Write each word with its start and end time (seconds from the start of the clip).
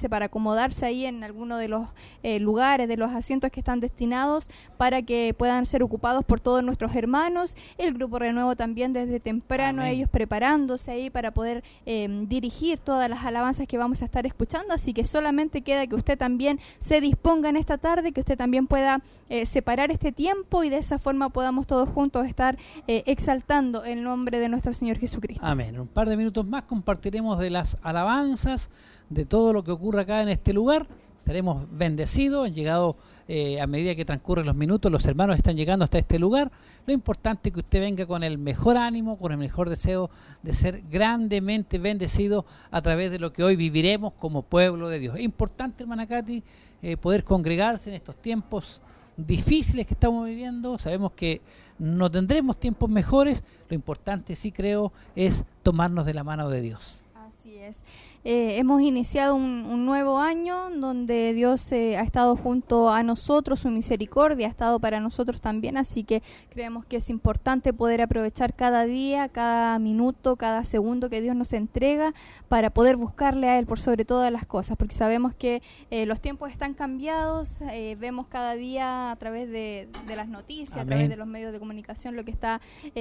sentarse, 0.00 0.08
para 0.08 0.26
acomodarse 0.26 0.86
ahí 0.86 1.06
en 1.06 1.22
alguno 1.24 1.56
de 1.56 1.68
los 1.68 1.88
eh, 2.22 2.40
lugares, 2.40 2.88
de 2.88 2.96
los 2.96 3.10
asientos 3.12 3.50
que 3.50 3.60
están 3.60 3.80
destinados 3.80 4.48
para 4.76 5.02
que 5.02 5.34
puedan 5.36 5.66
ser 5.66 5.82
ocupados 5.82 6.24
por 6.24 6.40
todos 6.40 6.62
nuestros 6.62 6.94
hermanos. 6.94 7.56
El 7.78 7.94
Grupo 7.94 8.18
Renuevo 8.18 8.56
también 8.56 8.92
desde 8.92 9.20
temprano, 9.20 9.84
ellos 9.84 10.08
preparándose 10.08 10.90
ahí 10.90 11.10
para 11.10 11.32
poder 11.32 11.62
em, 11.86 12.26
dirigir 12.26 12.80
todas 12.80 13.08
las 13.08 13.24
alabanzas 13.24 13.66
que 13.66 13.78
vamos 13.78 14.02
a 14.02 14.04
estar 14.06 14.26
escuchando. 14.26 14.74
Así 14.74 14.92
que 14.92 15.04
solamente 15.04 15.62
queda 15.62 15.86
que 15.86 15.94
usted 15.94 16.18
también 16.18 16.58
se 16.78 17.00
disponga 17.00 17.48
en 17.48 17.56
esta 17.56 17.78
tarde, 17.78 18.12
que 18.12 18.20
usted 18.20 18.36
también 18.36 18.66
pueda 18.66 19.02
eh, 19.28 19.46
separar 19.46 19.90
este 19.90 20.12
tiempo 20.12 20.64
y 20.64 20.70
de 20.70 20.78
esa 20.78 20.98
forma 20.98 21.30
podamos 21.30 21.66
todos 21.66 21.88
juntos 21.88 22.26
estar 22.26 22.56
eh, 22.86 23.02
exaltando 23.06 23.84
el 23.84 24.02
nombre 24.02 24.40
de 24.40 24.48
nuestro 24.48 24.72
Señor 24.72 24.98
Jesucristo. 24.98 25.44
Amén. 25.44 25.74
En 25.74 25.80
un 25.80 25.88
par 25.88 26.08
de 26.08 26.16
minutos 26.16 26.46
más 26.46 26.62
compartiremos 26.62 27.38
de 27.38 27.50
las 27.50 27.76
alabanzas, 27.82 28.70
de 29.10 29.26
todo 29.26 29.52
lo 29.52 29.62
que 29.62 29.72
ocurre 29.72 30.02
acá 30.02 30.22
en 30.22 30.30
este 30.30 30.54
lugar. 30.54 30.86
Estaremos 31.18 31.66
bendecidos, 31.70 32.46
han 32.46 32.54
llegado 32.54 32.96
eh, 33.28 33.60
a 33.60 33.66
medida 33.66 33.94
que 33.94 34.04
transcurren 34.04 34.46
los 34.46 34.56
minutos, 34.56 34.90
los 34.90 35.04
hermanos 35.04 35.36
están 35.36 35.56
llegando 35.56 35.84
hasta 35.84 35.98
este 35.98 36.18
lugar. 36.18 36.50
Lo 36.86 36.94
importante 36.94 37.50
es 37.50 37.52
que 37.52 37.60
usted 37.60 37.80
venga 37.80 38.06
con 38.06 38.24
el 38.24 38.38
mejor 38.38 38.76
ánimo, 38.76 39.18
con 39.18 39.30
el 39.30 39.38
mejor 39.38 39.68
deseo 39.68 40.10
de 40.42 40.54
ser 40.54 40.82
grandemente 40.90 41.78
bendecido 41.78 42.46
a 42.70 42.80
través 42.80 43.10
de 43.12 43.18
lo 43.18 43.32
que 43.32 43.44
hoy 43.44 43.54
viviremos 43.54 44.14
como 44.14 44.42
pueblo 44.42 44.88
de 44.88 44.98
Dios. 44.98 45.16
Es 45.16 45.22
importante, 45.22 45.82
hermana 45.82 46.06
Katy, 46.06 46.42
eh, 46.82 46.96
poder 46.96 47.22
congregarse 47.22 47.90
en 47.90 47.96
estos 47.96 48.16
tiempos 48.16 48.80
difíciles 49.16 49.86
que 49.86 49.94
estamos 49.94 50.26
viviendo. 50.26 50.78
Sabemos 50.78 51.12
que 51.12 51.42
no 51.78 52.10
tendremos 52.10 52.58
tiempos 52.58 52.88
mejores. 52.90 53.44
Lo 53.68 53.74
importante, 53.74 54.34
sí 54.34 54.52
creo, 54.52 54.92
es 55.14 55.44
tomarnos 55.62 56.06
de 56.06 56.14
la 56.14 56.24
mano 56.24 56.48
de 56.48 56.62
Dios. 56.62 57.00
Así 57.14 57.56
es. 57.56 57.82
Eh, 58.22 58.58
hemos 58.58 58.82
iniciado 58.82 59.34
un, 59.34 59.86
nuevo 59.86 60.18
año 60.18 60.68
donde 60.76 61.32
Dios 61.32 61.72
eh, 61.72 61.96
ha 61.96 62.02
estado 62.02 62.36
junto 62.36 62.90
a 62.90 63.02
nosotros, 63.02 63.60
su 63.60 63.70
misericordia 63.70 64.46
ha 64.46 64.50
estado 64.50 64.78
para 64.78 65.00
nosotros 65.00 65.40
también, 65.40 65.78
así 65.78 66.04
que 66.04 66.22
creemos 66.50 66.84
que 66.84 66.98
es 66.98 67.08
importante 67.08 67.72
poder 67.72 68.02
aprovechar 68.02 68.54
cada 68.54 68.84
día, 68.84 69.28
cada 69.30 69.78
minuto, 69.78 70.36
cada 70.36 70.64
segundo 70.64 71.08
que 71.08 71.22
Dios 71.22 71.34
nos 71.34 71.54
entrega 71.54 72.12
para 72.48 72.68
poder 72.68 72.96
buscarle 72.96 73.48
a 73.48 73.58
Él 73.58 73.66
por 73.66 73.80
sobre 73.80 74.04
todas 74.04 74.30
las 74.30 74.44
cosas, 74.44 74.76
porque 74.76 74.94
sabemos 74.94 75.34
que 75.34 75.62
eh, 75.90 76.04
los 76.04 76.20
tiempos 76.20 76.50
están 76.50 76.74
cambiados, 76.74 77.62
vemos 77.98 78.28
cada 78.28 78.54
día 78.54 79.12
a 79.12 79.16
través 79.16 79.48
de, 79.48 79.88
las 80.14 80.28
noticias, 80.28 80.76
a 80.76 80.84
través 80.84 81.08
de 81.08 81.16
los 81.16 81.26
medios 81.26 81.52
de 81.52 81.58
comunicación 81.58 82.16
lo 82.16 82.24
que 82.24 82.30
está 82.30 82.60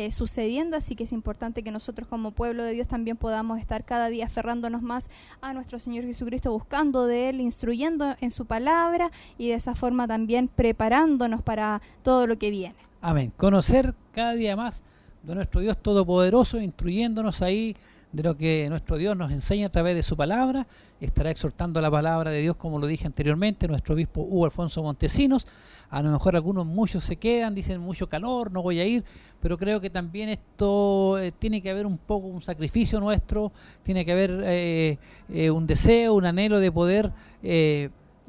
sucediendo, 0.09 0.77
así 0.77 0.95
que 0.95 1.03
es 1.03 1.11
importante 1.11 1.61
que 1.61 1.71
nosotros 1.71 2.07
como 2.07 2.31
pueblo 2.31 2.63
de 2.63 2.71
Dios 2.71 2.87
también 2.87 3.17
podamos 3.17 3.59
estar 3.59 3.83
cada 3.83 4.07
día 4.07 4.25
aferrándonos 4.25 4.81
más 4.81 5.08
a 5.41 5.53
nuestro 5.53 5.79
Señor 5.79 6.05
Jesucristo, 6.05 6.51
buscando 6.51 7.05
de 7.05 7.29
Él, 7.29 7.41
instruyendo 7.41 8.15
en 8.21 8.31
su 8.31 8.45
palabra 8.45 9.11
y 9.37 9.49
de 9.49 9.55
esa 9.55 9.75
forma 9.75 10.07
también 10.07 10.47
preparándonos 10.47 11.41
para 11.41 11.81
todo 12.03 12.27
lo 12.27 12.37
que 12.37 12.49
viene. 12.49 12.75
Amén. 13.01 13.31
Conocer 13.37 13.93
cada 14.11 14.33
día 14.33 14.55
más 14.55 14.83
de 15.23 15.35
nuestro 15.35 15.61
Dios 15.61 15.77
Todopoderoso, 15.77 16.59
instruyéndonos 16.59 17.41
ahí 17.41 17.75
de 18.11 18.23
lo 18.23 18.35
que 18.35 18.67
nuestro 18.69 18.97
Dios 18.97 19.15
nos 19.15 19.31
enseña 19.31 19.67
a 19.67 19.69
través 19.69 19.95
de 19.95 20.03
su 20.03 20.17
palabra. 20.17 20.65
Estará 20.99 21.29
exhortando 21.29 21.79
la 21.79 21.91
palabra 21.91 22.31
de 22.31 22.41
Dios, 22.41 22.55
como 22.55 22.79
lo 22.79 22.87
dije 22.87 23.05
anteriormente, 23.05 23.67
nuestro 23.67 23.93
obispo 23.93 24.21
Hugo 24.21 24.45
Alfonso 24.45 24.81
Montesinos. 24.81 25.45
A 25.89 26.01
lo 26.01 26.11
mejor 26.11 26.35
algunos, 26.35 26.65
muchos 26.65 27.03
se 27.03 27.15
quedan, 27.15 27.55
dicen 27.55 27.79
mucho 27.81 28.07
calor, 28.07 28.51
no 28.51 28.61
voy 28.61 28.79
a 28.79 28.85
ir, 28.85 29.03
pero 29.41 29.57
creo 29.57 29.79
que 29.79 29.89
también 29.89 30.29
esto 30.29 31.17
eh, 31.17 31.31
tiene 31.31 31.61
que 31.61 31.69
haber 31.69 31.85
un 31.85 31.97
poco 31.97 32.27
un 32.27 32.41
sacrificio 32.41 32.99
nuestro, 32.99 33.51
tiene 33.83 34.05
que 34.05 34.11
haber 34.11 34.39
eh, 34.43 34.97
eh, 35.29 35.49
un 35.49 35.65
deseo, 35.65 36.13
un 36.13 36.25
anhelo 36.25 36.59
de 36.59 36.71
poder 36.71 37.11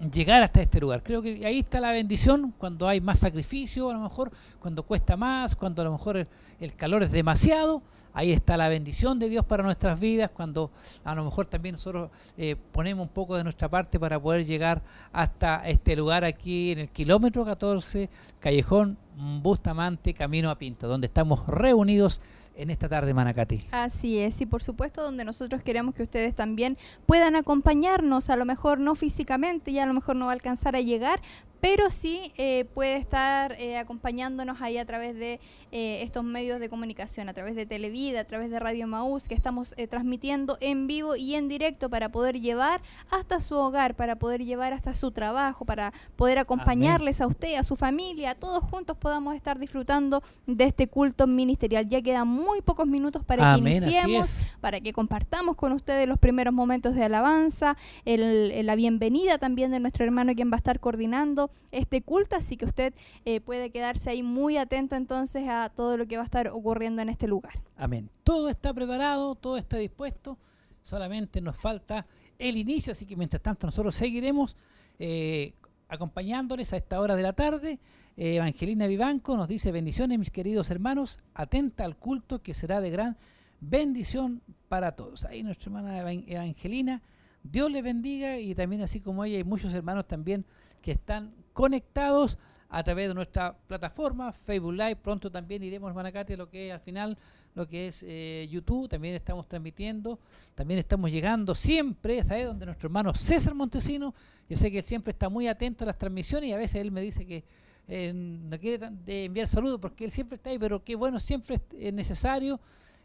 llegar 0.08 0.42
hasta 0.42 0.62
este 0.62 0.80
lugar. 0.80 1.02
Creo 1.02 1.20
que 1.20 1.44
ahí 1.44 1.58
está 1.58 1.80
la 1.80 1.92
bendición 1.92 2.54
cuando 2.56 2.88
hay 2.88 3.00
más 3.00 3.18
sacrificio, 3.18 3.90
a 3.90 3.94
lo 3.94 4.00
mejor 4.00 4.30
cuando 4.58 4.82
cuesta 4.82 5.16
más, 5.16 5.54
cuando 5.54 5.82
a 5.82 5.84
lo 5.84 5.92
mejor 5.92 6.26
el, 6.60 6.74
calor 6.74 7.02
es 7.02 7.12
demasiado. 7.12 7.82
Ahí 8.12 8.32
está 8.32 8.56
la 8.56 8.68
bendición 8.68 9.20
de 9.20 9.28
Dios 9.28 9.44
para 9.44 9.62
nuestras 9.62 10.00
vidas, 10.00 10.30
cuando 10.32 10.70
a 11.04 11.14
lo 11.14 11.24
mejor 11.24 11.46
también 11.46 11.74
nosotros 11.74 12.10
eh, 12.36 12.56
ponemos 12.72 13.06
un 13.06 13.12
poco 13.12 13.36
de 13.36 13.44
nuestra 13.44 13.68
parte 13.68 14.00
para 14.00 14.18
poder 14.18 14.44
llegar 14.44 14.82
hasta 15.12 15.68
este 15.68 15.94
lugar 15.94 16.24
aquí 16.24 16.72
en 16.72 16.80
el 16.80 16.88
kilómetro 16.88 17.44
14, 17.44 18.08
Callejón 18.40 18.98
Bustamante, 19.42 20.12
Camino 20.12 20.50
a 20.50 20.58
Pinto, 20.58 20.88
donde 20.88 21.06
estamos 21.06 21.46
reunidos 21.46 22.20
en 22.60 22.70
esta 22.70 22.88
tarde, 22.88 23.14
Manacati. 23.14 23.66
Así 23.70 24.18
es, 24.18 24.40
y 24.40 24.46
por 24.46 24.62
supuesto 24.62 25.02
donde 25.02 25.24
nosotros 25.24 25.62
queremos 25.62 25.94
que 25.94 26.02
ustedes 26.02 26.34
también 26.34 26.76
puedan 27.06 27.34
acompañarnos, 27.34 28.28
a 28.28 28.36
lo 28.36 28.44
mejor 28.44 28.80
no 28.80 28.94
físicamente, 28.94 29.72
ya 29.72 29.84
a 29.84 29.86
lo 29.86 29.94
mejor 29.94 30.16
no 30.16 30.26
va 30.26 30.32
a 30.32 30.34
alcanzar 30.34 30.76
a 30.76 30.80
llegar, 30.80 31.20
pero 31.60 31.90
sí 31.90 32.32
eh, 32.36 32.64
puede 32.74 32.96
estar 32.96 33.52
eh, 33.52 33.76
acompañándonos 33.76 34.62
ahí 34.62 34.78
a 34.78 34.84
través 34.84 35.14
de 35.14 35.40
eh, 35.72 36.02
estos 36.02 36.24
medios 36.24 36.58
de 36.58 36.68
comunicación, 36.68 37.28
a 37.28 37.34
través 37.34 37.54
de 37.54 37.66
Televida, 37.66 38.20
a 38.20 38.24
través 38.24 38.50
de 38.50 38.58
Radio 38.58 38.86
Maús, 38.86 39.28
que 39.28 39.34
estamos 39.34 39.74
transmitiendo 39.88 40.56
en 40.60 40.86
vivo 40.86 41.16
y 41.16 41.34
en 41.34 41.48
directo 41.48 41.90
para 41.90 42.10
poder 42.10 42.40
llevar 42.40 42.80
hasta 43.10 43.40
su 43.40 43.56
hogar, 43.56 43.94
para 43.94 44.16
poder 44.16 44.44
llevar 44.44 44.72
hasta 44.72 44.94
su 44.94 45.10
trabajo, 45.10 45.64
para 45.64 45.92
poder 46.16 46.38
acompañarles 46.38 47.20
a 47.20 47.26
usted, 47.26 47.56
a 47.56 47.62
su 47.62 47.76
familia, 47.76 48.30
a 48.30 48.34
todos 48.34 48.64
juntos 48.64 48.96
podamos 48.96 49.34
estar 49.34 49.58
disfrutando 49.58 50.22
de 50.46 50.64
este 50.64 50.88
culto 50.88 51.26
ministerial. 51.26 51.88
Ya 51.88 52.00
quedan 52.00 52.28
muy 52.28 52.62
pocos 52.62 52.86
minutos 52.86 53.24
para 53.24 53.54
que 53.54 53.60
iniciemos, 53.60 54.42
para 54.60 54.80
que 54.80 54.92
compartamos 54.92 55.56
con 55.56 55.72
ustedes 55.72 56.08
los 56.08 56.18
primeros 56.18 56.54
momentos 56.54 56.94
de 56.94 57.04
alabanza, 57.04 57.76
la 58.04 58.74
bienvenida 58.74 59.38
también 59.38 59.70
de 59.70 59.80
nuestro 59.80 60.04
hermano 60.04 60.34
quien 60.34 60.50
va 60.50 60.54
a 60.54 60.58
estar 60.58 60.80
coordinando 60.80 61.49
este 61.70 62.02
culto, 62.02 62.36
así 62.36 62.56
que 62.56 62.64
usted 62.64 62.94
eh, 63.24 63.40
puede 63.40 63.70
quedarse 63.70 64.10
ahí 64.10 64.22
muy 64.22 64.56
atento 64.56 64.96
entonces 64.96 65.48
a 65.48 65.68
todo 65.68 65.96
lo 65.96 66.06
que 66.06 66.16
va 66.16 66.22
a 66.22 66.26
estar 66.26 66.48
ocurriendo 66.48 67.02
en 67.02 67.08
este 67.08 67.26
lugar. 67.26 67.54
Amén. 67.76 68.10
Todo 68.24 68.48
está 68.48 68.74
preparado, 68.74 69.34
todo 69.34 69.56
está 69.56 69.76
dispuesto, 69.76 70.38
solamente 70.82 71.40
nos 71.40 71.56
falta 71.56 72.06
el 72.38 72.56
inicio, 72.56 72.92
así 72.92 73.06
que 73.06 73.16
mientras 73.16 73.42
tanto 73.42 73.66
nosotros 73.66 73.94
seguiremos 73.94 74.56
eh, 74.98 75.54
acompañándoles 75.88 76.72
a 76.72 76.76
esta 76.76 77.00
hora 77.00 77.16
de 77.16 77.22
la 77.22 77.32
tarde. 77.32 77.78
Eh, 78.16 78.36
Evangelina 78.36 78.86
Vivanco 78.86 79.36
nos 79.36 79.48
dice 79.48 79.72
bendiciones 79.72 80.18
mis 80.18 80.30
queridos 80.30 80.70
hermanos, 80.70 81.20
atenta 81.34 81.84
al 81.84 81.96
culto 81.96 82.42
que 82.42 82.54
será 82.54 82.80
de 82.80 82.90
gran 82.90 83.16
bendición 83.60 84.42
para 84.68 84.92
todos. 84.92 85.24
Ahí 85.24 85.42
nuestra 85.42 85.66
hermana 85.66 85.98
Evangelina, 85.98 87.02
Dios 87.42 87.70
le 87.70 87.82
bendiga 87.82 88.38
y 88.38 88.54
también 88.54 88.82
así 88.82 89.00
como 89.00 89.24
ella 89.24 89.36
hay 89.36 89.44
muchos 89.44 89.72
hermanos 89.74 90.06
también 90.06 90.44
que 90.82 90.92
están 90.92 91.32
conectados 91.52 92.38
a 92.68 92.82
través 92.84 93.08
de 93.08 93.14
nuestra 93.14 93.56
plataforma 93.66 94.32
Facebook 94.32 94.72
Live. 94.72 94.96
Pronto 94.96 95.30
también 95.30 95.62
iremos, 95.62 95.92
Manacate, 95.92 96.36
lo 96.36 96.48
que 96.48 96.68
es 96.68 96.74
al 96.74 96.80
final, 96.80 97.18
lo 97.54 97.68
que 97.68 97.88
es 97.88 98.04
eh, 98.06 98.48
YouTube. 98.50 98.88
También 98.88 99.14
estamos 99.16 99.48
transmitiendo. 99.48 100.20
También 100.54 100.78
estamos 100.78 101.10
llegando 101.10 101.54
siempre, 101.54 102.22
¿sabes? 102.22 102.46
Donde 102.46 102.66
nuestro 102.66 102.86
hermano 102.86 103.12
César 103.14 103.54
Montesino, 103.54 104.14
yo 104.48 104.56
sé 104.56 104.70
que 104.70 104.78
él 104.78 104.84
siempre 104.84 105.10
está 105.10 105.28
muy 105.28 105.48
atento 105.48 105.84
a 105.84 105.86
las 105.86 105.98
transmisiones 105.98 106.50
y 106.50 106.52
a 106.52 106.56
veces 106.56 106.80
él 106.80 106.92
me 106.92 107.00
dice 107.00 107.26
que 107.26 107.44
eh, 107.88 108.12
no 108.14 108.56
quiere 108.58 108.88
enviar 109.06 109.48
saludos 109.48 109.80
porque 109.80 110.04
él 110.04 110.12
siempre 110.12 110.36
está 110.36 110.50
ahí, 110.50 110.58
pero 110.58 110.84
que 110.84 110.94
bueno, 110.94 111.18
siempre 111.18 111.60
es 111.76 111.92
necesario 111.92 112.60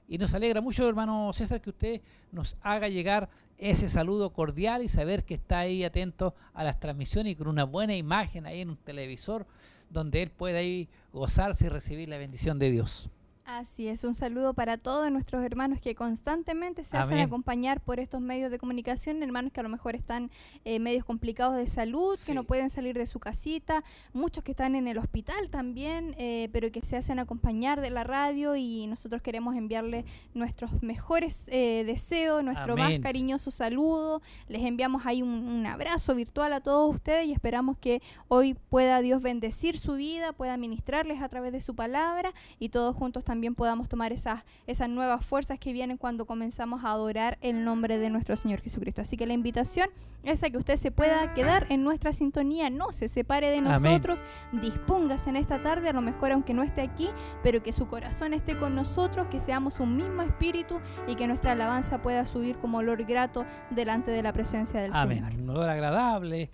y 0.07 0.19
nos 0.19 0.33
alegra 0.35 0.61
mucho, 0.61 0.87
hermano 0.87 1.33
César, 1.33 1.59
que 1.59 1.71
usted 1.71 2.01
nos 2.31 2.55
haga 2.61 2.87
llegar 2.87 3.27
ese 3.57 3.89
saludo 3.89 4.31
cordial 4.31 4.83
y 4.83 4.87
saber 4.87 5.23
que 5.23 5.35
está 5.35 5.59
ahí 5.59 5.83
atento 5.83 6.35
a 6.53 6.63
las 6.63 6.79
transmisiones 6.79 7.33
y 7.33 7.35
con 7.35 7.47
una 7.47 7.63
buena 7.63 7.95
imagen 7.95 8.45
ahí 8.45 8.61
en 8.61 8.69
un 8.69 8.77
televisor 8.77 9.45
donde 9.89 10.23
él 10.23 10.31
pueda 10.31 10.59
ahí 10.59 10.89
gozarse 11.13 11.67
y 11.67 11.69
recibir 11.69 12.09
la 12.09 12.17
bendición 12.17 12.59
de 12.59 12.71
Dios. 12.71 13.09
Así 13.45 13.87
es, 13.87 14.03
un 14.03 14.15
saludo 14.15 14.55
para 14.55 14.75
todos 14.79 15.11
nuestros 15.11 15.43
hermanos 15.43 15.79
que 15.79 15.93
constantemente 15.93 16.83
se 16.83 16.97
hacen 16.97 17.19
acompañar 17.19 17.79
por 17.79 17.99
estos 17.99 18.19
medios 18.19 18.49
de 18.49 18.57
comunicación, 18.57 19.21
hermanos 19.21 19.53
que 19.53 19.59
a 19.59 19.63
lo 19.63 19.69
mejor 19.69 19.95
están 19.95 20.31
en 20.63 20.81
medios 20.81 21.05
complicados 21.05 21.55
de 21.55 21.67
salud, 21.67 22.17
que 22.25 22.33
no 22.33 22.43
pueden 22.43 22.71
salir 22.71 22.97
de 22.97 23.05
su 23.05 23.19
casita, 23.19 23.83
muchos 24.13 24.43
que 24.43 24.49
están 24.49 24.73
en 24.73 24.87
el 24.87 24.97
hospital 24.97 25.51
también, 25.51 26.15
eh, 26.17 26.49
pero 26.53 26.71
que 26.71 26.81
se 26.81 26.97
hacen 26.97 27.19
acompañar 27.19 27.81
de 27.81 27.91
la 27.91 28.03
radio 28.03 28.55
y 28.55 28.87
nosotros 28.87 29.21
queremos 29.21 29.55
enviarles 29.55 30.05
nuestros 30.33 30.81
mejores 30.81 31.43
eh, 31.45 31.83
deseos, 31.85 32.43
nuestro 32.43 32.75
más 32.75 32.97
cariñoso 32.97 33.51
saludo, 33.51 34.23
les 34.47 34.63
enviamos 34.63 35.05
ahí 35.05 35.21
un, 35.21 35.67
abrazo 35.67 36.15
virtual 36.15 36.51
a 36.51 36.61
todos 36.61 36.93
ustedes 36.95 37.27
y 37.27 37.31
esperamos 37.31 37.77
que 37.77 38.01
hoy 38.27 38.55
pueda 38.55 39.01
Dios 39.01 39.21
bendecir 39.21 39.77
su 39.77 39.93
vida, 39.93 40.33
pueda 40.33 40.57
ministrarles 40.57 41.21
a 41.21 41.29
través 41.29 41.51
de 41.51 41.61
su 41.61 41.75
palabra 41.75 42.33
y 42.59 42.69
todos 42.69 42.95
juntos 42.95 43.23
también 43.23 43.34
también 43.35 43.53
podamos 43.53 43.89
tomar 43.89 44.13
esas, 44.13 44.45
esas 44.65 44.87
nuevas 44.87 45.25
fuerzas 45.25 45.59
que 45.59 45.73
vienen 45.73 45.97
cuando 45.97 46.25
comenzamos 46.25 46.85
a 46.85 46.91
adorar 46.91 47.37
el 47.41 47.65
nombre 47.65 47.97
de 47.97 48.09
nuestro 48.09 48.37
Señor 48.37 48.61
Jesucristo. 48.61 49.01
Así 49.01 49.17
que 49.17 49.27
la 49.27 49.33
invitación 49.33 49.89
es 50.23 50.41
a 50.41 50.49
que 50.49 50.57
usted 50.57 50.77
se 50.77 50.89
pueda 50.89 51.33
quedar 51.33 51.67
en 51.69 51.83
nuestra 51.83 52.13
sintonía, 52.13 52.69
no 52.69 52.93
se 52.93 53.09
separe 53.09 53.51
de 53.51 53.59
nosotros, 53.59 54.23
dispóngase 54.53 55.31
en 55.31 55.35
esta 55.35 55.61
tarde, 55.61 55.89
a 55.89 55.93
lo 55.93 55.99
mejor 55.99 56.31
aunque 56.31 56.53
no 56.53 56.63
esté 56.63 56.81
aquí, 56.81 57.09
pero 57.43 57.61
que 57.61 57.73
su 57.73 57.87
corazón 57.87 58.33
esté 58.33 58.55
con 58.55 58.73
nosotros, 58.73 59.27
que 59.27 59.41
seamos 59.41 59.81
un 59.81 59.97
mismo 59.97 60.21
espíritu 60.21 60.79
y 61.05 61.15
que 61.15 61.27
nuestra 61.27 61.51
alabanza 61.51 62.01
pueda 62.01 62.25
subir 62.25 62.55
como 62.59 62.77
olor 62.77 63.03
grato 63.03 63.43
delante 63.69 64.11
de 64.11 64.23
la 64.23 64.31
presencia 64.31 64.81
del 64.81 64.93
Señor. 64.93 65.33
Un 65.33 65.49
olor 65.49 65.69
agradable, 65.69 66.49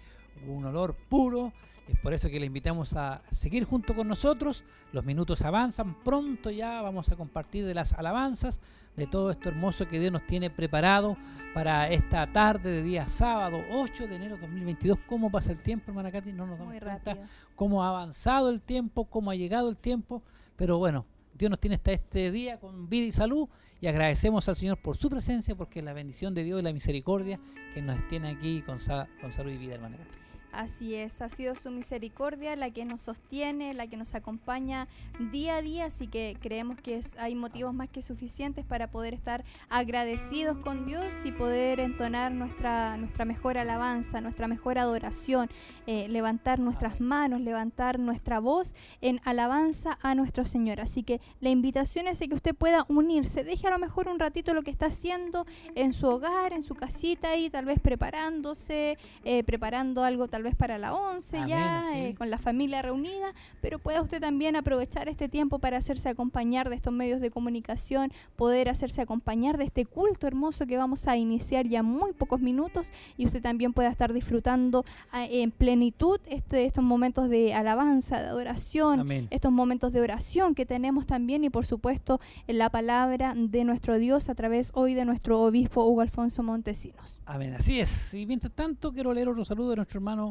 un 0.48 0.66
olor 0.66 0.96
puro. 0.96 1.54
Es 1.92 2.00
por 2.00 2.14
eso 2.14 2.30
que 2.30 2.40
le 2.40 2.46
invitamos 2.46 2.96
a 2.96 3.22
seguir 3.32 3.66
junto 3.66 3.94
con 3.94 4.08
nosotros. 4.08 4.64
Los 4.94 5.04
minutos 5.04 5.42
avanzan. 5.42 6.02
Pronto 6.04 6.50
ya 6.50 6.82
vamos 6.82 7.10
a 7.10 7.18
compartir 7.18 7.66
de 7.66 7.74
las 7.74 7.92
alabanzas, 7.92 8.62
de 8.96 9.08
todo 9.08 9.30
esto 9.30 9.50
hermoso 9.50 9.86
que 9.90 10.00
Dios 10.00 10.12
nos 10.12 10.26
tiene 10.26 10.50
preparado 10.50 11.18
para 11.54 11.90
esta 11.90 12.32
tarde 12.32 12.72
de 12.72 12.82
día 12.82 13.08
sábado, 13.08 13.60
8 13.72 14.08
de 14.08 14.16
enero 14.16 14.36
de 14.36 14.42
2022. 14.42 15.00
¿Cómo 15.06 15.30
pasa 15.30 15.52
el 15.52 15.62
tiempo, 15.62 15.92
hermana 15.92 16.14
Katy? 16.14 16.32
No 16.32 16.48
nos 16.48 16.58
damos 16.58 16.80
cuenta 16.80 17.18
cómo 17.56 17.84
ha 17.84 17.90
avanzado 17.90 18.50
el 18.50 18.62
tiempo, 18.62 19.04
cómo 19.04 19.30
ha 19.30 19.36
llegado 19.36 19.68
el 19.68 19.76
tiempo. 19.76 20.24
Pero 20.56 20.78
bueno, 20.78 21.06
Dios 21.34 21.50
nos 21.50 21.60
tiene 21.60 21.76
hasta 21.76 21.92
este 21.92 22.32
día 22.32 22.58
con 22.58 22.88
vida 22.88 23.08
y 23.08 23.12
salud 23.12 23.50
y 23.82 23.88
agradecemos 23.88 24.48
al 24.48 24.56
Señor 24.56 24.78
por 24.78 24.96
su 24.96 25.10
presencia, 25.10 25.56
porque 25.56 25.80
es 25.80 25.86
la 25.86 25.92
bendición 25.92 26.34
de 26.34 26.46
Dios 26.46 26.62
y 26.62 26.64
la 26.64 26.72
misericordia 26.72 27.38
que 27.74 27.82
nos 27.82 28.08
tiene 28.08 28.30
aquí 28.30 28.62
con, 28.62 28.78
con 29.20 29.34
salud 29.34 29.52
y 29.52 29.58
vida, 29.58 29.74
hermana 29.74 29.98
Katy. 29.98 30.21
Así 30.52 30.96
es, 30.96 31.22
ha 31.22 31.30
sido 31.30 31.56
su 31.56 31.72
misericordia 31.72 32.56
la 32.56 32.70
que 32.70 32.84
nos 32.84 33.02
sostiene, 33.02 33.74
la 33.74 33.88
que 33.88 33.96
nos 33.96 34.16
acompaña 34.16 34.88
día 35.32 35.56
a 35.56 35.62
día, 35.62 35.86
así 35.86 36.08
que 36.08 36.36
creemos 36.42 36.78
que 36.80 37.00
hay 37.20 37.36
motivos 37.36 37.74
más 37.74 37.90
que 37.90 38.02
suficientes 38.02 38.66
para 38.66 38.92
poder 38.92 39.14
estar 39.14 39.46
agradecidos 39.70 40.58
con 40.58 40.86
Dios 40.86 41.26
y 41.26 41.32
poder 41.32 41.80
entonar 41.80 42.34
nuestra, 42.34 42.98
nuestra 42.98 43.24
mejor 43.24 43.58
alabanza, 43.58 44.20
nuestra 44.20 44.48
mejor 44.48 44.78
adoración, 44.78 45.50
eh, 45.88 46.08
levantar 46.10 46.60
nuestras 46.60 47.00
manos, 47.00 47.40
levantar 47.40 48.00
nuestra 48.00 48.40
voz 48.40 48.76
en 49.00 49.22
alabanza 49.24 49.98
a 50.02 50.16
nuestro 50.16 50.44
Señor. 50.44 50.82
Así 50.82 51.04
que 51.04 51.22
la 51.40 51.50
invitación 51.50 52.08
es 52.08 52.20
que 52.20 52.36
usted 52.36 52.56
pueda 52.56 52.86
unirse, 52.90 53.44
deje 53.44 53.68
a 53.68 53.72
lo 53.72 53.80
mejor 53.80 54.10
un 54.10 54.20
ratito 54.20 54.54
lo 54.54 54.64
que 54.64 54.72
está 54.72 54.88
haciendo 54.88 55.46
en 55.76 55.94
su 55.94 56.08
hogar, 56.08 56.54
en 56.54 56.64
su 56.64 56.76
casita 56.76 57.36
y 57.38 57.50
tal 57.50 57.66
vez 57.66 57.80
preparándose, 57.80 58.98
eh, 59.24 59.44
preparando 59.44 60.04
algo 60.04 60.28
tal 60.28 60.41
vez 60.44 60.56
para 60.56 60.78
la 60.78 60.94
11 60.94 61.44
ya, 61.48 61.84
eh, 61.96 62.16
con 62.16 62.30
la 62.30 62.38
familia 62.38 62.82
reunida, 62.82 63.34
pero 63.62 63.80
pueda 63.80 64.02
usted 64.02 64.22
también 64.22 64.56
aprovechar 64.56 65.10
este 65.10 65.30
tiempo 65.30 65.60
para 65.60 65.78
hacerse 65.78 66.10
acompañar 66.10 66.70
de 66.70 66.76
estos 66.76 66.94
medios 66.94 67.22
de 67.22 67.32
comunicación, 67.32 68.12
poder 68.36 68.70
hacerse 68.70 69.02
acompañar 69.02 69.58
de 69.58 69.66
este 69.66 69.86
culto 69.86 70.28
hermoso 70.28 70.66
que 70.66 70.78
vamos 70.78 71.08
a 71.08 71.18
iniciar 71.18 71.68
ya 71.68 71.84
muy 71.84 72.14
pocos 72.14 72.42
minutos 72.42 72.92
y 73.18 73.26
usted 73.26 73.42
también 73.42 73.74
pueda 73.74 73.90
estar 73.90 74.14
disfrutando 74.14 74.86
ah, 75.12 75.26
en 75.26 75.52
plenitud 75.52 76.20
este, 76.28 76.66
estos 76.66 76.84
momentos 76.84 77.30
de 77.30 77.54
alabanza, 77.54 78.22
de 78.22 78.28
adoración, 78.28 79.28
estos 79.30 79.52
momentos 79.52 79.92
de 79.94 80.02
oración 80.02 80.56
que 80.56 80.66
tenemos 80.66 81.06
también 81.06 81.44
y 81.44 81.50
por 81.50 81.66
supuesto 81.66 82.20
en 82.48 82.58
la 82.58 82.70
palabra 82.70 83.34
de 83.36 83.64
nuestro 83.64 83.98
Dios 83.98 84.30
a 84.30 84.36
través 84.36 84.72
hoy 84.74 84.94
de 84.94 85.06
nuestro 85.06 85.42
obispo 85.42 85.86
Hugo 85.86 86.02
Alfonso 86.02 86.44
Montesinos. 86.44 87.22
Amén, 87.26 87.54
así 87.54 87.80
es. 87.80 88.14
Y 88.14 88.26
mientras 88.26 88.54
tanto 88.54 88.92
quiero 88.92 89.14
leer 89.14 89.30
otro 89.30 89.46
saludo 89.46 89.72
de 89.72 89.76
nuestro 89.78 90.00
hermano 90.00 90.31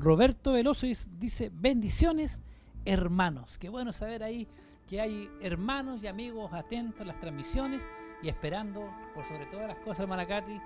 Roberto 0.00 0.52
Veloso 0.52 0.86
dice, 0.86 1.50
bendiciones 1.52 2.40
hermanos. 2.84 3.58
Qué 3.58 3.68
bueno 3.68 3.92
saber 3.92 4.22
ahí 4.22 4.46
que 4.86 5.00
hay 5.00 5.28
hermanos 5.40 6.02
y 6.02 6.06
amigos 6.06 6.52
atentos 6.52 7.00
a 7.00 7.04
las 7.04 7.20
transmisiones 7.20 7.86
y 8.22 8.28
esperando, 8.28 8.88
por 9.14 9.24
sobre 9.24 9.46
todas 9.46 9.68
las 9.68 9.78
cosas, 9.78 10.00
hermana 10.00 10.26
Katy, 10.26 10.60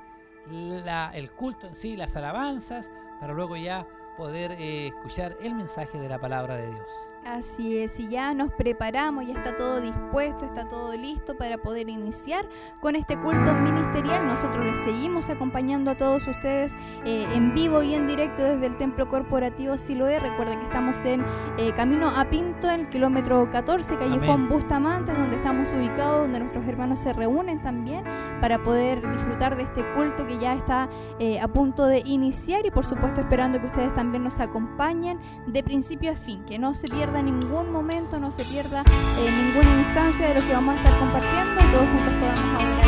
el 1.14 1.32
culto 1.32 1.66
en 1.66 1.74
sí, 1.74 1.96
las 1.96 2.14
alabanzas, 2.16 2.92
para 3.20 3.32
luego 3.32 3.56
ya 3.56 3.86
poder 4.16 4.52
eh, 4.52 4.88
escuchar 4.88 5.36
el 5.42 5.54
mensaje 5.54 5.98
de 5.98 6.08
la 6.08 6.18
palabra 6.18 6.56
de 6.56 6.68
Dios. 6.68 7.11
Así 7.24 7.78
es, 7.78 8.00
y 8.00 8.08
ya 8.08 8.34
nos 8.34 8.52
preparamos, 8.52 9.24
ya 9.24 9.34
está 9.34 9.54
todo 9.54 9.80
dispuesto, 9.80 10.44
está 10.44 10.66
todo 10.66 10.92
listo 10.96 11.36
para 11.36 11.56
poder 11.56 11.88
iniciar 11.88 12.48
con 12.80 12.96
este 12.96 13.16
culto 13.16 13.54
ministerial. 13.54 14.26
Nosotros 14.26 14.66
les 14.66 14.78
seguimos 14.78 15.30
acompañando 15.30 15.92
a 15.92 15.96
todos 15.96 16.26
ustedes 16.26 16.74
eh, 17.04 17.28
en 17.32 17.54
vivo 17.54 17.80
y 17.84 17.94
en 17.94 18.08
directo 18.08 18.42
desde 18.42 18.66
el 18.66 18.76
Templo 18.76 19.08
Corporativo 19.08 19.78
Siloé. 19.78 20.18
Recuerden 20.18 20.58
que 20.58 20.64
estamos 20.64 21.04
en 21.04 21.24
eh, 21.58 21.72
Camino 21.76 22.08
a 22.08 22.28
Pinto, 22.28 22.68
en 22.68 22.80
el 22.80 22.88
kilómetro 22.88 23.48
14, 23.48 23.96
Callejón 23.96 24.48
Bustamante, 24.48 25.12
donde 25.12 25.36
estamos 25.36 25.72
ubicados, 25.72 26.22
donde 26.22 26.40
nuestros 26.40 26.66
hermanos 26.66 26.98
se 26.98 27.12
reúnen 27.12 27.62
también 27.62 28.02
para 28.40 28.60
poder 28.64 29.00
disfrutar 29.12 29.56
de 29.56 29.62
este 29.62 29.84
culto 29.94 30.26
que 30.26 30.38
ya 30.38 30.54
está 30.54 30.88
eh, 31.20 31.38
a 31.40 31.46
punto 31.46 31.86
de 31.86 32.02
iniciar 32.04 32.66
y 32.66 32.72
por 32.72 32.84
supuesto 32.84 33.20
esperando 33.20 33.60
que 33.60 33.66
ustedes 33.66 33.94
también 33.94 34.24
nos 34.24 34.40
acompañen 34.40 35.20
de 35.46 35.62
principio 35.62 36.10
a 36.10 36.16
fin, 36.16 36.44
que 36.44 36.58
no 36.58 36.74
se 36.74 36.88
pierdan 36.88 37.11
ningún 37.20 37.70
momento, 37.72 38.18
no 38.18 38.30
se 38.30 38.44
pierda 38.44 38.82
eh, 38.82 39.30
ninguna 39.30 39.70
instancia 39.82 40.28
de 40.28 40.34
lo 40.40 40.46
que 40.46 40.54
vamos 40.54 40.74
a 40.74 40.78
estar 40.78 40.98
compartiendo 40.98 41.60
y 41.60 41.64
todos 41.72 41.88
juntos 41.88 42.14
podamos 42.20 42.60
hablar. 42.60 42.86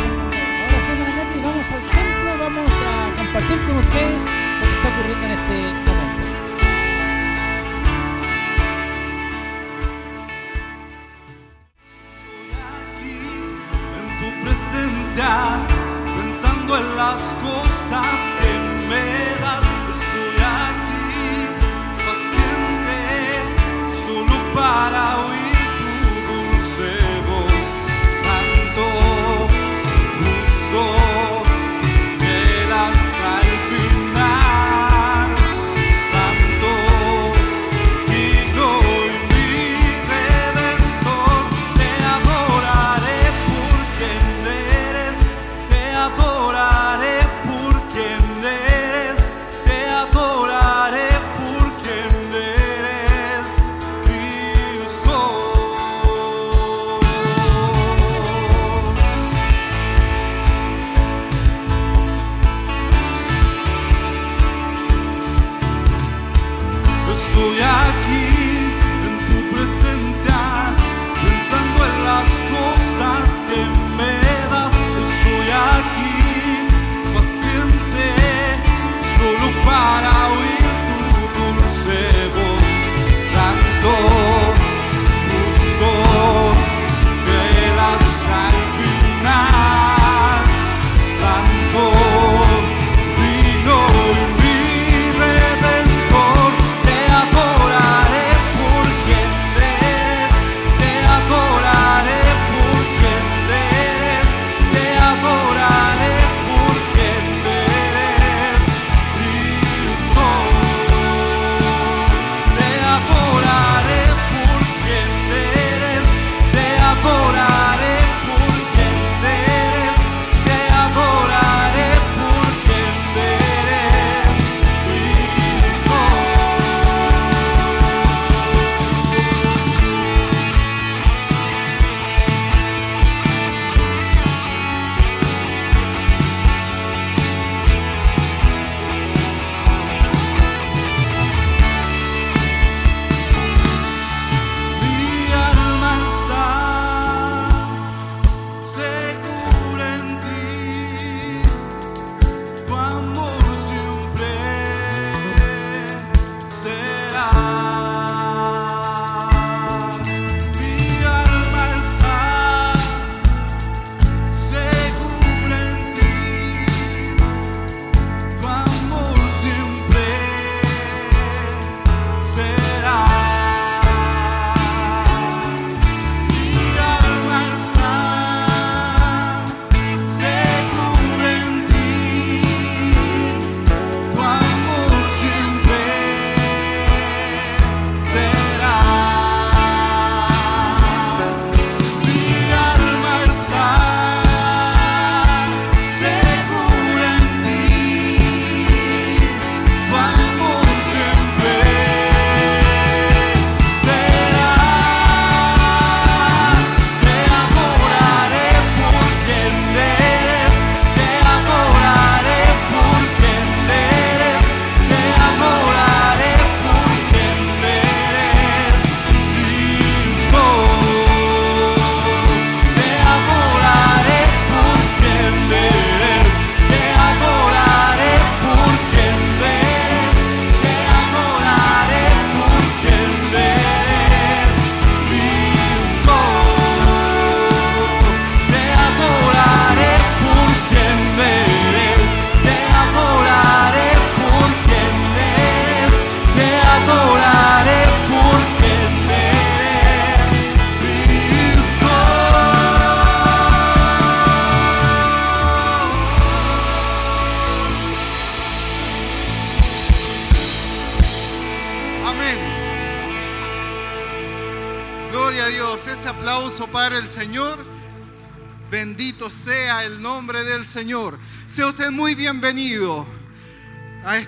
Ahora 0.65 0.79
sí, 0.81 1.39
vamos 1.43 1.71
al 1.71 1.81
templo, 1.81 2.31
vamos 2.39 2.71
a 2.71 3.15
compartir 3.17 3.59
con 3.65 3.77
ustedes 3.77 4.21
lo 4.23 4.65
que 4.65 4.75
está 4.75 4.87
ocurriendo 4.89 5.25
en 5.25 5.31
este 5.31 5.55
momento. 5.85 6.21
Estoy 12.15 12.49
aquí 12.81 13.17
en 13.99 14.07
tu 14.19 14.27
presencia, 14.41 15.29
pensando 16.17 16.77
en 16.77 16.87
las 16.95 17.21
cosas 17.43 18.34
para 24.55 25.17
oír 25.27 25.34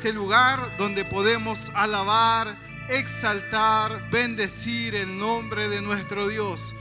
este 0.07 0.17
lugar 0.17 0.77
donde 0.77 1.03
podemos 1.03 1.69
alabar, 1.75 2.57
exaltar, 2.87 4.09
bendecir 4.09 4.95
el 4.95 5.17
nombre 5.17 5.67
de 5.67 5.81
nuestro 5.81 6.29
Dios. 6.29 6.73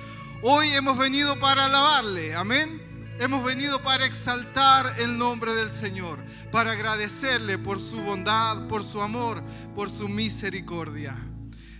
Hoy 0.42 0.68
hemos 0.68 0.96
venido 0.96 1.36
para 1.40 1.64
alabarle. 1.64 2.36
Amén. 2.36 3.16
Hemos 3.18 3.42
venido 3.42 3.82
para 3.82 4.06
exaltar 4.06 4.94
el 5.00 5.18
nombre 5.18 5.56
del 5.56 5.72
Señor, 5.72 6.20
para 6.52 6.70
agradecerle 6.70 7.58
por 7.58 7.80
su 7.80 8.00
bondad, 8.00 8.68
por 8.68 8.84
su 8.84 9.02
amor, 9.02 9.42
por 9.74 9.90
su 9.90 10.08
misericordia. 10.08 11.20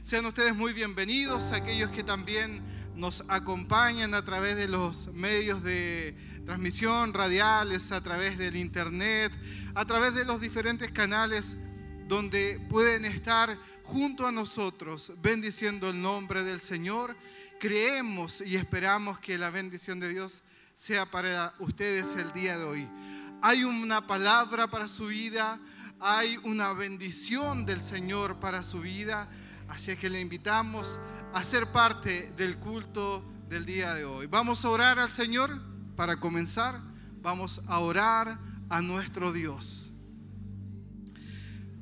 Sean 0.02 0.26
ustedes 0.26 0.56
muy 0.56 0.72
bienvenidos, 0.72 1.52
aquellos 1.52 1.90
que 1.90 2.02
también 2.02 2.60
nos 2.96 3.22
acompañan 3.28 4.14
a 4.14 4.24
través 4.24 4.56
de 4.56 4.66
los 4.66 5.12
medios 5.12 5.62
de 5.62 6.16
transmisión 6.46 7.12
radiales, 7.12 7.90
a 7.90 8.00
través 8.00 8.38
del 8.38 8.56
internet, 8.56 9.32
a 9.74 9.84
través 9.84 10.14
de 10.14 10.24
los 10.24 10.40
diferentes 10.40 10.92
canales 10.92 11.56
donde 12.06 12.64
pueden 12.70 13.04
estar 13.04 13.58
junto 13.82 14.28
a 14.28 14.32
nosotros 14.32 15.12
bendiciendo 15.20 15.90
el 15.90 16.00
nombre 16.00 16.44
del 16.44 16.60
Señor. 16.60 17.16
Creemos 17.58 18.40
y 18.40 18.54
esperamos 18.54 19.18
que 19.18 19.36
la 19.36 19.50
bendición 19.50 19.98
de 19.98 20.08
Dios 20.08 20.44
sea 20.76 21.10
para 21.10 21.52
ustedes 21.58 22.14
el 22.16 22.32
día 22.32 22.56
de 22.56 22.64
hoy. 22.64 22.88
Hay 23.42 23.64
una 23.64 24.06
palabra 24.06 24.68
para 24.68 24.86
su 24.86 25.08
vida, 25.08 25.58
hay 25.98 26.38
una 26.44 26.72
bendición 26.74 27.66
del 27.66 27.82
Señor 27.82 28.38
para 28.38 28.62
su 28.62 28.80
vida, 28.80 29.28
así 29.68 29.96
que 29.96 30.08
le 30.08 30.20
invitamos 30.20 31.00
a 31.34 31.42
ser 31.42 31.72
parte 31.72 32.32
del 32.36 32.56
culto 32.58 33.24
del 33.48 33.66
día 33.66 33.94
de 33.94 34.04
hoy. 34.04 34.26
Vamos 34.28 34.64
a 34.64 34.70
orar 34.70 35.00
al 35.00 35.10
Señor 35.10 35.75
para 35.96 36.20
comenzar, 36.20 36.80
vamos 37.22 37.62
a 37.66 37.80
orar 37.80 38.38
a 38.68 38.82
nuestro 38.82 39.32
Dios. 39.32 39.90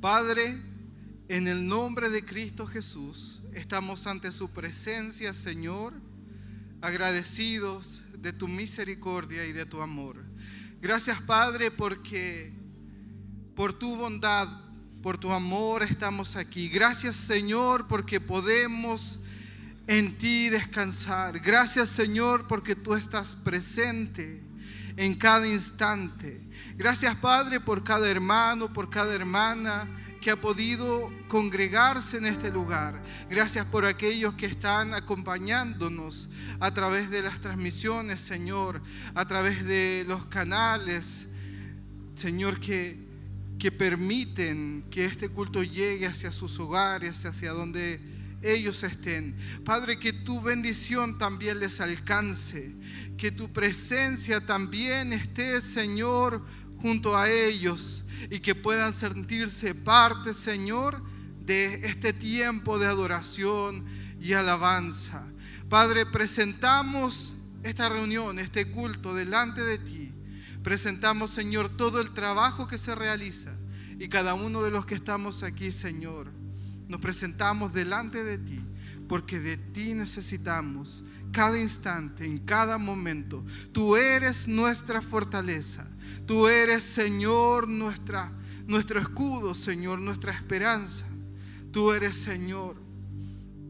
Padre, 0.01 0.61
en 1.27 1.47
el 1.47 1.67
nombre 1.67 2.09
de 2.09 2.23
Cristo 2.23 2.65
Jesús, 2.65 3.41
estamos 3.53 4.07
ante 4.07 4.31
su 4.31 4.49
presencia, 4.49 5.33
Señor, 5.33 5.93
agradecidos 6.81 8.03
de 8.17 8.31
tu 8.31 8.47
misericordia 8.47 9.45
y 9.45 9.51
de 9.51 9.65
tu 9.65 9.81
amor. 9.81 10.23
Gracias 10.81 11.21
Padre 11.21 11.71
porque 11.71 12.53
por 13.55 13.73
tu 13.73 13.95
bondad, 13.95 14.47
por 15.01 15.17
tu 15.17 15.31
amor 15.31 15.83
estamos 15.83 16.35
aquí. 16.35 16.69
Gracias 16.69 17.15
Señor 17.15 17.87
porque 17.87 18.21
podemos 18.21 19.19
en 19.87 20.17
ti 20.17 20.49
descansar. 20.49 21.39
Gracias 21.39 21.89
Señor 21.89 22.47
porque 22.47 22.75
tú 22.75 22.93
estás 22.95 23.35
presente 23.35 24.41
en 24.97 25.15
cada 25.15 25.47
instante. 25.47 26.41
Gracias 26.75 27.15
Padre 27.15 27.59
por 27.59 27.83
cada 27.83 28.09
hermano, 28.09 28.71
por 28.71 28.89
cada 28.89 29.13
hermana 29.13 29.87
que 30.25 30.31
ha 30.31 30.35
podido 30.35 31.11
congregarse 31.27 32.17
en 32.17 32.25
este 32.25 32.49
lugar. 32.49 32.99
Gracias 33.29 33.63
por 33.67 33.85
aquellos 33.85 34.33
que 34.33 34.47
están 34.47 34.95
acompañándonos 34.95 36.29
a 36.59 36.73
través 36.73 37.11
de 37.11 37.21
las 37.21 37.41
transmisiones, 37.41 38.21
Señor, 38.21 38.81
a 39.13 39.25
través 39.25 39.63
de 39.65 40.03
los 40.07 40.25
canales, 40.25 41.27
Señor, 42.15 42.59
que, 42.59 42.97
que 43.59 43.71
permiten 43.71 44.85
que 44.89 45.05
este 45.05 45.29
culto 45.29 45.61
llegue 45.61 46.07
hacia 46.07 46.31
sus 46.31 46.59
hogares, 46.59 47.23
hacia 47.25 47.51
donde 47.51 48.14
ellos 48.45 48.83
estén. 48.83 49.35
Padre, 49.63 49.99
que 49.99 50.13
tu 50.13 50.41
bendición 50.41 51.17
también 51.17 51.59
les 51.59 51.81
alcance, 51.81 52.75
que 53.17 53.31
tu 53.31 53.51
presencia 53.51 54.45
también 54.45 55.13
esté, 55.13 55.59
Señor, 55.61 56.45
junto 56.81 57.17
a 57.17 57.29
ellos 57.29 58.03
y 58.29 58.39
que 58.39 58.55
puedan 58.55 58.93
sentirse 58.93 59.73
parte, 59.73 60.33
Señor, 60.33 61.03
de 61.41 61.87
este 61.87 62.13
tiempo 62.13 62.79
de 62.79 62.87
adoración 62.87 63.85
y 64.19 64.33
alabanza. 64.33 65.25
Padre, 65.69 66.05
presentamos 66.05 67.33
esta 67.63 67.89
reunión, 67.89 68.37
este 68.39 68.71
culto 68.71 69.15
delante 69.15 69.61
de 69.61 69.79
ti. 69.79 70.13
Presentamos, 70.63 71.31
Señor, 71.31 71.69
todo 71.69 72.01
el 72.01 72.11
trabajo 72.13 72.67
que 72.67 72.77
se 72.77 72.95
realiza 72.95 73.53
y 73.99 74.07
cada 74.07 74.33
uno 74.33 74.61
de 74.61 74.71
los 74.71 74.85
que 74.85 74.95
estamos 74.95 75.43
aquí, 75.43 75.71
Señor. 75.71 76.44
Nos 76.87 77.01
presentamos 77.01 77.73
delante 77.73 78.23
de 78.23 78.37
ti 78.37 78.61
porque 79.07 79.39
de 79.39 79.57
ti 79.57 79.93
necesitamos 79.93 81.03
cada 81.31 81.59
instante, 81.59 82.25
en 82.25 82.39
cada 82.39 82.77
momento. 82.77 83.43
Tú 83.71 83.95
eres 83.95 84.47
nuestra 84.47 85.01
fortaleza. 85.01 85.87
Tú 86.25 86.47
eres, 86.47 86.83
Señor, 86.83 87.67
nuestra, 87.67 88.31
nuestro 88.67 88.99
escudo, 88.99 89.53
Señor, 89.53 89.99
nuestra 89.99 90.31
esperanza. 90.31 91.05
Tú 91.71 91.91
eres, 91.91 92.15
Señor, 92.15 92.77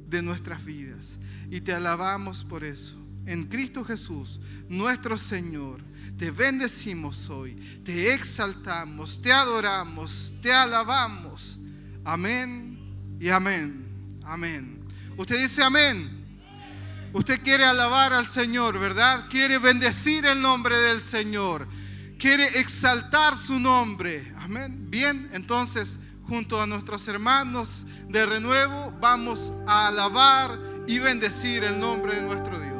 de 0.07 0.21
nuestras 0.21 0.63
vidas. 0.63 1.17
Y 1.49 1.61
te 1.61 1.73
alabamos 1.73 2.43
por 2.43 2.63
eso. 2.63 2.97
En 3.25 3.45
Cristo 3.45 3.83
Jesús, 3.83 4.39
nuestro 4.69 5.17
Señor, 5.17 5.81
te 6.17 6.29
bendecimos 6.29 7.29
hoy, 7.31 7.55
te 7.83 8.13
exaltamos, 8.13 9.19
te 9.19 9.31
adoramos, 9.31 10.33
te 10.41 10.53
alabamos. 10.53 11.59
Amén 12.03 12.74
y 13.19 13.29
amén. 13.29 13.85
Amén. 14.23 14.79
Usted 15.17 15.37
dice 15.37 15.63
amén. 15.63 16.23
Usted 17.13 17.41
quiere 17.41 17.63
alabar 17.63 18.13
al 18.13 18.27
Señor, 18.27 18.77
¿verdad? 18.79 19.25
Quiere 19.29 19.57
bendecir 19.57 20.25
el 20.25 20.41
nombre 20.41 20.77
del 20.77 21.01
Señor 21.01 21.67
quiere 22.17 22.59
exaltar 22.59 23.35
su 23.35 23.59
nombre. 23.59 24.33
Amén. 24.37 24.89
Bien, 24.89 25.29
entonces 25.33 25.99
junto 26.27 26.61
a 26.61 26.65
nuestros 26.65 27.07
hermanos 27.07 27.85
de 28.09 28.25
renuevo 28.25 28.93
vamos 28.99 29.53
a 29.67 29.87
alabar 29.87 30.57
y 30.87 30.99
bendecir 30.99 31.63
el 31.63 31.79
nombre 31.79 32.15
de 32.15 32.21
nuestro 32.21 32.59
Dios. 32.59 32.74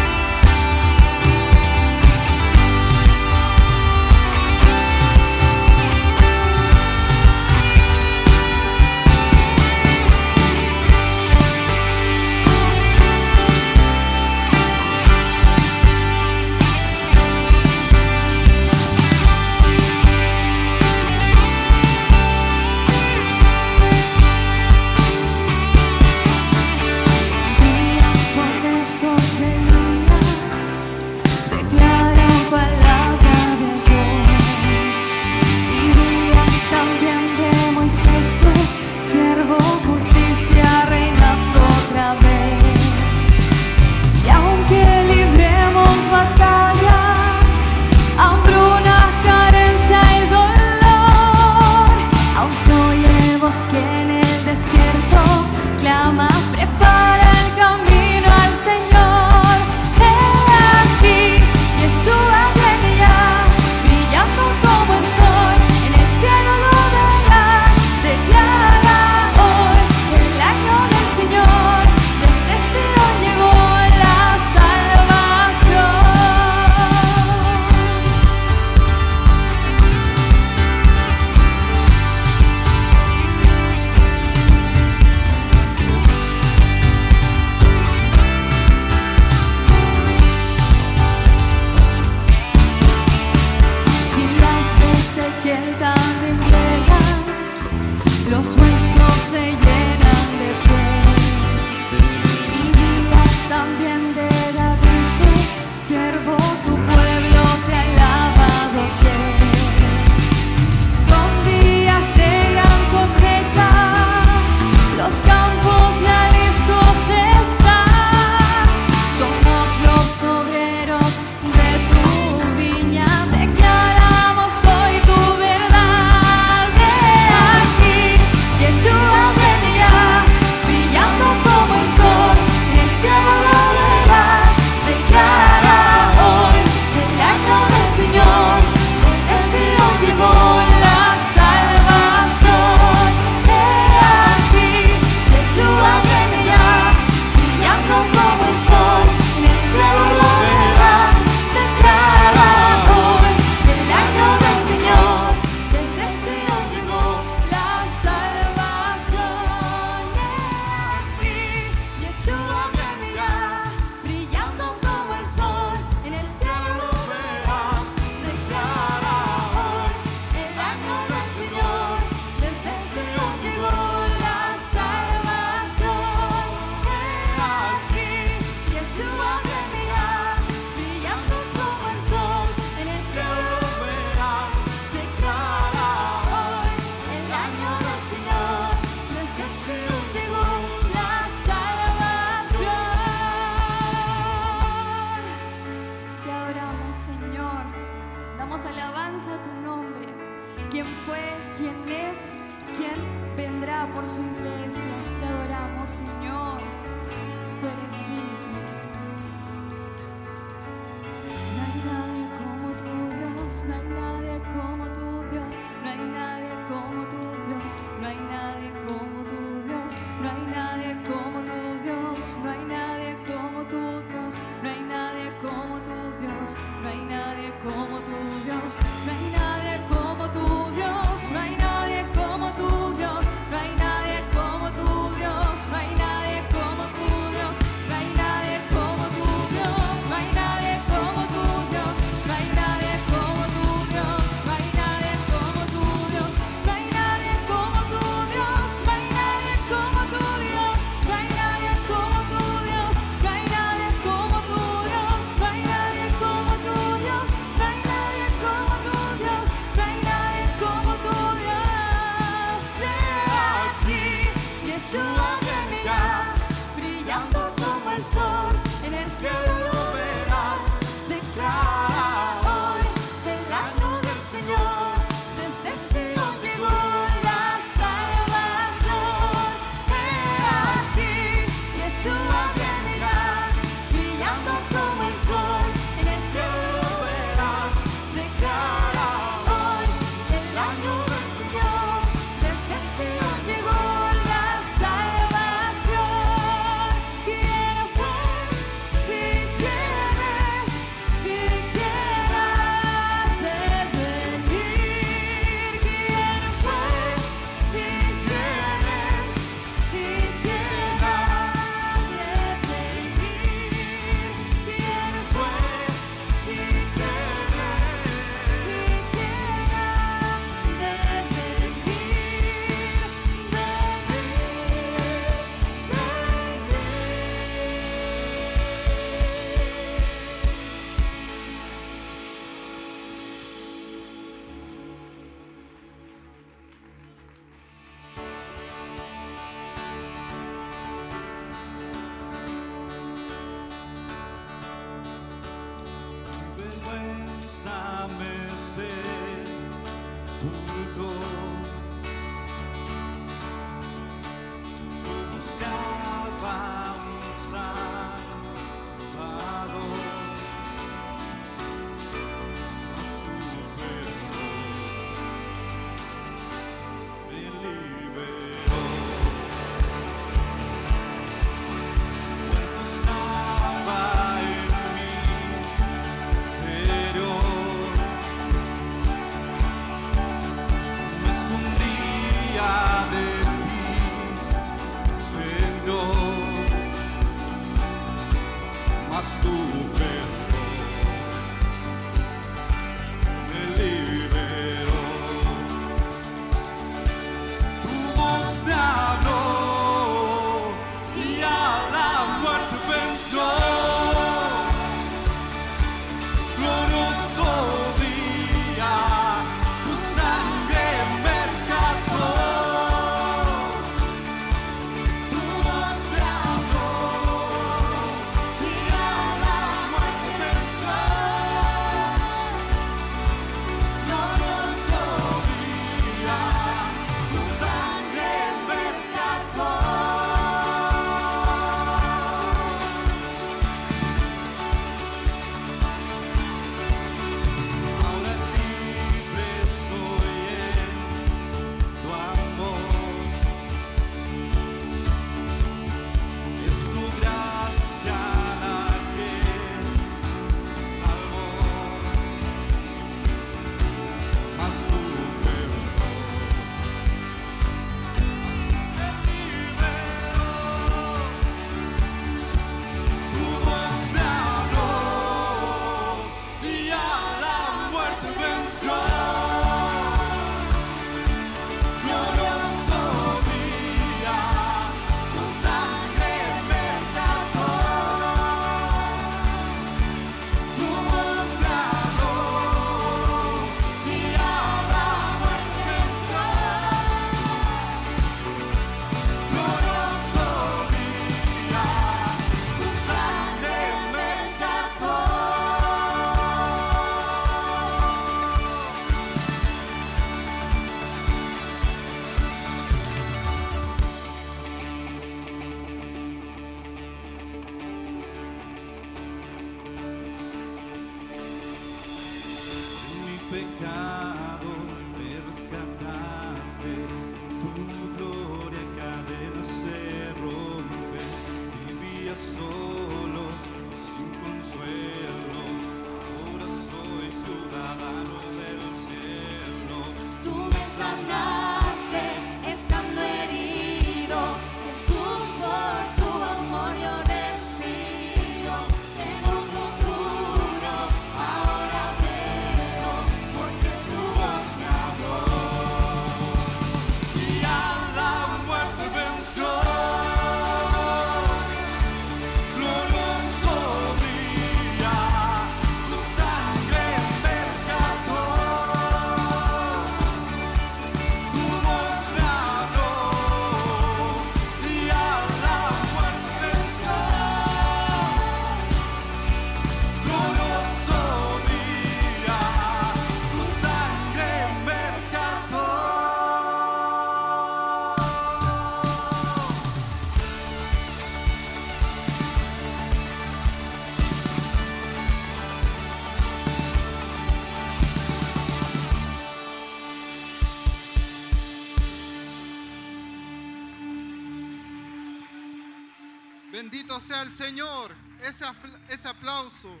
Bendito 597.02 597.18
sea 597.18 597.42
el 597.42 597.52
Señor. 597.52 598.14
Ese, 598.44 598.64
ese 599.08 599.26
aplauso 599.26 600.00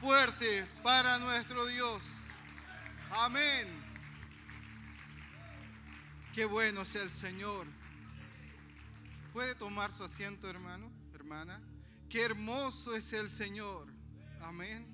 fuerte 0.00 0.66
para 0.82 1.18
nuestro 1.18 1.66
Dios. 1.66 2.02
Amén. 3.10 3.68
Qué 6.34 6.46
bueno 6.46 6.86
sea 6.86 7.02
el 7.02 7.12
Señor. 7.12 7.66
¿Puede 9.34 9.56
tomar 9.56 9.92
su 9.92 10.02
asiento, 10.02 10.48
hermano, 10.48 10.90
hermana? 11.12 11.60
Qué 12.08 12.22
hermoso 12.22 12.96
es 12.96 13.12
el 13.12 13.30
Señor. 13.30 13.92
Amén. 14.40 14.86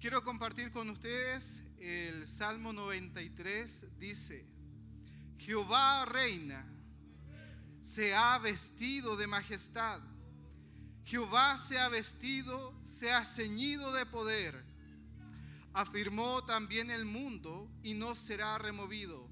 Quiero 0.00 0.24
compartir 0.24 0.72
con 0.72 0.90
ustedes 0.90 1.62
el 1.78 2.26
Salmo 2.26 2.72
93. 2.72 3.86
Dice, 4.00 4.44
Jehová 5.38 6.06
reina, 6.06 6.66
se 7.88 8.14
ha 8.14 8.36
vestido 8.38 9.16
de 9.16 9.26
majestad. 9.26 10.02
Jehová 11.04 11.56
se 11.56 11.78
ha 11.78 11.88
vestido, 11.88 12.74
se 12.84 13.10
ha 13.10 13.24
ceñido 13.24 13.92
de 13.92 14.04
poder. 14.04 14.62
Afirmó 15.72 16.44
también 16.44 16.90
el 16.90 17.06
mundo 17.06 17.70
y 17.82 17.94
no 17.94 18.14
será 18.14 18.58
removido. 18.58 19.26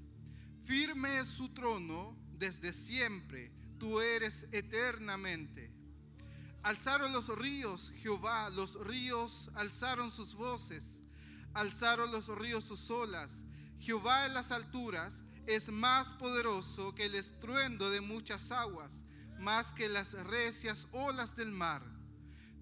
Firme 0.65 1.19
es 1.19 1.27
su 1.27 1.49
trono 1.49 2.17
desde 2.33 2.73
siempre, 2.73 3.51
tú 3.77 3.99
eres 3.99 4.47
eternamente. 4.51 5.71
Alzaron 6.63 7.13
los 7.13 7.29
ríos, 7.37 7.91
Jehová, 7.97 8.49
los 8.49 8.83
ríos 8.85 9.51
alzaron 9.53 10.09
sus 10.09 10.33
voces, 10.33 10.83
alzaron 11.53 12.11
los 12.11 12.27
ríos 12.27 12.63
sus 12.63 12.89
olas. 12.89 13.31
Jehová 13.79 14.25
en 14.25 14.33
las 14.33 14.51
alturas 14.51 15.21
es 15.47 15.69
más 15.71 16.07
poderoso 16.13 16.93
que 16.93 17.05
el 17.05 17.15
estruendo 17.15 17.89
de 17.89 18.01
muchas 18.01 18.51
aguas, 18.51 18.91
más 19.39 19.73
que 19.73 19.87
las 19.87 20.11
recias 20.11 20.87
olas 20.91 21.35
del 21.37 21.51
mar. 21.51 21.81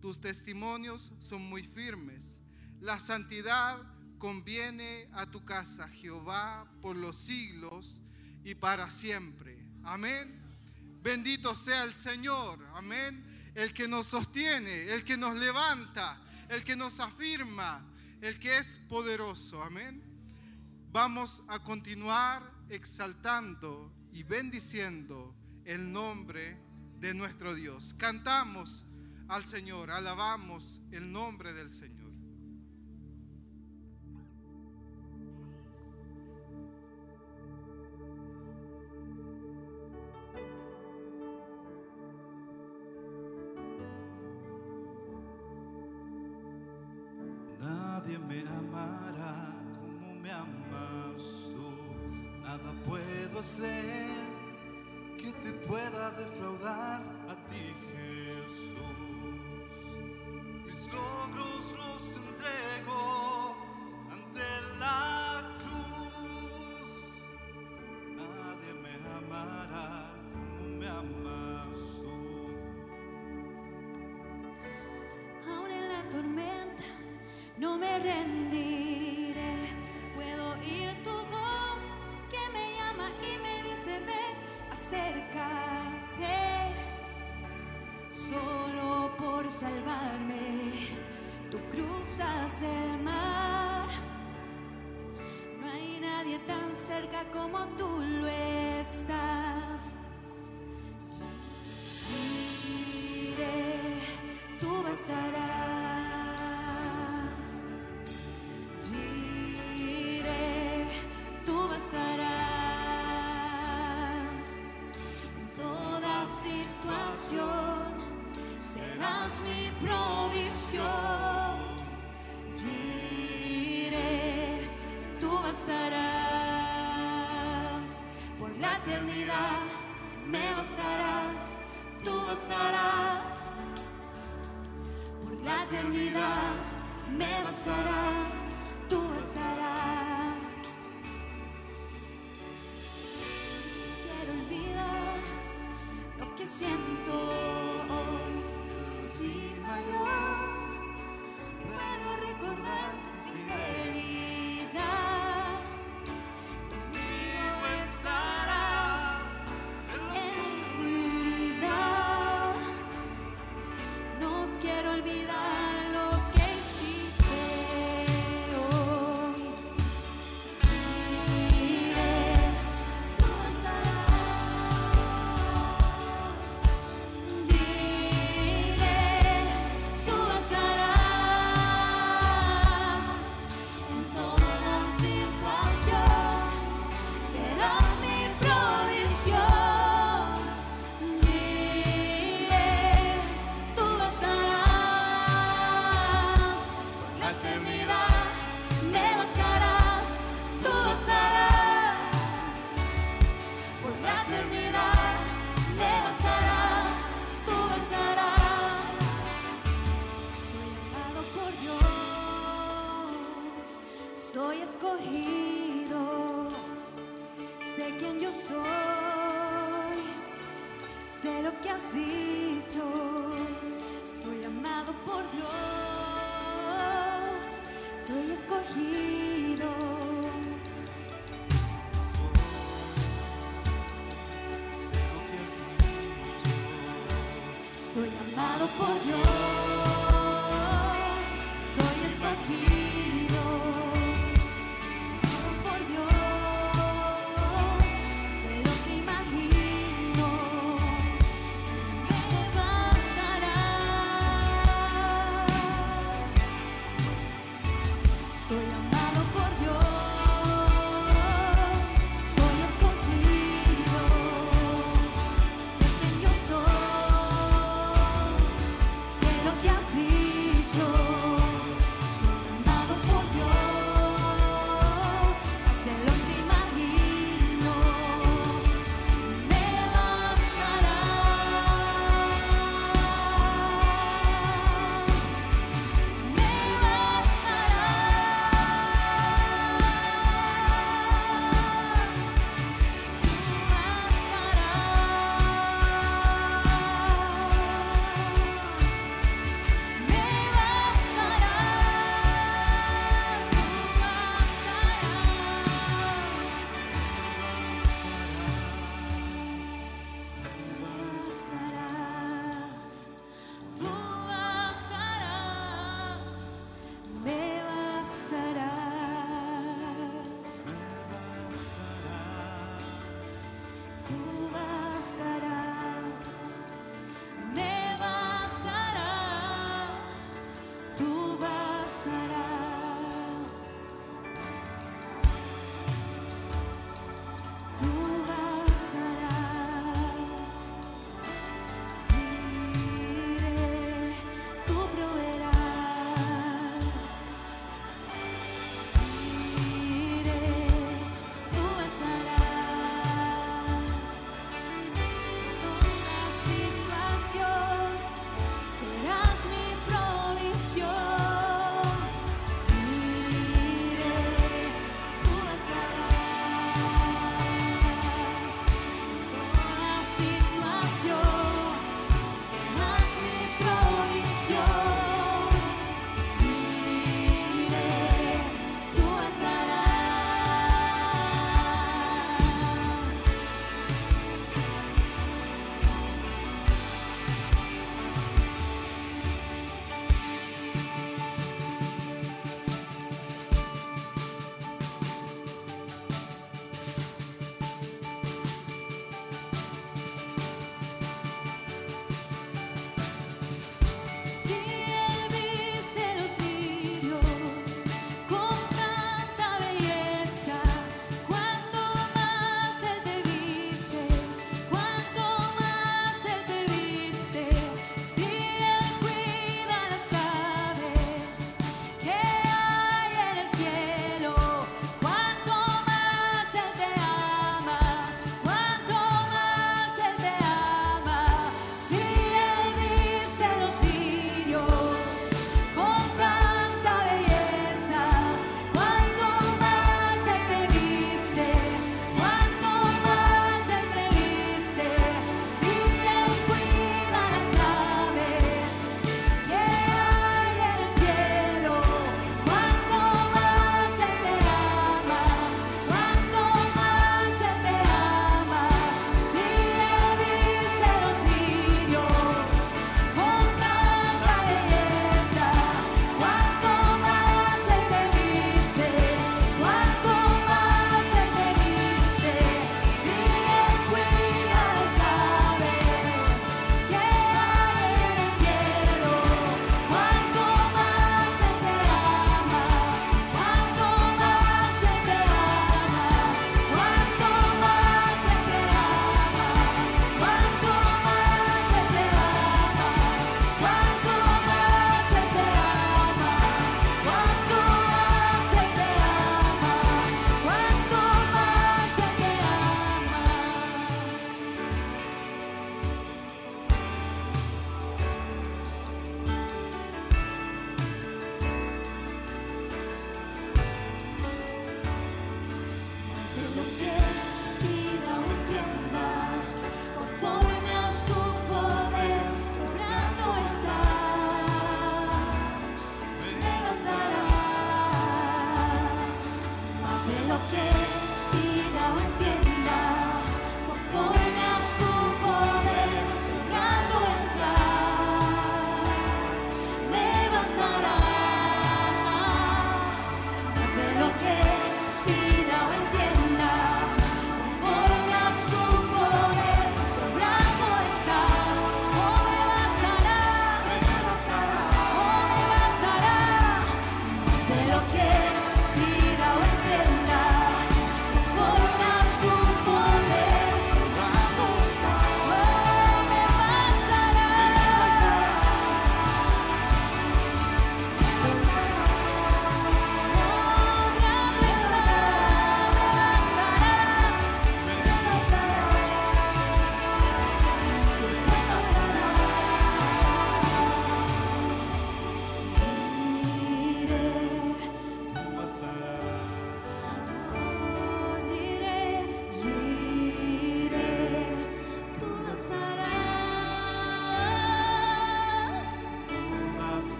Tus 0.00 0.20
testimonios 0.20 1.12
son 1.20 1.48
muy 1.48 1.62
firmes. 1.62 2.40
La 2.80 2.98
santidad 2.98 3.78
conviene 4.18 5.08
a 5.12 5.26
tu 5.26 5.44
casa, 5.44 5.88
Jehová, 5.88 6.68
por 6.80 6.96
los 6.96 7.16
siglos 7.16 8.00
y 8.44 8.56
para 8.56 8.90
siempre. 8.90 9.56
Amén. 9.84 10.40
Bendito 11.02 11.54
sea 11.54 11.84
el 11.84 11.94
Señor. 11.94 12.58
Amén. 12.74 13.24
El 13.54 13.72
que 13.72 13.86
nos 13.86 14.08
sostiene, 14.08 14.92
el 14.92 15.04
que 15.04 15.16
nos 15.16 15.36
levanta, 15.36 16.20
el 16.48 16.64
que 16.64 16.74
nos 16.74 16.98
afirma, 16.98 17.86
el 18.20 18.40
que 18.40 18.58
es 18.58 18.80
poderoso. 18.88 19.62
Amén. 19.62 20.02
Vamos 20.90 21.44
a 21.46 21.60
continuar 21.60 22.52
exaltando 22.72 23.92
y 24.12 24.22
bendiciendo 24.22 25.34
el 25.64 25.92
nombre 25.92 26.58
de 26.98 27.12
nuestro 27.12 27.54
Dios. 27.54 27.94
Cantamos 27.98 28.86
al 29.28 29.44
Señor, 29.44 29.90
alabamos 29.90 30.80
el 30.90 31.12
nombre 31.12 31.52
del 31.52 31.70
Señor. 31.70 32.12
Nadie 47.60 48.18
me 48.18 48.40
amará 48.40 49.61
Nada 52.52 52.74
puedo 52.86 53.40
hacer 53.40 54.26
que 55.16 55.32
te 55.32 55.52
pueda 55.66 56.10
defraudar 56.10 57.00
a 57.26 57.34
ti, 57.48 57.74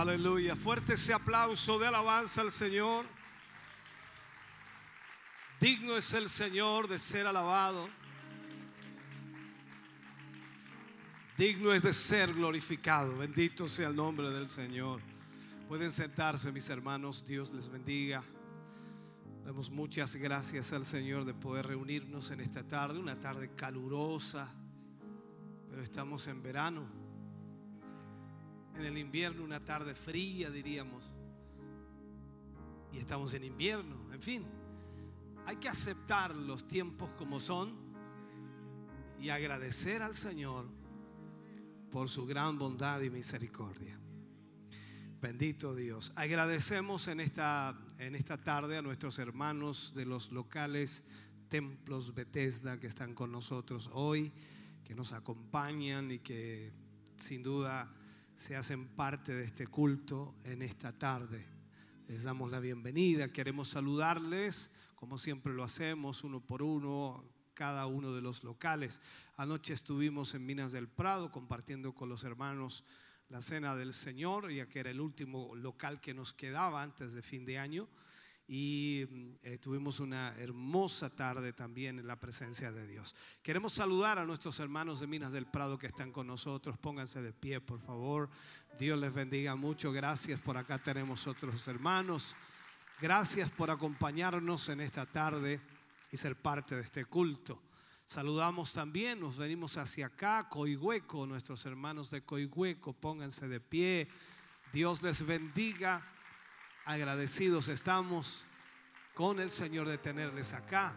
Aleluya. 0.00 0.54
Fuerte 0.54 0.92
ese 0.92 1.12
aplauso 1.12 1.76
de 1.76 1.88
alabanza 1.88 2.40
al 2.40 2.52
Señor. 2.52 3.04
Digno 5.60 5.96
es 5.96 6.12
el 6.12 6.28
Señor 6.28 6.86
de 6.86 7.00
ser 7.00 7.26
alabado. 7.26 7.88
Digno 11.36 11.72
es 11.72 11.82
de 11.82 11.92
ser 11.92 12.32
glorificado. 12.32 13.18
Bendito 13.18 13.66
sea 13.66 13.88
el 13.88 13.96
nombre 13.96 14.30
del 14.30 14.46
Señor. 14.46 15.00
Pueden 15.66 15.90
sentarse 15.90 16.52
mis 16.52 16.70
hermanos. 16.70 17.26
Dios 17.26 17.52
les 17.52 17.68
bendiga. 17.68 18.22
Damos 19.44 19.68
muchas 19.68 20.14
gracias 20.14 20.72
al 20.72 20.84
Señor 20.84 21.24
de 21.24 21.34
poder 21.34 21.66
reunirnos 21.66 22.30
en 22.30 22.40
esta 22.40 22.62
tarde. 22.62 23.00
Una 23.00 23.18
tarde 23.18 23.50
calurosa. 23.56 24.48
Pero 25.68 25.82
estamos 25.82 26.28
en 26.28 26.40
verano. 26.40 26.97
En 28.78 28.84
el 28.84 28.96
invierno 28.96 29.42
una 29.42 29.58
tarde 29.58 29.92
fría 29.92 30.50
diríamos. 30.50 31.02
Y 32.92 32.98
estamos 32.98 33.34
en 33.34 33.42
invierno. 33.42 33.96
En 34.14 34.22
fin. 34.22 34.46
Hay 35.46 35.56
que 35.56 35.68
aceptar 35.68 36.32
los 36.32 36.68
tiempos 36.68 37.12
como 37.14 37.40
son 37.40 37.74
y 39.18 39.30
agradecer 39.30 40.00
al 40.00 40.14
Señor 40.14 40.66
por 41.90 42.08
su 42.08 42.24
gran 42.24 42.56
bondad 42.56 43.00
y 43.00 43.10
misericordia. 43.10 43.98
Bendito 45.20 45.74
Dios. 45.74 46.12
Agradecemos 46.14 47.08
en 47.08 47.18
esta, 47.18 47.76
en 47.98 48.14
esta 48.14 48.38
tarde 48.38 48.76
a 48.76 48.82
nuestros 48.82 49.18
hermanos 49.18 49.92
de 49.96 50.06
los 50.06 50.30
locales 50.30 51.02
templos 51.48 52.14
Bethesda 52.14 52.78
que 52.78 52.86
están 52.86 53.14
con 53.14 53.32
nosotros 53.32 53.90
hoy, 53.92 54.32
que 54.84 54.94
nos 54.94 55.12
acompañan 55.12 56.12
y 56.12 56.20
que 56.20 56.72
sin 57.16 57.42
duda 57.42 57.92
se 58.38 58.54
hacen 58.54 58.86
parte 58.86 59.34
de 59.34 59.42
este 59.42 59.66
culto 59.66 60.36
en 60.44 60.62
esta 60.62 60.96
tarde. 60.96 61.44
Les 62.06 62.22
damos 62.22 62.52
la 62.52 62.60
bienvenida, 62.60 63.32
queremos 63.32 63.66
saludarles 63.66 64.70
como 64.94 65.18
siempre 65.18 65.52
lo 65.52 65.64
hacemos, 65.64 66.22
uno 66.22 66.40
por 66.40 66.62
uno, 66.62 67.24
cada 67.52 67.86
uno 67.86 68.14
de 68.14 68.20
los 68.20 68.44
locales. 68.44 69.02
Anoche 69.36 69.74
estuvimos 69.74 70.34
en 70.34 70.46
Minas 70.46 70.70
del 70.70 70.86
Prado 70.86 71.32
compartiendo 71.32 71.92
con 71.96 72.08
los 72.08 72.22
hermanos 72.22 72.84
la 73.28 73.42
cena 73.42 73.74
del 73.74 73.92
Señor, 73.92 74.52
ya 74.52 74.68
que 74.68 74.78
era 74.78 74.90
el 74.90 75.00
último 75.00 75.56
local 75.56 76.00
que 76.00 76.14
nos 76.14 76.32
quedaba 76.32 76.80
antes 76.80 77.14
de 77.14 77.22
fin 77.22 77.44
de 77.44 77.58
año. 77.58 77.88
Y 78.50 79.36
eh, 79.42 79.58
tuvimos 79.58 80.00
una 80.00 80.34
hermosa 80.38 81.10
tarde 81.10 81.52
también 81.52 81.98
en 81.98 82.06
la 82.06 82.18
presencia 82.18 82.72
de 82.72 82.86
Dios. 82.86 83.14
Queremos 83.42 83.74
saludar 83.74 84.18
a 84.18 84.24
nuestros 84.24 84.58
hermanos 84.58 85.00
de 85.00 85.06
Minas 85.06 85.32
del 85.32 85.46
Prado 85.46 85.78
que 85.78 85.86
están 85.86 86.10
con 86.10 86.26
nosotros. 86.26 86.78
Pónganse 86.78 87.20
de 87.20 87.34
pie, 87.34 87.60
por 87.60 87.78
favor. 87.80 88.30
Dios 88.78 88.98
les 88.98 89.12
bendiga 89.12 89.54
mucho. 89.54 89.92
Gracias. 89.92 90.40
Por 90.40 90.56
acá 90.56 90.82
tenemos 90.82 91.26
otros 91.26 91.68
hermanos. 91.68 92.34
Gracias 93.00 93.50
por 93.50 93.70
acompañarnos 93.70 94.70
en 94.70 94.80
esta 94.80 95.04
tarde 95.04 95.60
y 96.10 96.16
ser 96.16 96.34
parte 96.34 96.74
de 96.74 96.82
este 96.82 97.04
culto. 97.04 97.62
Saludamos 98.06 98.72
también, 98.72 99.20
nos 99.20 99.36
venimos 99.36 99.76
hacia 99.76 100.06
acá, 100.06 100.48
Coihueco, 100.48 101.26
nuestros 101.26 101.66
hermanos 101.66 102.10
de 102.10 102.22
Coihueco, 102.22 102.94
pónganse 102.94 103.46
de 103.46 103.60
pie. 103.60 104.08
Dios 104.72 105.02
les 105.02 105.24
bendiga. 105.26 106.02
Agradecidos 106.88 107.68
estamos 107.68 108.46
con 109.12 109.40
el 109.40 109.50
Señor 109.50 109.86
de 109.86 109.98
tenerles 109.98 110.54
acá. 110.54 110.96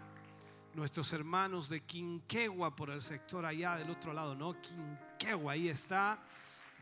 Nuestros 0.73 1.11
hermanos 1.11 1.67
de 1.67 1.81
Quinquegua 1.81 2.73
por 2.73 2.91
el 2.91 3.01
sector 3.01 3.45
allá 3.45 3.75
del 3.75 3.89
otro 3.89 4.13
lado, 4.13 4.33
¿no? 4.33 4.55
Quinquegua, 4.61 5.51
ahí 5.51 5.67
está. 5.67 6.17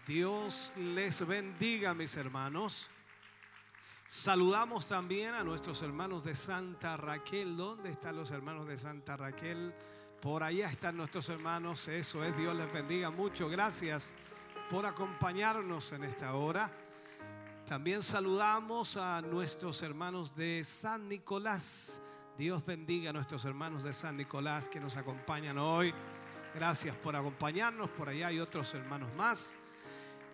Dios 0.05 0.71
les 0.77 1.25
bendiga, 1.25 1.95
mis 1.95 2.15
hermanos. 2.17 2.91
Saludamos 4.05 4.87
también 4.87 5.33
a 5.33 5.43
nuestros 5.43 5.81
hermanos 5.81 6.23
de 6.23 6.35
Santa 6.35 6.95
Raquel. 6.95 7.57
¿Dónde 7.57 7.89
están 7.89 8.15
los 8.15 8.29
hermanos 8.29 8.67
de 8.67 8.77
Santa 8.77 9.17
Raquel? 9.17 9.73
Por 10.21 10.43
allá 10.43 10.69
están 10.69 10.97
nuestros 10.97 11.27
hermanos. 11.29 11.87
Eso 11.87 12.23
es, 12.23 12.37
Dios 12.37 12.55
les 12.55 12.71
bendiga 12.71 13.09
mucho. 13.09 13.49
Gracias 13.49 14.13
por 14.69 14.85
acompañarnos 14.85 15.93
en 15.93 16.03
esta 16.03 16.35
hora. 16.35 16.71
También 17.69 18.01
saludamos 18.01 18.97
a 18.97 19.21
nuestros 19.21 19.83
hermanos 19.83 20.35
de 20.35 20.63
San 20.63 21.07
Nicolás. 21.07 22.01
Dios 22.35 22.65
bendiga 22.65 23.11
a 23.11 23.13
nuestros 23.13 23.45
hermanos 23.45 23.83
de 23.83 23.93
San 23.93 24.17
Nicolás 24.17 24.67
que 24.67 24.79
nos 24.79 24.97
acompañan 24.97 25.59
hoy. 25.59 25.93
Gracias 26.55 26.95
por 26.95 27.15
acompañarnos. 27.15 27.91
Por 27.91 28.09
allá 28.09 28.29
hay 28.29 28.39
otros 28.39 28.73
hermanos 28.73 29.13
más 29.15 29.55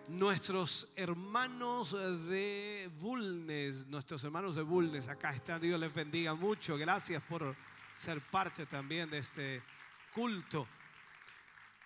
nuestros 0.08 0.90
hermanos 0.96 1.92
de 1.92 2.90
Bulnes, 2.98 3.86
nuestros 3.86 4.24
hermanos 4.24 4.56
de 4.56 4.62
Bulnes, 4.62 5.08
acá 5.08 5.34
está, 5.34 5.58
Dios 5.58 5.78
les 5.78 5.92
bendiga 5.92 6.34
mucho, 6.34 6.78
gracias 6.78 7.20
por 7.24 7.54
ser 7.92 8.22
parte 8.30 8.64
también 8.64 9.10
de 9.10 9.18
este 9.18 9.62
culto. 10.14 10.66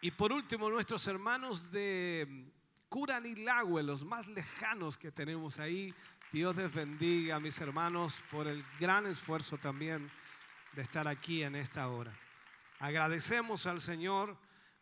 Y 0.01 0.13
por 0.13 0.31
último, 0.33 0.71
nuestros 0.71 1.05
hermanos 1.09 1.73
de 1.73 2.53
Curanilagüe, 2.91 3.84
los 3.84 4.05
más 4.05 4.26
lejanos 4.26 4.99
que 4.99 5.12
tenemos 5.12 5.61
ahí, 5.61 5.95
Dios 6.32 6.57
les 6.57 6.74
bendiga, 6.74 7.38
mis 7.38 7.61
hermanos, 7.61 8.20
por 8.32 8.49
el 8.49 8.64
gran 8.80 9.07
esfuerzo 9.07 9.57
también 9.59 10.11
de 10.72 10.82
estar 10.82 11.07
aquí 11.07 11.45
en 11.45 11.55
esta 11.55 11.88
hora. 11.88 12.12
Agradecemos 12.80 13.66
al 13.66 13.80
Señor 13.80 14.36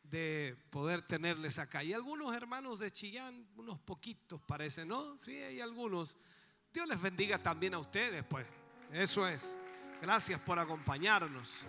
de 0.05 0.57
poder 0.71 1.03
tenerles 1.03 1.59
acá. 1.59 1.85
Y 1.85 1.93
algunos 1.93 2.35
hermanos 2.35 2.79
de 2.79 2.91
Chillán, 2.91 3.47
unos 3.57 3.79
poquitos 3.79 4.41
parece, 4.41 4.87
¿no? 4.87 5.19
Sí, 5.19 5.37
hay 5.37 5.61
algunos. 5.61 6.17
Dios 6.73 6.89
les 6.89 7.01
bendiga 7.01 7.39
también 7.39 7.75
a 7.75 7.79
ustedes, 7.79 8.25
pues. 8.25 8.47
Eso 8.91 9.29
es. 9.29 9.59
Gracias 10.01 10.41
por 10.41 10.59
acompañarnos. 10.59 11.67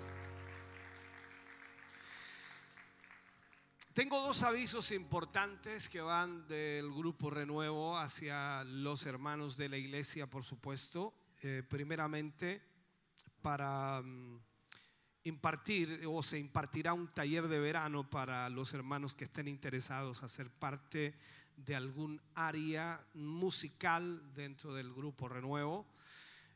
Tengo 4.00 4.22
dos 4.22 4.44
avisos 4.44 4.94
importantes 4.94 5.90
que 5.90 6.00
van 6.00 6.48
del 6.48 6.90
grupo 6.90 7.30
Renuevo 7.30 7.98
hacia 7.98 8.64
los 8.64 9.06
hermanos 9.06 9.58
de 9.58 9.68
la 9.68 9.76
iglesia, 9.76 10.26
por 10.26 10.46
supuesto. 10.46 11.14
Eh, 11.42 11.64
primeramente, 11.68 12.62
para... 13.42 14.02
Mm, 14.02 14.40
impartir 15.26 16.04
o 16.08 16.24
se 16.24 16.40
impartirá 16.40 16.94
un 16.94 17.14
taller 17.14 17.50
de 17.50 17.60
verano 17.60 18.10
para 18.10 18.48
los 18.48 18.74
hermanos 18.74 19.16
que 19.16 19.26
estén 19.26 19.50
interesados 19.50 20.24
a 20.24 20.30
ser 20.30 20.50
parte 20.50 21.14
de 21.58 21.76
algún 21.76 22.22
área 22.36 23.06
musical 23.16 24.34
dentro 24.34 24.74
del 24.74 24.94
grupo 24.94 25.28
Renuevo. 25.28 25.86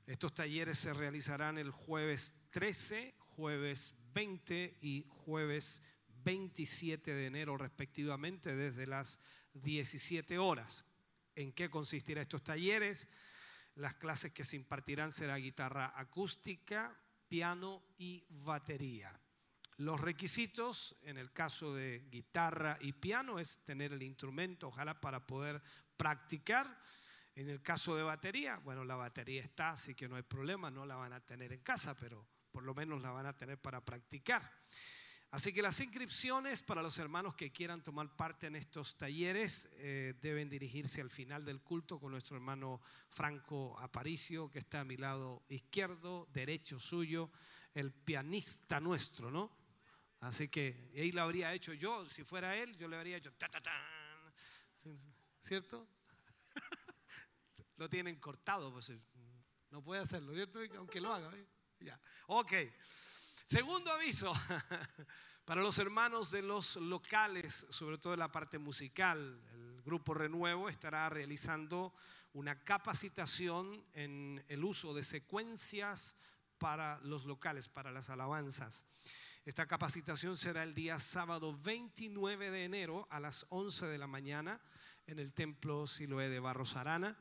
Estos 0.08 0.34
talleres 0.34 0.80
se 0.80 0.94
realizarán 0.94 1.58
el 1.58 1.72
jueves 1.72 2.36
13, 2.52 3.14
jueves 3.36 3.96
20 4.14 4.78
y 4.82 5.06
jueves 5.26 5.82
27 6.24 7.14
de 7.14 7.28
enero 7.28 7.58
respectivamente 7.58 8.56
desde 8.56 8.88
las 8.88 9.20
17 9.54 10.38
horas. 10.38 10.86
¿En 11.36 11.52
qué 11.52 11.70
consistirá 11.70 12.22
estos 12.22 12.44
talleres? 12.44 13.08
Las 13.76 13.96
clases 13.96 14.32
que 14.32 14.46
se 14.46 14.56
impartirán 14.56 15.12
será 15.12 15.36
guitarra 15.38 15.94
acústica, 15.96 16.96
piano 17.28 17.84
y 17.98 18.24
batería. 18.30 19.20
Los 19.78 20.00
requisitos 20.00 20.96
en 21.02 21.18
el 21.18 21.32
caso 21.32 21.74
de 21.74 22.06
guitarra 22.12 22.78
y 22.80 22.94
piano 22.94 23.40
es 23.40 23.64
tener 23.66 23.92
el 23.94 24.04
instrumento, 24.04 24.68
ojalá 24.68 25.02
para 25.02 25.26
poder 25.26 25.62
practicar. 25.98 26.80
En 27.36 27.50
el 27.50 27.64
caso 27.64 27.96
de 27.96 28.04
batería, 28.04 28.58
bueno, 28.58 28.84
la 28.84 28.96
batería 28.96 29.42
está, 29.42 29.72
así 29.72 29.96
que 29.96 30.08
no 30.08 30.16
hay 30.16 30.22
problema, 30.22 30.70
no 30.70 30.86
la 30.86 30.96
van 30.96 31.14
a 31.14 31.26
tener 31.26 31.52
en 31.52 31.62
casa, 31.62 31.98
pero 31.98 32.28
por 32.52 32.62
lo 32.62 32.76
menos 32.76 33.02
la 33.02 33.10
van 33.10 33.26
a 33.26 33.36
tener 33.36 33.58
para 33.58 33.84
practicar. 33.84 34.48
Así 35.34 35.52
que 35.52 35.64
las 35.64 35.80
inscripciones 35.80 36.62
para 36.62 36.84
los 36.84 37.00
hermanos 37.00 37.34
que 37.34 37.52
quieran 37.52 37.82
tomar 37.82 38.16
parte 38.16 38.46
en 38.46 38.56
estos 38.56 38.96
talleres 39.00 39.68
eh, 39.78 40.14
deben 40.22 40.48
dirigirse 40.48 41.02
al 41.02 41.10
final 41.10 41.44
del 41.44 41.60
culto 41.60 42.00
con 42.00 42.12
nuestro 42.12 42.36
hermano 42.36 42.82
Franco 43.10 43.76
Aparicio, 43.80 44.52
que 44.52 44.60
está 44.60 44.82
a 44.82 44.84
mi 44.84 44.96
lado 44.96 45.44
izquierdo, 45.50 46.28
derecho 46.32 46.80
suyo, 46.80 47.32
el 47.74 47.92
pianista 47.92 48.80
nuestro, 48.80 49.32
¿no? 49.32 49.52
Así 50.20 50.50
que 50.50 50.92
ahí 50.96 51.12
lo 51.12 51.24
habría 51.24 51.52
hecho 51.52 51.74
yo, 51.74 52.06
si 52.06 52.24
fuera 52.24 52.56
él, 52.56 52.78
yo 52.78 52.88
le 52.88 52.98
habría 52.98 53.18
hecho 53.18 53.34
ta, 53.34 53.48
ta, 53.50 54.32
¿cierto? 55.40 55.88
lo 57.78 57.90
tienen 57.90 58.20
cortado, 58.20 58.72
pues 58.72 58.94
no 59.72 59.84
puede 59.84 60.04
hacerlo, 60.04 60.36
¿cierto? 60.36 60.60
Aunque 60.78 61.02
lo 61.02 61.12
haga, 61.12 61.36
¿eh? 61.36 61.48
ya. 61.80 62.00
Ok. 62.28 62.54
Segundo 63.46 63.92
aviso, 63.92 64.32
para 65.46 65.62
los 65.62 65.78
hermanos 65.78 66.32
de 66.32 66.42
los 66.42 66.78
locales, 66.78 67.68
sobre 67.70 67.98
todo 67.98 68.14
en 68.14 68.20
la 68.20 68.32
parte 68.32 68.58
musical, 68.58 69.42
el 69.54 69.82
Grupo 69.82 70.14
Renuevo 70.14 70.70
estará 70.70 71.10
realizando 71.10 71.94
una 72.32 72.64
capacitación 72.64 73.84
en 73.94 74.42
el 74.48 74.64
uso 74.64 74.94
de 74.94 75.04
secuencias 75.04 76.16
para 76.58 77.00
los 77.02 77.26
locales, 77.26 77.68
para 77.68 77.92
las 77.92 78.10
alabanzas. 78.10 78.86
Esta 79.44 79.68
capacitación 79.68 80.38
será 80.38 80.64
el 80.64 80.74
día 80.74 80.98
sábado 81.00 81.54
29 81.62 82.50
de 82.50 82.64
enero 82.64 83.08
a 83.12 83.20
las 83.20 83.46
11 83.50 83.88
de 83.88 83.98
la 83.98 84.08
mañana 84.08 84.62
en 85.06 85.20
el 85.20 85.34
templo 85.34 85.86
Siloé 85.86 86.30
de 86.30 86.40
Barros 86.40 86.78
Arana. 86.78 87.18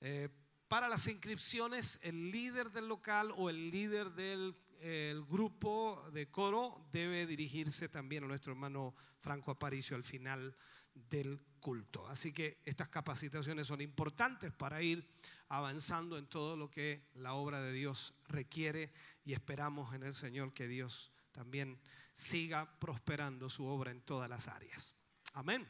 Eh, 0.00 0.28
para 0.68 0.88
las 0.88 1.08
inscripciones, 1.08 1.98
el 2.04 2.30
líder 2.30 2.70
del 2.70 2.86
local 2.86 3.34
o 3.36 3.50
el 3.50 3.72
líder 3.72 4.12
del 4.12 4.54
el 4.80 5.24
grupo 5.24 6.08
de 6.12 6.30
coro 6.30 6.88
debe 6.92 7.26
dirigirse 7.26 7.88
también 7.88 8.24
a 8.24 8.28
nuestro 8.28 8.52
hermano 8.52 8.94
Franco 9.20 9.50
Aparicio 9.50 9.96
al 9.96 10.04
final 10.04 10.56
del 10.94 11.40
culto. 11.60 12.06
Así 12.08 12.32
que 12.32 12.60
estas 12.64 12.88
capacitaciones 12.88 13.66
son 13.66 13.80
importantes 13.80 14.52
para 14.52 14.82
ir 14.82 15.06
avanzando 15.48 16.18
en 16.18 16.26
todo 16.26 16.56
lo 16.56 16.70
que 16.70 17.08
la 17.14 17.34
obra 17.34 17.60
de 17.60 17.72
Dios 17.72 18.14
requiere 18.28 18.92
y 19.24 19.32
esperamos 19.32 19.94
en 19.94 20.02
el 20.02 20.14
Señor 20.14 20.52
que 20.52 20.68
Dios 20.68 21.12
también 21.32 21.78
siga 22.12 22.78
prosperando 22.78 23.48
su 23.48 23.64
obra 23.64 23.90
en 23.90 24.00
todas 24.02 24.28
las 24.28 24.48
áreas. 24.48 24.94
Amén. 25.34 25.66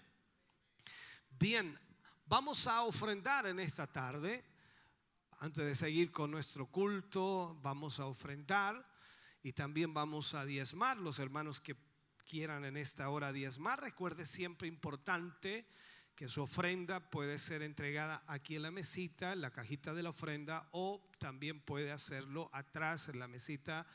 Bien, 1.31 1.79
vamos 2.27 2.67
a 2.67 2.83
ofrendar 2.83 3.47
en 3.47 3.61
esta 3.61 3.87
tarde. 3.87 4.45
Antes 5.41 5.65
de 5.65 5.75
seguir 5.75 6.11
con 6.11 6.31
nuestro 6.31 6.67
culto, 6.67 7.59
vamos 7.63 8.01
a 8.01 8.07
ofrendar 8.07 8.88
y 9.43 9.53
también 9.53 9.95
vamos 9.95 10.35
a 10.35 10.45
diezmar. 10.45 10.97
Los 10.99 11.19
hermanos 11.19 11.61
que 11.61 11.77
quieran 12.25 12.65
en 12.65 12.77
esta 12.77 13.09
hora 13.09 13.33
diezmar, 13.33 13.81
recuerde 13.81 14.27
siempre 14.27 14.69
importante 14.69 15.67
que 16.15 16.29
su 16.29 16.43
ofrenda 16.43 17.11
puede 17.11 17.39
ser 17.39 17.63
entregada 17.63 18.25
aquí 18.27 18.57
en 18.57 18.63
la 18.63 18.71
mesita, 18.71 19.33
en 19.33 19.41
la 19.41 19.53
cajita 19.53 19.95
de 19.95 20.03
la 20.03 20.11
ofrenda, 20.11 20.69
o 20.73 21.09
también 21.19 21.61
puede 21.61 21.93
hacerlo 21.93 22.51
atrás 22.53 23.09
en 23.09 23.21
la 23.21 23.29
mesita 23.29 23.87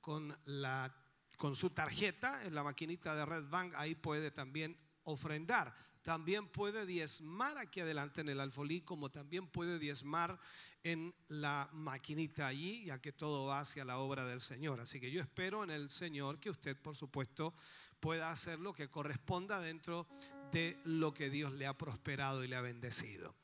con, 0.00 0.38
la, 0.44 0.94
con 1.38 1.56
su 1.56 1.70
tarjeta, 1.70 2.44
en 2.44 2.54
la 2.54 2.62
maquinita 2.62 3.14
de 3.14 3.24
Red 3.24 3.48
Bank, 3.48 3.72
ahí 3.76 3.94
puede 3.94 4.30
también 4.30 4.78
ofrendar. 5.04 5.74
También 6.02 6.48
puede 6.48 6.86
diezmar 6.86 7.58
aquí 7.58 7.80
adelante 7.80 8.20
en 8.20 8.28
el 8.28 8.40
alfolí, 8.40 8.82
como 8.82 9.10
también 9.10 9.46
puede 9.48 9.78
diezmar 9.78 10.38
en 10.82 11.14
la 11.28 11.68
maquinita 11.72 12.46
allí, 12.46 12.84
ya 12.84 13.00
que 13.00 13.12
todo 13.12 13.46
va 13.46 13.60
hacia 13.60 13.84
la 13.84 13.98
obra 13.98 14.24
del 14.24 14.40
Señor. 14.40 14.80
Así 14.80 15.00
que 15.00 15.10
yo 15.10 15.20
espero 15.20 15.64
en 15.64 15.70
el 15.70 15.90
Señor 15.90 16.38
que 16.38 16.50
usted, 16.50 16.76
por 16.76 16.96
supuesto, 16.96 17.54
pueda 18.00 18.30
hacer 18.30 18.58
lo 18.58 18.72
que 18.72 18.88
corresponda 18.88 19.60
dentro 19.60 20.06
de 20.52 20.78
lo 20.84 21.12
que 21.12 21.30
Dios 21.30 21.52
le 21.52 21.66
ha 21.66 21.76
prosperado 21.76 22.42
y 22.42 22.48
le 22.48 22.56
ha 22.56 22.60
bendecido. 22.60 23.34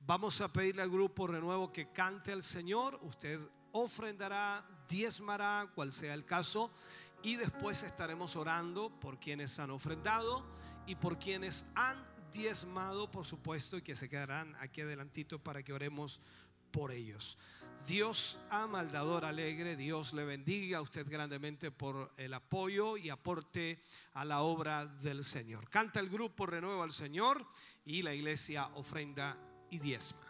Vamos 0.00 0.40
a 0.40 0.52
pedirle 0.52 0.82
al 0.82 0.90
grupo 0.90 1.26
Renuevo 1.26 1.72
que 1.72 1.90
cante 1.90 2.30
al 2.32 2.42
Señor. 2.42 2.98
Usted 3.02 3.40
ofrendará, 3.72 4.64
diezmará, 4.88 5.70
cual 5.74 5.92
sea 5.92 6.14
el 6.14 6.24
caso, 6.24 6.70
y 7.22 7.36
después 7.36 7.82
estaremos 7.82 8.36
orando 8.36 8.90
por 9.00 9.18
quienes 9.18 9.58
han 9.58 9.70
ofrendado 9.70 10.44
y 10.86 10.94
por 10.94 11.18
quienes 11.18 11.64
han 11.74 11.96
diezmado, 12.34 13.10
por 13.10 13.24
supuesto, 13.24 13.78
y 13.78 13.82
que 13.82 13.96
se 13.96 14.08
quedarán 14.08 14.54
aquí 14.60 14.82
adelantito 14.82 15.38
para 15.38 15.62
que 15.62 15.72
oremos 15.72 16.20
por 16.74 16.90
ellos. 16.90 17.38
Dios 17.86 18.40
ama 18.50 18.80
al 18.80 18.90
dador 18.90 19.24
alegre, 19.24 19.76
Dios 19.76 20.12
le 20.12 20.24
bendiga 20.24 20.78
a 20.78 20.82
usted 20.82 21.08
grandemente 21.08 21.70
por 21.70 22.12
el 22.16 22.34
apoyo 22.34 22.96
y 22.96 23.10
aporte 23.10 23.84
a 24.14 24.24
la 24.24 24.40
obra 24.40 24.84
del 24.84 25.22
Señor. 25.22 25.70
Canta 25.70 26.00
el 26.00 26.08
grupo 26.08 26.46
Renuevo 26.46 26.82
al 26.82 26.90
Señor 26.90 27.46
y 27.84 28.02
la 28.02 28.12
iglesia 28.12 28.66
ofrenda 28.74 29.38
y 29.70 29.78
diezma. 29.78 30.23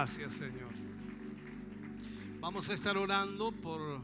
Gracias, 0.00 0.32
Señor. 0.32 0.72
Vamos 2.40 2.70
a 2.70 2.72
estar 2.72 2.96
orando 2.96 3.52
por 3.52 4.00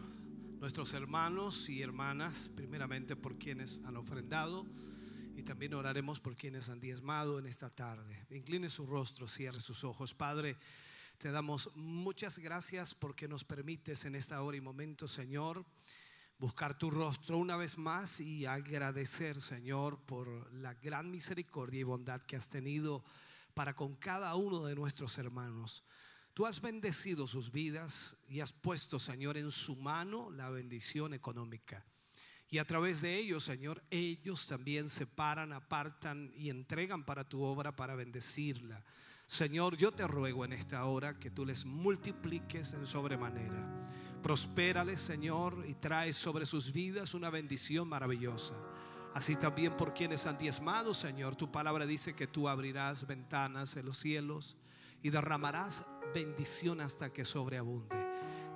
nuestros 0.61 0.93
hermanos 0.93 1.71
y 1.71 1.81
hermanas, 1.81 2.51
primeramente 2.55 3.17
por 3.17 3.39
quienes 3.39 3.81
han 3.83 3.97
ofrendado 3.97 4.67
y 5.39 5.43
también 5.43 5.73
oraremos 5.73 6.21
por 6.21 6.37
quienes 6.37 6.69
han 6.69 6.81
diezmado 6.81 7.39
en 7.39 7.47
esta 7.47 7.71
tarde. 7.71 8.27
Incline 8.29 8.69
su 8.69 8.85
rostro, 8.85 9.27
cierre 9.27 9.61
sus 9.61 9.85
ojos. 9.85 10.13
Padre, 10.13 10.59
te 11.17 11.31
damos 11.31 11.71
muchas 11.75 12.39
gracias 12.41 12.95
porque 12.95 13.27
nos 13.27 13.45
permites 13.45 14.05
en 14.05 14.17
esta 14.17 14.43
hora 14.43 14.59
y 14.59 14.61
momento, 14.61 15.09
Señor, 15.09 15.65
buscar 16.39 16.77
tu 16.77 16.91
rostro 16.91 17.39
una 17.39 17.57
vez 17.57 17.79
más 17.79 18.21
y 18.21 18.45
agradecer, 18.45 19.41
Señor, 19.41 19.99
por 20.01 20.53
la 20.53 20.75
gran 20.75 21.11
misericordia 21.11 21.81
y 21.81 21.85
bondad 21.85 22.21
que 22.21 22.37
has 22.37 22.51
tenido 22.51 23.03
para 23.57 23.75
con 23.75 23.97
cada 23.97 24.35
uno 24.35 24.67
de 24.67 24.75
nuestros 24.75 25.17
hermanos. 25.17 25.83
Tú 26.35 26.45
has 26.45 26.61
bendecido 26.61 27.27
sus 27.27 27.51
vidas 27.51 28.15
y 28.29 28.41
has 28.41 28.53
puesto, 28.53 28.99
Señor, 28.99 29.39
en 29.39 29.51
su 29.51 29.77
mano 29.77 30.31
la 30.31 30.51
bendición 30.51 31.15
económica. 31.15 31.83
Y 32.51 32.59
a 32.59 32.67
través 32.67 33.01
de 33.01 33.17
ellos, 33.17 33.45
Señor, 33.45 33.83
ellos 33.89 34.47
también 34.47 34.91
separan, 34.91 35.55
apartan 35.55 36.31
y 36.37 36.51
entregan 36.51 37.07
para 37.07 37.27
tu 37.27 37.41
obra 37.41 37.75
para 37.75 37.95
bendecirla. 37.95 38.85
Señor, 39.25 39.79
yo 39.79 39.91
te 39.91 40.07
ruego 40.07 40.45
en 40.45 40.53
esta 40.53 40.85
hora 40.85 41.19
que 41.19 41.31
tú 41.31 41.47
les 41.47 41.65
multipliques 41.65 42.75
en 42.75 42.85
sobremanera. 42.85 43.89
Prospérales, 44.23 45.01
Señor, 45.01 45.65
y 45.67 45.73
trae 45.77 46.13
sobre 46.13 46.45
sus 46.45 46.75
vidas 46.75 47.15
una 47.15 47.31
bendición 47.31 47.89
maravillosa. 47.89 48.55
Así 49.17 49.35
también 49.35 49.75
por 49.75 49.95
quienes 49.95 50.27
han 50.27 50.37
diezmado, 50.37 50.93
Señor, 50.93 51.37
tu 51.37 51.51
palabra 51.51 51.87
dice 51.87 52.15
que 52.15 52.27
tú 52.27 52.51
abrirás 52.51 53.07
ventanas 53.07 53.75
en 53.77 53.87
los 53.87 53.97
cielos 53.97 54.59
y 55.03 55.09
derramarás 55.09 55.87
bendición 56.13 56.83
hasta 56.83 57.11
que 57.11 57.25
sobreabunde. 57.25 57.97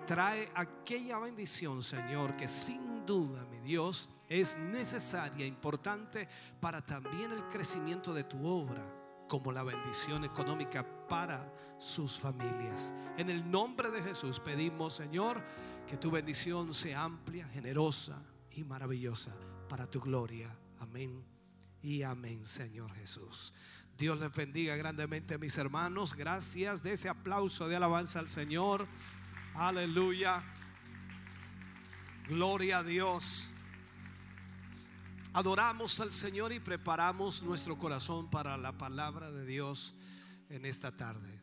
Trae 0.06 0.52
aquella 0.54 1.18
bendición, 1.18 1.82
Señor, 1.82 2.36
que 2.36 2.46
sin 2.46 3.06
duda, 3.06 3.46
mi 3.46 3.58
Dios, 3.61 4.11
es 4.28 4.58
necesaria, 4.58 5.46
importante 5.46 6.28
para 6.61 6.84
también 6.84 7.32
el 7.32 7.48
crecimiento 7.48 8.12
de 8.12 8.24
tu 8.24 8.46
obra, 8.46 8.82
como 9.30 9.52
la 9.52 9.62
bendición 9.62 10.26
económica 10.26 10.84
para 11.08 11.50
sus 11.78 12.18
familias. 12.18 12.92
En 13.16 13.30
el 13.30 13.50
nombre 13.50 13.90
de 13.90 14.02
Jesús 14.02 14.38
pedimos, 14.38 14.92
Señor, 14.92 15.42
que 15.86 15.96
tu 15.96 16.11
bendición 16.11 16.74
sea 16.74 17.04
amplia, 17.04 17.48
generosa 17.48 18.22
y 18.50 18.62
maravillosa 18.62 19.32
para 19.70 19.88
tu 19.88 20.00
gloria. 20.00 20.52
Amén 20.80 21.24
y 21.80 22.02
amén, 22.02 22.44
Señor 22.44 22.92
Jesús. 22.94 23.54
Dios 23.96 24.18
les 24.18 24.32
bendiga 24.32 24.74
grandemente, 24.74 25.38
mis 25.38 25.56
hermanos. 25.58 26.14
Gracias 26.14 26.82
de 26.82 26.94
ese 26.94 27.08
aplauso 27.08 27.68
de 27.68 27.76
alabanza 27.76 28.18
al 28.18 28.28
Señor. 28.28 28.88
Aleluya. 29.54 30.42
Gloria 32.28 32.78
a 32.78 32.82
Dios. 32.82 33.52
Adoramos 35.34 36.00
al 36.00 36.10
Señor 36.10 36.52
y 36.52 36.58
preparamos 36.58 37.40
nuestro 37.44 37.78
corazón 37.78 38.28
para 38.28 38.56
la 38.56 38.76
palabra 38.76 39.30
de 39.30 39.46
Dios 39.46 39.94
en 40.48 40.66
esta 40.66 40.96
tarde. 40.96 41.39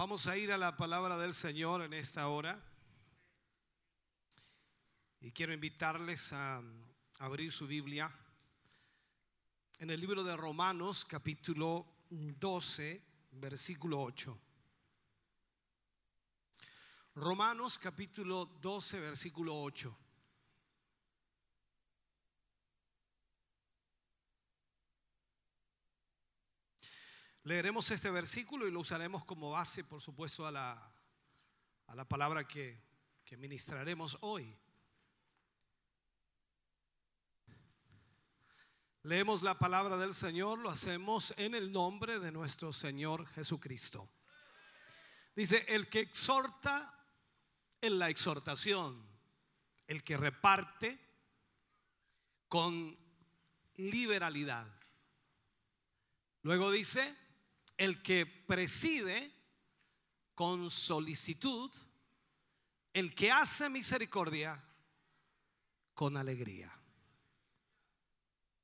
Vamos 0.00 0.26
a 0.28 0.38
ir 0.38 0.50
a 0.50 0.56
la 0.56 0.78
palabra 0.78 1.18
del 1.18 1.34
Señor 1.34 1.82
en 1.82 1.92
esta 1.92 2.28
hora. 2.28 2.58
Y 5.20 5.30
quiero 5.30 5.52
invitarles 5.52 6.32
a 6.32 6.62
abrir 7.18 7.52
su 7.52 7.66
Biblia 7.66 8.10
en 9.78 9.90
el 9.90 10.00
libro 10.00 10.24
de 10.24 10.34
Romanos 10.38 11.04
capítulo 11.04 11.84
12, 12.08 13.02
versículo 13.32 14.00
8. 14.00 14.40
Romanos 17.16 17.76
capítulo 17.76 18.46
12, 18.46 19.00
versículo 19.00 19.60
8. 19.60 19.98
Leeremos 27.50 27.90
este 27.90 28.12
versículo 28.12 28.68
y 28.68 28.70
lo 28.70 28.78
usaremos 28.78 29.24
como 29.24 29.50
base, 29.50 29.82
por 29.82 30.00
supuesto, 30.00 30.46
a 30.46 30.52
la, 30.52 30.94
a 31.88 31.94
la 31.96 32.04
palabra 32.04 32.46
que, 32.46 32.80
que 33.24 33.36
ministraremos 33.36 34.18
hoy. 34.20 34.56
Leemos 39.02 39.42
la 39.42 39.58
palabra 39.58 39.96
del 39.96 40.14
Señor, 40.14 40.60
lo 40.60 40.70
hacemos 40.70 41.34
en 41.38 41.56
el 41.56 41.72
nombre 41.72 42.20
de 42.20 42.30
nuestro 42.30 42.72
Señor 42.72 43.26
Jesucristo. 43.26 44.08
Dice, 45.34 45.64
el 45.66 45.88
que 45.88 45.98
exhorta 45.98 47.04
en 47.80 47.98
la 47.98 48.10
exhortación, 48.10 49.04
el 49.88 50.04
que 50.04 50.16
reparte 50.16 51.00
con 52.46 52.96
liberalidad. 53.74 54.72
Luego 56.42 56.70
dice, 56.70 57.16
el 57.80 58.02
que 58.02 58.26
preside 58.26 59.34
con 60.34 60.68
solicitud, 60.68 61.74
el 62.92 63.14
que 63.14 63.32
hace 63.32 63.70
misericordia 63.70 64.62
con 65.94 66.18
alegría. 66.18 66.70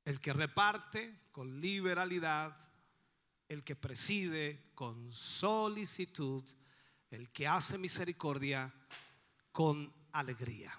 El 0.04 0.20
que 0.20 0.34
reparte 0.34 1.28
con 1.32 1.62
liberalidad, 1.62 2.60
el 3.48 3.64
que 3.64 3.74
preside 3.74 4.72
con 4.74 5.10
solicitud, 5.10 6.44
el 7.08 7.32
que 7.32 7.48
hace 7.48 7.78
misericordia 7.78 8.70
con 9.50 9.90
alegría. 10.12 10.78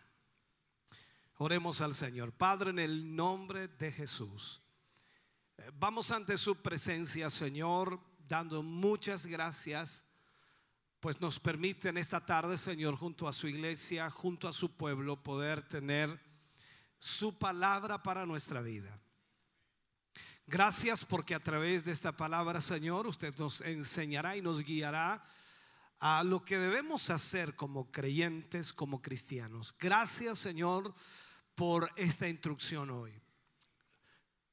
Oremos 1.38 1.82
al 1.82 1.96
Señor. 1.96 2.34
Padre, 2.34 2.70
en 2.70 2.78
el 2.78 3.16
nombre 3.16 3.68
de 3.68 3.92
Jesús. 3.92 4.62
Eh, 5.58 5.72
Vamos 5.74 6.12
ante 6.12 6.38
su 6.38 6.62
presencia, 6.62 7.32
Señor, 7.32 8.00
dando 8.28 8.64
muchas 8.64 9.26
gracias, 9.26 10.06
pues 11.00 11.20
nos 11.22 11.40
permite 11.40 11.90
en 11.90 11.98
esta 11.98 12.26
tarde, 12.26 12.58
Señor, 12.58 12.96
junto 12.96 13.28
a 13.28 13.34
su 13.34 13.48
iglesia, 13.48 14.10
junto 14.10 14.48
a 14.48 14.54
su 14.54 14.76
pueblo, 14.76 15.22
poder 15.22 15.68
tener 15.68 16.20
su 17.00 17.38
palabra 17.38 18.02
para 18.02 18.26
nuestra 18.26 18.62
vida. 18.62 19.00
Gracias 20.46 21.04
porque 21.04 21.36
a 21.36 21.44
través 21.44 21.84
de 21.86 21.92
esta 21.92 22.16
palabra, 22.16 22.62
Señor, 22.62 23.06
usted 23.06 23.36
nos 23.38 23.62
enseñará 23.62 24.38
y 24.38 24.42
nos 24.42 24.64
guiará 24.64 25.22
a 26.00 26.24
lo 26.24 26.44
que 26.44 26.58
debemos 26.58 27.10
hacer 27.10 27.56
como 27.56 27.92
creyentes, 27.92 28.72
como 28.72 29.02
cristianos. 29.02 29.76
Gracias, 29.78 30.40
Señor, 30.40 30.94
por 31.56 31.92
esta 31.96 32.30
instrucción 32.30 32.92
hoy. 32.92 33.20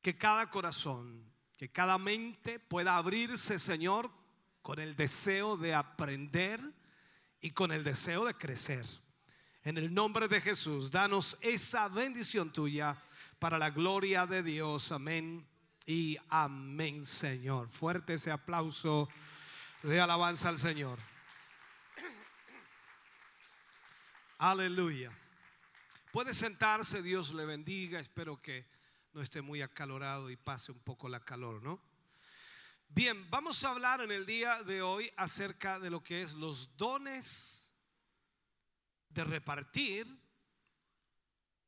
Que 0.02 0.16
cada 0.16 0.50
corazón, 0.50 1.33
que 1.56 1.70
cada 1.70 1.98
mente 1.98 2.58
pueda 2.58 2.96
abrirse, 2.96 3.58
Señor, 3.58 4.10
con 4.62 4.78
el 4.80 4.96
deseo 4.96 5.56
de 5.56 5.74
aprender 5.74 6.60
y 7.40 7.50
con 7.50 7.72
el 7.72 7.84
deseo 7.84 8.24
de 8.24 8.34
crecer. 8.34 8.86
En 9.62 9.78
el 9.78 9.94
nombre 9.94 10.28
de 10.28 10.40
Jesús, 10.40 10.90
danos 10.90 11.38
esa 11.40 11.88
bendición 11.88 12.52
tuya 12.52 12.96
para 13.38 13.58
la 13.58 13.70
gloria 13.70 14.26
de 14.26 14.42
Dios. 14.42 14.92
Amén 14.92 15.46
y 15.86 16.16
amén, 16.28 17.04
Señor. 17.04 17.68
Fuerte 17.68 18.14
ese 18.14 18.30
aplauso 18.30 19.08
de 19.82 20.00
alabanza 20.00 20.48
al 20.48 20.58
Señor. 20.58 20.98
Aleluya. 24.38 25.12
Puede 26.12 26.34
sentarse, 26.34 27.02
Dios 27.02 27.34
le 27.34 27.44
bendiga. 27.44 28.00
Espero 28.00 28.40
que 28.40 28.66
no 29.14 29.22
esté 29.22 29.40
muy 29.40 29.62
acalorado 29.62 30.28
y 30.28 30.36
pase 30.36 30.72
un 30.72 30.80
poco 30.80 31.08
la 31.08 31.24
calor, 31.24 31.62
¿no? 31.62 31.80
Bien, 32.88 33.28
vamos 33.30 33.62
a 33.64 33.70
hablar 33.70 34.00
en 34.02 34.10
el 34.10 34.26
día 34.26 34.62
de 34.62 34.82
hoy 34.82 35.10
acerca 35.16 35.78
de 35.78 35.88
lo 35.88 36.02
que 36.02 36.22
es 36.22 36.34
los 36.34 36.76
dones 36.76 37.72
de 39.08 39.24
repartir, 39.24 40.06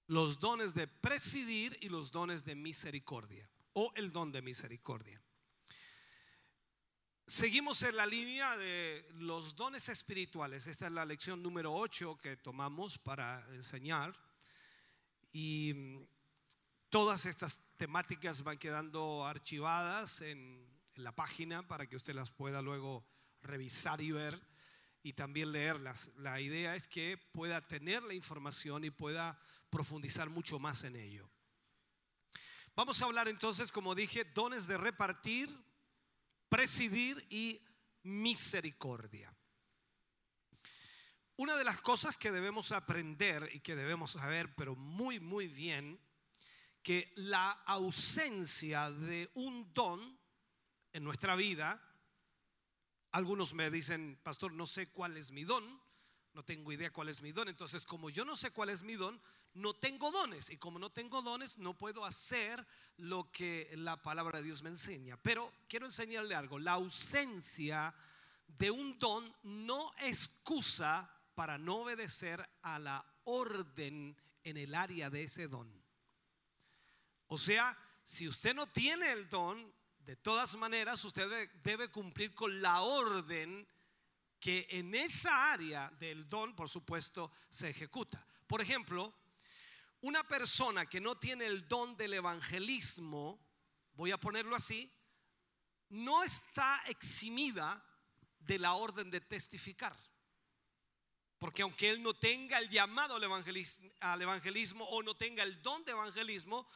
los 0.09 0.41
dones 0.41 0.75
de 0.75 0.89
presidir 0.89 1.79
y 1.81 1.89
los 1.89 2.11
dones 2.11 2.45
de 2.45 2.57
misericordia 2.57 3.49
o 3.75 3.93
el 3.95 4.11
don 4.11 4.33
de 4.33 4.43
misericordia. 4.43 5.23
Seguimos 7.29 7.83
en 7.83 7.97
la 7.97 8.07
línea 8.07 8.57
de 8.57 9.07
los 9.15 9.55
dones 9.57 9.89
espirituales. 9.89 10.67
Esta 10.67 10.87
es 10.87 10.93
la 10.93 11.05
lección 11.05 11.43
número 11.43 11.75
8 11.75 12.19
que 12.19 12.37
tomamos 12.37 12.99
para 12.99 13.45
enseñar. 13.53 14.17
Y 15.33 15.75
todas 16.97 17.27
estas 17.27 17.61
temáticas 17.77 18.43
van 18.43 18.57
quedando 18.57 19.27
archivadas 19.27 20.23
en, 20.23 20.67
la 20.95 21.15
página 21.15 21.69
para 21.69 21.87
que 21.87 21.95
usted 21.95 22.15
las 22.15 22.31
pueda 22.31 22.63
luego 22.63 23.07
revisar 23.43 24.01
y 24.01 24.13
ver 24.13 24.41
y 25.03 25.13
también 25.13 25.53
leerlas. 25.53 26.11
La 26.17 26.41
idea 26.41 26.75
es 26.75 26.89
que 26.89 27.19
pueda 27.19 27.61
tener 27.67 28.03
la 28.03 28.15
información 28.15 28.83
y 28.83 28.91
pueda 28.91 29.39
profundizar 29.69 30.31
mucho 30.31 30.59
más 30.59 30.85
en 30.85 30.97
ello. 30.97 31.31
Vamos 32.75 33.03
a 33.03 33.05
hablar 33.05 33.29
entonces, 33.29 33.71
como 33.71 33.95
dije, 33.95 34.25
dones 34.25 34.67
de 34.67 34.79
repartir, 34.79 35.55
presidir 36.49 37.27
y 37.29 37.63
misericordia. 38.05 39.37
Una 41.37 41.57
de 41.57 41.65
las 41.65 41.79
cosas 41.83 42.17
que 42.17 42.33
debemos 42.33 42.73
aprender 42.73 43.51
y 43.53 43.61
que 43.61 43.77
debemos 43.77 44.13
saber, 44.13 44.55
pero 44.55 44.75
muy, 44.75 45.21
muy 45.21 45.47
bien, 45.47 46.01
que 46.87 47.13
la 47.17 47.51
ausencia 47.67 48.93
de 48.93 49.29
un 49.35 49.75
don 49.75 50.17
en 50.93 51.03
nuestra 51.03 51.35
vida, 51.35 51.83
algunos 53.11 53.55
me 53.55 53.73
dicen, 53.73 54.17
pastor, 54.23 54.53
no 54.53 54.69
sé 54.69 54.87
cuál 54.93 55.17
es 55.17 55.33
mi 55.33 55.43
don, 55.43 55.65
no 56.33 56.45
tengo 56.45 56.71
idea 56.71 56.93
cuál 56.93 57.09
es 57.09 57.23
mi 57.23 57.33
don, 57.33 57.49
entonces 57.49 57.85
como 57.85 58.09
yo 58.09 58.25
no 58.25 58.37
sé 58.37 58.53
cuál 58.53 58.69
es 58.69 58.83
mi 58.83 58.95
don, 58.95 59.21
no 59.55 59.75
tengo 59.75 60.13
dones 60.13 60.49
y 60.49 60.59
como 60.59 60.79
no 60.79 60.93
tengo 60.93 61.23
dones 61.23 61.59
no 61.59 61.77
puedo 61.77 62.05
hacer 62.05 62.65
lo 62.99 63.33
que 63.33 63.69
la 63.75 64.01
palabra 64.01 64.39
de 64.39 64.45
Dios 64.45 64.63
me 64.63 64.71
enseña. 64.71 65.17
Pero 65.17 65.53
quiero 65.67 65.87
enseñarle 65.87 66.37
algo, 66.37 66.61
la 66.61 66.75
ausencia 66.75 67.93
de 68.47 68.71
un 68.71 68.97
don 69.01 69.35
no 69.43 69.93
excusa 70.03 71.11
para 71.35 71.59
no 71.59 71.79
obedecer 71.79 72.49
a 72.63 72.79
la 72.79 73.05
orden 73.25 74.17
en 74.45 74.57
el 74.57 74.73
área 74.73 75.11
de 75.11 75.25
ese 75.25 75.49
don. 75.49 75.86
O 77.29 77.39
sea, 77.39 77.77
si 78.03 78.29
usted 78.29 78.55
no 78.55 78.69
tiene 78.69 79.11
el 79.11 79.29
don, 79.29 79.73
de 79.99 80.17
todas 80.17 80.55
maneras 80.57 81.05
usted 81.05 81.51
debe, 81.63 81.91
cumplir 81.91 82.33
con 82.33 82.63
la 82.63 82.83
orden 82.83 83.67
que 84.39 84.67
en 84.71 84.95
esa 84.95 85.53
área 85.53 85.91
del 85.99 86.29
don, 86.29 86.55
por 86.55 86.69
supuesto, 86.69 87.33
se 87.49 87.71
ejecuta. 87.71 88.25
Por 88.47 88.61
ejemplo, 88.61 89.13
una 90.03 90.23
persona 90.29 90.87
que 90.87 91.01
no 91.01 91.19
tiene 91.19 91.47
el 91.47 91.67
don 91.67 91.97
del 91.97 92.15
evangelismo, 92.15 93.45
voy 93.95 94.13
a 94.13 94.21
ponerlo 94.21 94.55
así, 94.55 94.93
no 95.89 96.23
está 96.23 96.83
eximida 96.87 97.85
de 98.39 98.61
la 98.61 98.75
orden 98.75 99.11
de 99.11 99.21
testificar. 99.21 99.97
Porque 101.39 101.63
aunque 101.63 101.91
él 101.91 102.03
no 102.03 102.15
tenga 102.15 102.59
el 102.59 102.71
llamado 102.71 103.17
al 103.17 103.25
evangelismo, 103.25 103.91
al 104.01 104.23
evangelismo, 104.23 104.85
o 104.85 105.03
no 105.03 105.17
tenga 105.17 105.43
el 105.43 105.61
don 105.61 105.85
de 105.85 105.93
evangelismo, 105.93 106.67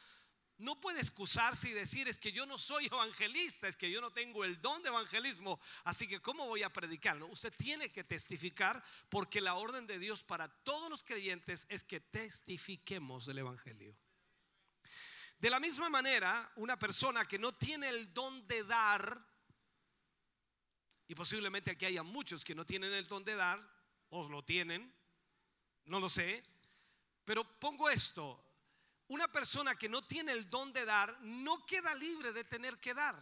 no 0.61 0.79
puede 0.79 0.99
excusarse 0.99 1.69
y 1.69 1.73
decir 1.73 2.07
es 2.07 2.17
que 2.17 2.31
yo 2.31 2.45
no 2.45 2.57
soy 2.57 2.85
evangelista, 2.85 3.67
es 3.67 3.75
que 3.75 3.91
yo 3.91 3.99
no 3.99 4.11
tengo 4.11 4.45
el 4.45 4.61
don 4.61 4.81
de 4.83 4.89
evangelismo, 4.89 5.59
así 5.83 6.07
que 6.07 6.21
¿cómo 6.21 6.45
voy 6.45 6.63
a 6.63 6.71
predicar? 6.71 7.17
No, 7.17 7.25
usted 7.27 7.53
tiene 7.55 7.91
que 7.91 8.03
testificar 8.03 8.83
porque 9.09 9.41
la 9.41 9.55
orden 9.55 9.87
de 9.87 9.99
Dios 9.99 10.23
para 10.23 10.47
todos 10.47 10.89
los 10.89 11.03
creyentes 11.03 11.65
es 11.69 11.83
que 11.83 11.99
testifiquemos 11.99 13.25
del 13.25 13.39
evangelio. 13.39 13.95
De 15.39 15.49
la 15.49 15.59
misma 15.59 15.89
manera, 15.89 16.51
una 16.57 16.77
persona 16.77 17.25
que 17.25 17.39
no 17.39 17.55
tiene 17.55 17.89
el 17.89 18.13
don 18.13 18.47
de 18.47 18.63
dar, 18.63 19.19
y 21.07 21.15
posiblemente 21.15 21.71
aquí 21.71 21.85
haya 21.85 22.03
muchos 22.03 22.45
que 22.45 22.53
no 22.53 22.63
tienen 22.63 22.93
el 22.93 23.07
don 23.07 23.25
de 23.25 23.35
dar, 23.35 23.59
o 24.09 24.29
lo 24.29 24.43
tienen, 24.43 24.93
no 25.85 25.99
lo 25.99 26.09
sé, 26.09 26.43
pero 27.25 27.43
pongo 27.59 27.89
esto, 27.89 28.50
una 29.11 29.27
persona 29.27 29.75
que 29.75 29.89
no 29.89 30.01
tiene 30.07 30.31
el 30.31 30.49
don 30.49 30.71
de 30.71 30.85
dar 30.85 31.19
no 31.21 31.65
queda 31.65 31.93
libre 31.95 32.31
de 32.31 32.45
tener 32.45 32.79
que 32.79 32.93
dar. 32.93 33.21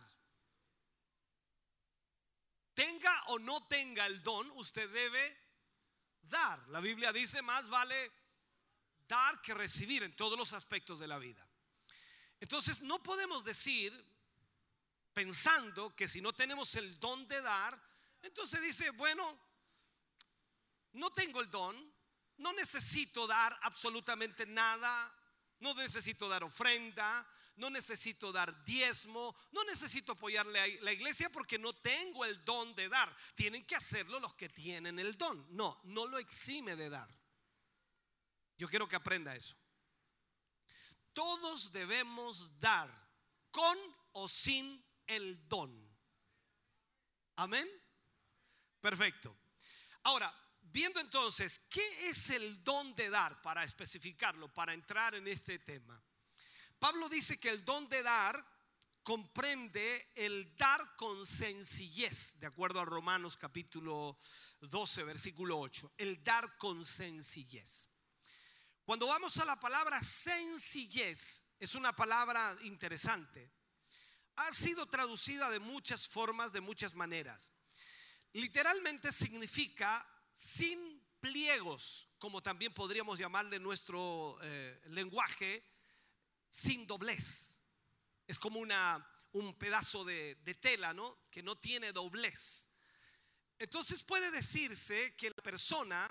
tenga 2.76 3.24
o 3.28 3.40
no 3.40 3.68
tenga 3.68 4.06
el 4.06 4.22
don, 4.24 4.50
usted 4.52 4.90
debe 4.90 5.38
dar. 6.22 6.66
La 6.70 6.80
Biblia 6.80 7.12
dice, 7.12 7.42
más 7.42 7.68
vale 7.68 8.12
dar 9.08 9.42
que 9.42 9.54
recibir 9.54 10.04
en 10.04 10.16
todos 10.16 10.38
los 10.38 10.54
aspectos 10.54 11.00
de 11.00 11.08
la 11.08 11.18
vida. 11.18 11.46
Entonces, 12.40 12.82
no 12.82 13.04
podemos 13.04 13.44
decir, 13.44 13.92
pensando 15.14 15.94
que 15.96 16.08
si 16.08 16.22
no 16.22 16.32
tenemos 16.32 16.74
el 16.76 17.00
don 17.00 17.28
de 17.28 17.42
dar, 17.42 17.78
entonces 18.22 18.62
dice, 18.62 18.92
bueno, 18.92 19.38
no 20.94 21.10
tengo 21.10 21.42
el 21.42 21.50
don, 21.50 21.76
no 22.38 22.54
necesito 22.54 23.28
dar 23.28 23.60
absolutamente 23.64 24.46
nada, 24.46 25.19
no 25.60 25.74
necesito 25.74 26.28
dar 26.28 26.44
ofrenda, 26.44 27.28
no 27.58 27.70
necesito 27.70 28.32
dar 28.32 28.64
diezmo, 28.64 29.36
no 29.52 29.64
necesito 29.66 30.14
apoyarle 30.14 30.60
a 30.60 30.68
la 30.84 30.94
iglesia 30.94 31.30
porque 31.30 31.60
no 31.60 31.74
tengo 31.74 32.26
el 32.26 32.44
don 32.46 32.74
de 32.76 32.88
dar. 32.88 33.16
Tienen 33.36 33.66
que 33.66 33.76
hacerlo 33.76 34.20
los 34.20 34.34
que 34.34 34.50
tienen 34.50 34.98
el 35.00 35.18
don. 35.18 35.46
No, 35.56 35.80
no 35.84 36.08
lo 36.08 36.18
exime 36.18 36.76
de 36.76 36.90
dar. 36.90 37.10
Yo 38.58 38.68
quiero 38.68 38.88
que 38.88 38.96
aprenda 38.96 39.36
eso. 39.36 39.58
Todos 41.14 41.72
debemos 41.72 42.60
dar 42.60 42.90
con 43.52 43.78
o 44.14 44.30
sin 44.30 44.84
el 45.08 45.48
don. 45.48 45.90
Amén. 47.36 47.70
Perfecto. 48.80 49.36
Ahora, 50.04 50.34
viendo 50.72 51.00
entonces, 51.00 51.60
¿qué 51.70 52.10
es 52.10 52.30
el 52.30 52.64
don 52.64 52.96
de 52.96 53.10
dar? 53.10 53.42
Para 53.42 53.64
especificarlo, 53.64 54.54
para 54.54 54.74
entrar 54.74 55.16
en 55.16 55.28
este 55.28 55.60
tema. 55.60 56.02
Pablo 56.78 57.10
dice 57.10 57.40
que 57.40 57.50
el 57.50 57.66
don 57.66 57.90
de 57.90 58.04
dar 58.04 58.46
comprende 59.04 60.12
el 60.16 60.56
dar 60.56 60.96
con 60.96 61.26
sencillez, 61.26 62.40
de 62.40 62.48
acuerdo 62.48 62.80
a 62.80 62.86
Romanos 62.86 63.38
capítulo 63.38 64.18
12, 64.62 65.04
versículo 65.04 65.60
8, 65.60 65.94
el 65.98 66.24
dar 66.24 66.58
con 66.58 66.86
sencillez. 66.86 67.90
Cuando 68.84 69.08
vamos 69.08 69.38
a 69.38 69.46
la 69.46 69.60
palabra 69.60 70.02
sencillez, 70.04 71.48
es 71.60 71.76
una 71.76 71.96
palabra 71.96 72.56
interesante. 72.64 73.52
Ha 74.36 74.52
sido 74.54 74.86
traducida 74.88 75.50
de 75.50 75.60
muchas 75.60 76.08
formas, 76.08 76.54
de 76.54 76.62
muchas 76.62 76.94
maneras. 76.94 77.52
Literalmente 78.34 79.12
significa 79.12 80.08
sin 80.34 81.04
pliegos, 81.20 82.10
como 82.18 82.42
también 82.42 82.74
podríamos 82.74 83.20
llamarle 83.20 83.60
nuestro 83.60 84.38
eh, 84.42 84.82
lenguaje, 84.88 85.64
sin 86.50 86.88
doblez. 86.88 87.62
Es 88.28 88.40
como 88.40 88.60
una, 88.60 89.06
un 89.34 89.58
pedazo 89.58 90.04
de, 90.04 90.36
de 90.36 90.56
tela, 90.56 90.94
¿no? 90.94 91.20
Que 91.30 91.44
no 91.44 91.58
tiene 91.58 91.92
doblez. 91.92 92.70
Entonces 93.58 94.04
puede 94.04 94.32
decirse 94.32 95.16
que 95.16 95.30
la 95.30 95.44
persona 95.44 96.10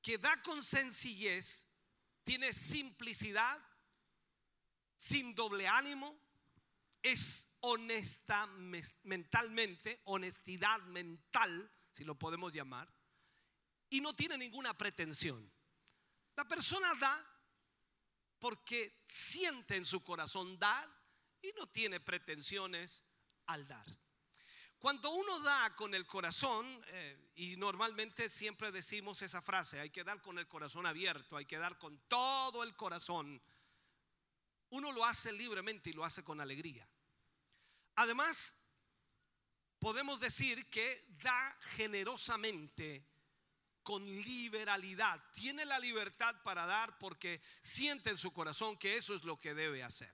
que 0.00 0.18
da 0.18 0.40
con 0.42 0.62
sencillez 0.62 1.68
tiene 2.24 2.52
simplicidad, 2.52 3.60
sin 4.96 5.34
doble 5.34 5.68
ánimo, 5.68 6.18
es 7.02 7.56
honesta 7.60 8.46
mentalmente, 9.04 10.00
honestidad 10.04 10.80
mental, 10.82 11.70
si 11.92 12.04
lo 12.04 12.18
podemos 12.18 12.52
llamar, 12.52 12.92
y 13.90 14.00
no 14.00 14.14
tiene 14.14 14.36
ninguna 14.36 14.76
pretensión. 14.76 15.50
La 16.34 16.46
persona 16.46 16.94
da 16.94 17.36
porque 18.38 19.02
siente 19.04 19.76
en 19.76 19.84
su 19.84 20.02
corazón 20.02 20.58
dar 20.58 20.88
y 21.40 21.52
no 21.58 21.68
tiene 21.68 22.00
pretensiones 22.00 23.02
al 23.46 23.66
dar. 23.66 23.86
Cuando 24.78 25.10
uno 25.10 25.40
da 25.40 25.74
con 25.74 25.94
el 25.94 26.06
corazón, 26.06 26.84
eh, 26.88 27.32
y 27.36 27.56
normalmente 27.56 28.28
siempre 28.28 28.70
decimos 28.70 29.22
esa 29.22 29.40
frase, 29.40 29.80
hay 29.80 29.90
que 29.90 30.04
dar 30.04 30.20
con 30.20 30.38
el 30.38 30.46
corazón 30.46 30.86
abierto, 30.86 31.36
hay 31.36 31.46
que 31.46 31.58
dar 31.58 31.78
con 31.78 31.98
todo 32.08 32.62
el 32.62 32.76
corazón, 32.76 33.40
uno 34.70 34.92
lo 34.92 35.04
hace 35.04 35.32
libremente 35.32 35.90
y 35.90 35.92
lo 35.94 36.04
hace 36.04 36.22
con 36.22 36.40
alegría. 36.40 36.86
Además, 37.94 38.54
podemos 39.78 40.20
decir 40.20 40.68
que 40.68 41.06
da 41.22 41.56
generosamente 41.76 43.06
con 43.86 44.04
liberalidad. 44.04 45.22
Tiene 45.32 45.64
la 45.64 45.78
libertad 45.78 46.34
para 46.42 46.66
dar 46.66 46.98
porque 46.98 47.40
siente 47.60 48.10
en 48.10 48.18
su 48.18 48.32
corazón 48.32 48.76
que 48.76 48.96
eso 48.96 49.14
es 49.14 49.22
lo 49.22 49.38
que 49.38 49.54
debe 49.54 49.84
hacer. 49.84 50.12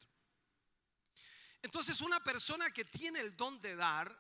Entonces 1.62 2.03
una 2.03 2.23
persona 2.23 2.70
que 2.70 2.85
tiene 2.85 3.20
el 3.20 3.35
don 3.35 3.62
de 3.62 3.74
dar, 3.74 4.15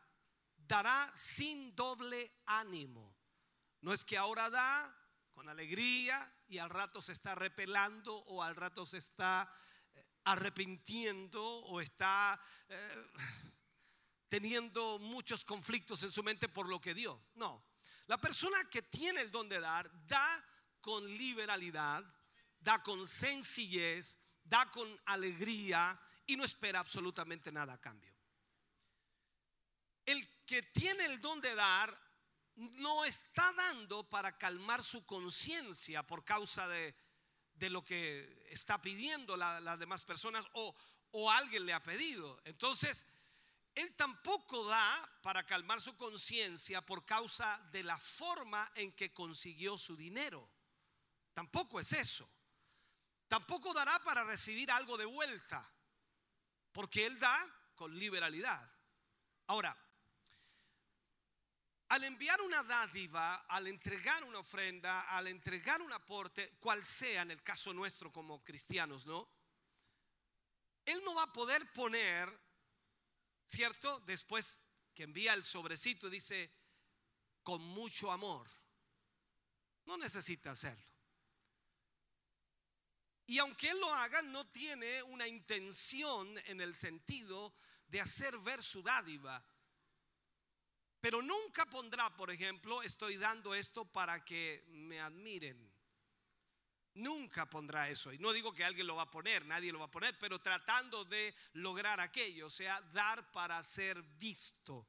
dará 0.56 1.12
sin 1.14 1.76
doble 1.76 2.32
ánimo. 2.46 3.14
No 3.82 3.92
es 3.92 4.06
que 4.06 4.16
ahora 4.16 4.48
da 4.48 4.98
con 5.34 5.50
alegría 5.50 6.34
y 6.48 6.56
al 6.56 6.70
rato 6.70 7.02
se 7.02 7.12
está 7.12 7.34
repelando 7.34 8.16
o 8.28 8.42
al 8.42 8.56
rato 8.56 8.86
se 8.86 8.96
está 8.96 9.54
eh, 9.92 10.02
arrepintiendo 10.24 11.44
o 11.44 11.78
está 11.82 12.40
eh, 12.70 13.06
teniendo 14.30 14.98
muchos 14.98 15.44
conflictos 15.44 16.02
en 16.04 16.10
su 16.10 16.22
mente 16.22 16.48
por 16.48 16.70
lo 16.70 16.80
que 16.80 16.94
dio. 16.94 17.22
No, 17.34 17.62
la 18.06 18.18
persona 18.20 18.68
que 18.68 18.82
tiene 18.82 19.20
el 19.20 19.30
don 19.30 19.48
de 19.48 19.60
dar, 19.60 19.90
da 20.06 20.44
con 20.80 21.06
liberalidad, 21.06 22.04
da 22.58 22.82
con 22.82 23.06
sencillez, 23.06 24.18
da 24.44 24.70
con 24.70 25.00
alegría 25.06 25.98
y 26.26 26.36
no 26.36 26.44
espera 26.44 26.80
absolutamente 26.80 27.50
nada 27.52 27.74
a 27.74 27.80
cambio. 27.80 28.12
El 30.04 30.44
que 30.44 30.62
tiene 30.62 31.06
el 31.06 31.20
don 31.20 31.40
de 31.40 31.54
dar 31.54 31.96
no 32.56 33.04
está 33.04 33.52
dando 33.52 34.08
para 34.08 34.36
calmar 34.36 34.82
su 34.82 35.06
conciencia 35.06 36.02
por 36.02 36.24
causa 36.24 36.68
de, 36.68 36.94
lo 37.70 37.84
que 37.84 38.46
está 38.50 38.82
pidiendo 38.82 39.36
las 39.36 39.78
demás 39.78 40.04
personas 40.04 40.44
o, 40.54 40.74
o 41.12 41.30
alguien 41.30 41.64
le 41.64 41.72
ha 41.72 41.82
pedido. 41.82 42.40
Entonces, 42.44 43.06
él 43.74 43.94
tampoco 43.96 44.64
da 44.64 45.18
para 45.22 45.44
calmar 45.44 45.80
su 45.80 45.96
conciencia 45.96 46.84
por 46.84 47.04
causa 47.04 47.58
de 47.72 47.82
la 47.82 47.98
forma 47.98 48.70
en 48.74 48.92
que 48.92 49.12
consiguió 49.12 49.78
su 49.78 49.96
dinero. 49.96 50.48
Tampoco 51.32 51.80
es 51.80 51.92
eso. 51.92 52.28
Tampoco 53.28 53.72
dará 53.72 53.98
para 54.00 54.24
recibir 54.24 54.70
algo 54.70 54.98
de 54.98 55.06
vuelta, 55.06 55.66
porque 56.70 57.06
Él 57.06 57.18
da 57.18 57.72
con 57.74 57.98
liberalidad. 57.98 58.70
Ahora, 59.46 59.74
al 61.88 62.04
enviar 62.04 62.42
una 62.42 62.62
dádiva, 62.62 63.46
al 63.48 63.68
entregar 63.68 64.22
una 64.24 64.40
ofrenda, 64.40 65.08
al 65.08 65.28
entregar 65.28 65.80
un 65.80 65.92
aporte, 65.94 66.58
cual 66.60 66.84
sea 66.84 67.22
en 67.22 67.30
el 67.30 67.42
caso 67.42 67.72
nuestro 67.72 68.12
como 68.12 68.44
cristianos, 68.44 69.06
¿no? 69.06 69.26
Él 70.84 71.02
no 71.04 71.14
va 71.14 71.22
a 71.22 71.32
poder 71.32 71.72
poner 71.72 72.41
¿Cierto? 73.52 74.00
Después 74.06 74.58
que 74.94 75.02
envía 75.02 75.34
el 75.34 75.44
sobrecito 75.44 76.08
dice, 76.08 76.50
con 77.42 77.60
mucho 77.60 78.10
amor. 78.10 78.48
No 79.84 79.98
necesita 79.98 80.52
hacerlo. 80.52 80.90
Y 83.26 83.38
aunque 83.38 83.68
él 83.68 83.78
lo 83.78 83.92
haga, 83.92 84.22
no 84.22 84.48
tiene 84.50 85.02
una 85.02 85.28
intención 85.28 86.38
en 86.46 86.62
el 86.62 86.74
sentido 86.74 87.54
de 87.88 88.00
hacer 88.00 88.38
ver 88.38 88.62
su 88.62 88.82
dádiva. 88.82 89.44
Pero 90.98 91.20
nunca 91.20 91.66
pondrá, 91.66 92.16
por 92.16 92.30
ejemplo, 92.30 92.82
estoy 92.82 93.18
dando 93.18 93.54
esto 93.54 93.84
para 93.84 94.24
que 94.24 94.64
me 94.68 94.98
admiren. 94.98 95.71
Nunca 96.94 97.48
pondrá 97.48 97.88
eso. 97.88 98.12
Y 98.12 98.18
no 98.18 98.32
digo 98.32 98.52
que 98.52 98.64
alguien 98.64 98.86
lo 98.86 98.96
va 98.96 99.04
a 99.04 99.10
poner, 99.10 99.46
nadie 99.46 99.72
lo 99.72 99.78
va 99.78 99.86
a 99.86 99.90
poner, 99.90 100.18
pero 100.18 100.40
tratando 100.40 101.04
de 101.04 101.34
lograr 101.54 102.00
aquello, 102.00 102.46
o 102.46 102.50
sea, 102.50 102.82
dar 102.92 103.30
para 103.32 103.62
ser 103.62 104.02
visto. 104.02 104.86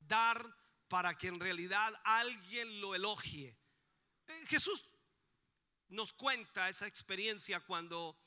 Dar 0.00 0.44
para 0.88 1.16
que 1.16 1.28
en 1.28 1.38
realidad 1.38 1.94
alguien 2.04 2.80
lo 2.80 2.94
elogie. 2.94 3.56
Eh, 4.26 4.44
Jesús 4.48 4.84
nos 5.88 6.12
cuenta 6.12 6.68
esa 6.68 6.86
experiencia 6.86 7.60
cuando 7.60 8.18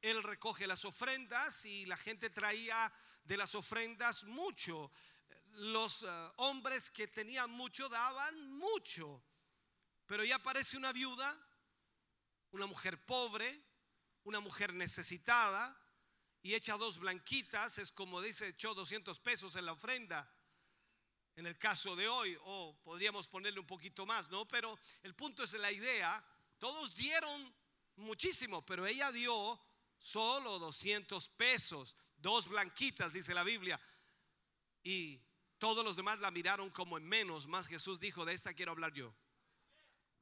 él 0.00 0.22
recoge 0.22 0.66
las 0.66 0.84
ofrendas 0.84 1.66
y 1.66 1.84
la 1.84 1.96
gente 1.96 2.30
traía 2.30 2.90
de 3.24 3.36
las 3.36 3.54
ofrendas 3.54 4.24
mucho. 4.24 4.90
Los 5.50 6.02
eh, 6.02 6.06
hombres 6.36 6.88
que 6.88 7.08
tenían 7.08 7.50
mucho 7.50 7.90
daban 7.90 8.52
mucho. 8.52 9.22
Pero 10.06 10.24
ya 10.24 10.36
aparece 10.36 10.78
una 10.78 10.92
viuda 10.92 11.38
una 12.50 12.66
mujer 12.66 13.04
pobre, 13.04 13.62
una 14.24 14.40
mujer 14.40 14.74
necesitada, 14.74 15.76
y 16.42 16.54
echa 16.54 16.76
dos 16.76 16.98
blanquitas, 16.98 17.78
es 17.78 17.92
como 17.92 18.20
dice, 18.20 18.48
echó 18.48 18.74
200 18.74 19.18
pesos 19.20 19.56
en 19.56 19.66
la 19.66 19.72
ofrenda. 19.72 20.32
En 21.36 21.46
el 21.46 21.58
caso 21.58 21.94
de 21.94 22.08
hoy, 22.08 22.36
o 22.42 22.80
podríamos 22.82 23.28
ponerle 23.28 23.60
un 23.60 23.66
poquito 23.66 24.06
más, 24.06 24.28
¿no? 24.30 24.46
Pero 24.48 24.78
el 25.02 25.14
punto 25.14 25.44
es 25.44 25.52
la 25.54 25.70
idea, 25.70 26.24
todos 26.58 26.94
dieron 26.94 27.54
muchísimo, 27.96 28.64
pero 28.64 28.86
ella 28.86 29.12
dio 29.12 29.60
solo 29.96 30.58
200 30.58 31.28
pesos, 31.30 31.96
dos 32.16 32.48
blanquitas, 32.48 33.12
dice 33.12 33.34
la 33.34 33.44
Biblia. 33.44 33.80
Y 34.82 35.20
Todos 35.58 35.84
los 35.84 35.96
demás 35.96 36.20
la 36.20 36.30
miraron 36.30 36.70
como 36.70 36.96
en 36.98 37.04
menos, 37.04 37.48
más 37.48 37.66
Jesús 37.66 37.98
dijo, 37.98 38.24
de 38.24 38.32
esta 38.32 38.54
quiero 38.54 38.70
hablar 38.70 38.92
yo. 38.92 39.12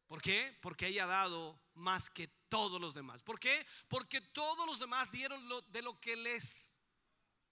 ¿Por 0.07 0.23
qué? 0.23 0.57
Porque 0.63 0.87
ella 0.87 1.05
ha 1.05 1.09
dado 1.09 1.61
más 1.75 2.11
que 2.11 2.29
todos 2.49 2.81
los 2.81 2.95
demás. 2.95 3.23
¿Por 3.23 3.41
qué? 3.41 3.67
Porque 3.89 4.21
todos 4.21 4.67
los 4.67 4.79
demás 4.79 5.11
dieron 5.11 5.43
de 5.73 5.83
lo 5.83 6.01
que 6.01 6.17
les 6.17 6.77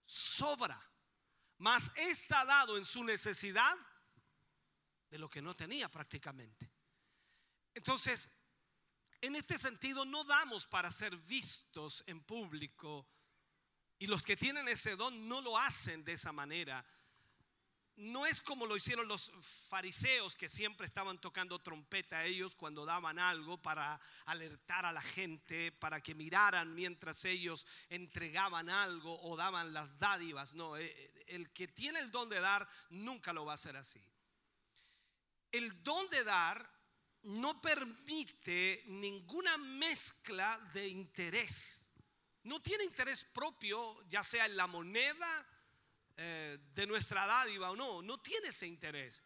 sobra. 0.05 0.81
Mas 1.57 1.91
esta 1.95 2.41
ha 2.41 2.45
dado 2.45 2.77
en 2.77 2.85
su 2.85 3.03
necesidad 3.03 3.75
de 5.09 5.17
lo 5.17 5.29
que 5.29 5.41
no 5.41 5.55
tenía 5.55 5.89
prácticamente. 5.89 6.71
Entonces, 7.73 8.29
en 9.21 9.35
este 9.35 9.57
sentido, 9.57 10.05
no 10.05 10.23
damos 10.23 10.65
para 10.65 10.91
ser 10.91 11.15
vistos 11.17 12.03
en 12.07 12.23
público 12.23 13.07
y 13.97 14.07
los 14.07 14.23
que 14.23 14.35
tienen 14.37 14.67
ese 14.67 14.95
don 14.95 15.27
no 15.27 15.41
lo 15.41 15.57
hacen 15.57 16.03
de 16.03 16.13
esa 16.13 16.31
manera. 16.31 16.85
No 17.97 18.25
es 18.25 18.41
como 18.41 18.65
lo 18.65 18.75
hicieron 18.75 19.07
los 19.07 19.31
fariseos 19.69 20.35
que 20.35 20.49
siempre 20.49 20.85
estaban 20.85 21.19
tocando 21.19 21.59
trompeta 21.59 22.17
a 22.17 22.25
ellos 22.25 22.53
cuando 22.53 22.85
daban 22.85 23.19
algo 23.19 23.57
para 23.61 23.99
alertar 24.25 24.85
a 24.85 24.91
la 24.91 25.01
gente, 25.01 25.71
para 25.71 26.01
que 26.01 26.13
miraran 26.13 26.75
mientras 26.75 27.23
ellos 27.23 27.65
entregaban 27.87 28.69
algo 28.69 29.17
o 29.21 29.37
daban 29.37 29.73
las 29.73 29.97
dádivas. 29.97 30.53
No, 30.53 30.75
eh, 30.75 31.23
el 31.27 31.53
que 31.53 31.69
tiene 31.69 31.99
el 31.99 32.11
don 32.11 32.27
de 32.27 32.41
dar 32.41 32.67
nunca 32.89 33.31
lo 33.31 33.45
va 33.45 33.53
a 33.53 33.55
hacer 33.55 33.77
así. 33.77 34.03
El 35.49 35.81
don 35.81 36.09
de 36.09 36.25
dar 36.25 36.69
no 37.23 37.61
permite 37.61 38.83
ninguna 38.87 39.57
mezcla 39.57 40.59
de 40.73 40.85
interés. 40.89 41.89
No 42.43 42.61
tiene 42.61 42.83
interés 42.83 43.23
propio, 43.23 44.05
ya 44.09 44.21
sea 44.21 44.45
en 44.47 44.57
la 44.57 44.67
moneda 44.67 45.47
eh, 46.17 46.57
de 46.73 46.87
nuestra 46.87 47.25
dádiva 47.25 47.71
o 47.71 47.75
no. 47.75 48.01
No 48.01 48.19
tiene 48.21 48.49
ese 48.49 48.67
interés. 48.67 49.23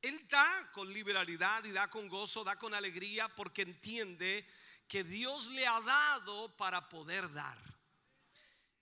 Él 0.00 0.26
da 0.28 0.70
con 0.72 0.92
liberalidad 0.92 1.64
y 1.64 1.72
da 1.72 1.88
con 1.88 2.08
gozo, 2.08 2.42
da 2.42 2.56
con 2.56 2.74
alegría 2.74 3.28
porque 3.28 3.62
entiende 3.62 4.46
que 4.88 5.04
Dios 5.04 5.46
le 5.48 5.66
ha 5.66 5.80
dado 5.80 6.56
para 6.56 6.88
poder 6.88 7.32
dar. 7.32 7.58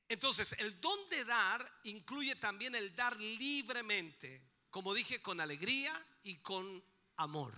Entonces, 0.08 0.54
el 0.58 0.80
don 0.80 1.08
de 1.08 1.24
dar 1.24 1.80
incluye 1.84 2.34
también 2.36 2.74
el 2.74 2.94
dar 2.96 3.16
libremente, 3.20 4.42
como 4.70 4.94
dije, 4.94 5.22
con 5.22 5.40
alegría 5.40 5.94
y 6.22 6.36
con 6.38 6.82
amor. 7.16 7.54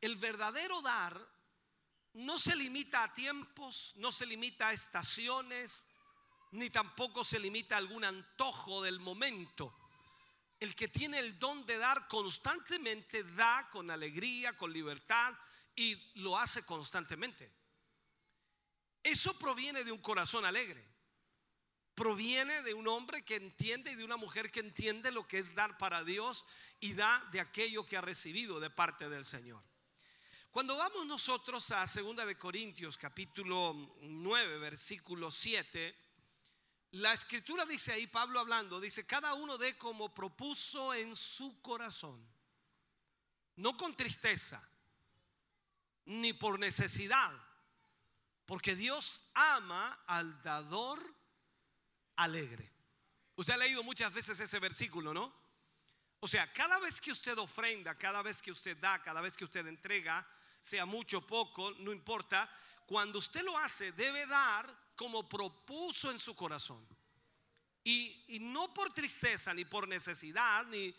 El 0.00 0.16
verdadero 0.16 0.80
dar 0.80 1.20
no 2.14 2.38
se 2.38 2.56
limita 2.56 3.04
a 3.04 3.14
tiempos, 3.14 3.92
no 3.96 4.10
se 4.10 4.26
limita 4.26 4.68
a 4.68 4.72
estaciones, 4.72 5.86
ni 6.52 6.70
tampoco 6.70 7.24
se 7.24 7.38
limita 7.38 7.74
a 7.74 7.78
algún 7.78 8.04
antojo 8.04 8.82
del 8.82 9.00
momento. 9.00 9.74
El 10.60 10.74
que 10.74 10.88
tiene 10.88 11.18
el 11.18 11.38
don 11.38 11.64
de 11.66 11.78
dar 11.78 12.08
constantemente 12.08 13.22
da 13.22 13.68
con 13.70 13.90
alegría, 13.90 14.56
con 14.56 14.72
libertad 14.72 15.34
y 15.76 15.96
lo 16.20 16.38
hace 16.38 16.64
constantemente. 16.64 17.52
Eso 19.02 19.38
proviene 19.38 19.84
de 19.84 19.92
un 19.92 19.98
corazón 19.98 20.44
alegre. 20.44 20.84
Proviene 21.94 22.62
de 22.62 22.74
un 22.74 22.86
hombre 22.88 23.24
que 23.24 23.36
entiende 23.36 23.92
y 23.92 23.94
de 23.94 24.04
una 24.04 24.16
mujer 24.16 24.50
que 24.50 24.60
entiende 24.60 25.10
lo 25.12 25.26
que 25.26 25.38
es 25.38 25.54
dar 25.54 25.78
para 25.78 26.04
Dios 26.04 26.44
y 26.80 26.94
da 26.94 27.28
de 27.32 27.40
aquello 27.40 27.84
que 27.84 27.96
ha 27.96 28.00
recibido 28.00 28.60
de 28.60 28.70
parte 28.70 29.08
del 29.08 29.24
Señor. 29.24 29.62
Cuando 30.50 30.76
vamos 30.76 31.06
nosotros 31.06 31.70
a 31.70 31.86
2 31.86 32.16
de 32.26 32.36
Corintios 32.36 32.96
capítulo 32.96 33.96
9 34.00 34.58
versículo 34.58 35.30
7, 35.30 36.07
la 36.92 37.12
escritura 37.12 37.66
dice 37.66 37.92
ahí, 37.92 38.06
Pablo 38.06 38.40
hablando, 38.40 38.80
dice, 38.80 39.06
cada 39.06 39.34
uno 39.34 39.58
dé 39.58 39.76
como 39.76 40.14
propuso 40.14 40.94
en 40.94 41.14
su 41.14 41.60
corazón, 41.60 42.26
no 43.56 43.76
con 43.76 43.94
tristeza, 43.94 44.66
ni 46.06 46.32
por 46.32 46.58
necesidad, 46.58 47.32
porque 48.46 48.74
Dios 48.74 49.24
ama 49.34 50.02
al 50.06 50.40
dador 50.42 50.98
alegre. 52.16 52.72
Usted 53.36 53.52
ha 53.52 53.58
leído 53.58 53.82
muchas 53.82 54.12
veces 54.12 54.40
ese 54.40 54.58
versículo, 54.58 55.12
¿no? 55.12 55.32
O 56.20 56.26
sea, 56.26 56.50
cada 56.52 56.80
vez 56.80 57.00
que 57.00 57.12
usted 57.12 57.36
ofrenda, 57.38 57.96
cada 57.96 58.22
vez 58.22 58.40
que 58.40 58.50
usted 58.50 58.76
da, 58.78 59.00
cada 59.02 59.20
vez 59.20 59.36
que 59.36 59.44
usted 59.44 59.66
entrega, 59.66 60.26
sea 60.60 60.86
mucho 60.86 61.18
o 61.18 61.26
poco, 61.26 61.70
no 61.72 61.92
importa, 61.92 62.50
cuando 62.86 63.18
usted 63.18 63.42
lo 63.42 63.56
hace, 63.56 63.92
debe 63.92 64.26
dar 64.26 64.87
como 64.98 65.28
propuso 65.28 66.10
en 66.10 66.18
su 66.18 66.34
corazón. 66.34 66.84
Y, 67.84 68.24
y 68.34 68.40
no 68.40 68.74
por 68.74 68.92
tristeza, 68.92 69.54
ni 69.54 69.64
por 69.64 69.86
necesidad, 69.86 70.66
ni, 70.66 70.92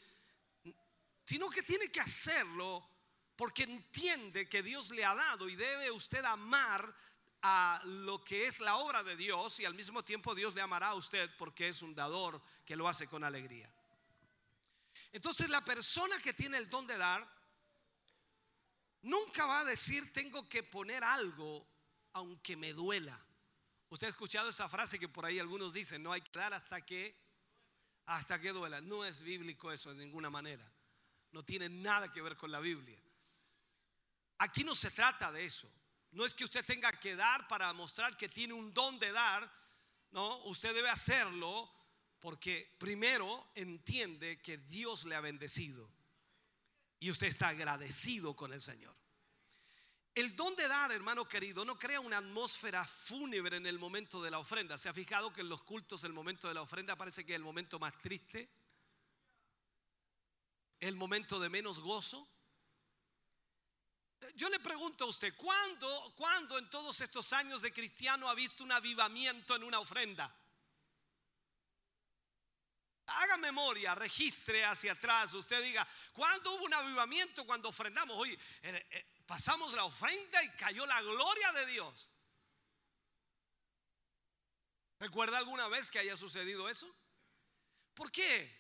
sino 1.26 1.50
que 1.50 1.62
tiene 1.62 1.92
que 1.92 2.00
hacerlo 2.00 2.90
porque 3.36 3.64
entiende 3.64 4.48
que 4.48 4.64
Dios 4.64 4.90
le 4.92 5.04
ha 5.04 5.14
dado 5.14 5.50
y 5.50 5.56
debe 5.58 5.92
usted 5.92 6.24
amar 6.24 6.96
a 7.42 7.82
lo 7.84 8.24
que 8.24 8.48
es 8.48 8.62
la 8.62 8.78
obra 8.78 9.04
de 9.04 9.18
Dios 9.18 9.60
y 9.60 9.66
al 9.66 9.74
mismo 9.74 10.02
tiempo 10.02 10.34
Dios 10.34 10.56
le 10.56 10.62
amará 10.62 10.88
a 10.88 10.96
usted 10.96 11.30
porque 11.38 11.68
es 11.68 11.82
un 11.82 11.94
dador 11.94 12.42
que 12.66 12.78
lo 12.78 12.88
hace 12.88 13.06
con 13.08 13.26
alegría. 13.26 13.70
Entonces 15.12 15.50
la 15.50 15.64
persona 15.64 16.18
que 16.20 16.34
tiene 16.34 16.58
el 16.58 16.70
don 16.70 16.88
de 16.88 16.98
dar 16.98 17.30
nunca 19.02 19.46
va 19.46 19.60
a 19.60 19.66
decir 19.66 20.14
tengo 20.14 20.48
que 20.48 20.64
poner 20.64 21.04
algo 21.04 21.68
aunque 22.14 22.56
me 22.56 22.72
duela. 22.72 23.29
Usted 23.90 24.08
ha 24.08 24.12
escuchado 24.12 24.50
esa 24.50 24.70
frase 24.70 25.00
que 25.00 25.10
por 25.10 25.26
ahí 25.26 25.40
algunos 25.40 25.74
dicen, 25.74 26.04
no 26.04 26.12
hay 26.12 26.22
que 26.22 26.38
dar 26.38 26.54
hasta 26.54 26.82
que 26.86 27.16
hasta 28.06 28.40
que 28.40 28.52
duela. 28.52 28.82
No 28.82 29.06
es 29.06 29.22
bíblico 29.22 29.72
eso 29.72 29.94
de 29.94 30.04
ninguna 30.04 30.30
manera. 30.30 30.68
No 31.32 31.44
tiene 31.44 31.70
nada 31.70 32.12
que 32.12 32.22
ver 32.22 32.36
con 32.36 32.52
la 32.52 32.60
Biblia. 32.60 33.00
Aquí 34.40 34.64
no 34.64 34.76
se 34.76 34.92
trata 34.92 35.32
de 35.32 35.46
eso. 35.46 35.72
No 36.12 36.26
es 36.26 36.34
que 36.34 36.44
usted 36.44 36.66
tenga 36.66 36.92
que 36.94 37.16
dar 37.16 37.48
para 37.48 37.72
mostrar 37.74 38.18
que 38.18 38.30
tiene 38.30 38.54
un 38.54 38.74
don 38.74 38.98
de 38.98 39.12
dar. 39.12 39.52
No, 40.12 40.38
usted 40.46 40.74
debe 40.74 40.90
hacerlo 40.90 41.72
porque 42.20 42.76
primero 42.80 43.52
entiende 43.54 44.42
que 44.42 44.58
Dios 44.58 45.06
le 45.06 45.16
ha 45.16 45.22
bendecido 45.22 45.90
y 47.00 47.12
usted 47.12 47.28
está 47.28 47.50
agradecido 47.50 48.36
con 48.36 48.54
el 48.54 48.62
Señor. 48.62 48.96
El 50.16 50.36
don 50.36 50.56
de 50.56 50.68
dar, 50.68 50.92
hermano 50.92 51.28
querido, 51.28 51.64
no 51.64 51.78
crea 51.78 52.00
una 52.00 52.18
atmósfera 52.18 52.86
fúnebre 52.86 53.58
en 53.58 53.66
el 53.66 53.80
momento 53.80 54.22
de 54.22 54.32
la 54.32 54.40
ofrenda. 54.40 54.78
¿Se 54.78 54.90
ha 54.90 54.94
fijado 54.94 55.32
que 55.32 55.42
en 55.42 55.50
los 55.50 55.62
cultos 55.62 56.04
el 56.04 56.14
momento 56.14 56.48
de 56.48 56.54
la 56.54 56.62
ofrenda 56.62 56.96
parece 56.96 57.26
que 57.26 57.34
es 57.34 57.38
el 57.38 57.44
momento 57.44 57.80
más 57.80 57.98
triste? 58.02 58.50
El 60.80 60.96
momento 60.96 61.40
de 61.40 61.50
menos 61.50 61.80
gozo. 61.80 62.28
Yo 64.36 64.50
le 64.50 64.60
pregunto 64.60 65.06
a 65.06 65.08
usted, 65.08 65.34
¿cuándo, 65.36 66.14
¿cuándo 66.18 66.58
en 66.58 66.70
todos 66.70 67.00
estos 67.02 67.32
años 67.32 67.62
de 67.62 67.72
cristiano 67.72 68.28
ha 68.28 68.36
visto 68.36 68.64
un 68.64 68.72
avivamiento 68.72 69.56
en 69.56 69.64
una 69.64 69.80
ofrenda? 69.80 70.34
Haga 73.18 73.38
memoria, 73.38 73.96
registre 73.96 74.64
hacia 74.64 74.94
atrás. 74.94 75.34
Usted 75.34 75.62
diga, 75.64 75.88
¿cuándo 76.14 76.54
hubo 76.54 76.66
un 76.66 76.74
avivamiento 76.74 77.46
cuando 77.46 77.70
ofrendamos? 77.70 78.18
Oye, 78.18 78.38
eh, 78.62 78.88
eh, 78.92 79.06
pasamos 79.26 79.74
la 79.74 79.84
ofrenda 79.84 80.44
y 80.44 80.50
cayó 80.52 80.86
la 80.86 81.02
gloria 81.02 81.52
de 81.54 81.66
Dios. 81.66 82.10
¿Recuerda 85.00 85.38
alguna 85.38 85.68
vez 85.68 85.90
que 85.90 86.00
haya 86.00 86.18
sucedido 86.18 86.68
eso? 86.70 86.94
¿Por 87.94 88.12
qué? 88.12 88.60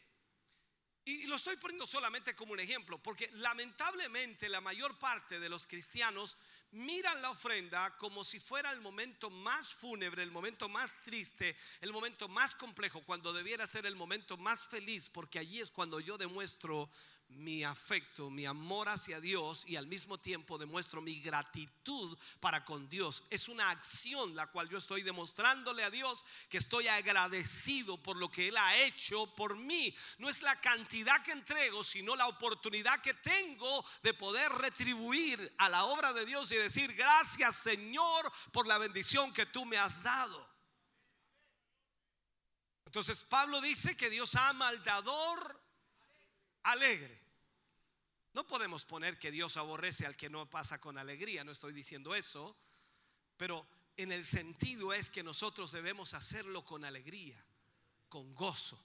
Y 1.05 1.27
lo 1.27 1.37
estoy 1.37 1.57
poniendo 1.57 1.87
solamente 1.87 2.35
como 2.35 2.53
un 2.53 2.59
ejemplo, 2.59 3.01
porque 3.01 3.29
lamentablemente 3.33 4.47
la 4.47 4.61
mayor 4.61 4.97
parte 4.99 5.39
de 5.39 5.49
los 5.49 5.65
cristianos 5.65 6.37
miran 6.71 7.21
la 7.21 7.31
ofrenda 7.31 7.95
como 7.97 8.23
si 8.23 8.39
fuera 8.39 8.71
el 8.71 8.81
momento 8.81 9.29
más 9.29 9.73
fúnebre, 9.73 10.23
el 10.23 10.31
momento 10.31 10.69
más 10.69 10.95
triste, 11.03 11.55
el 11.81 11.91
momento 11.91 12.27
más 12.27 12.55
complejo, 12.55 13.03
cuando 13.03 13.33
debiera 13.33 13.67
ser 13.67 13.85
el 13.85 13.95
momento 13.95 14.37
más 14.37 14.65
feliz, 14.67 15.09
porque 15.09 15.39
allí 15.39 15.59
es 15.61 15.71
cuando 15.71 15.99
yo 15.99 16.17
demuestro 16.17 16.89
mi 17.29 17.63
afecto, 17.63 18.29
mi 18.29 18.45
amor 18.45 18.89
hacia 18.89 19.21
Dios 19.21 19.63
y 19.67 19.75
al 19.75 19.87
mismo 19.87 20.17
tiempo 20.17 20.57
demuestro 20.57 21.01
mi 21.01 21.19
gratitud 21.19 22.17
para 22.39 22.65
con 22.65 22.89
Dios. 22.89 23.23
Es 23.29 23.47
una 23.47 23.69
acción 23.69 24.35
la 24.35 24.47
cual 24.47 24.67
yo 24.67 24.79
estoy 24.79 25.03
demostrándole 25.03 25.83
a 25.83 25.91
Dios 25.91 26.25
que 26.49 26.57
estoy 26.57 26.87
agradecido 26.87 28.01
por 28.01 28.17
lo 28.17 28.31
que 28.31 28.47
Él 28.47 28.57
ha 28.57 28.75
hecho 28.77 29.33
por 29.35 29.55
mí. 29.55 29.95
No 30.17 30.27
es 30.27 30.41
la 30.41 30.59
cantidad 30.59 31.21
que 31.21 31.31
entrego, 31.31 31.83
sino 31.83 32.15
la 32.15 32.27
oportunidad 32.27 33.01
que 33.01 33.13
tengo 33.13 33.85
de 34.01 34.13
poder 34.13 34.51
retribuir 34.53 35.53
a 35.59 35.69
la 35.69 35.85
obra 35.85 36.13
de 36.13 36.25
Dios 36.25 36.51
y 36.51 36.55
decir 36.55 36.93
gracias 36.93 37.55
Señor 37.57 38.31
por 38.51 38.65
la 38.65 38.79
bendición 38.79 39.31
que 39.33 39.45
tú 39.45 39.65
me 39.65 39.77
has 39.77 40.03
dado. 40.03 40.49
Entonces 42.85 43.23
Pablo 43.23 43.61
dice 43.61 43.95
que 43.95 44.09
Dios 44.09 44.35
ama 44.35 44.69
al 44.69 44.83
dador 44.83 45.61
alegre. 46.63 47.18
No 48.33 48.45
podemos 48.45 48.85
poner 48.85 49.17
que 49.17 49.31
Dios 49.31 49.57
aborrece 49.57 50.05
al 50.05 50.15
que 50.15 50.29
no 50.29 50.49
pasa 50.49 50.79
con 50.79 50.97
alegría, 50.97 51.43
no 51.43 51.51
estoy 51.51 51.73
diciendo 51.73 52.13
eso, 52.13 52.55
pero 53.37 53.67
en 53.97 54.11
el 54.11 54.25
sentido 54.25 54.93
es 54.93 55.09
que 55.09 55.23
nosotros 55.23 55.71
debemos 55.71 56.13
hacerlo 56.13 56.63
con 56.63 56.85
alegría, 56.85 57.43
con 58.07 58.33
gozo. 58.35 58.79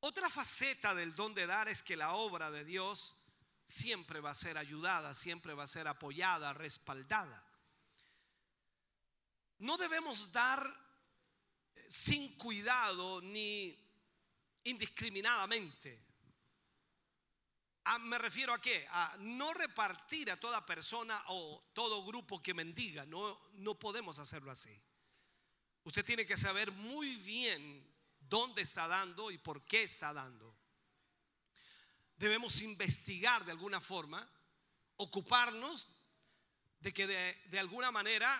Otra 0.00 0.30
faceta 0.30 0.94
del 0.94 1.14
don 1.14 1.34
de 1.34 1.46
dar 1.46 1.68
es 1.68 1.82
que 1.82 1.96
la 1.96 2.14
obra 2.14 2.50
de 2.50 2.64
Dios 2.64 3.14
siempre 3.62 4.20
va 4.20 4.30
a 4.30 4.34
ser 4.34 4.56
ayudada, 4.56 5.14
siempre 5.14 5.54
va 5.54 5.64
a 5.64 5.68
ser 5.68 5.88
apoyada, 5.88 6.54
respaldada. 6.54 7.44
No 9.58 9.76
debemos 9.76 10.32
dar 10.32 10.64
eh, 11.74 11.86
sin 11.88 12.36
cuidado 12.38 13.20
ni 13.20 13.76
indiscriminadamente. 14.64 16.07
Ah, 17.90 17.98
me 17.98 18.18
refiero 18.18 18.52
a 18.52 18.60
qué? 18.60 18.86
A 18.90 19.16
no 19.20 19.54
repartir 19.54 20.30
a 20.30 20.38
toda 20.38 20.66
persona 20.66 21.24
o 21.28 21.70
todo 21.72 22.04
grupo 22.04 22.42
que 22.42 22.52
mendiga. 22.52 23.06
No, 23.06 23.40
no 23.54 23.78
podemos 23.78 24.18
hacerlo 24.18 24.50
así. 24.50 24.78
Usted 25.84 26.04
tiene 26.04 26.26
que 26.26 26.36
saber 26.36 26.70
muy 26.70 27.16
bien 27.16 27.90
dónde 28.20 28.60
está 28.60 28.86
dando 28.88 29.30
y 29.30 29.38
por 29.38 29.64
qué 29.64 29.84
está 29.84 30.12
dando. 30.12 30.54
Debemos 32.16 32.60
investigar 32.60 33.46
de 33.46 33.52
alguna 33.52 33.80
forma, 33.80 34.28
ocuparnos 34.96 35.88
de 36.80 36.92
que 36.92 37.06
de, 37.06 37.42
de 37.46 37.58
alguna 37.58 37.90
manera 37.90 38.38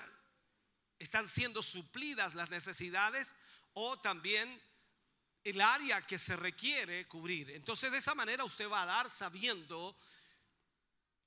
están 0.98 1.26
siendo 1.26 1.62
suplidas 1.62 2.34
las 2.34 2.50
necesidades 2.50 3.34
o 3.72 3.98
también 3.98 4.60
el 5.44 5.60
área 5.60 6.06
que 6.06 6.18
se 6.18 6.36
requiere 6.36 7.06
cubrir. 7.06 7.50
Entonces 7.50 7.90
de 7.90 7.98
esa 7.98 8.14
manera 8.14 8.44
usted 8.44 8.68
va 8.68 8.82
a 8.82 8.86
dar 8.86 9.10
sabiendo 9.10 9.96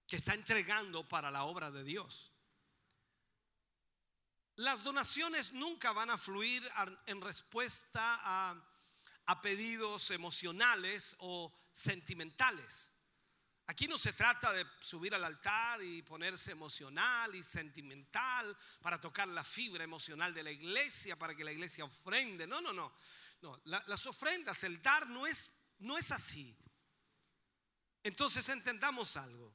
que 0.08 0.18
está 0.18 0.34
entregando 0.34 1.08
para 1.08 1.32
la 1.32 1.44
obra 1.44 1.72
de 1.72 1.84
Dios. 1.84 2.32
Las 4.56 4.84
donaciones 4.84 5.54
nunca 5.54 5.92
van 5.94 6.10
a 6.10 6.18
fluir 6.18 6.70
en 7.06 7.22
respuesta 7.22 8.20
a, 8.22 8.56
a 9.26 9.42
pedidos 9.42 10.12
emocionales 10.12 11.16
o 11.20 11.54
sentimentales. 11.72 12.94
Aquí 13.68 13.88
no 13.88 13.98
se 13.98 14.12
trata 14.12 14.52
de 14.52 14.66
subir 14.82 15.16
al 15.16 15.24
altar 15.24 15.82
y 15.82 16.02
ponerse 16.02 16.52
emocional 16.52 17.34
y 17.34 17.42
sentimental 17.42 18.58
para 18.82 19.00
tocar 19.00 19.30
la 19.30 19.46
fibra 19.46 19.84
emocional 19.84 20.34
de 20.34 20.44
la 20.44 20.52
iglesia, 20.52 21.18
para 21.18 21.34
que 21.34 21.46
la 21.46 21.54
iglesia 21.54 21.86
ofrende. 21.86 22.46
No, 22.46 22.60
no, 22.60 22.74
no. 22.74 22.94
No 23.42 23.60
la- 23.66 23.84
las 23.88 24.06
ofrendas, 24.06 24.64
el 24.64 24.82
dar 24.82 25.08
no 25.08 25.26
es, 25.26 25.50
no 25.80 25.98
es 25.98 26.12
así. 26.12 26.56
Entonces 28.04 28.48
entendamos 28.50 29.18
algo. 29.18 29.54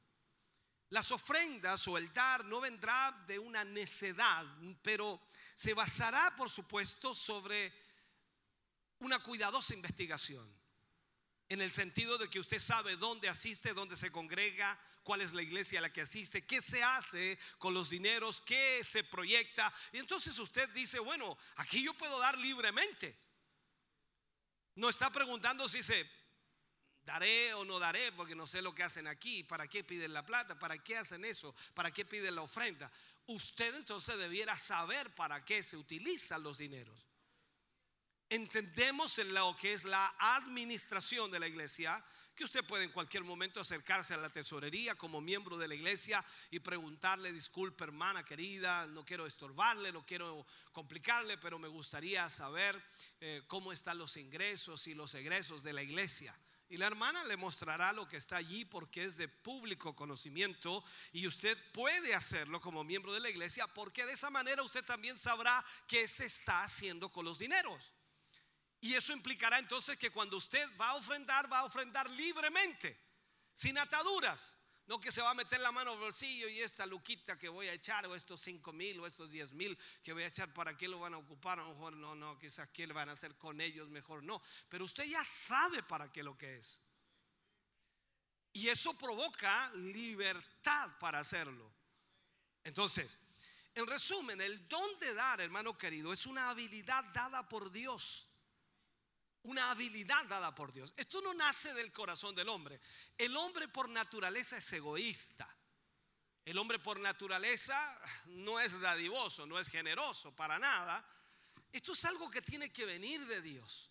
Las 0.89 1.11
ofrendas 1.11 1.85
o 1.87 1.97
el 1.97 2.13
dar 2.13 2.45
no 2.45 2.61
vendrá 2.61 3.11
de 3.27 3.37
una 3.39 3.65
necedad, 3.65 4.45
pero 4.81 5.19
se 5.53 5.73
basará, 5.73 6.33
por 6.35 6.49
supuesto, 6.49 7.13
sobre 7.13 7.73
una 8.99 9.19
cuidadosa 9.19 9.73
investigación. 9.73 10.55
En 11.49 11.61
el 11.61 11.71
sentido 11.71 12.17
de 12.17 12.29
que 12.29 12.39
usted 12.39 12.59
sabe 12.59 12.95
dónde 12.97 13.27
asiste, 13.29 13.73
dónde 13.73 13.95
se 13.95 14.11
congrega, 14.11 14.79
cuál 15.03 15.21
es 15.21 15.33
la 15.33 15.41
iglesia 15.41 15.79
a 15.79 15.81
la 15.81 15.93
que 15.93 16.01
asiste, 16.01 16.45
qué 16.45 16.61
se 16.61 16.83
hace 16.83 17.37
con 17.57 17.73
los 17.73 17.89
dineros, 17.89 18.41
qué 18.41 18.81
se 18.83 19.03
proyecta. 19.03 19.73
Y 19.93 19.97
entonces 19.97 20.37
usted 20.39 20.69
dice, 20.69 20.99
bueno, 20.99 21.37
aquí 21.57 21.83
yo 21.83 21.93
puedo 21.93 22.17
dar 22.19 22.37
libremente. 22.37 23.26
No 24.77 24.89
está 24.89 25.09
preguntando 25.09 25.67
si 25.67 25.81
se 25.81 26.07
daré 27.03 27.51
o 27.55 27.65
no 27.65 27.79
daré, 27.79 28.11
porque 28.11 28.35
no 28.35 28.45
sé 28.45 28.61
lo 28.61 28.75
que 28.75 28.83
hacen 28.83 29.07
aquí, 29.07 29.43
para 29.43 29.67
qué 29.67 29.83
piden 29.83 30.13
la 30.13 30.23
plata, 30.23 30.57
para 30.59 30.77
qué 30.77 30.97
hacen 30.97 31.25
eso, 31.25 31.55
para 31.73 31.91
qué 31.91 32.05
piden 32.05 32.35
la 32.35 32.43
ofrenda. 32.43 32.91
Usted 33.25 33.73
entonces 33.73 34.17
debiera 34.19 34.55
saber 34.55 35.13
para 35.15 35.43
qué 35.43 35.63
se 35.63 35.77
utilizan 35.77 36.43
los 36.43 36.59
dineros. 36.59 37.07
Entendemos 38.29 39.17
en 39.17 39.33
lo 39.33 39.55
que 39.55 39.73
es 39.73 39.83
la 39.83 40.13
administración 40.19 41.31
de 41.31 41.39
la 41.39 41.47
iglesia, 41.47 42.03
que 42.37 42.45
usted 42.45 42.63
puede 42.63 42.83
en 42.83 42.91
cualquier 42.91 43.23
momento 43.23 43.59
acercarse 43.59 44.13
a 44.13 44.17
la 44.17 44.29
tesorería 44.29 44.93
como 44.93 45.19
miembro 45.19 45.57
de 45.57 45.67
la 45.67 45.73
iglesia 45.73 46.23
y 46.51 46.59
preguntarle, 46.59 47.33
disculpe 47.33 47.83
hermana 47.83 48.23
querida, 48.23 48.85
no 48.85 49.03
quiero 49.03 49.25
estorbarle, 49.25 49.91
no 49.91 50.05
quiero 50.05 50.45
complicarle, 50.71 51.39
pero 51.39 51.57
me 51.57 51.67
gustaría 51.67 52.29
saber 52.29 52.79
eh, 53.19 53.41
cómo 53.47 53.73
están 53.73 53.97
los 53.97 54.17
ingresos 54.17 54.85
y 54.85 54.93
los 54.93 55.15
egresos 55.15 55.63
de 55.63 55.73
la 55.73 55.81
iglesia. 55.81 56.37
Y 56.69 56.77
la 56.77 56.85
hermana 56.85 57.23
le 57.23 57.37
mostrará 57.37 57.91
lo 57.91 58.07
que 58.07 58.17
está 58.17 58.35
allí 58.35 58.65
porque 58.65 59.05
es 59.05 59.17
de 59.17 59.27
público 59.27 59.95
conocimiento 59.95 60.83
y 61.13 61.25
usted 61.25 61.57
puede 61.71 62.13
hacerlo 62.13 62.61
como 62.61 62.83
miembro 62.83 63.13
de 63.13 63.19
la 63.19 63.29
iglesia 63.29 63.67
porque 63.67 64.05
de 64.05 64.13
esa 64.13 64.29
manera 64.29 64.61
usted 64.61 64.85
también 64.85 65.17
sabrá 65.17 65.65
qué 65.87 66.07
se 66.07 66.25
está 66.25 66.61
haciendo 66.61 67.09
con 67.09 67.25
los 67.25 67.39
dineros. 67.39 67.93
Y 68.79 68.93
eso 68.93 69.11
implicará 69.13 69.57
entonces 69.59 69.97
que 69.97 70.11
cuando 70.11 70.37
usted 70.37 70.67
va 70.79 70.89
a 70.89 70.95
ofrendar, 70.95 71.51
va 71.51 71.59
a 71.59 71.65
ofrendar 71.65 72.09
libremente, 72.11 72.99
sin 73.53 73.77
ataduras. 73.77 74.57
No 74.85 75.01
que 75.01 75.11
se 75.11 75.21
va 75.21 75.31
a 75.31 75.33
meter 75.33 75.59
la 75.59 75.73
mano 75.73 75.91
al 75.91 75.99
bolsillo 75.99 76.47
y 76.47 76.61
esta 76.61 76.85
luquita 76.85 77.37
que 77.37 77.49
voy 77.49 77.67
a 77.67 77.73
echar, 77.73 78.05
o 78.07 78.15
estos 78.15 78.39
cinco 78.39 78.71
mil, 78.71 78.97
o 79.01 79.05
estos 79.05 79.29
diez 79.29 79.51
mil 79.51 79.77
que 80.01 80.13
voy 80.13 80.23
a 80.23 80.27
echar, 80.27 80.53
¿para 80.53 80.77
qué 80.77 80.87
lo 80.87 80.99
van 80.99 81.13
a 81.13 81.17
ocupar? 81.17 81.59
A 81.59 81.63
lo 81.63 81.71
mejor 81.71 81.97
no, 81.97 82.15
no, 82.15 82.39
quizás 82.39 82.69
qué 82.69 82.87
le 82.87 82.93
van 82.93 83.09
a 83.09 83.11
hacer 83.11 83.35
con 83.35 83.59
ellos, 83.59 83.89
mejor 83.89 84.23
no. 84.23 84.41
Pero 84.69 84.85
usted 84.85 85.03
ya 85.03 85.25
sabe 85.25 85.83
para 85.83 86.09
qué 86.09 86.23
lo 86.23 86.37
que 86.37 86.55
es. 86.55 86.79
Y 88.53 88.69
eso 88.69 88.97
provoca 88.97 89.69
libertad 89.73 90.89
para 90.99 91.19
hacerlo. 91.19 91.69
Entonces, 92.63 93.19
en 93.75 93.85
resumen, 93.85 94.39
el 94.39 94.69
don 94.69 94.97
de 94.99 95.13
dar, 95.13 95.41
hermano 95.41 95.77
querido, 95.77 96.13
es 96.13 96.25
una 96.25 96.49
habilidad 96.49 97.03
dada 97.13 97.47
por 97.49 97.71
Dios 97.71 98.27
una 99.47 99.71
habilidad 99.71 100.25
dada 100.25 100.53
por 100.53 100.73
Dios. 100.73 100.93
Esto 100.97 101.21
no 101.21 101.33
nace 101.33 101.73
del 101.73 101.91
corazón 101.93 102.35
del 102.35 102.49
hombre. 102.49 102.81
El 103.17 103.35
hombre 103.37 103.69
por 103.69 103.87
naturaleza 103.89 104.57
es 104.57 104.73
egoísta. 104.73 105.47
El 106.43 106.57
hombre 106.57 106.79
por 106.79 106.99
naturaleza 106.99 107.77
no 108.27 108.59
es 108.59 108.77
dadivoso, 108.79 109.45
no 109.45 109.57
es 109.57 109.69
generoso, 109.69 110.35
para 110.35 110.59
nada. 110.59 111.05
Esto 111.71 111.93
es 111.93 112.05
algo 112.05 112.29
que 112.29 112.41
tiene 112.41 112.69
que 112.69 112.85
venir 112.85 113.25
de 113.25 113.41
Dios. 113.41 113.89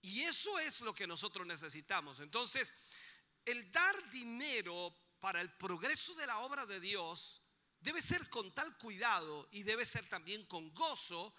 Y 0.00 0.22
eso 0.22 0.58
es 0.58 0.80
lo 0.80 0.94
que 0.94 1.06
nosotros 1.06 1.46
necesitamos. 1.46 2.20
Entonces, 2.20 2.74
el 3.44 3.70
dar 3.70 4.10
dinero 4.10 4.94
para 5.20 5.42
el 5.42 5.52
progreso 5.52 6.14
de 6.14 6.26
la 6.26 6.38
obra 6.38 6.64
de 6.64 6.80
Dios 6.80 7.42
debe 7.80 8.00
ser 8.00 8.30
con 8.30 8.54
tal 8.54 8.76
cuidado 8.78 9.48
y 9.50 9.64
debe 9.64 9.84
ser 9.84 10.08
también 10.08 10.46
con 10.46 10.72
gozo 10.72 11.34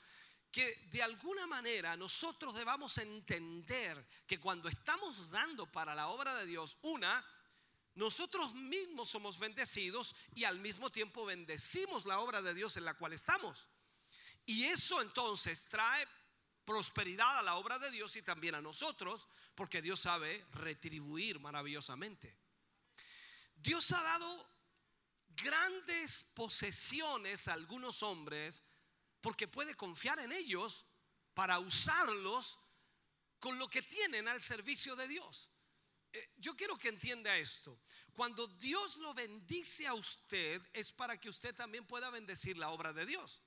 que 0.52 0.88
de 0.92 1.04
alguna 1.04 1.46
manera 1.48 1.96
nosotros 1.96 2.56
debamos 2.56 2.98
entender 2.98 4.08
que 4.26 4.40
cuando 4.40 4.68
estamos 4.68 5.30
dando 5.30 5.72
para 5.72 5.94
la 5.94 6.08
obra 6.10 6.36
de 6.36 6.46
Dios, 6.46 6.78
una, 6.82 7.24
nosotros 7.96 8.54
mismos 8.56 9.10
somos 9.10 9.38
bendecidos 9.38 10.16
y 10.34 10.46
al 10.46 10.60
mismo 10.60 10.90
tiempo 10.90 11.26
bendecimos 11.26 12.06
la 12.06 12.20
obra 12.20 12.42
de 12.42 12.54
Dios 12.54 12.78
en 12.78 12.86
la 12.86 12.96
cual 12.96 13.14
estamos. 13.14 13.68
Y 14.46 14.66
eso 14.66 15.02
entonces 15.02 15.68
trae 15.68 16.08
prosperidad 16.66 17.40
a 17.40 17.44
la 17.44 17.56
obra 17.56 17.78
de 17.78 17.92
Dios 17.92 18.16
y 18.16 18.22
también 18.22 18.56
a 18.56 18.62
nosotros, 18.62 19.28
porque 19.54 19.82
Dios 19.82 20.00
sabe 20.00 20.46
retribuir 20.54 21.40
maravillosamente. 21.40 22.36
Dios 23.56 23.92
ha 23.92 24.02
dado 24.02 24.50
grandes 25.30 26.24
posesiones 26.34 27.48
a 27.48 27.54
algunos 27.54 28.02
hombres 28.04 28.64
porque 29.22 29.48
puede 29.48 29.76
confiar 29.76 30.20
en 30.20 30.32
ellos 30.32 30.86
para 31.34 31.60
usarlos 31.60 32.60
con 33.40 33.58
lo 33.58 33.68
que 33.70 33.82
tienen 33.82 34.28
al 34.28 34.42
servicio 34.42 34.96
de 34.96 35.08
Dios. 35.08 35.50
Eh, 36.12 36.34
yo 36.38 36.56
quiero 36.56 36.78
que 36.78 36.90
entienda 36.90 37.38
esto. 37.38 37.80
Cuando 38.14 38.48
Dios 38.48 38.98
lo 38.98 39.14
bendice 39.14 39.88
a 39.88 39.94
usted 39.94 40.62
es 40.74 40.92
para 40.92 41.18
que 41.18 41.30
usted 41.30 41.56
también 41.56 41.86
pueda 41.86 42.10
bendecir 42.10 42.58
la 42.58 42.70
obra 42.70 42.92
de 42.94 43.06
Dios. 43.06 43.44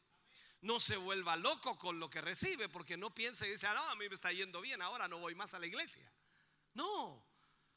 No 0.60 0.78
se 0.78 0.96
vuelva 0.96 1.36
loco 1.36 1.76
con 1.76 1.98
lo 1.98 2.08
que 2.08 2.20
recibe, 2.20 2.68
porque 2.68 2.96
no 2.96 3.12
piense 3.12 3.48
y 3.48 3.50
dice, 3.50 3.66
ah, 3.66 3.74
no, 3.74 3.82
a 3.82 3.96
mí 3.96 4.08
me 4.08 4.14
está 4.14 4.32
yendo 4.32 4.60
bien, 4.60 4.80
ahora 4.80 5.08
no 5.08 5.18
voy 5.18 5.34
más 5.34 5.54
a 5.54 5.58
la 5.58 5.66
iglesia. 5.66 6.10
No, 6.74 7.26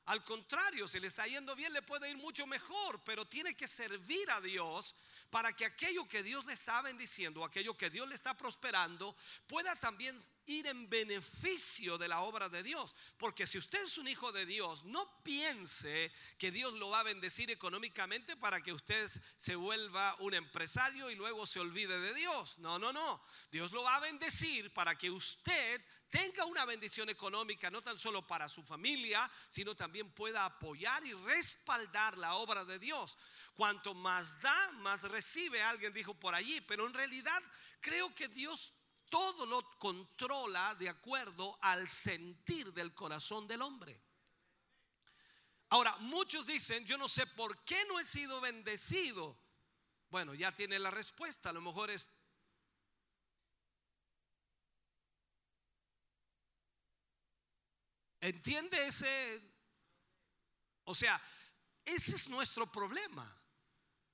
al 0.05 0.23
contrario, 0.23 0.87
si 0.87 0.99
le 0.99 1.07
está 1.07 1.25
yendo 1.25 1.55
bien, 1.55 1.73
le 1.73 1.81
puede 1.81 2.09
ir 2.09 2.17
mucho 2.17 2.45
mejor, 2.45 3.03
pero 3.03 3.25
tiene 3.25 3.55
que 3.55 3.67
servir 3.67 4.29
a 4.29 4.39
Dios 4.39 4.95
para 5.35 5.51
que 5.51 5.65
aquello 5.65 6.07
que 6.07 6.23
Dios 6.23 6.45
le 6.45 6.53
está 6.53 6.81
bendiciendo, 6.81 7.43
aquello 7.43 7.75
que 7.75 7.89
Dios 7.89 8.07
le 8.07 8.15
está 8.15 8.37
prosperando, 8.37 9.13
pueda 9.47 9.75
también 9.75 10.17
ir 10.45 10.65
en 10.65 10.89
beneficio 10.89 11.97
de 11.97 12.07
la 12.07 12.21
obra 12.21 12.47
de 12.47 12.63
Dios. 12.63 12.95
Porque 13.17 13.45
si 13.45 13.57
usted 13.57 13.83
es 13.83 13.97
un 13.97 14.07
hijo 14.07 14.31
de 14.31 14.45
Dios, 14.45 14.85
no 14.85 15.21
piense 15.23 16.13
que 16.37 16.51
Dios 16.51 16.71
lo 16.75 16.89
va 16.89 17.01
a 17.01 17.03
bendecir 17.03 17.51
económicamente 17.51 18.37
para 18.37 18.61
que 18.61 18.71
usted 18.71 19.11
se 19.35 19.57
vuelva 19.57 20.15
un 20.19 20.35
empresario 20.35 21.09
y 21.09 21.15
luego 21.15 21.45
se 21.45 21.59
olvide 21.59 21.99
de 21.99 22.13
Dios. 22.13 22.57
No, 22.59 22.79
no, 22.79 22.93
no. 22.93 23.21
Dios 23.51 23.73
lo 23.73 23.83
va 23.83 23.97
a 23.97 23.99
bendecir 23.99 24.71
para 24.73 24.97
que 24.97 25.11
usted 25.11 25.83
tenga 26.09 26.45
una 26.45 26.63
bendición 26.63 27.09
económica, 27.09 27.69
no 27.69 27.81
tan 27.81 27.97
solo 27.97 28.25
para 28.25 28.47
su 28.47 28.63
familia, 28.63 29.29
sino 29.49 29.75
también 29.75 30.09
pueda 30.11 30.45
apoyar 30.45 31.05
y 31.05 31.11
respaldar 31.11 32.17
la 32.17 32.35
obra 32.35 32.63
de 32.63 32.79
Dios. 32.79 33.17
Cuanto 33.55 33.93
más 33.93 34.41
da, 34.41 34.71
más 34.73 35.03
recibe, 35.03 35.63
alguien 35.63 35.93
dijo 35.93 36.13
por 36.13 36.35
allí, 36.35 36.59
pero 36.61 36.85
en 36.85 36.93
realidad 36.93 37.41
creo 37.79 38.13
que 38.13 38.27
Dios 38.27 38.73
todo 39.09 39.45
lo 39.45 39.77
controla 39.79 40.75
de 40.75 40.89
acuerdo 40.89 41.57
al 41.61 41.87
sentir 41.87 42.73
del 42.73 42.93
corazón 42.93 43.47
del 43.47 43.61
hombre. 43.61 44.03
Ahora, 45.69 45.95
muchos 45.99 46.47
dicen, 46.47 46.85
yo 46.85 46.97
no 46.97 47.07
sé 47.07 47.25
por 47.27 47.63
qué 47.63 47.85
no 47.85 47.99
he 47.99 48.05
sido 48.05 48.41
bendecido. 48.41 49.39
Bueno, 50.09 50.33
ya 50.33 50.53
tiene 50.53 50.77
la 50.77 50.91
respuesta, 50.91 51.49
a 51.49 51.53
lo 51.53 51.61
mejor 51.61 51.91
es... 51.91 52.05
¿Entiende 58.19 58.87
ese? 58.87 59.41
O 60.83 60.95
sea, 60.95 61.21
ese 61.85 62.15
es 62.15 62.27
nuestro 62.27 62.71
problema. 62.71 63.44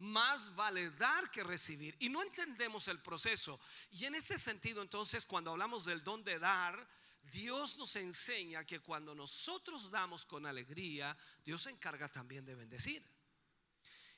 Más 0.02 0.56
vale 0.56 0.90
dar 0.91 1.30
que 1.30 1.44
recibir. 1.44 1.95
Y 1.99 2.10
no 2.10 2.23
entendemos 2.23 2.88
el 2.88 2.99
proceso. 2.99 3.60
Y 3.91 4.06
en 4.06 4.15
este 4.15 4.38
sentido, 4.38 4.82
entonces, 4.82 5.26
cuando 5.26 5.52
hablamos 5.52 5.86
del 5.86 6.03
don 6.03 6.23
de 6.23 6.40
dar, 6.40 6.90
Dios 7.22 7.78
nos 7.78 7.95
enseña 7.95 8.65
que 8.65 8.80
cuando 8.80 9.14
nosotros 9.14 9.91
damos 9.91 10.26
con 10.26 10.48
alegría, 10.48 11.15
Dios 11.45 11.61
se 11.61 11.69
encarga 11.69 12.10
también 12.10 12.44
de 12.45 12.56
bendecir. 12.56 13.06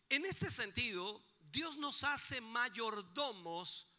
En 0.07 0.26
este 0.26 0.49
sentido, 0.49 1.22
Dios 1.51 1.77
nos 1.77 2.05
hace 2.05 2.39
mayordomos 2.39 3.89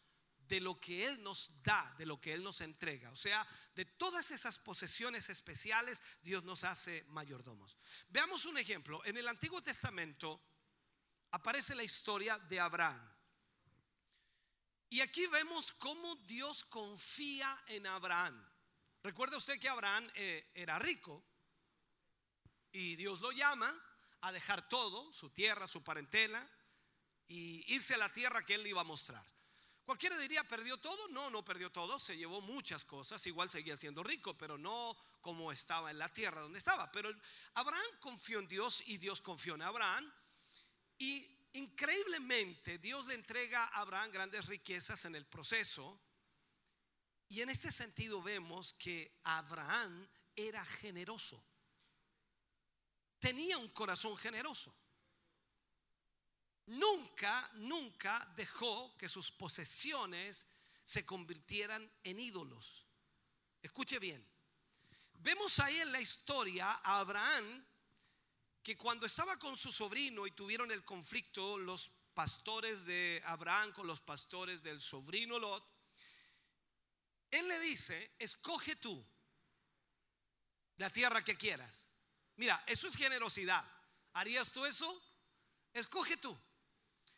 de 0.48 0.60
lo 0.60 0.80
que 0.80 1.04
Él 1.04 1.22
nos 1.22 1.50
da, 1.62 1.94
de 1.98 2.06
lo 2.06 2.18
que 2.18 2.32
Él 2.32 2.42
nos 2.42 2.62
entrega. 2.62 3.10
O 3.10 3.16
sea, 3.16 3.46
de 3.74 3.84
todas 3.84 4.30
esas 4.30 4.58
posesiones 4.58 5.28
especiales, 5.28 6.02
Dios 6.22 6.44
nos 6.44 6.64
hace 6.64 7.04
mayordomos. 7.08 7.76
Veamos 8.08 8.46
un 8.46 8.56
ejemplo. 8.56 9.04
En 9.04 9.18
el 9.18 9.28
Antiguo 9.28 9.62
Testamento 9.62 10.40
aparece 11.34 11.74
la 11.74 11.82
historia 11.82 12.38
de 12.38 12.60
Abraham. 12.60 13.12
Y 14.88 15.00
aquí 15.00 15.26
vemos 15.26 15.72
cómo 15.72 16.14
Dios 16.14 16.64
confía 16.64 17.60
en 17.66 17.88
Abraham. 17.88 18.40
Recuerda 19.02 19.36
usted 19.36 19.58
que 19.58 19.68
Abraham 19.68 20.08
eh, 20.14 20.48
era 20.54 20.78
rico 20.78 21.24
y 22.70 22.94
Dios 22.94 23.20
lo 23.20 23.32
llama 23.32 23.68
a 24.20 24.30
dejar 24.30 24.68
todo, 24.68 25.12
su 25.12 25.30
tierra, 25.30 25.66
su 25.66 25.82
parentela, 25.82 26.48
y 27.26 27.64
irse 27.74 27.94
a 27.94 27.98
la 27.98 28.12
tierra 28.12 28.44
que 28.44 28.54
él 28.54 28.62
le 28.62 28.68
iba 28.68 28.82
a 28.82 28.84
mostrar. 28.84 29.26
Cualquiera 29.84 30.16
diría, 30.16 30.44
¿perdió 30.44 30.76
todo? 30.76 31.08
No, 31.08 31.30
no 31.30 31.44
perdió 31.44 31.72
todo, 31.72 31.98
se 31.98 32.16
llevó 32.16 32.40
muchas 32.42 32.84
cosas, 32.84 33.26
igual 33.26 33.50
seguía 33.50 33.76
siendo 33.76 34.04
rico, 34.04 34.38
pero 34.38 34.56
no 34.56 34.96
como 35.20 35.50
estaba 35.50 35.90
en 35.90 35.98
la 35.98 36.12
tierra 36.12 36.42
donde 36.42 36.58
estaba. 36.58 36.92
Pero 36.92 37.10
Abraham 37.54 37.98
confió 37.98 38.38
en 38.38 38.46
Dios 38.46 38.84
y 38.86 38.98
Dios 38.98 39.20
confió 39.20 39.56
en 39.56 39.62
Abraham. 39.62 40.12
Y 40.98 41.28
increíblemente 41.54 42.78
Dios 42.78 43.06
le 43.06 43.14
entrega 43.14 43.64
a 43.64 43.80
Abraham 43.80 44.10
grandes 44.10 44.46
riquezas 44.46 45.04
en 45.04 45.14
el 45.14 45.26
proceso. 45.26 46.00
Y 47.28 47.40
en 47.40 47.50
este 47.50 47.70
sentido 47.70 48.22
vemos 48.22 48.74
que 48.74 49.18
Abraham 49.24 50.08
era 50.36 50.64
generoso. 50.64 51.42
Tenía 53.18 53.56
un 53.58 53.68
corazón 53.68 54.16
generoso. 54.16 54.74
Nunca, 56.66 57.50
nunca 57.54 58.32
dejó 58.36 58.96
que 58.96 59.08
sus 59.08 59.30
posesiones 59.30 60.46
se 60.82 61.04
convirtieran 61.04 61.90
en 62.02 62.20
ídolos. 62.20 62.86
Escuche 63.62 63.98
bien. 63.98 64.26
Vemos 65.14 65.58
ahí 65.58 65.80
en 65.80 65.92
la 65.92 66.00
historia 66.00 66.80
a 66.82 67.00
Abraham 67.00 67.66
que 68.64 68.78
cuando 68.78 69.04
estaba 69.04 69.38
con 69.38 69.58
su 69.58 69.70
sobrino 69.70 70.26
y 70.26 70.30
tuvieron 70.30 70.72
el 70.72 70.82
conflicto 70.82 71.58
los 71.58 71.90
pastores 72.14 72.86
de 72.86 73.22
Abraham 73.26 73.72
con 73.72 73.86
los 73.86 74.00
pastores 74.00 74.62
del 74.62 74.80
sobrino 74.80 75.38
Lot, 75.38 75.62
él 77.30 77.46
le 77.46 77.60
dice, 77.60 78.14
escoge 78.18 78.76
tú 78.76 79.04
la 80.78 80.88
tierra 80.88 81.22
que 81.22 81.36
quieras. 81.36 81.92
Mira, 82.36 82.64
eso 82.66 82.88
es 82.88 82.96
generosidad. 82.96 83.62
¿Harías 84.14 84.50
tú 84.50 84.64
eso? 84.64 85.02
Escoge 85.74 86.16
tú. 86.16 86.34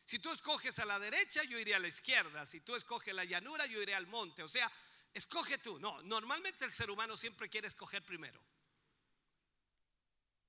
Si 0.04 0.18
tú 0.18 0.32
escoges 0.32 0.76
a 0.80 0.84
la 0.84 0.98
derecha, 0.98 1.44
yo 1.44 1.60
iré 1.60 1.76
a 1.76 1.78
la 1.78 1.88
izquierda. 1.88 2.44
Si 2.44 2.60
tú 2.60 2.74
escoges 2.74 3.14
la 3.14 3.24
llanura, 3.24 3.66
yo 3.66 3.80
iré 3.80 3.94
al 3.94 4.08
monte. 4.08 4.42
O 4.42 4.48
sea, 4.48 4.70
escoge 5.14 5.58
tú. 5.58 5.78
No, 5.78 6.02
normalmente 6.02 6.64
el 6.64 6.72
ser 6.72 6.90
humano 6.90 7.16
siempre 7.16 7.48
quiere 7.48 7.68
escoger 7.68 8.04
primero. 8.04 8.42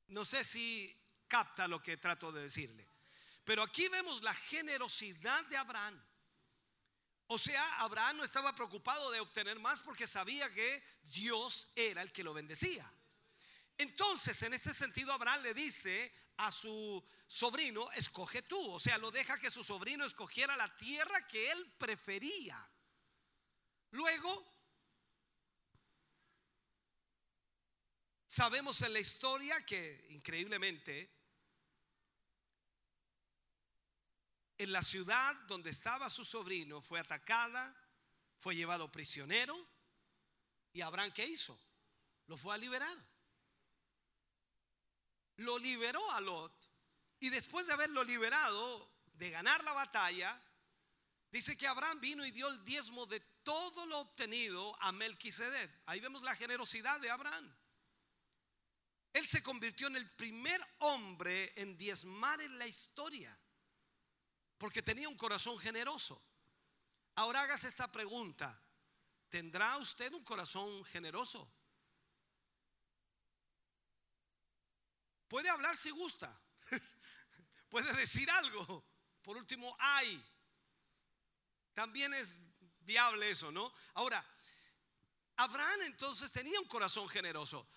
No 0.07 0.25
sé 0.25 0.43
si 0.43 0.95
capta 1.27 1.67
lo 1.67 1.81
que 1.81 1.97
trato 1.97 2.31
de 2.31 2.43
decirle. 2.43 2.87
Pero 3.43 3.63
aquí 3.63 3.87
vemos 3.87 4.21
la 4.23 4.33
generosidad 4.33 5.45
de 5.45 5.57
Abraham. 5.57 6.01
O 7.27 7.37
sea, 7.37 7.79
Abraham 7.79 8.17
no 8.17 8.23
estaba 8.23 8.55
preocupado 8.55 9.11
de 9.11 9.19
obtener 9.19 9.59
más 9.59 9.81
porque 9.81 10.07
sabía 10.07 10.53
que 10.53 10.83
Dios 11.03 11.67
era 11.75 12.01
el 12.01 12.11
que 12.11 12.23
lo 12.23 12.33
bendecía. 12.33 12.89
Entonces, 13.77 14.41
en 14.43 14.53
este 14.53 14.73
sentido, 14.73 15.11
Abraham 15.11 15.43
le 15.43 15.53
dice 15.53 16.11
a 16.37 16.51
su 16.51 17.03
sobrino, 17.25 17.91
escoge 17.91 18.43
tú. 18.43 18.71
O 18.71 18.79
sea, 18.79 18.97
lo 18.97 19.11
deja 19.11 19.39
que 19.39 19.51
su 19.51 19.63
sobrino 19.63 20.05
escogiera 20.05 20.55
la 20.55 20.75
tierra 20.77 21.27
que 21.27 21.51
él 21.51 21.73
prefería. 21.77 22.57
Luego, 23.91 24.56
sabemos 28.27 28.81
en 28.83 28.93
la 28.93 28.99
historia 28.99 29.65
que, 29.65 30.05
increíblemente, 30.09 31.11
en 34.59 34.71
la 34.71 34.83
ciudad 34.83 35.35
donde 35.47 35.71
estaba 35.71 36.09
su 36.09 36.23
sobrino 36.23 36.81
fue 36.81 36.99
atacada, 36.99 37.75
fue 38.39 38.55
llevado 38.55 38.91
prisionero. 38.91 39.67
¿Y 40.73 40.81
Abraham 40.81 41.11
qué 41.11 41.25
hizo? 41.25 41.59
Lo 42.27 42.37
fue 42.37 42.53
a 42.53 42.57
liberar 42.57 42.97
lo 45.37 45.57
liberó 45.59 46.11
a 46.11 46.21
Lot 46.21 46.53
y 47.19 47.29
después 47.29 47.67
de 47.67 47.73
haberlo 47.73 48.03
liberado, 48.03 48.91
de 49.13 49.29
ganar 49.31 49.63
la 49.63 49.73
batalla, 49.73 50.39
dice 51.31 51.57
que 51.57 51.67
Abraham 51.67 51.99
vino 51.99 52.25
y 52.25 52.31
dio 52.31 52.47
el 52.47 52.63
diezmo 52.63 53.05
de 53.05 53.19
todo 53.43 53.85
lo 53.85 53.99
obtenido 53.99 54.75
a 54.81 54.91
Melquisedec. 54.91 55.71
Ahí 55.85 55.99
vemos 55.99 56.21
la 56.21 56.35
generosidad 56.35 56.99
de 56.99 57.09
Abraham. 57.09 57.55
Él 59.17 59.25
se 59.25 59.41
convirtió 59.41 59.87
en 59.87 59.95
el 59.95 60.07
primer 60.11 60.63
hombre 60.77 61.51
en 61.59 61.75
diezmar 61.75 62.39
en 62.39 62.55
la 62.59 62.67
historia, 62.67 63.35
porque 64.59 64.83
tenía 64.83 65.09
un 65.09 65.17
corazón 65.17 65.57
generoso. 65.57 66.21
Ahora 67.15 67.41
hagas 67.41 67.63
esta 67.63 67.91
pregunta, 67.91 68.61
¿tendrá 69.27 69.75
usted 69.77 70.13
un 70.13 70.23
corazón 70.23 70.85
generoso? 70.85 71.51
Puede 75.27 75.49
hablar 75.49 75.75
si 75.75 75.89
gusta. 75.89 76.39
Puede 77.69 77.91
decir 77.93 78.29
algo. 78.29 78.85
Por 79.23 79.35
último, 79.35 79.75
hay. 79.79 80.23
También 81.73 82.13
es 82.13 82.37
viable 82.81 83.31
eso, 83.31 83.51
¿no? 83.51 83.73
Ahora, 83.95 84.23
Abraham 85.37 85.81
entonces 85.87 86.31
tenía 86.31 86.59
un 86.59 86.67
corazón 86.67 87.09
generoso, 87.09 87.67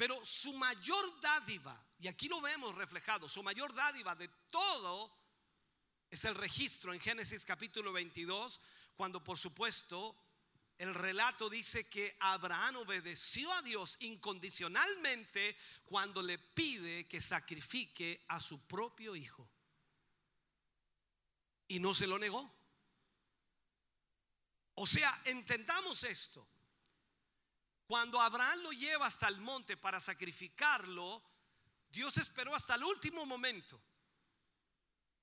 pero 0.00 0.24
su 0.24 0.54
mayor 0.54 1.20
dádiva, 1.20 1.78
y 1.98 2.08
aquí 2.08 2.26
lo 2.26 2.40
vemos 2.40 2.74
reflejado, 2.74 3.28
su 3.28 3.42
mayor 3.42 3.74
dádiva 3.74 4.14
de 4.14 4.28
todo 4.50 5.14
es 6.08 6.24
el 6.24 6.36
registro 6.36 6.94
en 6.94 7.00
Génesis 7.00 7.44
capítulo 7.44 7.92
22, 7.92 8.62
cuando 8.96 9.22
por 9.22 9.36
supuesto 9.36 10.16
el 10.78 10.94
relato 10.94 11.50
dice 11.50 11.86
que 11.86 12.16
Abraham 12.18 12.76
obedeció 12.76 13.52
a 13.52 13.60
Dios 13.60 13.98
incondicionalmente 14.00 15.54
cuando 15.84 16.22
le 16.22 16.38
pide 16.38 17.06
que 17.06 17.20
sacrifique 17.20 18.24
a 18.28 18.40
su 18.40 18.58
propio 18.66 19.14
hijo. 19.14 19.46
Y 21.68 21.78
no 21.78 21.92
se 21.92 22.06
lo 22.06 22.18
negó. 22.18 22.50
O 24.76 24.86
sea, 24.86 25.20
entendamos 25.26 26.04
esto. 26.04 26.48
Cuando 27.90 28.20
Abraham 28.20 28.60
lo 28.60 28.70
lleva 28.70 29.06
hasta 29.06 29.26
el 29.26 29.40
monte 29.40 29.76
para 29.76 29.98
sacrificarlo, 29.98 31.20
Dios 31.90 32.18
esperó 32.18 32.54
hasta 32.54 32.76
el 32.76 32.84
último 32.84 33.26
momento 33.26 33.82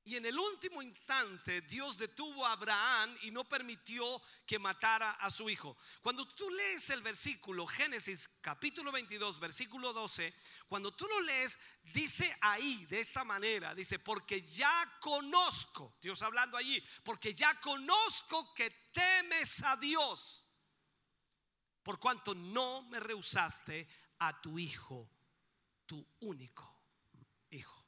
y 0.03 0.17
en 0.17 0.25
el 0.25 0.37
último 0.37 0.81
instante 0.81 1.61
Dios 1.61 1.97
detuvo 1.97 2.45
a 2.45 2.51
Abraham 2.51 3.15
y 3.21 3.31
no 3.31 3.45
permitió 3.45 4.21
que 4.45 4.59
matara 4.59 5.11
a 5.11 5.31
su 5.31 5.49
hijo. 5.49 5.77
Cuando 6.01 6.27
tú 6.27 6.49
lees 6.49 6.89
el 6.89 7.01
versículo, 7.01 7.65
Génesis 7.65 8.29
capítulo 8.41 8.91
22, 8.91 9.39
versículo 9.39 9.93
12, 9.93 10.33
cuando 10.67 10.93
tú 10.93 11.07
lo 11.07 11.21
lees, 11.21 11.57
dice 11.93 12.37
ahí 12.41 12.85
de 12.87 12.99
esta 12.99 13.23
manera, 13.23 13.73
dice, 13.75 13.97
porque 13.97 14.41
ya 14.41 14.97
conozco, 14.99 15.95
Dios 16.01 16.21
hablando 16.21 16.57
allí, 16.57 16.83
porque 17.03 17.33
ya 17.33 17.57
conozco 17.61 18.53
que 18.53 18.71
temes 18.91 19.63
a 19.63 19.77
Dios, 19.77 20.46
por 21.87 22.01
cuanto 22.01 22.35
no 22.35 22.81
me 22.89 22.99
rehusaste 22.99 23.87
a 24.19 24.41
tu 24.41 24.59
hijo, 24.59 25.09
tu 25.85 26.05
único 26.19 26.69
hijo. 27.51 27.81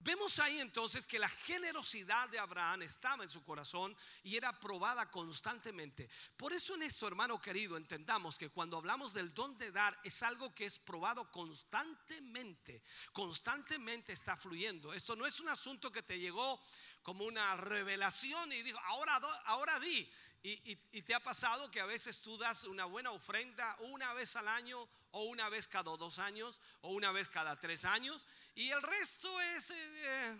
Vemos 0.00 0.40
ahí 0.40 0.58
entonces 0.58 1.06
que 1.06 1.20
la 1.20 1.28
generosidad 1.28 2.28
de 2.30 2.40
Abraham 2.40 2.82
estaba 2.82 3.22
en 3.22 3.30
su 3.30 3.44
corazón 3.44 3.96
y 4.24 4.34
era 4.34 4.58
probada 4.58 5.08
constantemente. 5.08 6.10
Por 6.36 6.52
eso 6.52 6.74
en 6.74 6.82
esto, 6.82 7.06
hermano 7.06 7.40
querido, 7.40 7.76
entendamos 7.76 8.36
que 8.36 8.50
cuando 8.50 8.76
hablamos 8.76 9.12
del 9.12 9.32
don 9.32 9.56
de 9.56 9.70
dar 9.70 9.96
es 10.02 10.20
algo 10.24 10.52
que 10.52 10.64
es 10.64 10.80
probado 10.80 11.30
constantemente. 11.30 12.82
Constantemente 13.12 14.12
está 14.12 14.36
fluyendo. 14.36 14.92
Esto 14.92 15.14
no 15.14 15.26
es 15.26 15.38
un 15.38 15.48
asunto 15.48 15.92
que 15.92 16.02
te 16.02 16.18
llegó 16.18 16.60
como 17.04 17.24
una 17.24 17.54
revelación 17.54 18.52
y 18.52 18.62
dijo, 18.62 18.80
ahora, 18.80 19.14
ahora 19.44 19.78
di. 19.78 20.10
Y, 20.44 21.02
te 21.02 21.14
ha 21.14 21.20
pasado 21.20 21.70
que 21.70 21.80
a 21.80 21.86
veces 21.86 22.20
tú 22.20 22.36
das 22.36 22.64
una 22.64 22.84
buena 22.84 23.12
ofrenda 23.12 23.76
una 23.80 24.12
vez 24.12 24.34
al 24.34 24.48
año 24.48 24.88
o 25.12 25.24
una 25.24 25.48
vez 25.48 25.68
cada 25.68 25.96
dos 25.96 26.18
años 26.18 26.60
o 26.80 26.90
una 26.90 27.12
vez 27.12 27.28
cada 27.28 27.58
tres 27.60 27.84
años 27.84 28.26
y 28.56 28.70
el 28.70 28.82
resto 28.82 29.40
es 29.40 29.70
eh, 29.70 30.36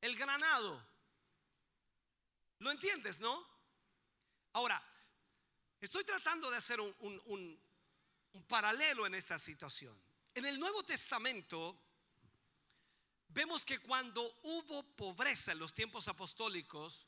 el 0.00 0.16
granado. 0.16 0.82
¿Lo 2.60 2.70
entiendes, 2.70 3.20
no? 3.20 3.46
Ahora, 4.54 4.82
estoy 5.78 6.02
tratando 6.04 6.50
de 6.50 6.56
hacer 6.56 6.80
un 6.80 7.60
paralelo 8.48 9.06
en 9.06 9.14
esta 9.14 9.38
situación. 9.38 9.94
En 10.34 10.46
el 10.46 10.58
Nuevo 10.58 10.82
Testamento 10.82 11.78
vemos 13.28 13.64
que 13.64 13.78
cuando 13.80 14.22
hubo 14.42 14.82
pobreza 14.96 15.52
en 15.52 15.58
los 15.58 15.74
tiempos 15.74 16.08
apostólicos, 16.08 17.06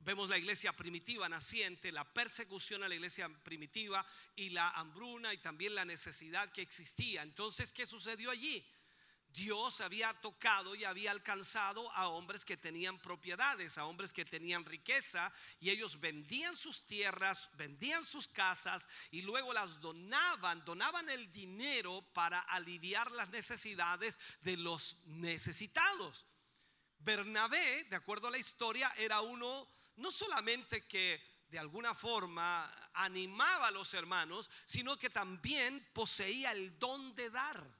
Vemos 0.00 0.28
la 0.28 0.38
iglesia 0.38 0.72
primitiva 0.72 1.28
naciente, 1.28 1.92
la 1.92 2.04
persecución 2.04 2.82
a 2.82 2.88
la 2.88 2.94
iglesia 2.94 3.28
primitiva 3.28 4.04
y 4.36 4.50
la 4.50 4.70
hambruna 4.70 5.34
y 5.34 5.38
también 5.38 5.74
la 5.74 5.84
necesidad 5.84 6.50
que 6.52 6.62
existía. 6.62 7.22
Entonces, 7.22 7.72
¿qué 7.72 7.86
sucedió 7.86 8.30
allí? 8.30 8.64
Dios 9.30 9.80
había 9.80 10.14
tocado 10.14 10.74
y 10.74 10.84
había 10.84 11.10
alcanzado 11.10 11.90
a 11.92 12.08
hombres 12.08 12.44
que 12.44 12.56
tenían 12.56 12.98
propiedades, 12.98 13.76
a 13.76 13.84
hombres 13.84 14.12
que 14.12 14.24
tenían 14.24 14.64
riqueza 14.64 15.32
y 15.60 15.70
ellos 15.70 16.00
vendían 16.00 16.56
sus 16.56 16.86
tierras, 16.86 17.50
vendían 17.54 18.04
sus 18.04 18.26
casas 18.26 18.88
y 19.10 19.22
luego 19.22 19.52
las 19.52 19.80
donaban, 19.80 20.64
donaban 20.64 21.10
el 21.10 21.30
dinero 21.30 22.02
para 22.14 22.40
aliviar 22.40 23.10
las 23.12 23.28
necesidades 23.28 24.18
de 24.40 24.56
los 24.56 24.96
necesitados. 25.04 26.24
Bernabé, 26.98 27.84
de 27.84 27.96
acuerdo 27.96 28.28
a 28.28 28.32
la 28.32 28.38
historia, 28.38 28.92
era 28.96 29.20
uno 29.20 29.68
no 29.98 30.10
solamente 30.10 30.86
que 30.86 31.22
de 31.48 31.58
alguna 31.58 31.94
forma 31.94 32.90
animaba 32.94 33.68
a 33.68 33.70
los 33.70 33.94
hermanos, 33.94 34.50
sino 34.64 34.98
que 34.98 35.10
también 35.10 35.88
poseía 35.92 36.52
el 36.52 36.78
don 36.78 37.14
de 37.14 37.30
dar. 37.30 37.78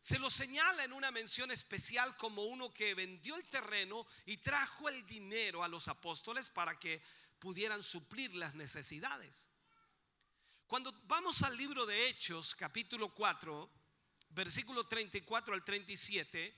Se 0.00 0.18
lo 0.18 0.30
señala 0.30 0.84
en 0.84 0.92
una 0.92 1.10
mención 1.10 1.50
especial 1.50 2.16
como 2.16 2.44
uno 2.44 2.72
que 2.72 2.94
vendió 2.94 3.36
el 3.36 3.48
terreno 3.48 4.06
y 4.26 4.36
trajo 4.36 4.88
el 4.88 5.06
dinero 5.06 5.62
a 5.62 5.68
los 5.68 5.88
apóstoles 5.88 6.50
para 6.50 6.78
que 6.78 7.02
pudieran 7.38 7.82
suplir 7.82 8.34
las 8.34 8.54
necesidades. 8.54 9.48
Cuando 10.66 10.92
vamos 11.04 11.42
al 11.42 11.56
libro 11.56 11.86
de 11.86 12.08
Hechos, 12.08 12.54
capítulo 12.54 13.14
4, 13.14 13.70
versículo 14.30 14.86
34 14.86 15.54
al 15.54 15.64
37, 15.64 16.54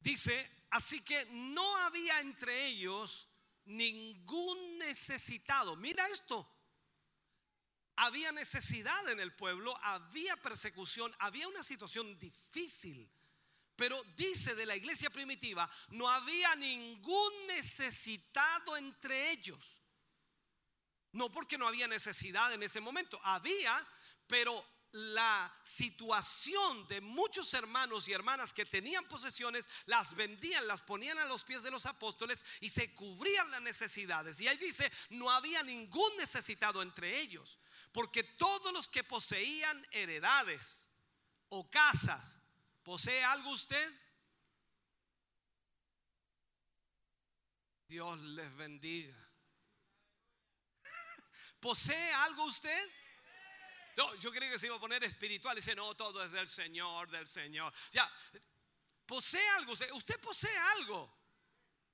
dice, 0.00 0.59
así 0.70 1.02
que 1.04 1.26
no 1.26 1.76
había 1.76 2.20
entre 2.20 2.66
ellos 2.66 3.28
ningún 3.64 4.78
necesitado. 4.78 5.76
Mira 5.76 6.06
esto. 6.08 6.48
Había 7.96 8.32
necesidad 8.32 9.08
en 9.10 9.20
el 9.20 9.34
pueblo, 9.34 9.76
había 9.82 10.36
persecución, 10.36 11.14
había 11.18 11.46
una 11.48 11.62
situación 11.62 12.18
difícil. 12.18 13.10
Pero 13.76 14.02
dice 14.16 14.54
de 14.54 14.66
la 14.66 14.76
iglesia 14.76 15.10
primitiva, 15.10 15.70
no 15.90 16.08
había 16.08 16.54
ningún 16.56 17.46
necesitado 17.46 18.76
entre 18.76 19.30
ellos. 19.32 19.80
No 21.12 21.30
porque 21.30 21.58
no 21.58 21.66
había 21.66 21.88
necesidad 21.88 22.52
en 22.52 22.62
ese 22.62 22.80
momento, 22.80 23.18
había, 23.22 23.86
pero 24.26 24.64
la 24.92 25.54
situación 25.62 26.86
de 26.88 27.00
muchos 27.00 27.54
hermanos 27.54 28.08
y 28.08 28.12
hermanas 28.12 28.52
que 28.52 28.66
tenían 28.66 29.06
posesiones, 29.08 29.68
las 29.86 30.14
vendían, 30.14 30.66
las 30.66 30.80
ponían 30.80 31.18
a 31.18 31.26
los 31.26 31.44
pies 31.44 31.62
de 31.62 31.70
los 31.70 31.86
apóstoles 31.86 32.44
y 32.60 32.70
se 32.70 32.94
cubrían 32.94 33.50
las 33.50 33.62
necesidades. 33.62 34.40
Y 34.40 34.48
ahí 34.48 34.56
dice, 34.56 34.90
no 35.10 35.30
había 35.30 35.62
ningún 35.62 36.16
necesitado 36.16 36.82
entre 36.82 37.20
ellos, 37.20 37.58
porque 37.92 38.24
todos 38.24 38.72
los 38.72 38.88
que 38.88 39.04
poseían 39.04 39.86
heredades 39.92 40.90
o 41.50 41.70
casas, 41.70 42.40
¿posee 42.82 43.22
algo 43.22 43.50
usted? 43.50 43.94
Dios 47.86 48.18
les 48.20 48.56
bendiga. 48.56 49.16
¿Posee 51.60 52.12
algo 52.12 52.44
usted? 52.44 52.99
Yo 54.20 54.30
creí 54.30 54.50
que 54.50 54.58
se 54.58 54.66
iba 54.66 54.76
a 54.76 54.80
poner 54.80 55.02
espiritual. 55.04 55.56
Dice, 55.56 55.74
no, 55.74 55.94
todo 55.96 56.24
es 56.24 56.30
del 56.32 56.48
Señor, 56.48 57.08
del 57.10 57.26
Señor. 57.26 57.72
Ya, 57.90 58.10
posee 59.06 59.48
algo. 59.50 59.72
Usted, 59.72 59.90
usted 59.92 60.20
posee 60.20 60.56
algo. 60.56 61.18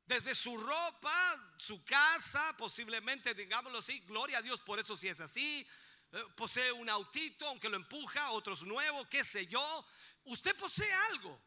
Desde 0.05 0.35
su 0.35 0.57
ropa, 0.57 1.55
su 1.59 1.85
casa, 1.85 2.57
posiblemente, 2.57 3.35
digámoslo 3.35 3.78
así, 3.78 3.99
gloria 4.01 4.39
a 4.39 4.43
Dios 4.43 4.61
por 4.61 4.78
eso 4.78 4.95
si 4.95 5.09
es 5.09 5.20
así. 5.20 5.66
Eh, 6.12 6.24
Posee 6.37 6.70
un 6.73 6.89
autito, 6.89 7.47
aunque 7.49 7.69
lo 7.69 7.77
empuja, 7.77 8.31
otros 8.31 8.62
nuevos, 8.62 9.09
qué 9.09 9.24
sé 9.24 9.47
yo. 9.47 9.85
Usted 10.24 10.57
posee 10.57 10.93
algo. 10.93 11.41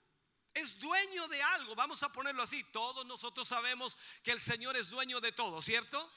Es 0.53 0.79
dueño 0.79 1.27
de 1.27 1.41
algo, 1.41 1.75
vamos 1.75 2.01
a 2.03 2.11
ponerlo 2.11 2.43
así. 2.43 2.63
Todos 2.65 3.05
nosotros 3.05 3.47
sabemos 3.47 3.97
que 4.23 4.31
el 4.31 4.41
Señor 4.41 4.75
es 4.75 4.89
dueño 4.89 5.21
de 5.21 5.31
todo, 5.31 5.61
¿cierto? 5.61 6.11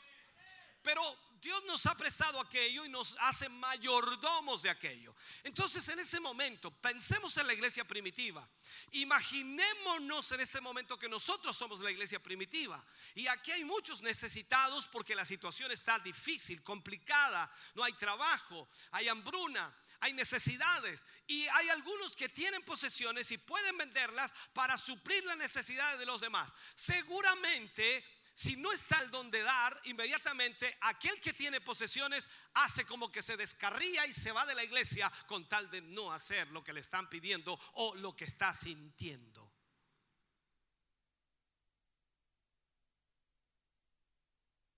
Pero 0.83 1.03
Dios 1.43 1.65
nos 1.65 1.87
ha 1.87 1.97
prestado 1.97 2.41
aquello 2.41 2.85
y 2.85 2.89
nos 2.89 3.17
hace 3.19 3.49
mayordomos 3.49 4.63
de 4.63 4.71
aquello. 4.71 5.13
Entonces 5.43 5.89
en 5.89 5.99
ese 5.99 6.21
momento, 6.21 6.71
pensemos 6.71 7.37
en 7.37 7.49
la 7.49 7.53
iglesia 7.53 7.85
primitiva. 7.85 8.49
Imaginémonos 8.93 10.31
en 10.31 10.41
este 10.41 10.61
momento 10.61 10.97
que 10.97 11.09
nosotros 11.09 11.57
somos 11.57 11.81
la 11.81 11.91
iglesia 11.91 12.21
primitiva. 12.21 12.85
Y 13.17 13.27
aquí 13.27 13.51
hay 13.51 13.65
muchos 13.65 14.03
necesitados 14.03 14.87
porque 14.87 15.17
la 15.17 15.25
situación 15.25 15.73
está 15.73 15.99
difícil, 15.99 16.63
complicada. 16.63 17.51
No 17.75 17.83
hay 17.83 17.93
trabajo, 17.95 18.69
hay 18.93 19.09
hambruna, 19.09 19.75
hay 19.99 20.13
necesidades. 20.13 21.05
Y 21.27 21.49
hay 21.49 21.69
algunos 21.71 22.15
que 22.15 22.29
tienen 22.29 22.63
posesiones 22.63 23.33
y 23.33 23.39
pueden 23.39 23.77
venderlas 23.77 24.33
para 24.53 24.79
suplir 24.79 25.25
las 25.25 25.37
necesidades 25.37 25.99
de 25.99 26.07
los 26.07 26.21
demás. 26.21 26.53
Seguramente 26.77 28.05
si 28.35 28.57
no 28.57 28.73
está 28.73 28.99
el 29.01 29.11
don 29.11 29.31
de 29.31 29.43
dar, 29.43 29.79
inmediatamente 29.85 30.79
aquel 30.81 31.21
que 31.21 31.35
tiene 31.35 31.61
posesiones 31.61 32.29
hace 32.55 32.87
como 32.87 33.13
que 33.13 33.23
se 33.23 33.37
descarría 33.37 34.07
y 34.07 34.13
se 34.13 34.33
va 34.33 34.47
de 34.47 34.55
la 34.55 34.65
iglesia 34.65 35.13
con 35.27 35.47
tal 35.49 35.71
de 35.71 35.83
no 35.83 36.13
hacer 36.13 36.49
lo 36.49 36.65
que 36.65 36.73
le 36.73 36.81
están 36.81 37.09
pidiendo 37.09 37.59
o 37.75 37.95
lo 37.97 38.17
que 38.17 38.25
está 38.25 38.55
sintiendo. 38.55 39.53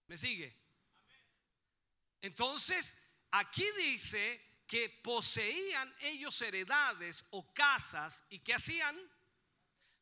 ¿Me 0.09 0.18
sigue? 0.18 0.56
Entonces, 2.20 2.97
aquí 3.31 3.66
dice 3.78 4.62
que 4.66 4.89
poseían 5.02 5.94
ellos 6.01 6.40
heredades 6.43 7.24
o 7.31 7.52
casas 7.52 8.24
y 8.31 8.40
que 8.40 8.55
hacían 8.55 8.98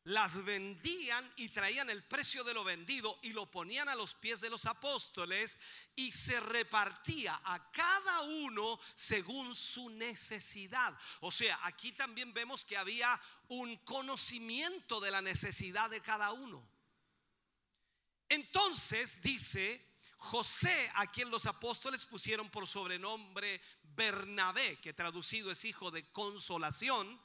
las 0.05 0.43
vendían 0.43 1.31
y 1.37 1.49
traían 1.49 1.89
el 1.89 2.03
precio 2.03 2.43
de 2.43 2.53
lo 2.53 2.63
vendido 2.63 3.17
y 3.21 3.31
lo 3.31 3.49
ponían 3.49 3.87
a 3.87 3.95
los 3.95 4.13
pies 4.13 4.41
de 4.41 4.49
los 4.49 4.65
apóstoles 4.65 5.57
y 5.95 6.11
se 6.11 6.39
repartía 6.41 7.39
a 7.43 7.71
cada 7.71 8.21
uno 8.21 8.79
según 8.93 9.55
su 9.55 9.89
necesidad. 9.89 10.97
O 11.21 11.31
sea, 11.31 11.59
aquí 11.63 11.93
también 11.93 12.33
vemos 12.33 12.65
que 12.65 12.77
había 12.77 13.19
un 13.47 13.77
conocimiento 13.77 14.99
de 14.99 15.11
la 15.11 15.21
necesidad 15.21 15.89
de 15.89 16.01
cada 16.01 16.31
uno. 16.31 16.67
Entonces 18.27 19.21
dice 19.21 19.85
José, 20.17 20.91
a 20.95 21.09
quien 21.11 21.29
los 21.29 21.45
apóstoles 21.45 22.05
pusieron 22.05 22.49
por 22.49 22.67
sobrenombre 22.67 23.61
Bernabé, 23.83 24.79
que 24.79 24.93
traducido 24.93 25.51
es 25.51 25.63
hijo 25.65 25.91
de 25.91 26.11
consolación, 26.11 27.21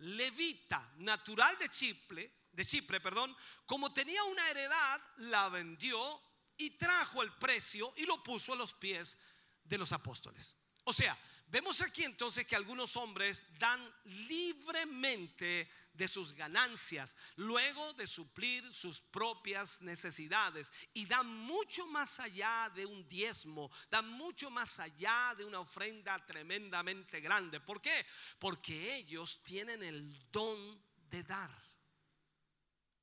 levita, 0.00 0.92
natural 0.98 1.56
de 1.58 1.68
Chipre, 1.68 2.32
de 2.52 2.64
Chipre, 2.64 3.00
perdón, 3.00 3.34
como 3.64 3.92
tenía 3.92 4.22
una 4.24 4.48
heredad, 4.50 5.00
la 5.18 5.48
vendió 5.48 6.20
y 6.56 6.70
trajo 6.70 7.22
el 7.22 7.32
precio 7.32 7.92
y 7.96 8.04
lo 8.04 8.22
puso 8.22 8.52
a 8.52 8.56
los 8.56 8.72
pies 8.72 9.18
de 9.64 9.78
los 9.78 9.92
apóstoles. 9.92 10.56
O 10.84 10.92
sea, 10.92 11.16
Vemos 11.50 11.80
aquí 11.80 12.04
entonces 12.04 12.46
que 12.46 12.54
algunos 12.54 12.96
hombres 12.96 13.44
dan 13.58 13.80
libremente 14.04 15.68
de 15.92 16.08
sus 16.08 16.32
ganancias, 16.34 17.16
luego 17.36 17.92
de 17.94 18.06
suplir 18.06 18.72
sus 18.72 19.00
propias 19.00 19.82
necesidades, 19.82 20.72
y 20.94 21.06
dan 21.06 21.26
mucho 21.26 21.86
más 21.86 22.20
allá 22.20 22.70
de 22.74 22.86
un 22.86 23.08
diezmo, 23.08 23.70
dan 23.90 24.08
mucho 24.10 24.50
más 24.50 24.80
allá 24.80 25.34
de 25.36 25.44
una 25.44 25.60
ofrenda 25.60 26.24
tremendamente 26.26 27.20
grande. 27.20 27.60
¿Por 27.60 27.80
qué? 27.80 28.06
Porque 28.38 28.96
ellos 28.96 29.42
tienen 29.42 29.82
el 29.82 30.30
don 30.30 30.82
de 31.08 31.22
dar. 31.22 31.50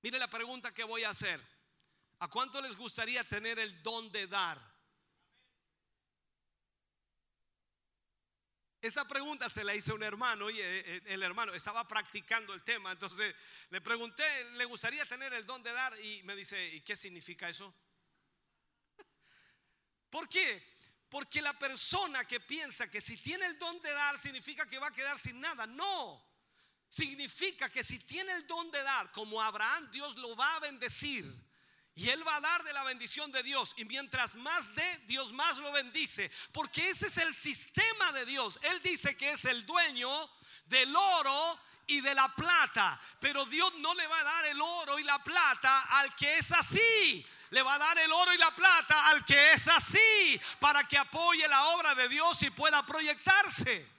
Mire 0.01 0.19
la 0.19 0.29
pregunta 0.29 0.73
que 0.73 0.83
voy 0.83 1.03
a 1.03 1.09
hacer. 1.09 1.41
¿A 2.19 2.27
cuánto 2.29 2.61
les 2.61 2.75
gustaría 2.75 3.23
tener 3.23 3.59
el 3.59 3.83
don 3.83 4.11
de 4.11 4.27
dar? 4.27 4.76
Esta 8.81 9.07
pregunta 9.07 9.49
se 9.49 9.63
la 9.63 9.73
hice 9.73 9.91
a 9.91 9.95
un 9.95 10.03
hermano 10.03 10.49
y 10.49 10.59
eh, 10.59 10.97
eh, 10.97 11.01
el 11.05 11.23
hermano 11.23 11.53
estaba 11.53 11.87
practicando 11.87 12.53
el 12.53 12.63
tema. 12.63 12.91
Entonces 12.91 13.35
le 13.69 13.81
pregunté, 13.81 14.23
¿le 14.51 14.65
gustaría 14.65 15.05
tener 15.05 15.33
el 15.33 15.45
don 15.45 15.63
de 15.63 15.73
dar? 15.73 15.99
Y 15.99 16.21
me 16.23 16.35
dice, 16.35 16.67
¿y 16.75 16.81
qué 16.81 16.95
significa 16.95 17.49
eso? 17.49 17.73
¿Por 20.09 20.29
qué? 20.29 20.75
Porque 21.09 21.41
la 21.41 21.57
persona 21.57 22.25
que 22.25 22.39
piensa 22.39 22.89
que 22.89 23.01
si 23.01 23.17
tiene 23.17 23.47
el 23.47 23.57
don 23.57 23.81
de 23.81 23.91
dar 23.91 24.19
significa 24.19 24.67
que 24.67 24.77
va 24.77 24.87
a 24.87 24.91
quedar 24.91 25.17
sin 25.17 25.39
nada. 25.39 25.65
No. 25.65 26.23
Significa 26.87 27.69
que 27.69 27.83
si 27.83 27.99
tiene 27.99 28.31
el 28.33 28.45
don 28.45 28.69
de 28.69 28.81
dar, 28.83 29.11
como 29.11 29.41
Abraham, 29.41 29.89
Dios 29.91 30.15
lo 30.17 30.35
va 30.35 30.55
a 30.55 30.59
bendecir 30.59 31.25
y 31.97 32.09
él 32.11 32.25
va 32.25 32.35
a 32.35 32.41
dar 32.41 32.63
de 32.63 32.73
la 32.73 32.83
bendición 32.83 33.31
de 33.31 33.41
Dios. 33.41 33.73
Y 33.75 33.83
mientras 33.85 34.35
más 34.35 34.75
dé, 34.75 34.99
Dios 35.07 35.33
más 35.33 35.57
lo 35.57 35.71
bendice. 35.71 36.29
Porque 36.51 36.89
ese 36.89 37.07
es 37.07 37.17
el 37.17 37.33
sistema 37.33 38.11
de 38.11 38.23
Dios. 38.23 38.59
Él 38.61 38.79
dice 38.83 39.17
que 39.17 39.31
es 39.31 39.45
el 39.45 39.65
dueño 39.65 40.07
del 40.65 40.95
oro 40.95 41.59
y 41.87 42.01
de 42.01 42.13
la 42.13 42.35
plata. 42.35 43.01
Pero 43.19 43.45
Dios 43.45 43.73
no 43.79 43.95
le 43.95 44.05
va 44.05 44.19
a 44.19 44.23
dar 44.23 44.45
el 44.45 44.61
oro 44.61 44.99
y 44.99 45.03
la 45.03 45.23
plata 45.23 45.85
al 45.97 46.13
que 46.13 46.37
es 46.37 46.51
así. 46.51 47.25
Le 47.49 47.63
va 47.63 47.73
a 47.73 47.79
dar 47.79 47.97
el 47.97 48.11
oro 48.11 48.31
y 48.31 48.37
la 48.37 48.53
plata 48.53 49.07
al 49.07 49.25
que 49.25 49.53
es 49.53 49.67
así. 49.67 50.39
Para 50.59 50.83
que 50.83 50.99
apoye 50.99 51.47
la 51.47 51.69
obra 51.69 51.95
de 51.95 52.07
Dios 52.09 52.43
y 52.43 52.51
pueda 52.51 52.85
proyectarse. 52.85 53.89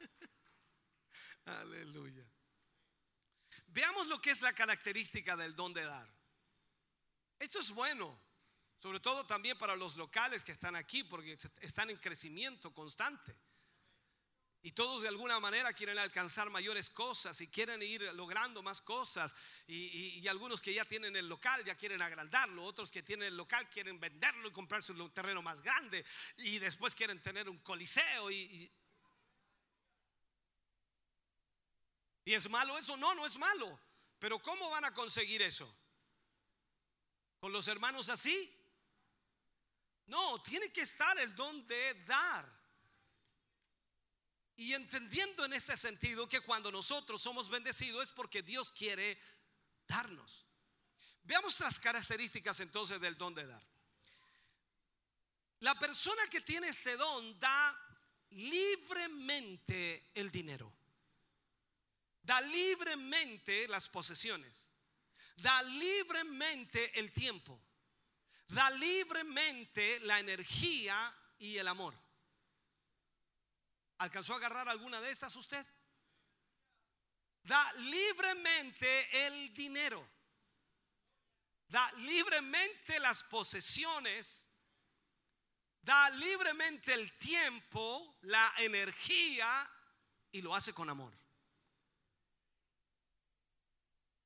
Aleluya. 1.46 1.91
Veamos 3.72 4.06
lo 4.06 4.20
que 4.20 4.30
es 4.30 4.42
la 4.42 4.52
característica 4.52 5.34
del 5.34 5.54
don 5.54 5.72
de 5.72 5.84
dar. 5.84 6.06
Esto 7.38 7.58
es 7.58 7.70
bueno, 7.70 8.20
sobre 8.78 9.00
todo 9.00 9.24
también 9.24 9.56
para 9.56 9.74
los 9.76 9.96
locales 9.96 10.44
que 10.44 10.52
están 10.52 10.76
aquí, 10.76 11.04
porque 11.04 11.38
están 11.60 11.88
en 11.88 11.96
crecimiento 11.96 12.72
constante. 12.74 13.34
Y 14.64 14.72
todos 14.72 15.02
de 15.02 15.08
alguna 15.08 15.40
manera 15.40 15.72
quieren 15.72 15.98
alcanzar 15.98 16.50
mayores 16.50 16.90
cosas 16.90 17.40
y 17.40 17.48
quieren 17.48 17.82
ir 17.82 18.02
logrando 18.14 18.62
más 18.62 18.80
cosas. 18.82 19.34
Y, 19.66 20.24
algunos 20.28 20.60
que 20.60 20.72
ya 20.72 20.84
tienen 20.84 21.16
el 21.16 21.28
local 21.28 21.64
ya 21.64 21.74
quieren 21.74 22.00
agrandarlo. 22.00 22.62
Otros 22.62 22.90
que 22.90 23.02
tienen 23.02 23.28
el 23.28 23.36
local 23.36 23.68
quieren 23.68 23.98
venderlo 23.98 24.48
y 24.48 24.52
comprarse 24.52 24.92
un 24.92 25.10
terreno 25.12 25.42
más 25.42 25.62
grande. 25.62 26.04
Y 26.36 26.60
después 26.60 26.94
quieren 26.94 27.20
tener 27.20 27.48
un 27.48 27.58
coliseo. 27.58 28.30
y 28.30 28.70
¿Y 32.24 32.34
es 32.34 32.48
malo 32.48 32.78
eso? 32.78 32.96
No, 32.96 33.14
no 33.14 33.26
es 33.26 33.36
malo. 33.36 33.78
Pero 34.18 34.38
¿cómo 34.40 34.70
van 34.70 34.84
a 34.84 34.94
conseguir 34.94 35.42
eso? 35.42 35.72
¿Con 37.40 37.52
los 37.52 37.66
hermanos 37.66 38.08
así? 38.08 38.56
No, 40.06 40.40
tiene 40.42 40.72
que 40.72 40.82
estar 40.82 41.18
el 41.18 41.34
don 41.34 41.66
de 41.66 41.94
dar. 42.04 42.62
Y 44.56 44.74
entendiendo 44.74 45.44
en 45.44 45.54
este 45.54 45.76
sentido 45.76 46.28
que 46.28 46.40
cuando 46.40 46.70
nosotros 46.70 47.20
somos 47.20 47.48
bendecidos 47.48 48.04
es 48.04 48.12
porque 48.12 48.42
Dios 48.42 48.70
quiere 48.70 49.20
darnos. 49.88 50.46
Veamos 51.24 51.58
las 51.60 51.80
características 51.80 52.60
entonces 52.60 53.00
del 53.00 53.16
don 53.16 53.34
de 53.34 53.46
dar. 53.46 53.62
La 55.60 55.74
persona 55.76 56.22
que 56.28 56.40
tiene 56.40 56.68
este 56.68 56.96
don 56.96 57.38
da 57.38 57.76
libremente 58.30 60.10
el 60.14 60.30
dinero. 60.30 60.72
Da 62.22 62.40
libremente 62.40 63.66
las 63.68 63.88
posesiones. 63.88 64.72
Da 65.36 65.62
libremente 65.62 66.98
el 66.98 67.12
tiempo. 67.12 67.60
Da 68.46 68.70
libremente 68.70 69.98
la 70.00 70.20
energía 70.20 71.14
y 71.38 71.58
el 71.58 71.66
amor. 71.66 71.94
¿Alcanzó 73.98 74.34
a 74.34 74.36
agarrar 74.36 74.68
alguna 74.68 75.00
de 75.00 75.10
estas 75.10 75.34
usted? 75.36 75.66
Da 77.42 77.72
libremente 77.74 79.26
el 79.26 79.52
dinero. 79.52 80.08
Da 81.66 81.90
libremente 81.98 83.00
las 83.00 83.24
posesiones. 83.24 84.48
Da 85.80 86.10
libremente 86.10 86.92
el 86.94 87.18
tiempo, 87.18 88.18
la 88.22 88.54
energía 88.58 89.68
y 90.30 90.40
lo 90.40 90.54
hace 90.54 90.72
con 90.72 90.88
amor. 90.88 91.21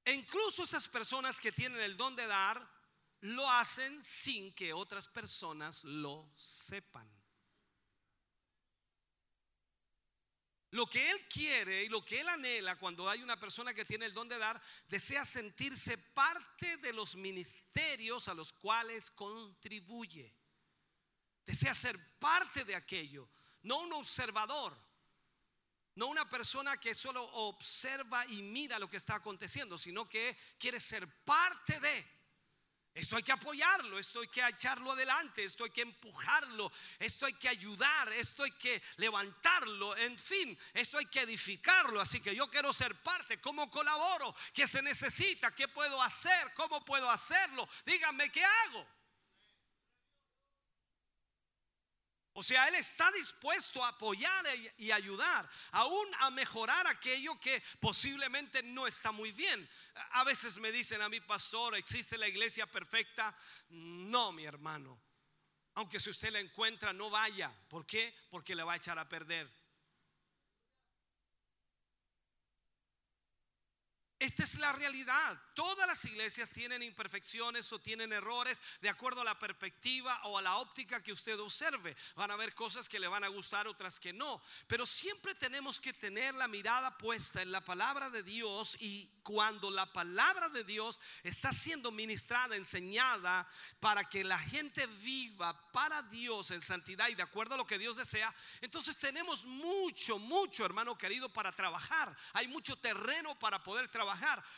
E 0.07 0.13
incluso 0.13 0.63
esas 0.63 0.87
personas 0.87 1.41
que 1.41 1.51
tienen 1.51 1.81
el 1.81 1.97
don 1.97 2.15
de 2.15 2.29
dar, 2.29 2.65
lo 3.23 3.51
hacen 3.51 4.01
sin 4.05 4.53
que 4.55 4.73
otras 4.73 5.09
personas 5.09 5.83
lo 5.83 6.33
sepan. 6.39 7.11
Lo 10.71 10.87
que 10.87 11.11
Él 11.11 11.27
quiere 11.29 11.83
y 11.83 11.89
lo 11.89 12.05
que 12.05 12.21
Él 12.21 12.29
anhela 12.29 12.79
cuando 12.79 13.11
hay 13.11 13.21
una 13.21 13.41
persona 13.41 13.75
que 13.75 13.85
tiene 13.85 14.07
el 14.07 14.13
don 14.13 14.29
de 14.29 14.39
dar, 14.39 14.63
desea 14.87 15.25
sentirse 15.25 15.99
parte 15.99 16.77
de 16.77 16.93
los 16.93 17.17
ministerios 17.17 18.29
a 18.29 18.35
los 18.35 18.53
cuales 18.53 19.11
contribuye. 19.11 20.33
Desea 21.45 21.75
ser 21.75 21.99
parte 22.21 22.65
de 22.65 22.77
aquello, 22.77 23.29
no 23.63 23.81
un 23.81 23.93
observador. 23.95 24.86
No 25.97 26.07
una 26.07 26.29
persona 26.29 26.77
que 26.77 26.95
solo 26.95 27.25
observa 27.25 28.25
y 28.27 28.43
mira 28.43 28.79
lo 28.79 28.89
que 28.89 28.99
está 28.99 29.17
aconteciendo, 29.17 29.77
sino 29.77 30.09
que 30.09 30.37
quiere 30.59 30.79
ser 30.79 31.09
parte 31.25 31.81
de. 31.81 32.17
Esto 32.97 33.17
hay 33.17 33.23
que 33.23 33.33
apoyarlo, 33.33 33.99
esto 33.99 34.21
hay 34.21 34.29
que 34.29 34.47
echarlo 34.47 34.93
adelante, 34.93 35.45
esto 35.45 35.65
hay 35.65 35.71
que 35.71 35.83
empujarlo, 35.83 36.73
esto 36.99 37.27
hay 37.27 37.35
que 37.35 37.47
ayudar, 37.47 38.11
esto 38.13 38.43
hay 38.43 38.53
que 38.53 38.83
levantarlo, 38.97 39.95
en 39.99 40.19
fin, 40.19 40.59
esto 40.73 40.97
hay 40.97 41.05
que 41.05 41.21
edificarlo. 41.21 42.01
Así 42.01 42.21
que 42.21 42.35
yo 42.35 42.51
quiero 42.51 42.73
ser 42.73 43.03
parte, 43.03 43.39
¿cómo 43.39 43.71
colaboro? 43.71 44.35
¿Qué 44.55 44.67
se 44.67 44.81
necesita? 44.81 45.55
¿Qué 45.55 45.69
puedo 45.69 46.01
hacer? 46.03 46.55
¿Cómo 46.55 46.83
puedo 46.87 47.11
hacerlo? 47.11 47.69
Díganme 47.85 48.33
qué 48.33 48.43
hago. 48.43 48.87
O 52.39 52.43
sea, 52.43 52.69
Él 52.69 52.75
está 52.75 53.11
dispuesto 53.13 53.83
a 53.83 53.89
apoyar 53.89 54.45
y 54.77 54.91
ayudar, 54.91 55.49
aún 55.71 56.07
a 56.19 56.29
mejorar 56.29 56.87
aquello 56.87 57.41
que 57.41 57.63
posiblemente 57.81 58.63
no 58.63 58.87
está 58.87 59.11
muy 59.11 59.33
bien. 59.33 59.67
A 60.11 60.23
veces 60.23 60.59
me 60.59 60.71
dicen 60.71 61.01
a 61.01 61.09
mi 61.09 61.19
pastor, 61.21 61.75
¿existe 61.77 62.19
la 62.19 62.29
iglesia 62.29 62.67
perfecta? 62.67 63.35
No, 63.71 64.33
mi 64.33 64.45
hermano. 64.45 65.01
Aunque 65.77 65.99
si 65.99 66.11
usted 66.11 66.31
la 66.31 66.41
encuentra, 66.41 66.93
no 66.93 67.09
vaya. 67.09 67.51
¿Por 67.71 67.87
qué? 67.87 68.15
Porque 68.29 68.55
le 68.55 68.65
va 68.65 68.75
a 68.75 68.77
echar 68.77 68.99
a 68.99 69.09
perder. 69.09 69.51
Esta 74.19 74.45
es 74.45 74.59
la 74.59 74.73
realidad. 74.73 75.39
Todas 75.53 75.87
las 75.87 76.03
iglesias 76.07 76.51
tienen 76.51 76.83
imperfecciones 76.83 77.71
o 77.71 77.79
tienen 77.79 78.15
errores 78.15 78.63
de 78.81 78.89
acuerdo 78.89 79.21
a 79.21 79.25
la 79.25 79.39
perspectiva 79.39 80.19
o 80.25 80.39
a 80.39 80.43
la 80.43 80.57
óptica 80.57 81.03
que 81.03 81.13
usted 81.13 81.39
observe. 81.39 81.95
Van 82.15 82.31
a 82.31 82.35
haber 82.35 82.55
cosas 82.55 82.89
que 82.89 82.99
le 82.99 83.09
van 83.09 83.25
a 83.25 83.29
gustar, 83.29 83.69
otras 83.69 84.01
que 84.01 84.15
no. 84.15 84.41
Pero 84.67 84.87
siempre 84.87 85.35
tenemos 85.35 85.79
que 85.79 85.93
tener 85.93 86.35
la 86.35 86.49
mirada 86.49 86.97
puesta 86.97 87.43
en 87.43 87.53
la 87.53 87.63
palabra 87.63 88.09
de 88.09 88.23
Dios 88.23 88.79
y 88.81 89.07
cuando 89.23 89.71
la 89.71 89.93
palabra 89.93 90.49
de 90.49 90.65
Dios 90.65 90.99
está 91.23 91.53
siendo 91.53 91.93
ministrada, 91.93 92.57
enseñada 92.57 93.47
para 93.81 94.09
que 94.09 94.25
la 94.25 94.39
gente 94.39 94.87
viva 94.87 95.71
para 95.73 96.01
Dios 96.03 96.53
en 96.53 96.63
santidad 96.63 97.09
y 97.09 97.15
de 97.15 97.23
acuerdo 97.23 97.55
a 97.55 97.59
lo 97.59 97.67
que 97.67 97.79
Dios 97.79 97.97
desea, 97.97 98.35
entonces 98.63 98.97
tenemos 98.97 99.45
mucho, 99.45 100.19
mucho, 100.19 100.65
hermano 100.65 100.97
querido, 100.97 101.31
para 101.31 101.53
trabajar. 101.53 102.17
Hay 102.33 102.49
mucho 102.49 102.77
terreno 102.77 103.39
para 103.39 103.63
poder 103.63 103.89
trabajar 103.89 104.06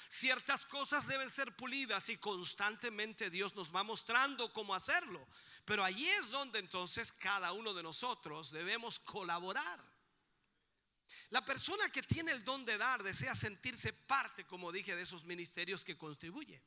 Ciertas 0.09 0.67
cosas 0.67 1.07
deben 1.07 1.31
ser 1.31 1.55
pulidas 1.57 2.09
y 2.09 2.19
constantemente 2.19 3.31
Dios 3.31 3.55
nos 3.55 3.75
va 3.75 3.83
mostrando 3.83 4.53
cómo 4.53 4.75
hacerlo. 4.75 5.27
Pero 5.65 5.85
allí 5.85 6.09
es 6.09 6.31
donde 6.31 6.59
entonces 6.59 7.13
cada 7.13 7.53
uno 7.53 7.75
de 7.75 7.83
nosotros 7.83 8.51
debemos 8.51 8.99
colaborar. 9.01 9.81
La 11.31 11.45
persona 11.45 11.91
que 11.91 12.03
tiene 12.03 12.33
el 12.33 12.45
don 12.45 12.65
de 12.65 12.79
dar 12.79 13.03
desea 13.03 13.35
sentirse 13.35 13.93
parte, 13.93 14.47
como 14.47 14.73
dije, 14.73 14.97
de 14.97 15.03
esos 15.03 15.25
ministerios 15.25 15.85
que 15.85 15.97
contribuye. 15.97 16.63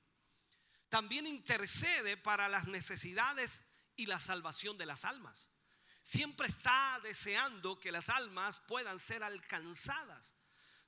También 0.90 1.26
intercede 1.26 2.18
para 2.18 2.48
las 2.48 2.68
necesidades 2.68 3.64
y 3.96 4.06
la 4.06 4.20
salvación 4.20 4.78
de 4.78 4.86
las 4.86 5.06
almas. 5.06 5.50
Siempre 6.02 6.48
está 6.48 7.00
deseando 7.04 7.80
que 7.80 7.92
las 7.92 8.10
almas 8.10 8.60
puedan 8.68 9.00
ser 9.00 9.24
alcanzadas 9.24 10.36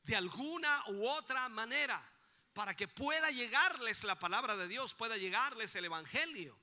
de 0.04 0.16
alguna 0.16 0.84
u 0.88 1.08
otra 1.08 1.50
manera 1.50 2.02
para 2.54 2.76
que 2.76 2.88
pueda 2.88 3.32
llegarles 3.32 4.04
la 4.04 4.20
palabra 4.20 4.56
de 4.56 4.68
Dios, 4.68 4.94
pueda 4.94 5.18
llegarles 5.18 5.76
el 5.76 5.86
Evangelio. 5.86 6.60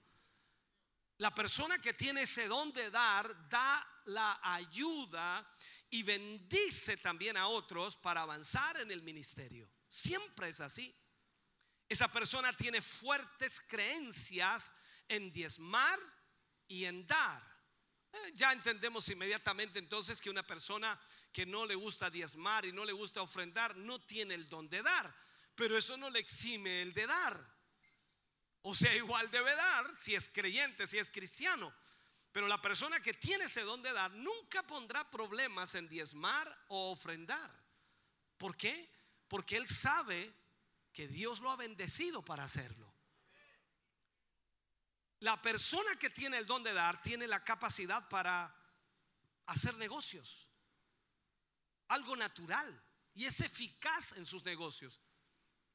La 1.18 1.34
persona 1.34 1.78
que 1.78 1.92
tiene 1.92 2.22
ese 2.22 2.48
don 2.48 2.72
de 2.72 2.90
dar, 2.90 3.48
da 3.48 3.86
la 4.06 4.40
ayuda 4.42 5.46
y 5.90 6.02
bendice 6.02 6.96
también 6.96 7.36
a 7.36 7.48
otros 7.48 7.96
para 7.96 8.22
avanzar 8.22 8.80
en 8.80 8.90
el 8.90 9.02
ministerio. 9.02 9.70
Siempre 9.86 10.48
es 10.48 10.60
así. 10.60 10.96
Esa 11.88 12.08
persona 12.08 12.56
tiene 12.56 12.80
fuertes 12.80 13.60
creencias 13.60 14.72
en 15.08 15.32
diezmar 15.32 15.98
y 16.68 16.84
en 16.84 17.06
dar. 17.06 17.42
Eh, 18.12 18.32
ya 18.34 18.52
entendemos 18.52 19.08
inmediatamente 19.08 19.78
entonces 19.78 20.20
que 20.20 20.30
una 20.30 20.46
persona 20.46 20.98
que 21.32 21.46
no 21.46 21.66
le 21.66 21.74
gusta 21.74 22.10
diezmar 22.10 22.64
y 22.64 22.72
no 22.72 22.84
le 22.84 22.92
gusta 22.92 23.22
ofrendar 23.22 23.76
no 23.76 24.00
tiene 24.00 24.34
el 24.34 24.48
don 24.48 24.68
de 24.68 24.82
dar, 24.82 25.14
pero 25.54 25.76
eso 25.76 25.96
no 25.96 26.10
le 26.10 26.18
exime 26.18 26.82
el 26.82 26.92
de 26.92 27.06
dar. 27.06 27.60
O 28.62 28.74
sea, 28.74 28.94
igual 28.94 29.30
debe 29.30 29.54
dar 29.54 29.98
si 29.98 30.14
es 30.14 30.28
creyente, 30.28 30.86
si 30.86 30.98
es 30.98 31.10
cristiano. 31.10 31.72
Pero 32.32 32.46
la 32.46 32.60
persona 32.60 33.00
que 33.00 33.14
tiene 33.14 33.44
ese 33.44 33.62
don 33.62 33.82
de 33.82 33.92
dar 33.92 34.10
nunca 34.12 34.62
pondrá 34.66 35.10
problemas 35.10 35.74
en 35.74 35.88
diezmar 35.88 36.64
o 36.68 36.90
ofrendar. 36.92 37.50
¿Por 38.36 38.56
qué? 38.56 38.90
Porque 39.28 39.56
él 39.56 39.66
sabe 39.66 40.32
que 40.92 41.08
Dios 41.08 41.40
lo 41.40 41.50
ha 41.50 41.56
bendecido 41.56 42.24
para 42.24 42.44
hacerlo. 42.44 42.92
La 45.20 45.40
persona 45.40 45.96
que 45.96 46.10
tiene 46.10 46.38
el 46.38 46.46
don 46.46 46.62
de 46.62 46.72
dar 46.72 47.02
tiene 47.02 47.26
la 47.26 47.44
capacidad 47.44 48.08
para 48.08 48.54
hacer 49.46 49.76
negocios. 49.76 50.49
Algo 51.90 52.16
natural 52.16 52.68
y 53.14 53.26
es 53.26 53.40
eficaz 53.40 54.12
en 54.16 54.26
sus 54.26 54.44
negocios. 54.44 55.00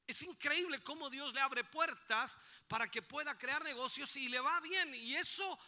Es 0.08 0.22
increíble 0.22 0.84
cómo 0.84 1.10
Dios 1.10 1.34
le 1.34 1.42
abre 1.42 1.64
puertas 1.64 2.38
para 2.68 2.90
que 2.90 3.02
pueda 3.02 3.38
crear 3.38 3.64
negocios 3.64 4.16
y 4.18 4.30
le 4.30 4.40
va 4.40 4.60
bien. 4.60 4.94
Y 4.96 5.16
eso 5.16 5.60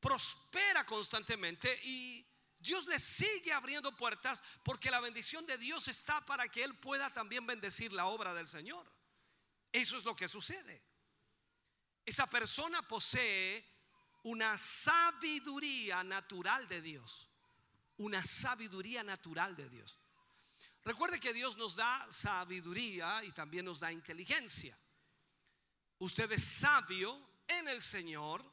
prospera 0.00 0.84
constantemente 0.84 1.80
y 1.84 2.26
Dios 2.58 2.86
le 2.86 2.98
sigue 2.98 3.52
abriendo 3.52 3.96
puertas 3.96 4.42
porque 4.62 4.90
la 4.90 5.00
bendición 5.00 5.46
de 5.46 5.58
Dios 5.58 5.88
está 5.88 6.24
para 6.24 6.48
que 6.48 6.62
Él 6.62 6.76
pueda 6.78 7.12
también 7.12 7.46
bendecir 7.46 7.92
la 7.92 8.06
obra 8.06 8.34
del 8.34 8.46
Señor. 8.46 8.86
Eso 9.72 9.96
es 9.96 10.04
lo 10.04 10.14
que 10.14 10.28
sucede. 10.28 10.84
Esa 12.04 12.28
persona 12.28 12.86
posee 12.86 13.64
una 14.24 14.58
sabiduría 14.58 16.04
natural 16.04 16.68
de 16.68 16.82
Dios. 16.82 17.31
Una 17.98 18.24
sabiduría 18.24 19.02
natural 19.02 19.54
de 19.56 19.68
Dios. 19.68 19.98
Recuerde 20.84 21.20
que 21.20 21.32
Dios 21.32 21.56
nos 21.56 21.76
da 21.76 22.06
sabiduría 22.10 23.22
y 23.24 23.32
también 23.32 23.64
nos 23.64 23.78
da 23.78 23.92
inteligencia. 23.92 24.76
Usted 25.98 26.30
es 26.32 26.42
sabio 26.42 27.16
en 27.46 27.68
el 27.68 27.80
Señor, 27.80 28.44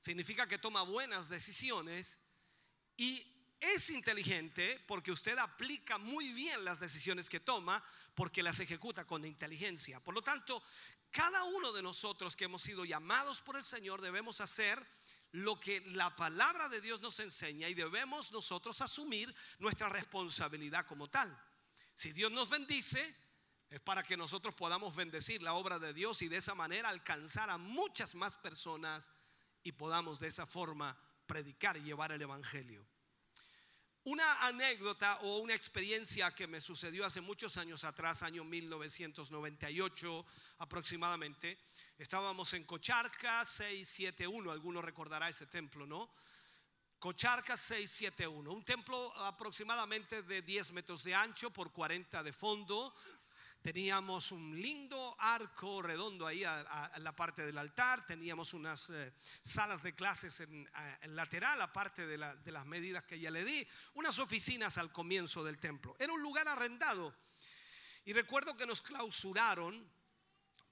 significa 0.00 0.46
que 0.46 0.58
toma 0.58 0.82
buenas 0.82 1.28
decisiones 1.28 2.18
y 2.96 3.22
es 3.60 3.90
inteligente 3.90 4.82
porque 4.86 5.12
usted 5.12 5.36
aplica 5.38 5.98
muy 5.98 6.32
bien 6.32 6.64
las 6.64 6.80
decisiones 6.80 7.28
que 7.28 7.40
toma 7.40 7.82
porque 8.14 8.42
las 8.42 8.60
ejecuta 8.60 9.06
con 9.06 9.24
inteligencia. 9.24 10.00
Por 10.00 10.14
lo 10.14 10.22
tanto, 10.22 10.62
cada 11.10 11.44
uno 11.44 11.72
de 11.72 11.82
nosotros 11.82 12.36
que 12.36 12.44
hemos 12.44 12.62
sido 12.62 12.84
llamados 12.84 13.40
por 13.40 13.56
el 13.56 13.64
Señor 13.64 14.00
debemos 14.00 14.40
hacer 14.40 14.86
lo 15.34 15.58
que 15.58 15.80
la 15.80 16.14
palabra 16.14 16.68
de 16.68 16.80
Dios 16.80 17.00
nos 17.00 17.18
enseña 17.18 17.68
y 17.68 17.74
debemos 17.74 18.30
nosotros 18.30 18.80
asumir 18.80 19.34
nuestra 19.58 19.88
responsabilidad 19.88 20.86
como 20.86 21.08
tal. 21.08 21.36
Si 21.92 22.12
Dios 22.12 22.30
nos 22.30 22.48
bendice, 22.48 23.16
es 23.68 23.80
para 23.80 24.04
que 24.04 24.16
nosotros 24.16 24.54
podamos 24.54 24.94
bendecir 24.94 25.42
la 25.42 25.54
obra 25.54 25.80
de 25.80 25.92
Dios 25.92 26.22
y 26.22 26.28
de 26.28 26.36
esa 26.36 26.54
manera 26.54 26.88
alcanzar 26.88 27.50
a 27.50 27.58
muchas 27.58 28.14
más 28.14 28.36
personas 28.36 29.10
y 29.64 29.72
podamos 29.72 30.20
de 30.20 30.28
esa 30.28 30.46
forma 30.46 30.96
predicar 31.26 31.76
y 31.78 31.82
llevar 31.82 32.12
el 32.12 32.22
Evangelio. 32.22 32.86
Una 34.04 34.46
anécdota 34.46 35.18
o 35.22 35.38
una 35.38 35.54
experiencia 35.54 36.34
que 36.34 36.46
me 36.46 36.60
sucedió 36.60 37.06
hace 37.06 37.22
muchos 37.22 37.56
años 37.56 37.84
atrás, 37.84 38.22
año 38.22 38.44
1998 38.44 40.26
aproximadamente. 40.58 41.58
Estábamos 41.96 42.52
en 42.52 42.64
Cocharca 42.64 43.42
671, 43.46 44.50
alguno 44.50 44.82
recordará 44.82 45.30
ese 45.30 45.46
templo, 45.46 45.86
¿no? 45.86 46.10
Cocharca 46.98 47.56
671, 47.56 48.52
un 48.52 48.62
templo 48.62 49.10
aproximadamente 49.20 50.22
de 50.22 50.42
10 50.42 50.72
metros 50.72 51.02
de 51.02 51.14
ancho 51.14 51.50
por 51.50 51.72
40 51.72 52.22
de 52.22 52.32
fondo, 52.34 52.94
Teníamos 53.64 54.30
un 54.30 54.60
lindo 54.60 55.16
arco 55.18 55.80
redondo 55.80 56.26
ahí 56.26 56.44
en 56.44 57.02
la 57.02 57.16
parte 57.16 57.46
del 57.46 57.56
altar, 57.56 58.04
teníamos 58.04 58.52
unas 58.52 58.90
eh, 58.90 59.14
salas 59.40 59.82
de 59.82 59.94
clases 59.94 60.40
en, 60.40 60.68
lateral, 61.16 61.62
aparte 61.62 62.06
de, 62.06 62.18
de 62.18 62.52
las 62.52 62.66
medidas 62.66 63.04
que 63.04 63.18
ya 63.18 63.30
le 63.30 63.42
di, 63.42 63.66
unas 63.94 64.18
oficinas 64.18 64.76
al 64.76 64.92
comienzo 64.92 65.42
del 65.42 65.58
templo. 65.58 65.96
Era 65.98 66.12
un 66.12 66.20
lugar 66.20 66.46
arrendado. 66.46 67.16
Y 68.04 68.12
recuerdo 68.12 68.54
que 68.54 68.66
nos 68.66 68.82
clausuraron 68.82 69.90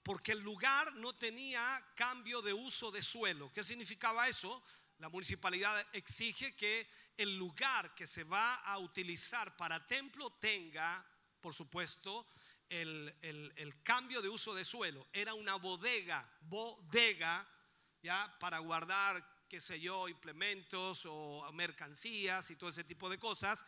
porque 0.02 0.32
el 0.32 0.40
lugar 0.40 0.94
no 0.96 1.14
tenía 1.14 1.82
cambio 1.96 2.42
de 2.42 2.52
uso 2.52 2.90
de 2.90 3.00
suelo. 3.00 3.50
¿Qué 3.54 3.64
significaba 3.64 4.28
eso? 4.28 4.62
La 4.98 5.08
municipalidad 5.08 5.82
exige 5.94 6.54
que 6.54 6.86
el 7.16 7.38
lugar 7.38 7.94
que 7.94 8.06
se 8.06 8.24
va 8.24 8.56
a 8.56 8.76
utilizar 8.76 9.56
para 9.56 9.86
templo 9.86 10.28
tenga, 10.34 11.02
por 11.40 11.54
supuesto, 11.54 12.28
el, 12.72 13.80
cambio 13.82 14.22
de 14.22 14.28
uso 14.28 14.54
de 14.54 14.64
suelo. 14.64 15.06
Era 15.12 15.34
una 15.34 15.56
bodega, 15.56 16.26
bodega, 16.42 17.46
ya, 18.02 18.34
para 18.40 18.58
guardar, 18.58 19.44
qué 19.48 19.60
sé 19.60 19.78
yo, 19.78 20.08
implementos 20.08 21.04
o 21.06 21.50
mercancías 21.52 22.50
y 22.50 22.56
todo 22.56 22.70
ese 22.70 22.84
tipo 22.84 23.10
de 23.10 23.18
cosas. 23.18 23.64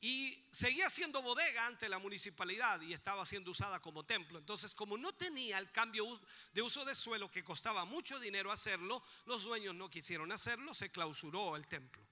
Y 0.00 0.46
seguía 0.50 0.90
siendo 0.90 1.22
bodega 1.22 1.66
ante 1.66 1.88
la 1.88 1.98
municipalidad 1.98 2.80
y 2.82 2.92
estaba 2.92 3.24
siendo 3.24 3.50
usada 3.50 3.80
como 3.80 4.04
templo. 4.04 4.38
Entonces, 4.38 4.74
como 4.74 4.96
no 4.96 5.12
tenía 5.14 5.58
el 5.58 5.70
cambio 5.70 6.20
de 6.52 6.62
uso 6.62 6.84
de 6.84 6.94
suelo 6.94 7.30
que 7.30 7.44
costaba 7.44 7.84
mucho 7.84 8.18
dinero 8.18 8.52
hacerlo, 8.52 9.02
los 9.26 9.42
dueños 9.42 9.74
no 9.74 9.88
quisieron 9.88 10.32
hacerlo, 10.32 10.74
se 10.74 10.90
clausuró 10.90 11.56
el 11.56 11.66
templo. 11.66 12.06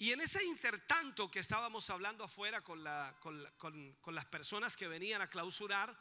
Y 0.00 0.12
en 0.12 0.20
ese 0.20 0.44
intertanto 0.44 1.28
que 1.28 1.40
estábamos 1.40 1.90
hablando 1.90 2.22
afuera 2.22 2.62
con, 2.62 2.84
las 2.84 4.26
personas 4.26 4.76
que 4.76 4.86
venían 4.86 5.20
a 5.20 5.28
clausurar, 5.28 5.92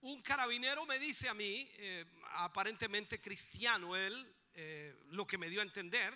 un 0.00 0.22
carabinero 0.22 0.86
me 0.86 0.98
dice 0.98 1.28
a 1.28 1.34
mí, 1.34 1.68
eh, 1.74 2.06
aparentemente 2.36 3.20
cristiano 3.20 3.94
él, 3.96 4.34
eh, 4.54 4.98
lo 5.10 5.26
que 5.26 5.36
me 5.36 5.50
dio 5.50 5.60
a 5.60 5.64
entender, 5.64 6.14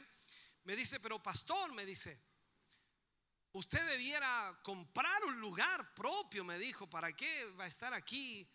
me 0.65 0.75
dice, 0.75 1.01
pero 1.01 1.23
pastor, 1.23 1.71
me 1.75 1.85
dice, 1.85 2.19
usted 3.53 3.87
debiera 3.87 4.59
comprar 4.63 5.23
un 5.27 5.39
lugar 5.39 5.93
propio, 5.93 6.45
me 6.45 6.59
dijo, 6.59 6.89
¿para 6.89 7.13
qué 7.13 7.45
va 7.61 7.65
a 7.65 7.69
estar 7.69 7.93
aquí 7.93 8.51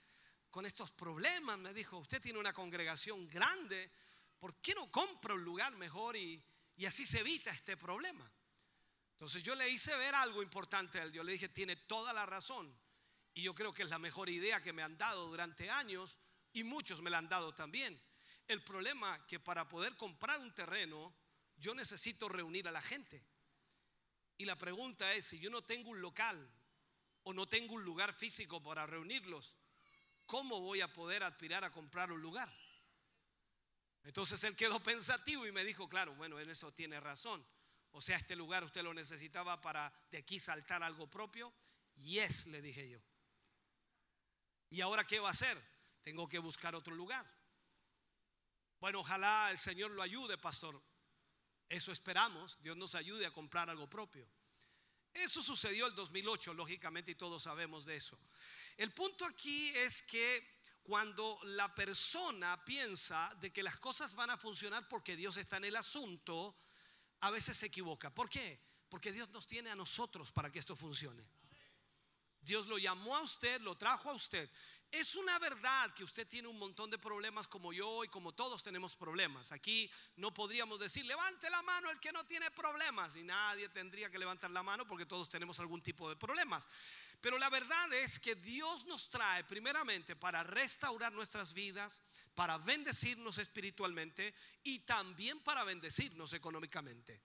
con 0.49 0.65
estos 0.65 0.89
problemas? 0.89 1.59
Me 1.59 1.75
dijo, 1.75 1.99
usted 1.99 2.19
tiene 2.19 2.39
una 2.39 2.53
congregación 2.53 3.27
grande, 3.27 3.91
¿por 4.39 4.55
qué 4.61 4.73
no 4.73 4.89
compra 4.89 5.35
un 5.35 5.43
lugar 5.43 5.75
mejor 5.75 6.17
y, 6.17 6.43
y 6.75 6.87
así 6.87 7.05
se 7.05 7.19
evita 7.19 7.51
este 7.51 7.77
problema? 7.77 8.31
Entonces 9.23 9.43
yo 9.43 9.55
le 9.55 9.69
hice 9.69 9.95
ver 9.95 10.13
algo 10.15 10.43
importante 10.43 10.99
a 10.99 11.03
él. 11.03 11.13
Yo 11.13 11.23
le 11.23 11.31
dije, 11.31 11.47
tiene 11.47 11.77
toda 11.77 12.11
la 12.11 12.25
razón. 12.25 12.77
Y 13.33 13.43
yo 13.43 13.55
creo 13.55 13.73
que 13.73 13.83
es 13.83 13.89
la 13.89 13.97
mejor 13.97 14.27
idea 14.27 14.61
que 14.61 14.73
me 14.73 14.83
han 14.83 14.97
dado 14.97 15.27
durante 15.27 15.69
años 15.69 16.19
y 16.51 16.65
muchos 16.65 17.01
me 17.01 17.09
la 17.09 17.19
han 17.19 17.29
dado 17.29 17.55
también. 17.55 17.97
El 18.45 18.61
problema 18.65 19.25
que 19.25 19.39
para 19.39 19.69
poder 19.69 19.95
comprar 19.95 20.41
un 20.41 20.53
terreno, 20.53 21.15
yo 21.55 21.73
necesito 21.73 22.27
reunir 22.27 22.67
a 22.67 22.71
la 22.73 22.81
gente. 22.81 23.25
Y 24.37 24.43
la 24.43 24.57
pregunta 24.57 25.13
es, 25.13 25.23
si 25.23 25.39
yo 25.39 25.49
no 25.49 25.61
tengo 25.61 25.91
un 25.91 26.01
local 26.01 26.51
o 27.23 27.33
no 27.33 27.47
tengo 27.47 27.75
un 27.75 27.85
lugar 27.85 28.13
físico 28.13 28.61
para 28.61 28.85
reunirlos, 28.85 29.55
¿cómo 30.25 30.59
voy 30.59 30.81
a 30.81 30.91
poder 30.91 31.23
aspirar 31.23 31.63
a 31.63 31.71
comprar 31.71 32.11
un 32.11 32.21
lugar? 32.21 32.53
Entonces 34.03 34.43
él 34.43 34.57
quedó 34.57 34.79
pensativo 34.83 35.47
y 35.47 35.53
me 35.53 35.63
dijo, 35.63 35.87
claro, 35.87 36.13
bueno, 36.13 36.41
en 36.41 36.49
eso 36.49 36.73
tiene 36.73 36.99
razón. 36.99 37.41
O 37.93 38.01
sea, 38.01 38.17
este 38.17 38.35
lugar 38.35 38.63
usted 38.63 38.83
lo 38.83 38.93
necesitaba 38.93 39.61
para 39.61 39.93
de 40.11 40.17
aquí 40.17 40.39
saltar 40.39 40.83
algo 40.83 41.09
propio. 41.09 41.53
Yes, 41.95 42.47
le 42.47 42.61
dije 42.61 42.89
yo. 42.89 42.99
¿Y 44.71 44.81
ahora 44.81 45.05
qué 45.05 45.19
va 45.19 45.29
a 45.29 45.31
hacer? 45.31 45.61
Tengo 46.03 46.27
que 46.27 46.39
buscar 46.39 46.73
otro 46.73 46.95
lugar. 46.95 47.25
Bueno, 48.79 48.99
ojalá 48.99 49.51
el 49.51 49.59
Señor 49.59 49.91
lo 49.91 50.01
ayude, 50.01 50.37
pastor. 50.37 50.81
Eso 51.69 51.91
esperamos. 51.91 52.59
Dios 52.61 52.75
nos 52.75 52.95
ayude 52.95 53.27
a 53.27 53.31
comprar 53.31 53.69
algo 53.69 53.87
propio. 53.87 54.27
Eso 55.13 55.43
sucedió 55.43 55.85
el 55.85 55.93
2008, 55.93 56.55
lógicamente, 56.55 57.11
y 57.11 57.15
todos 57.15 57.43
sabemos 57.43 57.85
de 57.85 57.95
eso. 57.95 58.19
El 58.75 58.91
punto 58.91 59.25
aquí 59.25 59.69
es 59.75 60.01
que 60.01 60.57
cuando 60.81 61.39
la 61.43 61.73
persona 61.73 62.65
piensa 62.65 63.31
de 63.39 63.53
que 63.53 63.61
las 63.61 63.79
cosas 63.79 64.15
van 64.15 64.31
a 64.31 64.37
funcionar 64.37 64.87
porque 64.89 65.15
Dios 65.15 65.37
está 65.37 65.57
en 65.57 65.65
el 65.65 65.75
asunto, 65.75 66.57
a 67.23 67.31
veces 67.31 67.55
se 67.55 67.67
equivoca. 67.67 68.09
¿Por 68.09 68.29
qué? 68.29 68.59
Porque 68.89 69.13
Dios 69.13 69.29
nos 69.29 69.47
tiene 69.47 69.71
a 69.71 69.75
nosotros 69.75 70.29
para 70.29 70.51
que 70.51 70.59
esto 70.59 70.75
funcione. 70.75 71.23
Dios 72.41 72.67
lo 72.67 72.77
llamó 72.77 73.15
a 73.15 73.21
usted, 73.21 73.61
lo 73.61 73.77
trajo 73.77 74.09
a 74.09 74.13
usted. 74.13 74.49
Es 74.93 75.15
una 75.15 75.39
verdad 75.39 75.91
que 75.95 76.03
usted 76.03 76.27
tiene 76.27 76.47
un 76.47 76.59
montón 76.59 76.91
de 76.91 76.99
problemas 76.99 77.47
como 77.47 77.73
yo 77.73 78.03
y 78.03 78.09
como 78.09 78.31
todos 78.31 78.61
tenemos 78.61 78.95
problemas. 78.95 79.51
Aquí 79.51 79.89
no 80.17 80.31
podríamos 80.31 80.79
decir, 80.79 81.03
levante 81.03 81.49
la 81.49 81.63
mano 81.63 81.89
el 81.89 81.99
que 81.99 82.11
no 82.11 82.23
tiene 82.27 82.51
problemas. 82.51 83.15
Y 83.15 83.23
nadie 83.23 83.69
tendría 83.69 84.11
que 84.11 84.19
levantar 84.19 84.51
la 84.51 84.61
mano 84.61 84.85
porque 84.85 85.07
todos 85.07 85.27
tenemos 85.27 85.59
algún 85.59 85.81
tipo 85.81 86.07
de 86.07 86.15
problemas. 86.15 86.69
Pero 87.19 87.39
la 87.39 87.49
verdad 87.49 87.91
es 87.91 88.19
que 88.19 88.35
Dios 88.35 88.85
nos 88.85 89.09
trae 89.09 89.43
primeramente 89.45 90.15
para 90.15 90.43
restaurar 90.43 91.11
nuestras 91.11 91.55
vidas, 91.55 92.03
para 92.35 92.59
bendecirnos 92.59 93.39
espiritualmente 93.39 94.35
y 94.61 94.81
también 94.81 95.39
para 95.39 95.63
bendecirnos 95.63 96.33
económicamente. 96.33 97.19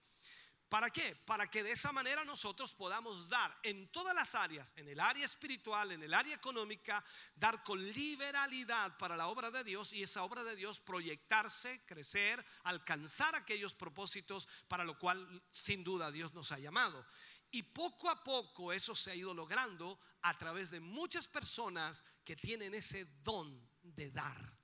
¿Para 0.69 0.91
qué? 0.91 1.15
Para 1.25 1.47
que 1.47 1.63
de 1.63 1.71
esa 1.71 1.91
manera 1.91 2.23
nosotros 2.23 2.73
podamos 2.73 3.27
dar 3.27 3.57
en 3.63 3.91
todas 3.91 4.13
las 4.13 4.35
áreas, 4.35 4.71
en 4.77 4.87
el 4.87 4.99
área 4.99 5.25
espiritual, 5.25 5.91
en 5.91 6.03
el 6.03 6.13
área 6.13 6.35
económica, 6.35 7.03
dar 7.35 7.63
con 7.63 7.83
liberalidad 7.91 8.95
para 8.97 9.17
la 9.17 9.27
obra 9.27 9.49
de 9.49 9.63
Dios 9.63 9.93
y 9.93 10.03
esa 10.03 10.23
obra 10.23 10.43
de 10.43 10.55
Dios 10.55 10.79
proyectarse, 10.79 11.81
crecer, 11.87 12.45
alcanzar 12.63 13.33
aquellos 13.33 13.73
propósitos 13.73 14.47
para 14.67 14.83
lo 14.83 14.99
cual 14.99 15.41
sin 15.49 15.83
duda 15.83 16.11
Dios 16.11 16.35
nos 16.35 16.51
ha 16.51 16.59
llamado. 16.59 17.03
Y 17.49 17.63
poco 17.63 18.07
a 18.07 18.23
poco 18.23 18.71
eso 18.71 18.95
se 18.95 19.09
ha 19.09 19.15
ido 19.15 19.33
logrando 19.33 19.99
a 20.21 20.37
través 20.37 20.69
de 20.69 20.79
muchas 20.79 21.27
personas 21.27 22.03
que 22.23 22.35
tienen 22.35 22.75
ese 22.75 23.05
don 23.23 23.67
de 23.81 24.11
dar. 24.11 24.59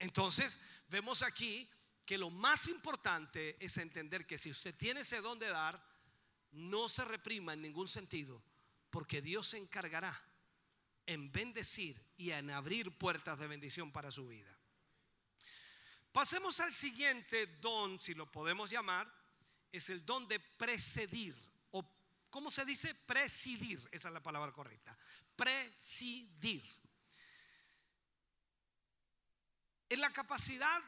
Entonces, 0.00 0.58
vemos 0.88 1.22
aquí 1.22 1.70
que 2.04 2.18
lo 2.18 2.30
más 2.30 2.68
importante 2.68 3.56
es 3.64 3.76
entender 3.78 4.26
que 4.26 4.38
si 4.38 4.50
usted 4.50 4.74
tiene 4.74 5.00
ese 5.00 5.20
don 5.20 5.38
de 5.38 5.48
dar, 5.48 5.82
no 6.52 6.88
se 6.88 7.04
reprima 7.04 7.54
en 7.54 7.62
ningún 7.62 7.88
sentido, 7.88 8.42
porque 8.90 9.22
Dios 9.22 9.48
se 9.48 9.58
encargará 9.58 10.20
en 11.06 11.32
bendecir 11.32 12.00
y 12.16 12.30
en 12.30 12.50
abrir 12.50 12.96
puertas 12.96 13.38
de 13.38 13.46
bendición 13.46 13.90
para 13.90 14.10
su 14.10 14.28
vida. 14.28 14.54
Pasemos 16.12 16.60
al 16.60 16.72
siguiente 16.72 17.46
don, 17.60 17.98
si 17.98 18.14
lo 18.14 18.30
podemos 18.30 18.70
llamar, 18.70 19.12
es 19.72 19.90
el 19.90 20.06
don 20.06 20.28
de 20.28 20.38
presidir, 20.38 21.36
o 21.72 21.84
¿cómo 22.30 22.50
se 22.50 22.64
dice? 22.64 22.94
Presidir, 22.94 23.80
esa 23.90 24.08
es 24.08 24.14
la 24.14 24.22
palabra 24.22 24.52
correcta. 24.52 24.96
Presidir. 25.34 26.64
Es 29.88 29.98
la 29.98 30.12
capacidad 30.12 30.80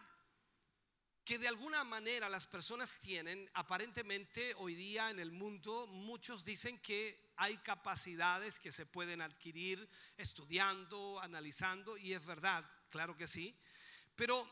que 1.27 1.39
de 1.40 1.48
alguna 1.48 1.82
manera 1.82 2.28
las 2.28 2.47
personas 2.47 3.01
tienen, 3.01 3.51
aparentemente 3.55 4.55
hoy 4.59 4.77
día 4.77 5.11
en 5.11 5.19
el 5.19 5.32
mundo 5.32 5.89
muchos 5.89 6.44
dicen 6.44 6.78
que 6.78 7.32
hay 7.35 7.57
capacidades 7.59 8.61
que 8.61 8.70
se 8.70 8.86
pueden 8.86 9.20
adquirir 9.20 9.90
estudiando, 10.16 11.19
analizando, 11.20 11.97
y 11.97 12.12
es 12.12 12.24
verdad, 12.24 12.65
claro 12.90 13.16
que 13.16 13.27
sí, 13.27 13.59
pero 14.15 14.48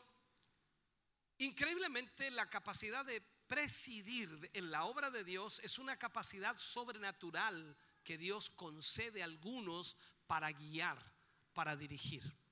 increíblemente 1.37 2.29
la 2.29 2.49
capacidad 2.49 3.05
de 3.05 3.21
presidir 3.47 4.51
en 4.51 4.69
la 4.69 4.83
obra 4.83 5.09
de 5.09 5.23
Dios 5.23 5.61
es 5.63 5.79
una 5.79 5.97
capacidad 5.97 6.57
sobrenatural 6.57 7.77
que 8.03 8.17
Dios 8.17 8.49
concede 8.49 9.21
a 9.21 9.25
algunos 9.25 9.95
para 10.27 10.51
guiar, 10.51 10.97
para 11.53 11.77
dirigir. 11.77 12.44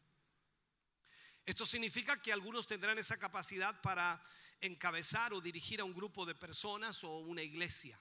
Esto 1.46 1.66
significa 1.66 2.22
que 2.22 2.32
algunos 2.32 2.68
tendrán 2.68 2.98
esa 2.98 3.18
capacidad 3.18 3.82
para 3.82 4.24
encabezar 4.62 5.34
o 5.34 5.42
dirigir 5.42 5.82
a 5.82 5.84
un 5.84 5.94
grupo 5.94 6.26
de 6.26 6.36
personas 6.36 7.04
o 7.04 7.18
una 7.20 7.42
iglesia. 7.42 8.00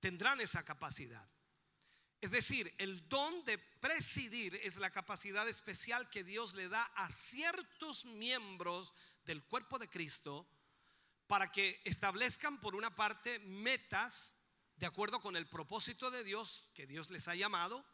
Tendrán 0.00 0.40
esa 0.40 0.64
capacidad. 0.64 1.28
Es 2.20 2.30
decir, 2.30 2.72
el 2.78 3.08
don 3.08 3.44
de 3.44 3.58
presidir 3.58 4.54
es 4.62 4.76
la 4.76 4.90
capacidad 4.90 5.48
especial 5.48 6.08
que 6.10 6.24
Dios 6.24 6.54
le 6.54 6.68
da 6.68 6.84
a 6.94 7.10
ciertos 7.10 8.04
miembros 8.04 8.92
del 9.24 9.42
cuerpo 9.44 9.78
de 9.78 9.88
Cristo 9.88 10.46
para 11.26 11.50
que 11.50 11.80
establezcan 11.84 12.60
por 12.60 12.74
una 12.74 12.94
parte 12.94 13.38
metas 13.40 14.36
de 14.76 14.86
acuerdo 14.86 15.20
con 15.20 15.36
el 15.36 15.46
propósito 15.46 16.10
de 16.10 16.24
Dios 16.24 16.68
que 16.74 16.86
Dios 16.86 17.10
les 17.10 17.28
ha 17.28 17.34
llamado 17.34 17.84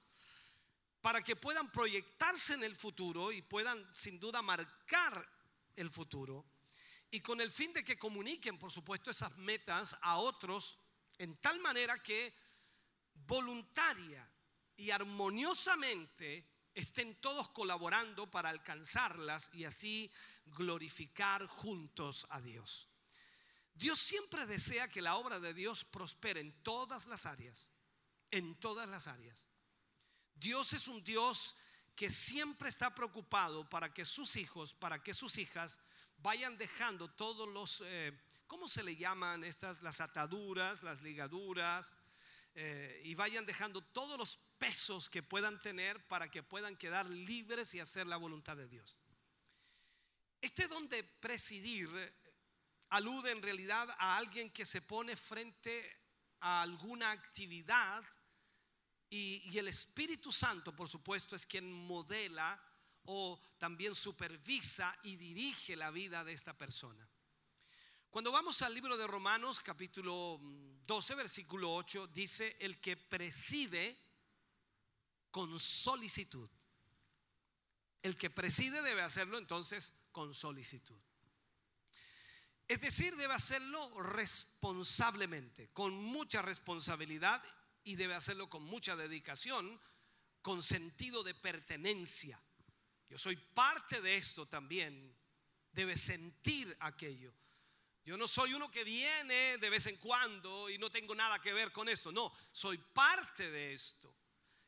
para 1.07 1.23
que 1.23 1.37
puedan 1.37 1.71
proyectarse 1.71 2.55
en 2.55 2.65
el 2.65 2.75
futuro 2.75 3.31
y 3.31 3.41
puedan 3.41 3.89
sin 3.95 4.19
duda 4.19 4.43
marcar 4.43 5.25
el 5.77 5.89
futuro 5.89 6.45
y 7.13 7.21
con 7.21 7.41
el 7.41 7.53
fin 7.53 7.73
de 7.73 7.85
que 7.85 7.97
comuniquen, 7.97 8.59
por 8.59 8.73
supuesto, 8.73 9.13
esas 9.13 9.37
metas 9.37 9.97
a 10.03 10.17
otros 10.17 10.81
en 11.17 11.37
tal 11.37 11.61
manera 11.61 12.03
que 12.03 12.35
voluntaria 13.15 14.29
y 14.75 14.91
armoniosamente 14.91 16.45
estén 16.75 17.21
todos 17.21 17.51
colaborando 17.51 18.29
para 18.29 18.49
alcanzarlas 18.49 19.51
y 19.53 19.63
así 19.63 20.11
glorificar 20.47 21.47
juntos 21.47 22.27
a 22.31 22.41
Dios. 22.41 22.89
Dios 23.73 24.01
siempre 24.01 24.45
desea 24.45 24.89
que 24.89 25.03
la 25.03 25.15
obra 25.15 25.39
de 25.39 25.55
Dios 25.55 25.85
prospere 25.85 26.41
en 26.41 26.65
todas 26.65 27.07
las 27.07 27.27
áreas, 27.27 27.71
en 28.33 28.59
todas 28.59 28.89
las 28.89 29.07
áreas. 29.07 29.47
Dios 30.37 30.73
es 30.73 30.87
un 30.89 31.03
Dios 31.03 31.57
que 31.95 32.11
siempre 32.11 32.69
está 32.69 32.95
preocupado 32.95 33.69
para 33.69 33.93
que 33.93 34.05
sus 34.05 34.37
hijos, 34.37 34.75
para 34.75 35.03
que 35.03 35.15
sus 35.15 35.39
hijas 35.39 35.81
vayan 36.19 36.59
dejando 36.59 37.11
todos 37.11 37.49
los, 37.49 37.83
eh, 37.87 38.13
¿cómo 38.47 38.69
se 38.69 38.83
le 38.83 38.97
llaman 38.97 39.45
estas? 39.45 39.83
Las 39.83 40.01
ataduras, 40.01 40.83
las 40.83 41.03
ligaduras, 41.03 41.93
eh, 42.55 43.03
y 43.05 43.15
vayan 43.15 43.47
dejando 43.47 43.83
todos 43.83 44.19
los 44.19 44.39
pesos 44.59 45.09
que 45.09 45.23
puedan 45.23 45.61
tener 45.61 46.07
para 46.07 46.31
que 46.31 46.43
puedan 46.43 46.77
quedar 46.77 47.07
libres 47.07 47.75
y 47.75 47.81
hacer 47.81 48.07
la 48.07 48.17
voluntad 48.17 48.57
de 48.57 48.69
Dios. 48.69 48.99
Este 50.41 50.69
don 50.69 50.89
de 50.89 51.03
presidir 51.03 51.89
alude 52.91 53.31
en 53.31 53.43
realidad 53.43 53.89
a 53.99 54.17
alguien 54.17 54.51
que 54.51 54.65
se 54.65 54.83
pone 54.83 55.17
frente 55.17 55.99
a 56.41 56.63
alguna 56.63 57.11
actividad 57.11 58.05
y, 59.17 59.59
el 59.59 59.69
Espíritu 59.69 60.31
Santo, 60.31 60.75
por 60.75 60.89
supuesto, 60.89 61.37
es 61.37 61.47
quien 61.47 61.73
modela 61.73 62.61
o 63.05 63.41
también 63.59 63.95
supervisa 63.95 64.97
y 65.05 65.17
dirige 65.17 65.77
la 65.77 65.91
vida 65.91 66.25
de 66.25 66.33
esta 66.33 66.57
persona. 66.57 67.09
Cuando 68.11 68.33
vamos 68.33 68.63
al 68.63 68.75
libro 68.75 68.97
de 68.97 69.07
Romanos 69.07 69.61
capítulo 69.61 70.41
12, 70.87 71.15
versículo 71.15 71.75
8, 71.75 72.09
dice, 72.09 72.57
el 72.61 72.81
que 72.81 72.97
preside 72.97 73.99
con 75.31 75.59
solicitud. 75.59 76.49
El 78.03 78.17
que 78.17 78.31
preside 78.31 78.83
debe 78.83 79.03
hacerlo 79.03 79.39
entonces 79.39 79.95
con 80.13 80.35
solicitud. 80.35 81.01
Es 82.69 82.81
decir, 82.81 83.15
debe 83.17 83.35
hacerlo 83.35 84.03
responsablemente, 84.03 85.71
con 85.73 85.95
mucha 85.95 86.43
responsabilidad 86.43 87.43
y 87.87 87.95
debe 87.95 88.15
hacerlo 88.15 88.51
con 88.51 88.65
mucha 88.65 88.97
dedicación, 88.97 89.81
con 90.43 90.61
sentido 90.61 91.23
de 91.23 91.35
pertenencia. 91.35 92.43
Yo 93.09 93.17
soy 93.17 93.37
parte 93.37 94.03
de 94.03 94.17
esto 94.17 94.47
también. 94.47 95.17
Debe 95.71 95.97
sentir 95.97 96.77
aquello. 96.81 97.33
Yo 98.05 98.17
no 98.17 98.27
soy 98.27 98.55
uno 98.55 98.73
que 98.73 98.83
viene 98.83 99.59
de 99.59 99.71
vez 99.71 99.87
en 99.87 99.99
cuando 99.99 100.69
y 100.69 100.79
no 100.79 100.91
tengo 100.91 101.15
nada 101.15 101.39
que 101.39 101.53
ver 101.53 101.71
con 101.71 101.89
esto. 101.89 102.11
No, 102.11 102.33
soy 102.51 102.77
parte 102.79 103.51
de 103.51 103.75
esto. 103.75 104.13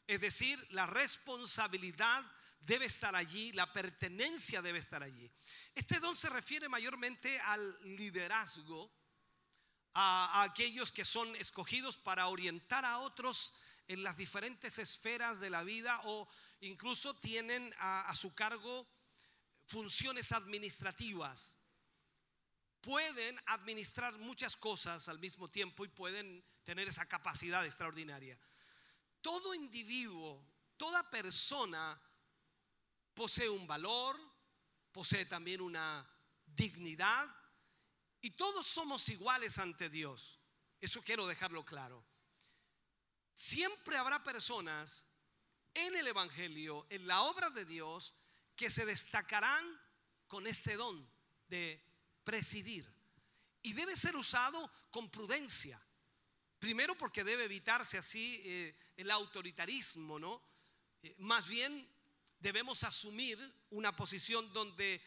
Es 0.07 0.21
decir, 0.21 0.65
la 0.71 0.87
responsabilidad 0.87 2.25
debe 2.61 2.87
estar 2.87 3.17
allí, 3.17 3.51
la 3.53 3.73
pertenencia 3.73 4.63
debe 4.63 4.79
estar 4.79 5.03
allí. 5.03 5.29
Este 5.75 5.99
don 5.99 6.15
se 6.15 6.31
refiere 6.31 6.69
mayormente 6.69 7.41
al 7.41 7.97
liderazgo 7.97 8.93
a, 9.95 10.43
aquellos 10.43 10.93
que 10.93 11.05
son 11.05 11.35
escogidos 11.37 11.97
para 11.97 12.29
orientar 12.29 12.85
a 12.85 12.99
otros 12.99 13.55
en 13.87 14.03
las 14.03 14.17
diferentes 14.17 14.79
esferas 14.79 15.41
de 15.41 15.51
la 15.51 15.65
vida 15.65 16.01
o 16.05 16.29
incluso 16.61 17.15
tienen 17.17 17.75
a, 17.79 18.15
su 18.15 18.35
cargo 18.35 18.87
funciones 19.65 20.33
administrativas. 20.33 21.59
Pueden 22.81 23.39
administrar 23.47 24.17
muchas 24.19 24.57
cosas 24.57 25.09
al 25.09 25.19
mismo 25.19 25.49
tiempo 25.49 25.85
y 25.85 25.89
pueden 25.89 26.45
tener 26.65 26.89
esa 26.89 27.07
capacidad 27.07 27.65
extraordinaria. 27.65 28.39
Todo 29.21 29.55
individuo, 29.55 30.47
toda 30.77 31.11
persona 31.11 32.01
posee 33.15 33.49
un 33.49 33.67
valor, 33.67 34.17
posee 34.93 35.27
también 35.27 35.61
una 35.61 36.09
dignidad, 36.47 37.29
y 38.21 38.31
todos 38.31 38.67
somos 38.67 39.09
iguales 39.09 39.59
ante 39.59 39.89
Dios. 39.89 40.39
Eso 40.81 41.03
quiero 41.03 41.27
dejarlo 41.27 41.65
claro. 41.65 42.05
Siempre 43.35 43.97
habrá 43.97 44.23
personas 44.23 45.07
en 45.75 45.97
el 45.97 46.07
Evangelio, 46.09 46.87
en 46.91 47.07
la 47.07 47.23
obra 47.23 47.51
de 47.51 47.65
Dios, 47.65 48.15
que 48.57 48.71
se 48.71 48.85
destacarán 48.85 49.65
con 50.27 50.47
este 50.47 50.77
don 50.77 51.09
de 51.49 51.83
presidir. 52.25 52.93
Y 53.63 53.73
debe 53.73 53.97
ser 53.97 54.17
usado 54.17 54.71
con 54.91 55.11
prudencia. 55.11 55.81
Primero 56.59 56.97
porque 56.97 57.23
debe 57.23 57.45
evitarse 57.45 57.99
así 57.99 58.43
eh, 58.45 58.77
el 58.97 59.11
autoritarismo, 59.11 60.19
¿no? 60.19 60.43
Eh, 61.03 61.15
más 61.19 61.49
bien 61.49 61.89
debemos 62.41 62.83
asumir 62.83 63.39
una 63.71 63.95
posición 63.95 64.53
donde 64.53 65.01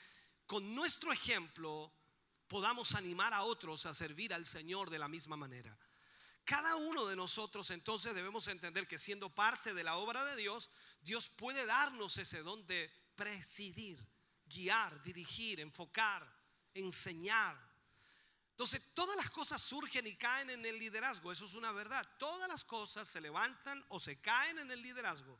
con 0.45 0.73
nuestro 0.73 1.11
ejemplo 1.11 1.93
podamos 2.51 2.95
animar 2.95 3.33
a 3.33 3.43
otros 3.43 3.85
a 3.85 3.93
servir 3.93 4.33
al 4.33 4.45
Señor 4.45 4.89
de 4.89 4.99
la 4.99 5.07
misma 5.07 5.37
manera. 5.37 5.73
Cada 6.43 6.75
uno 6.75 7.05
de 7.05 7.15
nosotros 7.15 7.71
entonces 7.71 8.13
debemos 8.13 8.45
entender 8.49 8.89
que 8.89 8.97
siendo 8.97 9.33
parte 9.33 9.73
de 9.73 9.85
la 9.85 9.95
obra 9.95 10.25
de 10.25 10.35
Dios, 10.35 10.69
Dios 11.01 11.29
puede 11.29 11.65
darnos 11.65 12.17
ese 12.17 12.43
don 12.43 12.67
de 12.67 12.91
presidir, 13.15 14.05
guiar, 14.47 15.01
dirigir, 15.01 15.61
enfocar, 15.61 16.29
enseñar. 16.73 17.57
Entonces, 18.49 18.81
todas 18.93 19.15
las 19.15 19.29
cosas 19.29 19.61
surgen 19.61 20.05
y 20.05 20.17
caen 20.17 20.49
en 20.49 20.65
el 20.65 20.77
liderazgo, 20.77 21.31
eso 21.31 21.45
es 21.45 21.55
una 21.55 21.71
verdad. 21.71 22.05
Todas 22.19 22.49
las 22.49 22.65
cosas 22.65 23.07
se 23.07 23.21
levantan 23.21 23.81
o 23.87 23.97
se 23.97 24.19
caen 24.19 24.59
en 24.59 24.71
el 24.71 24.81
liderazgo. 24.81 25.39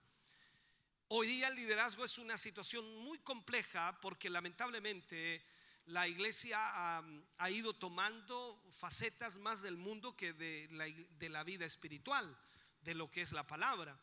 Hoy 1.10 1.28
día 1.28 1.50
el 1.50 1.56
liderazgo 1.56 2.06
es 2.06 2.18
una 2.20 2.38
situación 2.38 3.00
muy 3.00 3.20
compleja 3.20 4.00
porque 4.00 4.30
lamentablemente 4.30 5.46
la 5.86 6.08
iglesia 6.08 6.58
ha, 6.60 7.52
ido 7.52 7.74
tomando 7.74 8.64
facetas 8.72 9.38
más 9.38 9.62
del 9.62 9.78
mundo 9.78 10.16
que 10.16 10.34
de 10.34 10.68
la, 10.72 10.86
de 10.86 11.30
la 11.30 11.44
vida 11.44 11.66
espiritual, 11.66 12.38
de 12.82 12.96
lo 12.96 13.10
que 13.10 13.22
es 13.22 13.32
la 13.32 13.46
palabra. 13.46 14.00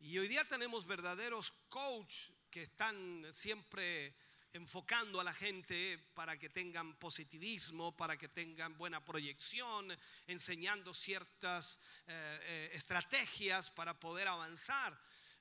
Y 0.00 0.18
hoy 0.18 0.28
día 0.28 0.44
tenemos 0.44 0.86
verdaderos 0.86 1.52
coach 1.68 2.30
que 2.50 2.62
están 2.62 3.24
siempre 3.32 4.14
enfocando 4.54 5.20
a 5.20 5.24
la 5.24 5.32
gente 5.32 5.98
para 6.14 6.38
que 6.38 6.48
tengan 6.48 6.94
positivismo, 6.94 7.96
para 7.96 8.16
que 8.16 8.28
tengan 8.28 8.78
buena 8.78 9.04
proyección, 9.04 9.96
enseñando 10.28 10.94
ciertas 10.94 11.80
eh, 12.06 12.38
eh, 12.42 12.70
estrategias 12.72 13.70
para 13.70 13.98
poder 13.98 14.28
avanzar. 14.28 14.96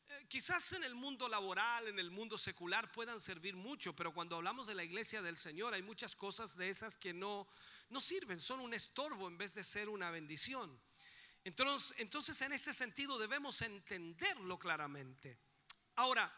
Eh, 0.09 0.25
quizás 0.27 0.73
en 0.73 0.83
el 0.83 0.95
mundo 0.95 1.27
laboral, 1.29 1.87
en 1.87 1.99
el 1.99 2.11
mundo 2.11 2.37
secular 2.37 2.91
puedan 2.91 3.21
servir 3.21 3.55
mucho, 3.55 3.95
pero 3.95 4.13
cuando 4.13 4.35
hablamos 4.35 4.67
de 4.67 4.75
la 4.75 4.83
iglesia 4.83 5.21
del 5.21 5.37
Señor 5.37 5.73
hay 5.73 5.81
muchas 5.81 6.15
cosas 6.15 6.55
de 6.57 6.69
esas 6.69 6.97
que 6.97 7.13
no, 7.13 7.47
no 7.89 8.01
sirven, 8.01 8.39
son 8.39 8.59
un 8.59 8.73
estorbo 8.73 9.27
en 9.27 9.37
vez 9.37 9.53
de 9.53 9.63
ser 9.63 9.89
una 9.89 10.11
bendición. 10.11 10.79
Entonces, 11.43 11.95
entonces 11.99 12.41
en 12.41 12.53
este 12.53 12.73
sentido 12.73 13.17
debemos 13.17 13.61
entenderlo 13.61 14.57
claramente. 14.57 15.37
Ahora, 15.95 16.33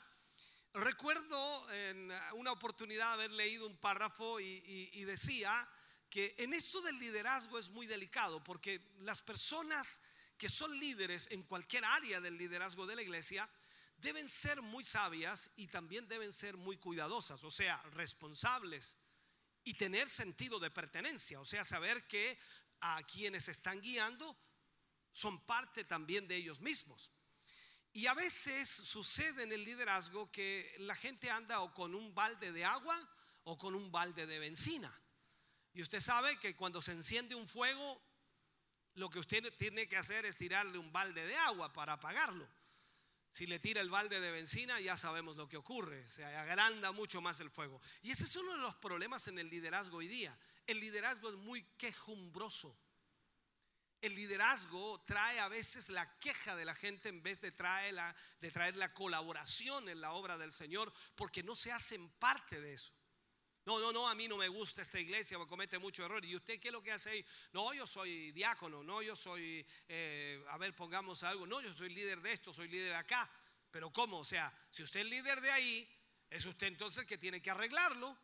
recuerdo 0.73 1.71
en 1.71 2.11
una 2.33 2.51
oportunidad 2.51 3.13
haber 3.13 3.31
leído 3.31 3.67
un 3.67 3.77
párrafo 3.77 4.39
y, 4.39 5.03
decía 5.05 5.67
que 6.09 6.35
en 6.37 6.53
esto 6.53 6.81
del 6.81 6.97
liderazgo 6.97 7.57
es 7.57 7.69
muy 7.69 7.85
delicado 7.85 8.43
porque 8.43 8.81
las 8.99 9.21
personas 9.21 10.01
que 10.37 10.49
son 10.49 10.77
líderes 10.79 11.27
en 11.31 11.43
cualquier 11.43 11.85
área 11.85 12.19
del 12.19 12.37
liderazgo 12.37 12.85
de 12.85 12.95
la 12.95 13.01
iglesia 13.01 13.49
deben 13.97 14.27
ser 14.27 14.61
muy 14.61 14.83
sabias 14.83 15.51
y 15.55 15.67
también 15.67 16.07
deben 16.07 16.33
ser 16.33 16.57
muy 16.57 16.77
cuidadosas, 16.77 17.43
o 17.43 17.51
sea, 17.51 17.81
responsables 17.93 18.97
y 19.63 19.75
tener 19.75 20.09
sentido 20.09 20.59
de 20.59 20.69
pertenencia, 20.69 21.39
o 21.39 21.45
sea, 21.45 21.63
saber 21.63 22.05
que 22.07 22.37
a 22.81 23.01
quienes 23.03 23.47
están 23.47 23.81
guiando 23.81 24.37
son 25.11 25.43
parte 25.45 25.85
también 25.85 26.27
de 26.27 26.35
ellos 26.35 26.59
mismos. 26.59 27.11
Y 27.93 28.07
a 28.07 28.13
veces 28.13 28.69
sucede 28.69 29.43
en 29.43 29.53
el 29.53 29.63
liderazgo 29.63 30.29
que 30.29 30.75
la 30.79 30.95
gente 30.95 31.31
anda 31.31 31.61
o 31.61 31.73
con 31.73 31.95
un 31.95 32.13
balde 32.13 32.51
de 32.51 32.65
agua 32.65 32.95
o 33.45 33.57
con 33.57 33.73
un 33.73 33.89
balde 33.89 34.27
de 34.27 34.37
benzina. 34.37 34.93
Y 35.73 35.81
usted 35.81 36.01
sabe 36.01 36.37
que 36.39 36.55
cuando 36.55 36.81
se 36.81 36.91
enciende 36.91 37.35
un 37.35 37.47
fuego, 37.47 38.01
lo 38.95 39.09
que 39.09 39.19
usted 39.19 39.53
tiene 39.57 39.87
que 39.87 39.97
hacer 39.97 40.25
es 40.25 40.37
tirarle 40.37 40.77
un 40.77 40.91
balde 40.91 41.25
de 41.25 41.35
agua 41.35 41.71
para 41.71 41.93
apagarlo. 41.93 42.47
Si 43.31 43.45
le 43.45 43.59
tira 43.59 43.81
el 43.81 43.89
balde 43.89 44.21
de 44.21 44.31
benzina, 44.31 44.79
ya 44.79 44.95
sabemos 44.95 45.35
lo 45.35 45.49
que 45.49 45.57
ocurre, 45.57 46.07
se 46.07 46.23
agranda 46.23 46.93
mucho 46.93 47.21
más 47.21 47.41
el 47.41 47.49
fuego. 47.49 47.81
Y 48.01 48.11
ese 48.11 48.23
es 48.23 48.35
uno 48.37 48.53
de 48.53 48.59
los 48.59 48.75
problemas 48.75 49.27
en 49.27 49.37
el 49.37 49.49
liderazgo 49.49 49.97
hoy 49.97 50.07
día. 50.07 50.37
El 50.65 50.79
liderazgo 50.79 51.29
es 51.29 51.35
muy 51.35 51.63
quejumbroso. 51.77 52.77
El 53.99 54.15
liderazgo 54.15 55.03
trae 55.03 55.39
a 55.41 55.49
veces 55.49 55.89
la 55.89 56.17
queja 56.19 56.55
de 56.55 56.63
la 56.63 56.73
gente 56.73 57.09
en 57.09 57.21
vez 57.21 57.41
de 57.41 57.51
traer 57.51 57.95
la, 57.95 58.15
de 58.39 58.51
traer 58.51 58.77
la 58.77 58.93
colaboración 58.93 59.89
en 59.89 59.99
la 59.99 60.13
obra 60.13 60.37
del 60.37 60.53
Señor, 60.53 60.93
porque 61.15 61.43
no 61.43 61.57
se 61.57 61.73
hacen 61.73 62.09
parte 62.11 62.61
de 62.61 62.73
eso. 62.73 62.93
No, 63.65 63.79
no, 63.79 63.91
no, 63.91 64.07
a 64.07 64.13
mí 64.13 64.27
no 64.27 64.37
me 64.37 64.47
gusta 64.47 64.83
esta 64.83 64.99
iglesia, 64.99 65.37
porque 65.37 65.49
comete 65.49 65.79
mucho 65.79 66.05
error. 66.05 66.23
¿Y 66.23 66.35
usted 66.35 66.59
qué 66.59 66.67
es 66.67 66.71
lo 66.71 66.83
que 66.83 66.91
hace 66.91 67.09
ahí? 67.09 67.25
No, 67.51 67.73
yo 67.73 67.87
soy 67.87 68.31
diácono, 68.31 68.83
no, 68.83 69.01
yo 69.01 69.15
soy, 69.15 69.65
eh, 69.87 70.45
a 70.49 70.57
ver, 70.59 70.75
pongamos 70.75 71.23
algo, 71.23 71.47
no, 71.47 71.61
yo 71.61 71.73
soy 71.73 71.89
líder 71.89 72.21
de 72.21 72.31
esto, 72.31 72.53
soy 72.53 72.67
líder 72.67 72.93
acá. 72.93 73.29
Pero 73.71 73.91
¿cómo? 73.91 74.19
O 74.19 74.25
sea, 74.25 74.53
si 74.69 74.83
usted 74.83 74.99
es 74.99 75.07
líder 75.07 75.41
de 75.41 75.51
ahí, 75.51 75.89
es 76.29 76.45
usted 76.45 76.67
entonces 76.67 76.99
el 76.99 77.05
que 77.07 77.17
tiene 77.17 77.41
que 77.41 77.49
arreglarlo. 77.49 78.15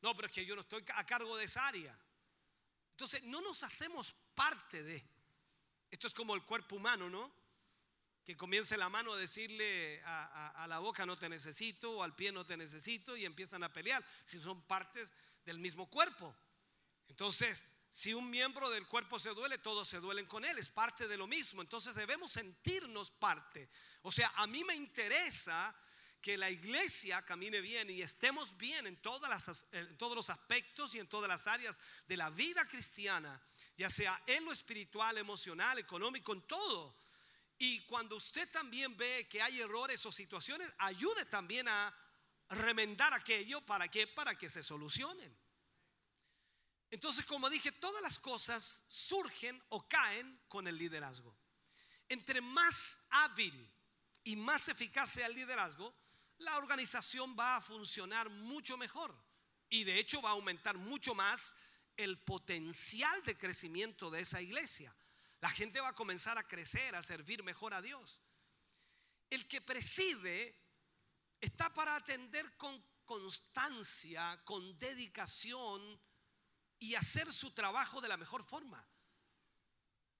No, 0.00 0.14
pero 0.14 0.28
es 0.28 0.32
que 0.32 0.46
yo 0.46 0.54
no 0.54 0.60
estoy 0.60 0.84
a 0.94 1.04
cargo 1.04 1.36
de 1.36 1.44
esa 1.44 1.66
área. 1.66 1.98
Entonces, 2.90 3.24
no 3.24 3.40
nos 3.40 3.62
hacemos 3.64 4.14
parte 4.34 4.82
de. 4.82 5.04
Esto 5.90 6.06
es 6.06 6.14
como 6.14 6.34
el 6.34 6.42
cuerpo 6.44 6.76
humano, 6.76 7.10
¿no? 7.10 7.32
Que 8.24 8.36
comience 8.36 8.76
la 8.76 8.88
mano 8.88 9.12
a 9.12 9.18
decirle 9.18 10.00
a, 10.04 10.66
la 10.68 10.78
boca 10.78 11.04
no 11.04 11.16
te 11.16 11.28
necesito 11.28 11.92
o 11.92 12.02
al 12.02 12.16
pie 12.16 12.32
no 12.32 12.46
te 12.46 12.56
necesito 12.56 13.16
y 13.16 13.24
empiezan 13.24 13.62
a 13.62 13.72
pelear 13.72 14.04
si 14.24 14.38
son 14.38 14.62
partes 14.62 15.12
del 15.44 15.58
mismo 15.58 15.90
cuerpo. 15.90 16.34
Entonces, 17.08 17.66
si 17.90 18.14
un 18.14 18.30
miembro 18.30 18.70
del 18.70 18.88
cuerpo 18.88 19.18
se 19.18 19.30
duele, 19.30 19.58
todos 19.58 19.88
se 19.88 20.00
duelen 20.00 20.26
con 20.26 20.44
él, 20.44 20.58
es 20.58 20.70
parte 20.70 21.06
de 21.06 21.18
lo 21.18 21.26
mismo. 21.26 21.60
Entonces 21.60 21.94
debemos 21.94 22.32
sentirnos 22.32 23.10
parte. 23.10 23.68
O 24.02 24.10
sea, 24.10 24.32
a 24.36 24.46
mí 24.46 24.64
me 24.64 24.74
interesa 24.74 25.76
que 26.24 26.38
la 26.38 26.48
iglesia 26.48 27.20
camine 27.20 27.60
bien 27.60 27.90
y 27.90 28.00
estemos 28.00 28.56
bien 28.56 28.86
en, 28.86 28.96
todas 29.02 29.66
en 29.72 29.98
todos 29.98 30.16
los 30.16 30.30
aspectos 30.30 30.94
y 30.94 30.98
en 30.98 31.06
todas 31.06 31.28
las 31.28 31.46
áreas 31.46 31.78
de 32.08 32.16
la 32.16 32.30
vida 32.30 32.66
cristiana, 32.66 33.38
ya 33.76 33.90
sea 33.90 34.22
en 34.26 34.42
lo 34.46 34.50
espiritual, 34.50 35.18
emocional, 35.18 35.78
económico, 35.78 36.32
en 36.32 36.40
todo. 36.46 37.03
Y 37.58 37.84
cuando 37.86 38.16
usted 38.16 38.50
también 38.50 38.96
ve 38.96 39.28
que 39.28 39.40
hay 39.40 39.60
errores 39.60 40.04
o 40.06 40.12
situaciones, 40.12 40.70
ayude 40.78 41.24
también 41.26 41.68
a 41.68 41.94
remendar 42.48 43.14
aquello 43.14 43.60
para 43.62 43.88
que 43.88 44.06
para 44.06 44.36
que 44.36 44.48
se 44.48 44.62
solucionen. 44.62 45.36
Entonces, 46.90 47.26
como 47.26 47.50
dije, 47.50 47.72
todas 47.72 48.02
las 48.02 48.18
cosas 48.18 48.84
surgen 48.88 49.60
o 49.70 49.88
caen 49.88 50.40
con 50.48 50.68
el 50.68 50.76
liderazgo. 50.76 51.36
Entre 52.08 52.40
más 52.40 53.00
hábil 53.10 53.72
y 54.22 54.36
más 54.36 54.68
eficaz 54.68 55.10
sea 55.10 55.26
el 55.26 55.34
liderazgo, 55.34 55.94
la 56.38 56.58
organización 56.58 57.36
va 57.38 57.56
a 57.56 57.60
funcionar 57.60 58.28
mucho 58.30 58.76
mejor. 58.76 59.14
Y 59.68 59.84
de 59.84 59.98
hecho 59.98 60.22
va 60.22 60.30
a 60.30 60.32
aumentar 60.32 60.76
mucho 60.76 61.14
más 61.14 61.56
el 61.96 62.18
potencial 62.22 63.22
de 63.24 63.36
crecimiento 63.36 64.10
de 64.10 64.20
esa 64.20 64.40
iglesia. 64.40 64.94
La 65.44 65.50
gente 65.50 65.78
va 65.78 65.88
a 65.88 65.94
comenzar 65.94 66.38
a 66.38 66.48
crecer, 66.48 66.94
a 66.94 67.02
servir 67.02 67.42
mejor 67.42 67.74
a 67.74 67.82
Dios. 67.82 68.18
El 69.28 69.46
que 69.46 69.60
preside 69.60 70.58
está 71.38 71.68
para 71.74 71.96
atender 71.96 72.56
con 72.56 72.82
constancia, 73.04 74.42
con 74.46 74.78
dedicación 74.78 76.00
y 76.78 76.94
hacer 76.94 77.30
su 77.30 77.50
trabajo 77.50 78.00
de 78.00 78.08
la 78.08 78.16
mejor 78.16 78.42
forma. 78.42 78.88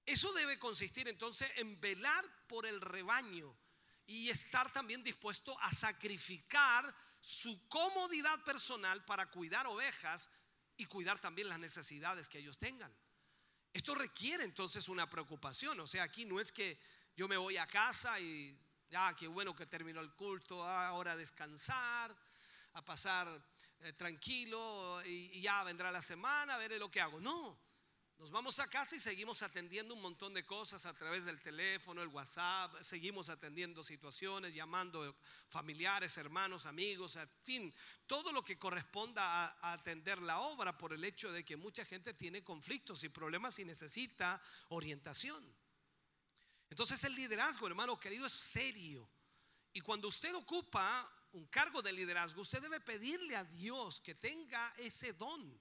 Eso 0.05 0.31
debe 0.35 0.59
consistir 0.59 1.09
entonces 1.09 1.51
en 1.57 1.81
velar 1.81 2.47
por 2.47 2.67
el 2.67 2.83
rebaño 2.83 3.57
y 4.05 4.29
estar 4.29 4.71
también 4.75 5.03
dispuesto 5.03 5.59
a 5.63 5.73
sacrificar 5.73 6.95
su 7.19 7.67
comodidad 7.69 8.45
personal 8.45 9.03
para 9.07 9.31
cuidar 9.31 9.67
ovejas 9.69 10.29
y 10.77 10.85
cuidar 10.85 11.19
también 11.19 11.49
las 11.49 11.59
necesidades 11.59 12.29
que 12.29 12.41
ellos 12.41 12.59
tengan. 12.59 12.95
Esto 13.75 13.93
requiere 13.97 14.45
entonces 14.45 14.89
una 14.89 15.11
preocupación. 15.11 15.81
O 15.81 15.87
sea, 15.89 16.05
aquí 16.05 16.25
no 16.25 16.39
es 16.39 16.53
que 16.53 16.79
yo 17.17 17.27
me 17.27 17.37
voy 17.37 17.57
a 17.57 17.67
casa 17.67 18.21
y 18.21 18.57
ya, 18.89 19.13
qué 19.15 19.27
bueno 19.27 19.53
que 19.53 19.67
terminó 19.67 20.01
el 20.01 20.13
culto, 20.13 20.63
ah, 20.63 20.87
ahora 20.87 21.13
a 21.13 21.17
descansar, 21.17 22.17
a 22.75 22.85
pasar 22.85 23.29
eh, 23.81 23.93
tranquilo 23.95 25.03
y, 25.05 25.29
y 25.33 25.41
ya 25.41 25.65
vendrá 25.65 25.91
la 25.91 26.01
semana, 26.01 26.57
veré 26.57 26.79
lo 26.79 26.89
que 26.89 27.01
hago. 27.01 27.21
No, 27.21 27.59
nos 28.19 28.31
vamos 28.31 28.59
a 28.59 28.69
casa 28.69 28.97
y 28.97 29.01
seguimos 29.01 29.43
atendiendo 29.43 29.93
un 29.93 30.01
montón 30.01 30.33
de 30.33 30.47
cosas 30.47 30.87
a 30.87 30.95
través 30.95 31.25
del 31.25 31.41
teléfono, 31.41 32.01
el 32.01 32.09
WhatsApp, 32.09 32.73
seguimos 32.83 33.29
atendiendo 33.29 33.83
situaciones, 33.83 34.55
llamando 34.55 35.17
familiares, 35.49 36.17
hermanos, 36.17 36.65
amigos, 36.65 37.17
en 37.17 37.29
fin, 37.43 37.75
todo 38.07 38.33
lo 38.33 38.43
que 38.43 38.59
corresponda 38.59 39.23
a, 39.23 39.59
a 39.61 39.73
atender 39.75 40.23
la 40.23 40.41
obra 40.41 40.79
por 40.79 40.93
el 40.93 41.05
hecho 41.05 41.33
de 41.33 41.45
que 41.45 41.57
mucha 41.57 41.85
gente 41.85 42.15
tiene 42.15 42.43
conflictos 42.43 43.05
y 43.05 43.09
problemas 43.09 43.59
y 43.59 43.65
necesita 43.65 44.41
orientación. 44.69 45.45
Entonces 46.71 47.03
el 47.05 47.15
liderazgo, 47.15 47.67
hermano 47.67 47.99
querido, 47.99 48.27
es 48.27 48.33
serio 48.33 49.09
Y 49.73 49.81
cuando 49.81 50.09
usted 50.09 50.35
ocupa 50.35 51.11
un 51.33 51.47
cargo 51.47 51.83
de 51.83 51.93
liderazgo, 51.93 52.43
usted 52.43 52.63
debe 52.63 52.81
pedirle 52.81 53.37
a 53.37 53.45
Dios 53.45 54.01
que 54.01 54.15
tenga 54.15 54.73
ese 54.79 55.13
don. 55.13 55.61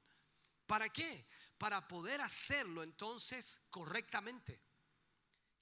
¿Para 0.65 0.89
qué? 0.89 1.25
Para 1.57 1.87
poder 1.87 2.21
hacerlo 2.21 2.83
entonces 2.83 3.61
correctamente. 3.69 4.59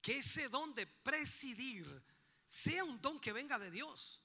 Que 0.00 0.18
ese 0.18 0.48
don 0.48 0.74
de 0.74 0.86
presidir 0.86 2.02
sea 2.44 2.84
un 2.84 3.00
don 3.00 3.20
que 3.20 3.32
venga 3.32 3.58
de 3.58 3.70
Dios. 3.70 4.20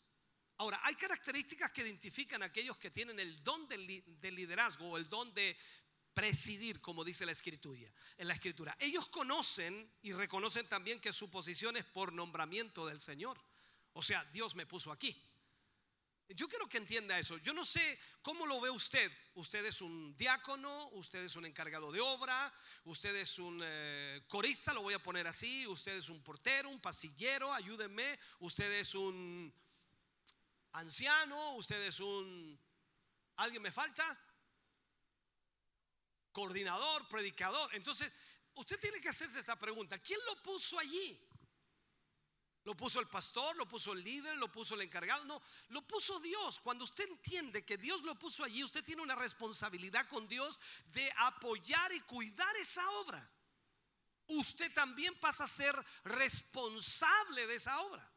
Ahora, 0.58 0.80
hay 0.84 0.96
características 0.96 1.72
que 1.72 1.84
identifican 1.84 2.42
a 2.42 2.48
aquellos 2.48 2.78
que 2.78 2.90
tienen 2.90 3.20
el 3.20 3.44
don 3.44 3.68
del, 3.68 3.86
li- 3.86 4.02
del 4.20 4.34
liderazgo 4.36 4.90
o 4.90 4.98
el 4.98 5.08
don 5.08 5.32
de 5.36 5.56
presidir, 6.16 6.82
como 6.82 7.04
dice 7.04 7.28
la 7.28 7.32
escritura. 7.32 7.88
En 8.18 8.28
la 8.28 8.34
escritura, 8.34 8.76
ellos 8.80 9.08
conocen 9.10 9.88
y 10.02 10.14
reconocen 10.14 10.68
también 10.68 11.00
que 11.00 11.14
su 11.14 11.30
posición 11.30 11.78
es 11.78 11.86
por 11.86 12.12
nombramiento 12.12 12.88
del 12.88 13.00
Señor. 13.00 13.40
O 13.94 14.02
sea, 14.02 14.26
Dios 14.26 14.56
me 14.56 14.66
puso 14.66 14.92
aquí. 14.92 15.16
Yo 16.30 16.48
quiero 16.48 16.68
que 16.68 16.78
entienda 16.78 17.18
eso. 17.18 17.38
Yo 17.38 17.54
no 17.54 17.66
sé 17.66 17.98
cómo 18.22 18.46
lo 18.46 18.60
ve 18.60 18.70
usted. 18.70 19.10
Usted 19.36 19.66
es 19.66 19.82
un 19.82 20.16
diácono, 20.18 20.90
usted 20.90 21.24
es 21.24 21.36
un 21.38 21.46
encargado 21.46 21.90
de 21.92 22.02
obra, 22.02 22.54
usted 22.84 23.16
es 23.16 23.40
un 23.40 23.60
eh, 23.64 24.24
corista, 24.28 24.74
lo 24.74 24.82
voy 24.82 24.94
a 24.94 25.02
poner 25.02 25.26
así, 25.26 25.66
usted 25.68 25.96
es 25.96 26.10
un 26.10 26.22
portero, 26.22 26.70
un 26.70 26.82
pasillero, 26.82 27.54
ayúdenme, 27.54 28.20
usted 28.40 28.70
es 28.74 28.94
un 28.94 29.54
anciano, 30.74 31.56
usted 31.56 31.82
es 31.84 32.00
un... 32.02 32.60
¿Alguien 33.38 33.62
me 33.62 33.72
falta? 33.72 34.20
Coordinador, 36.34 37.08
predicador. 37.08 37.74
Entonces, 37.74 38.12
usted 38.56 38.78
tiene 38.80 39.00
que 39.00 39.10
hacerse 39.10 39.40
esta 39.40 39.58
pregunta. 39.58 39.98
¿Quién 40.00 40.20
lo 40.26 40.42
puso 40.42 40.78
allí? 40.78 41.27
¿Lo 42.68 42.76
puso 42.76 43.00
el 43.00 43.08
pastor? 43.08 43.56
¿Lo 43.56 43.66
puso 43.66 43.94
el 43.94 44.04
líder? 44.04 44.36
¿Lo 44.36 44.52
puso 44.52 44.76
el 44.76 44.82
encargado? 44.82 45.24
No, 45.24 45.42
lo 45.70 45.88
puso 45.88 46.20
Dios. 46.20 46.60
Cuando 46.60 46.84
usted 46.84 47.08
entiende 47.08 47.64
que 47.64 47.78
Dios 47.78 48.02
lo 48.02 48.20
puso 48.20 48.44
allí, 48.44 48.62
usted 48.62 48.84
tiene 48.84 49.02
una 49.02 49.16
responsabilidad 49.16 50.06
con 50.10 50.28
Dios 50.28 50.60
de 50.88 51.10
apoyar 51.16 51.94
y 51.94 52.02
cuidar 52.02 52.54
esa 52.58 52.86
obra. 53.00 53.26
Usted 54.28 54.74
también 54.74 55.18
pasa 55.18 55.46
a 55.46 55.48
ser 55.48 55.74
responsable 56.04 57.48
de 57.48 57.56
esa 57.56 57.80
obra. 57.80 58.12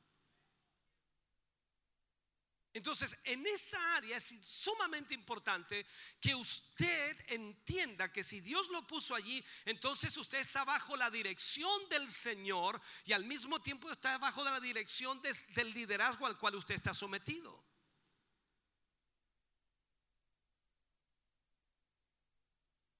Entonces, 2.72 3.16
en 3.24 3.44
esta 3.48 3.96
área 3.96 4.16
es 4.16 4.32
sumamente 4.42 5.12
importante 5.12 5.84
que 6.20 6.36
usted 6.36 7.16
entienda 7.28 8.12
que 8.12 8.22
si 8.22 8.40
Dios 8.40 8.68
lo 8.68 8.86
puso 8.86 9.14
allí, 9.14 9.44
entonces 9.64 10.16
usted 10.16 10.38
está 10.38 10.64
bajo 10.64 10.96
la 10.96 11.10
dirección 11.10 11.88
del 11.88 12.08
Señor 12.08 12.80
y 13.04 13.12
al 13.12 13.24
mismo 13.24 13.60
tiempo 13.60 13.90
está 13.90 14.18
bajo 14.18 14.44
la 14.44 14.60
dirección 14.60 15.20
de- 15.20 15.32
del 15.54 15.72
liderazgo 15.74 16.26
al 16.26 16.38
cual 16.38 16.54
usted 16.54 16.76
está 16.76 16.94
sometido. 16.94 17.60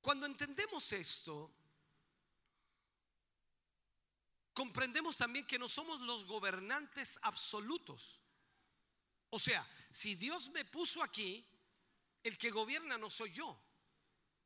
Cuando 0.00 0.26
entendemos 0.26 0.92
esto, 0.92 1.52
comprendemos 4.52 5.16
también 5.16 5.46
que 5.46 5.58
no 5.58 5.68
somos 5.68 6.00
los 6.00 6.24
gobernantes 6.24 7.18
absolutos. 7.22 8.19
O 9.30 9.38
sea, 9.38 9.66
si 9.90 10.14
Dios 10.14 10.50
me 10.50 10.64
puso 10.64 11.02
aquí, 11.02 11.46
el 12.22 12.36
que 12.36 12.50
gobierna 12.50 12.98
no 12.98 13.10
soy 13.10 13.30
yo, 13.32 13.60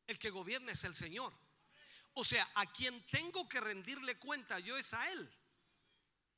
el 0.06 0.18
que 0.18 0.30
gobierna 0.30 0.72
es 0.72 0.84
el 0.84 0.94
Señor. 0.94 1.32
O 2.14 2.24
sea, 2.24 2.48
a 2.54 2.66
quien 2.66 3.04
tengo 3.06 3.48
que 3.48 3.60
rendirle 3.60 4.18
cuenta 4.18 4.58
yo 4.60 4.76
es 4.76 4.94
a 4.94 5.10
Él. 5.10 5.30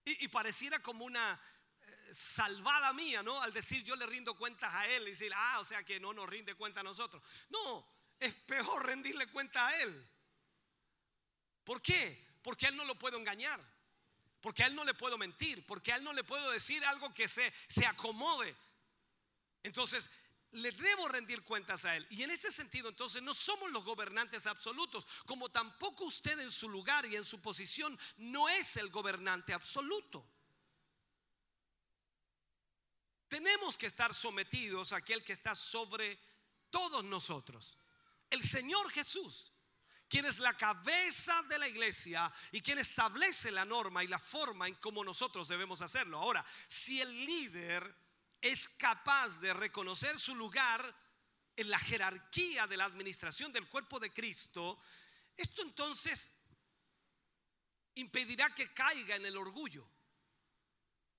Y, 0.04 0.28
pareciera 0.28 0.78
como 0.78 1.04
una 1.04 1.38
eh, 1.80 2.14
salvada 2.14 2.92
mía, 2.92 3.20
¿no? 3.22 3.42
Al 3.42 3.52
decir 3.52 3.82
yo 3.82 3.96
le 3.96 4.06
rindo 4.06 4.36
cuentas 4.36 4.72
a 4.72 4.86
Él 4.86 5.02
y 5.08 5.10
decir, 5.10 5.32
ah, 5.34 5.58
o 5.58 5.64
sea 5.64 5.82
que 5.82 5.98
no 5.98 6.12
nos 6.12 6.28
rinde 6.28 6.54
cuenta 6.54 6.80
a 6.80 6.84
nosotros. 6.84 7.20
No, 7.48 7.86
es 8.18 8.32
peor 8.32 8.86
rendirle 8.86 9.26
cuenta 9.26 9.66
a 9.66 9.82
Él. 9.82 10.08
¿Por 11.64 11.82
qué? 11.82 12.24
Porque 12.40 12.66
Él 12.66 12.76
no 12.76 12.84
lo 12.84 12.94
puedo 12.94 13.18
engañar. 13.18 13.60
Porque 14.40 14.62
a 14.62 14.66
Él 14.66 14.74
no 14.74 14.84
le 14.84 14.94
puedo 14.94 15.18
mentir. 15.18 15.66
Porque 15.66 15.92
a 15.92 15.96
Él 15.96 16.04
no 16.04 16.12
le 16.12 16.24
puedo 16.24 16.50
decir 16.50 16.84
algo 16.84 17.12
que 17.12 17.28
se, 17.28 17.52
se 17.68 17.86
acomode. 17.86 18.54
Entonces, 19.62 20.10
le 20.52 20.72
debo 20.72 21.08
rendir 21.08 21.42
cuentas 21.42 21.84
a 21.84 21.96
Él. 21.96 22.06
Y 22.10 22.22
en 22.22 22.30
este 22.30 22.50
sentido, 22.50 22.88
entonces, 22.88 23.22
no 23.22 23.34
somos 23.34 23.70
los 23.72 23.84
gobernantes 23.84 24.46
absolutos. 24.46 25.06
Como 25.26 25.48
tampoco 25.48 26.04
usted 26.04 26.38
en 26.40 26.50
su 26.50 26.68
lugar 26.68 27.06
y 27.06 27.16
en 27.16 27.24
su 27.24 27.40
posición 27.40 27.98
no 28.16 28.48
es 28.48 28.76
el 28.76 28.90
gobernante 28.90 29.52
absoluto. 29.52 30.26
Tenemos 33.28 33.76
que 33.76 33.86
estar 33.86 34.14
sometidos 34.14 34.92
a 34.92 34.96
aquel 34.96 35.24
que 35.24 35.32
está 35.32 35.54
sobre 35.54 36.18
todos 36.70 37.04
nosotros. 37.04 37.76
El 38.30 38.42
Señor 38.42 38.90
Jesús 38.90 39.52
quien 40.08 40.26
es 40.26 40.38
la 40.38 40.56
cabeza 40.56 41.42
de 41.48 41.58
la 41.58 41.68
iglesia 41.68 42.32
y 42.52 42.60
quien 42.60 42.78
establece 42.78 43.50
la 43.50 43.64
norma 43.64 44.04
y 44.04 44.06
la 44.06 44.18
forma 44.18 44.68
en 44.68 44.74
cómo 44.76 45.02
nosotros 45.02 45.48
debemos 45.48 45.80
hacerlo. 45.80 46.18
Ahora, 46.18 46.44
si 46.66 47.00
el 47.00 47.26
líder 47.26 47.94
es 48.40 48.68
capaz 48.68 49.40
de 49.40 49.52
reconocer 49.52 50.18
su 50.18 50.34
lugar 50.34 50.94
en 51.56 51.70
la 51.70 51.78
jerarquía 51.78 52.66
de 52.66 52.76
la 52.76 52.84
administración 52.84 53.52
del 53.52 53.68
cuerpo 53.68 53.98
de 53.98 54.12
Cristo, 54.12 54.80
esto 55.36 55.62
entonces 55.62 56.32
impedirá 57.94 58.54
que 58.54 58.72
caiga 58.72 59.16
en 59.16 59.26
el 59.26 59.36
orgullo. 59.36 59.88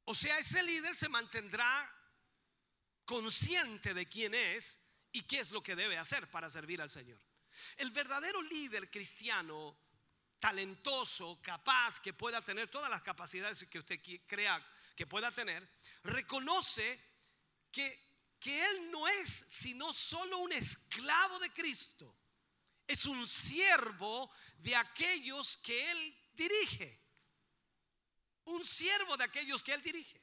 O 0.06 0.16
sea, 0.16 0.38
ese 0.38 0.64
líder 0.64 0.96
se 0.96 1.10
mantendrá 1.10 1.94
consciente 3.04 3.94
de 3.94 4.08
quién 4.08 4.34
es 4.34 4.80
y 5.12 5.24
qué 5.24 5.40
es 5.40 5.52
lo 5.52 5.62
que 5.62 5.76
debe 5.76 5.98
hacer 5.98 6.30
para 6.30 6.50
servir 6.50 6.82
al 6.82 6.90
Señor. 6.90 7.20
El 7.78 7.92
verdadero 7.92 8.42
líder 8.42 8.90
cristiano, 8.90 9.78
talentoso, 10.40 11.40
capaz, 11.42 12.00
que 12.00 12.14
pueda 12.14 12.42
tener 12.42 12.70
todas 12.70 12.90
las 12.90 13.02
capacidades 13.02 13.66
que 13.66 13.80
usted 13.80 14.00
crea 14.26 14.66
que 14.96 15.06
pueda 15.06 15.32
tener, 15.32 15.68
reconoce 16.04 17.00
que, 17.72 18.34
que 18.40 18.66
él 18.66 18.92
no 18.92 19.08
es 19.08 19.46
sino 19.48 19.94
solo 19.94 20.40
un 20.40 20.52
esclavo 20.52 21.40
de 21.40 21.52
Cristo. 21.52 22.18
Es 22.88 23.06
un 23.06 23.28
siervo 23.28 24.32
de 24.58 24.76
aquellos 24.76 25.58
que 25.58 25.92
él 25.92 26.18
dirige. 26.34 27.00
Un 28.46 28.66
siervo 28.66 29.18
de 29.18 29.26
aquellos 29.26 29.62
que 29.62 29.74
él 29.74 29.82
dirige. 29.82 30.22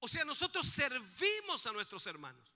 O 0.00 0.08
sea, 0.08 0.24
nosotros 0.24 0.68
servimos 0.68 1.66
a 1.66 1.72
nuestros 1.72 2.06
hermanos. 2.06 2.53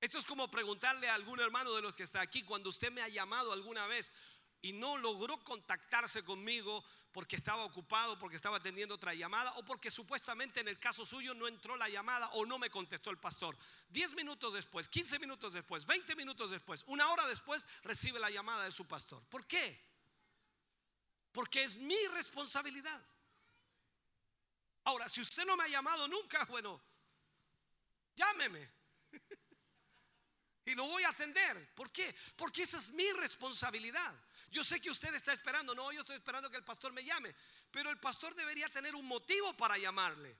Esto 0.00 0.18
es 0.18 0.24
como 0.24 0.50
preguntarle 0.50 1.08
a 1.08 1.14
algún 1.14 1.40
hermano 1.40 1.72
de 1.74 1.82
los 1.82 1.94
que 1.94 2.04
está 2.04 2.20
aquí, 2.20 2.42
cuando 2.44 2.70
usted 2.70 2.92
me 2.92 3.02
ha 3.02 3.08
llamado 3.08 3.52
alguna 3.52 3.86
vez 3.86 4.12
y 4.60 4.72
no 4.72 4.96
logró 4.96 5.42
contactarse 5.42 6.24
conmigo 6.24 6.84
porque 7.12 7.36
estaba 7.36 7.64
ocupado, 7.64 8.18
porque 8.18 8.36
estaba 8.36 8.58
atendiendo 8.58 8.94
otra 8.94 9.14
llamada 9.14 9.52
o 9.56 9.64
porque 9.64 9.90
supuestamente 9.90 10.60
en 10.60 10.68
el 10.68 10.78
caso 10.78 11.04
suyo 11.04 11.34
no 11.34 11.48
entró 11.48 11.76
la 11.76 11.88
llamada 11.88 12.28
o 12.34 12.46
no 12.46 12.58
me 12.58 12.70
contestó 12.70 13.10
el 13.10 13.18
pastor. 13.18 13.56
10 13.88 14.14
minutos 14.14 14.52
después, 14.52 14.88
15 14.88 15.18
minutos 15.18 15.52
después, 15.52 15.86
20 15.86 16.14
minutos 16.16 16.50
después, 16.50 16.84
una 16.86 17.08
hora 17.10 17.26
después 17.26 17.66
recibe 17.82 18.20
la 18.20 18.30
llamada 18.30 18.64
de 18.64 18.72
su 18.72 18.86
pastor. 18.86 19.24
¿Por 19.26 19.46
qué? 19.46 19.80
Porque 21.32 21.64
es 21.64 21.76
mi 21.76 21.98
responsabilidad. 22.12 23.02
Ahora, 24.84 25.08
si 25.08 25.20
usted 25.20 25.44
no 25.44 25.56
me 25.56 25.64
ha 25.64 25.68
llamado 25.68 26.06
nunca, 26.08 26.44
bueno, 26.50 26.80
llámeme. 28.16 28.70
Y 30.68 30.74
lo 30.74 30.84
voy 30.84 31.02
a 31.02 31.08
atender. 31.08 31.72
¿Por 31.74 31.90
qué? 31.90 32.14
Porque 32.36 32.62
esa 32.62 32.76
es 32.76 32.90
mi 32.90 33.10
responsabilidad. 33.12 34.14
Yo 34.50 34.62
sé 34.62 34.78
que 34.80 34.90
usted 34.90 35.14
está 35.14 35.32
esperando, 35.32 35.74
no, 35.74 35.90
yo 35.92 36.00
estoy 36.00 36.16
esperando 36.16 36.50
que 36.50 36.58
el 36.58 36.64
pastor 36.64 36.92
me 36.92 37.02
llame, 37.02 37.34
pero 37.70 37.88
el 37.88 37.98
pastor 37.98 38.34
debería 38.34 38.68
tener 38.68 38.94
un 38.94 39.06
motivo 39.06 39.56
para 39.56 39.78
llamarle. 39.78 40.36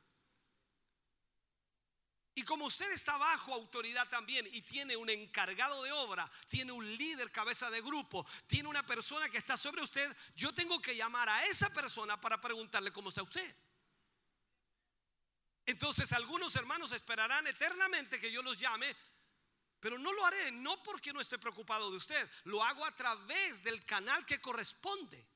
Y 2.34 2.42
como 2.42 2.66
usted 2.66 2.92
está 2.92 3.16
bajo 3.16 3.54
autoridad 3.54 4.06
también 4.10 4.46
y 4.52 4.60
tiene 4.60 4.98
un 4.98 5.08
encargado 5.08 5.82
de 5.82 5.92
obra, 5.92 6.30
tiene 6.48 6.72
un 6.72 6.86
líder 6.96 7.32
cabeza 7.32 7.70
de 7.70 7.80
grupo, 7.80 8.26
tiene 8.46 8.68
una 8.68 8.84
persona 8.84 9.30
que 9.30 9.38
está 9.38 9.56
sobre 9.56 9.82
usted, 9.82 10.14
yo 10.36 10.52
tengo 10.52 10.80
que 10.82 10.94
llamar 10.94 11.28
a 11.30 11.46
esa 11.46 11.72
persona 11.72 12.20
para 12.20 12.38
preguntarle 12.38 12.92
cómo 12.92 13.08
está 13.08 13.22
usted. 13.22 13.56
Entonces 15.64 16.12
algunos 16.12 16.54
hermanos 16.54 16.92
esperarán 16.92 17.46
eternamente 17.46 18.20
que 18.20 18.30
yo 18.30 18.42
los 18.42 18.58
llame 18.58 18.94
pero 19.80 19.98
no 19.98 20.12
lo 20.12 20.24
haré, 20.24 20.50
no 20.50 20.82
porque 20.82 21.12
no 21.12 21.20
esté 21.20 21.38
preocupado 21.38 21.90
de 21.90 21.96
usted, 21.96 22.30
lo 22.44 22.62
hago 22.62 22.84
a 22.84 22.94
través 22.94 23.62
del 23.62 23.84
canal 23.84 24.24
que 24.26 24.40
corresponde. 24.40 25.26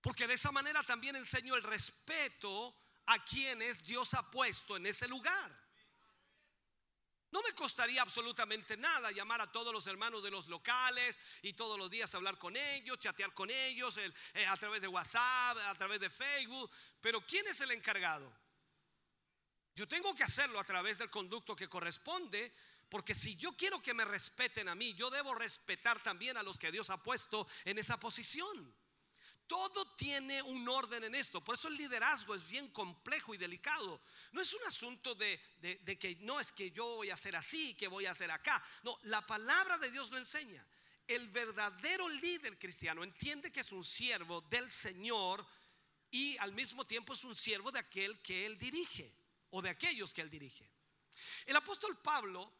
Porque 0.00 0.26
de 0.26 0.34
esa 0.34 0.52
manera 0.52 0.82
también 0.82 1.16
enseño 1.16 1.54
el 1.54 1.62
respeto 1.62 2.74
a 3.06 3.24
quienes 3.24 3.84
Dios 3.84 4.14
ha 4.14 4.30
puesto 4.30 4.76
en 4.76 4.86
ese 4.86 5.08
lugar. 5.08 5.66
No 7.32 7.42
me 7.42 7.52
costaría 7.54 8.02
absolutamente 8.02 8.76
nada 8.76 9.10
llamar 9.10 9.40
a 9.40 9.50
todos 9.50 9.72
los 9.72 9.86
hermanos 9.88 10.22
de 10.22 10.30
los 10.30 10.46
locales 10.46 11.18
y 11.42 11.52
todos 11.52 11.76
los 11.78 11.90
días 11.90 12.14
hablar 12.14 12.38
con 12.38 12.56
ellos, 12.56 12.98
chatear 12.98 13.34
con 13.34 13.50
ellos 13.50 13.96
el- 13.98 14.14
eh, 14.34 14.46
a 14.46 14.56
través 14.56 14.80
de 14.80 14.88
WhatsApp, 14.88 15.58
a 15.58 15.74
través 15.74 16.00
de 16.00 16.08
Facebook. 16.08 16.70
Pero 17.00 17.20
¿quién 17.26 17.46
es 17.48 17.60
el 17.60 17.72
encargado? 17.72 18.32
Yo 19.74 19.86
tengo 19.86 20.14
que 20.14 20.22
hacerlo 20.22 20.58
a 20.58 20.64
través 20.64 20.98
del 20.98 21.10
conducto 21.10 21.54
que 21.54 21.68
corresponde, 21.68 22.54
porque 22.88 23.14
si 23.14 23.36
yo 23.36 23.56
quiero 23.56 23.82
que 23.82 23.94
me 23.94 24.04
respeten 24.04 24.68
a 24.68 24.74
mí, 24.74 24.94
yo 24.94 25.10
debo 25.10 25.34
respetar 25.34 26.02
también 26.02 26.36
a 26.36 26.42
los 26.42 26.58
que 26.58 26.70
Dios 26.70 26.88
ha 26.90 27.02
puesto 27.02 27.46
en 27.64 27.78
esa 27.78 27.98
posición. 27.98 28.74
Todo 29.46 29.94
tiene 29.94 30.42
un 30.42 30.68
orden 30.68 31.04
en 31.04 31.14
esto. 31.14 31.42
Por 31.42 31.54
eso 31.54 31.68
el 31.68 31.76
liderazgo 31.76 32.34
es 32.34 32.48
bien 32.48 32.68
complejo 32.70 33.32
y 33.32 33.38
delicado. 33.38 34.00
No 34.32 34.40
es 34.40 34.52
un 34.52 34.62
asunto 34.64 35.14
de, 35.14 35.40
de- 35.60 35.98
que 35.98 36.16
no 36.16 36.40
es 36.40 36.50
que 36.50 36.72
yo 36.72 36.84
voy 36.96 37.10
a 37.10 37.14
hacer 37.14 37.36
así, 37.36 37.74
que 37.74 37.86
voy 37.86 38.06
a 38.06 38.10
hacer 38.10 38.30
acá. 38.30 38.62
No, 38.82 38.98
la 39.04 39.24
palabra 39.24 39.78
de 39.78 39.90
Dios 39.90 40.10
lo 40.10 40.18
enseña. 40.18 40.66
El 41.06 41.28
verdadero 41.28 42.08
líder 42.08 42.58
cristiano 42.58 43.04
entiende 43.04 43.52
que 43.52 43.60
es 43.60 43.70
un 43.70 43.84
siervo 43.84 44.40
del 44.42 44.68
Señor 44.68 45.46
y 46.10 46.36
al 46.38 46.50
mismo 46.52 46.84
tiempo 46.84 47.14
es 47.14 47.22
un 47.22 47.36
siervo 47.36 47.70
de 47.70 47.78
aquel 47.78 48.20
que 48.22 48.46
él 48.46 48.58
dirige 48.58 49.14
o 49.50 49.62
de 49.62 49.70
aquellos 49.70 50.12
que 50.12 50.22
él 50.22 50.30
dirige. 50.30 50.68
El 51.44 51.54
apóstol 51.54 51.96
Pablo 51.98 52.52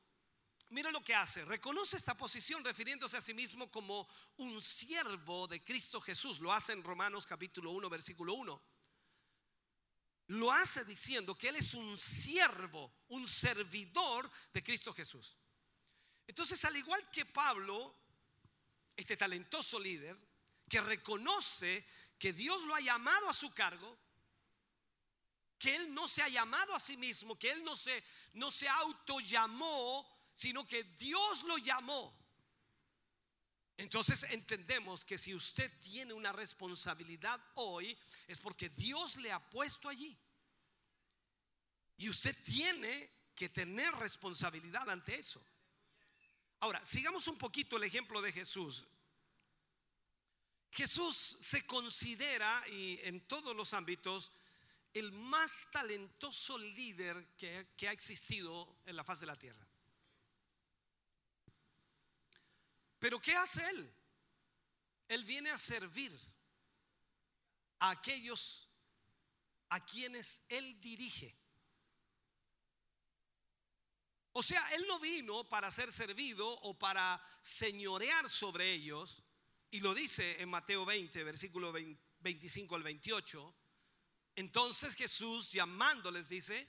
Mira 0.70 0.90
lo 0.90 1.02
que 1.02 1.14
hace. 1.14 1.44
Reconoce 1.44 1.96
esta 1.96 2.16
posición 2.16 2.64
refiriéndose 2.64 3.16
a 3.16 3.20
sí 3.20 3.32
mismo 3.34 3.70
como 3.70 4.08
un 4.38 4.60
siervo 4.60 5.46
de 5.46 5.62
Cristo 5.62 6.00
Jesús. 6.00 6.40
Lo 6.40 6.52
hace 6.52 6.72
en 6.72 6.82
Romanos 6.82 7.26
capítulo 7.26 7.70
1, 7.70 7.88
versículo 7.88 8.34
1. 8.34 8.62
Lo 10.28 10.50
hace 10.50 10.84
diciendo 10.84 11.36
que 11.36 11.48
Él 11.48 11.56
es 11.56 11.74
un 11.74 11.96
siervo, 11.96 12.92
un 13.08 13.28
servidor 13.28 14.28
de 14.52 14.62
Cristo 14.62 14.92
Jesús. 14.92 15.36
Entonces, 16.26 16.64
al 16.64 16.76
igual 16.76 17.08
que 17.10 17.24
Pablo, 17.24 17.94
este 18.96 19.16
talentoso 19.16 19.78
líder, 19.78 20.16
que 20.68 20.80
reconoce 20.80 21.86
que 22.18 22.32
Dios 22.32 22.62
lo 22.64 22.74
ha 22.74 22.80
llamado 22.80 23.28
a 23.28 23.34
su 23.34 23.52
cargo, 23.52 23.96
que 25.58 25.76
él 25.76 25.94
no 25.94 26.08
se 26.08 26.22
ha 26.22 26.28
llamado 26.28 26.74
a 26.74 26.80
sí 26.80 26.96
mismo, 26.96 27.38
que 27.38 27.50
él 27.50 27.62
no 27.62 27.76
se, 27.76 28.02
no 28.34 28.50
se 28.50 28.68
autollamó, 28.68 30.15
sino 30.36 30.66
que 30.66 30.84
Dios 30.84 31.44
lo 31.44 31.56
llamó. 31.56 32.14
Entonces 33.78 34.22
entendemos 34.24 35.02
que 35.02 35.16
si 35.16 35.34
usted 35.34 35.72
tiene 35.80 36.12
una 36.12 36.30
responsabilidad 36.30 37.40
hoy, 37.54 37.96
es 38.28 38.38
porque 38.38 38.68
Dios 38.68 39.16
le 39.16 39.32
ha 39.32 39.40
puesto 39.40 39.88
allí. 39.88 40.14
Y 41.96 42.10
usted 42.10 42.36
tiene 42.44 43.10
que 43.34 43.48
tener 43.48 43.94
responsabilidad 43.94 44.88
ante 44.90 45.18
eso. 45.18 45.42
Ahora, 46.60 46.84
sigamos 46.84 47.26
un 47.28 47.38
poquito 47.38 47.78
el 47.78 47.84
ejemplo 47.84 48.20
de 48.20 48.30
Jesús. 48.30 48.86
Jesús 50.70 51.16
se 51.40 51.66
considera, 51.66 52.62
y 52.68 53.00
en 53.04 53.26
todos 53.26 53.56
los 53.56 53.72
ámbitos, 53.72 54.32
el 54.92 55.12
más 55.12 55.62
talentoso 55.72 56.58
líder 56.58 57.34
que, 57.38 57.68
que 57.74 57.88
ha 57.88 57.92
existido 57.92 58.76
en 58.84 58.96
la 58.96 59.04
faz 59.04 59.20
de 59.20 59.26
la 59.26 59.38
tierra. 59.38 59.65
Pero 62.98 63.20
¿qué 63.20 63.34
hace 63.34 63.68
él? 63.70 63.94
Él 65.08 65.24
viene 65.24 65.50
a 65.50 65.58
servir 65.58 66.12
a 67.78 67.90
aquellos 67.90 68.68
a 69.68 69.84
quienes 69.84 70.42
él 70.48 70.80
dirige. 70.80 71.36
O 74.32 74.42
sea, 74.42 74.68
él 74.74 74.84
no 74.86 74.98
vino 74.98 75.48
para 75.48 75.70
ser 75.70 75.90
servido 75.90 76.48
o 76.48 76.78
para 76.78 77.22
señorear 77.40 78.28
sobre 78.28 78.72
ellos, 78.72 79.22
y 79.70 79.80
lo 79.80 79.94
dice 79.94 80.40
en 80.40 80.48
Mateo 80.48 80.84
20, 80.84 81.24
versículo 81.24 81.72
20 81.72 82.06
25 82.20 82.74
al 82.74 82.82
28. 82.82 83.54
Entonces 84.36 84.94
Jesús 84.94 85.52
llamándoles 85.52 86.28
dice, 86.28 86.68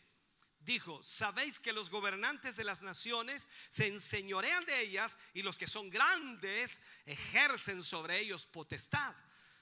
dijo, 0.67 1.01
sabéis 1.01 1.59
que 1.59 1.71
los 1.71 1.89
gobernantes 1.89 2.57
de 2.57 2.65
las 2.65 2.81
naciones 2.81 3.47
se 3.69 3.87
enseñorean 3.87 4.65
de 4.65 4.81
ellas 4.81 5.17
y 5.33 5.41
los 5.41 5.57
que 5.57 5.65
son 5.65 5.89
grandes 5.89 6.81
ejercen 7.05 7.81
sobre 7.81 8.19
ellos 8.19 8.45
potestad. 8.45 9.15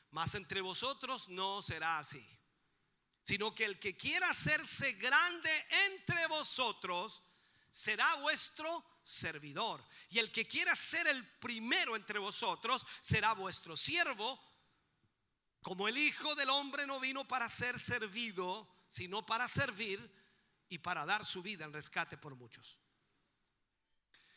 Mas 0.09 0.33
entre 0.33 0.61
vosotros 0.61 1.29
no 1.29 1.61
será 1.61 1.99
así, 1.99 2.27
sino 3.23 3.53
que 3.53 3.65
el 3.65 3.77
que 3.77 3.95
quiera 3.95 4.31
hacerse 4.31 4.93
grande 4.93 5.67
entre 5.85 6.25
vosotros 6.25 7.23
será 7.69 8.15
vuestro 8.15 8.83
servidor. 9.03 9.85
Y 10.09 10.17
el 10.17 10.31
que 10.31 10.47
quiera 10.47 10.75
ser 10.75 11.05
el 11.05 11.23
primero 11.37 11.95
entre 11.95 12.17
vosotros 12.17 12.83
será 12.99 13.33
vuestro 13.33 13.77
siervo. 13.77 14.41
Como 15.61 15.87
el 15.87 15.99
Hijo 15.99 16.33
del 16.33 16.49
Hombre 16.49 16.87
no 16.87 16.99
vino 16.99 17.27
para 17.27 17.47
ser 17.47 17.79
servido, 17.79 18.67
sino 18.89 19.23
para 19.23 19.47
servir 19.47 20.24
y 20.69 20.79
para 20.79 21.05
dar 21.05 21.25
su 21.25 21.41
vida 21.41 21.65
en 21.65 21.73
rescate 21.73 22.17
por 22.17 22.35
muchos. 22.35 22.79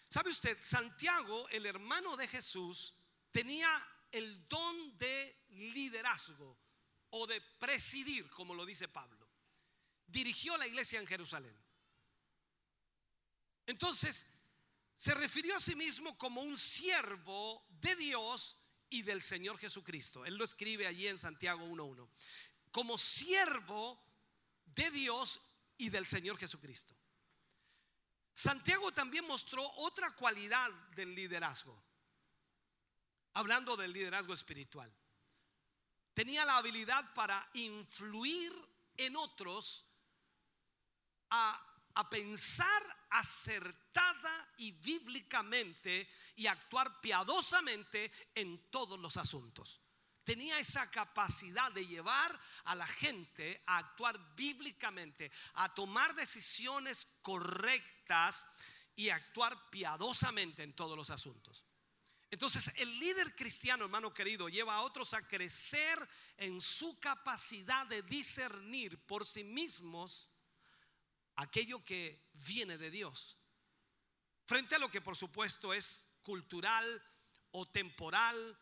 ¿Sabe 0.09 0.31
usted? 0.31 0.59
Santiago, 0.61 1.49
el 1.51 1.67
hermano 1.67 2.17
de 2.17 2.27
Jesús, 2.27 2.95
tenía 3.31 3.71
el 4.11 4.49
don 4.49 4.97
de 4.99 5.45
liderazgo 5.51 6.59
o 7.11 7.27
de 7.27 7.41
presidir, 7.59 8.29
como 8.31 8.55
lo 8.55 8.65
dice 8.65 8.89
Pablo. 8.89 9.29
Dirigió 10.07 10.57
la 10.57 10.67
iglesia 10.67 10.99
en 10.99 11.07
Jerusalén. 11.07 11.57
Entonces, 13.67 14.27
se 14.97 15.15
refirió 15.15 15.57
a 15.57 15.61
sí 15.61 15.77
mismo 15.77 16.17
como 16.17 16.41
un 16.41 16.59
siervo 16.59 17.67
de 17.81 17.95
Dios 17.97 18.57
y 18.91 19.03
del 19.03 19.23
Señor 19.23 19.59
Jesucristo. 19.59 20.25
Él 20.25 20.37
lo 20.37 20.45
escribe 20.45 20.87
allí 20.87 21.07
en 21.07 21.19
Santiago 21.19 21.67
1.1. 21.67 22.09
Como 22.71 22.97
siervo 22.97 24.03
de 24.65 24.91
Dios 24.91 25.41
y 25.79 25.89
del 25.91 26.07
Señor 26.07 26.37
Jesucristo. 26.37 26.95
Santiago 28.33 28.93
también 28.93 29.27
mostró 29.27 29.67
otra 29.77 30.15
cualidad 30.15 30.71
del 30.95 31.15
liderazgo. 31.15 31.83
Hablando 33.35 33.77
del 33.77 33.93
liderazgo 33.93 34.35
espiritual. 34.35 34.93
Tenía 36.15 36.45
la 36.45 36.57
habilidad 36.57 37.13
para 37.15 37.49
influir 37.55 38.53
en 38.97 39.17
otros 39.17 39.87
a 41.31 41.69
a 41.99 42.09
pensar 42.09 42.83
acertada 43.11 44.53
y 44.59 44.71
bíblicamente 44.71 46.09
y 46.37 46.47
actuar 46.47 47.01
piadosamente 47.01 48.13
en 48.37 48.71
todos 48.71 49.01
los 49.01 49.17
asuntos. 49.17 49.81
Tenía 50.29 50.59
esa 50.59 50.91
capacidad 50.91 51.73
de 51.73 51.87
llevar 51.87 52.39
a 52.65 52.75
la 52.75 52.87
gente 52.87 53.63
a 53.65 53.79
actuar 53.79 54.37
bíblicamente, 54.37 55.33
a 55.55 55.73
tomar 55.73 56.15
decisiones 56.15 57.09
correctas 57.23 58.47
y 58.95 59.09
actuar 59.09 59.71
piadosamente 59.71 60.63
en 60.63 60.75
todos 60.75 60.99
los 60.99 61.09
asuntos. 61.09 61.65
Entonces, 62.31 62.71
el 62.77 62.99
líder 62.99 63.35
cristiano, 63.35 63.87
hermano 63.87 64.13
querido, 64.13 64.51
lleva 64.51 64.75
a 64.75 64.83
otros 64.83 65.15
a 65.15 65.27
crecer 65.27 66.07
en 66.37 66.61
su 66.61 67.01
capacidad 67.01 67.87
de 67.87 68.03
discernir 68.03 68.99
por 69.07 69.27
sí 69.27 69.45
mismos 69.45 70.29
aquello 71.37 71.83
que 71.83 72.29
viene 72.35 72.77
de 72.77 72.91
Dios, 72.91 73.39
frente 74.45 74.75
a 74.75 74.79
lo 74.79 74.91
que 74.91 75.01
por 75.01 75.17
supuesto 75.17 75.73
es 75.73 76.07
cultural 76.23 77.03
o 77.53 77.65
temporal 77.65 78.59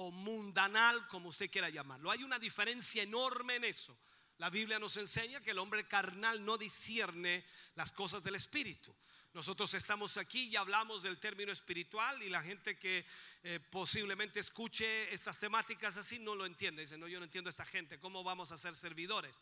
o 0.00 0.12
mundanal, 0.12 1.08
como 1.08 1.30
usted 1.30 1.50
quiera 1.50 1.70
llamarlo. 1.70 2.10
Hay 2.10 2.22
una 2.22 2.38
diferencia 2.38 3.02
enorme 3.02 3.56
en 3.56 3.64
eso. 3.64 3.98
La 4.36 4.48
Biblia 4.48 4.78
nos 4.78 4.96
enseña 4.96 5.40
que 5.40 5.50
el 5.50 5.58
hombre 5.58 5.88
carnal 5.88 6.44
no 6.44 6.56
discierne 6.56 7.44
las 7.74 7.90
cosas 7.90 8.22
del 8.22 8.36
Espíritu. 8.36 8.94
Nosotros 9.34 9.74
estamos 9.74 10.16
aquí 10.16 10.50
y 10.50 10.56
hablamos 10.56 11.02
del 11.02 11.18
término 11.18 11.50
espiritual 11.50 12.22
y 12.22 12.28
la 12.28 12.40
gente 12.42 12.78
que 12.78 13.04
eh, 13.42 13.58
posiblemente 13.58 14.38
escuche 14.38 15.12
estas 15.12 15.36
temáticas 15.40 15.96
así 15.96 16.20
no 16.20 16.36
lo 16.36 16.46
entiende. 16.46 16.82
Dice, 16.82 16.96
no, 16.96 17.08
yo 17.08 17.18
no 17.18 17.24
entiendo 17.24 17.48
a 17.48 17.50
esta 17.50 17.64
gente, 17.64 17.98
¿cómo 17.98 18.22
vamos 18.22 18.52
a 18.52 18.56
ser 18.56 18.76
servidores? 18.76 19.40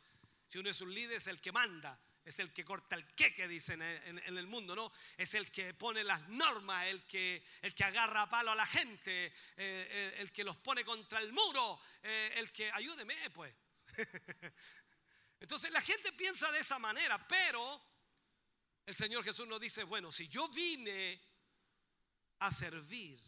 Si 0.49 0.59
uno 0.59 0.71
es 0.71 0.81
un 0.81 0.93
líder 0.93 1.19
es 1.19 1.27
el 1.27 1.39
que 1.39 1.53
manda, 1.53 2.01
es 2.27 2.41
el 2.41 2.53
que 2.53 2.65
corta 2.65 2.97
el 2.97 3.07
queque, 3.15 3.47
dicen 3.47 3.81
en, 3.81 4.19
el 4.19 4.47
mundo, 4.49 4.75
¿no? 4.75 4.93
Es 5.17 5.35
el 5.35 5.49
que 5.49 5.75
pone 5.75 6.03
las 6.03 6.29
normas, 6.29 6.87
el 6.87 7.05
que, 7.05 7.47
el 7.63 7.73
que 7.73 7.85
agarra 7.85 8.23
a 8.23 8.29
palo 8.29 8.51
a 8.51 8.57
la 8.57 8.67
gente, 8.67 9.33
eh, 9.57 10.13
el, 10.17 10.23
el, 10.23 10.33
que 10.33 10.43
los 10.43 10.57
pone 10.57 10.85
contra 10.85 11.21
el 11.21 11.33
muro, 11.33 11.81
eh, 12.03 12.33
el 12.35 12.51
que, 12.51 12.69
ayúdeme, 12.73 13.31
pues. 13.31 13.55
Entonces 15.41 15.71
la 15.71 15.81
gente 15.81 16.13
piensa 16.15 16.51
de 16.51 16.59
esa 16.59 16.81
manera, 16.81 17.25
pero 17.29 17.81
el 18.85 18.95
Señor 18.97 19.23
Jesús 19.23 19.47
nos 19.47 19.61
dice, 19.61 19.85
bueno, 19.85 20.11
si 20.11 20.27
yo 20.27 20.49
vine 20.49 21.23
a 22.41 22.51
servir 22.51 23.21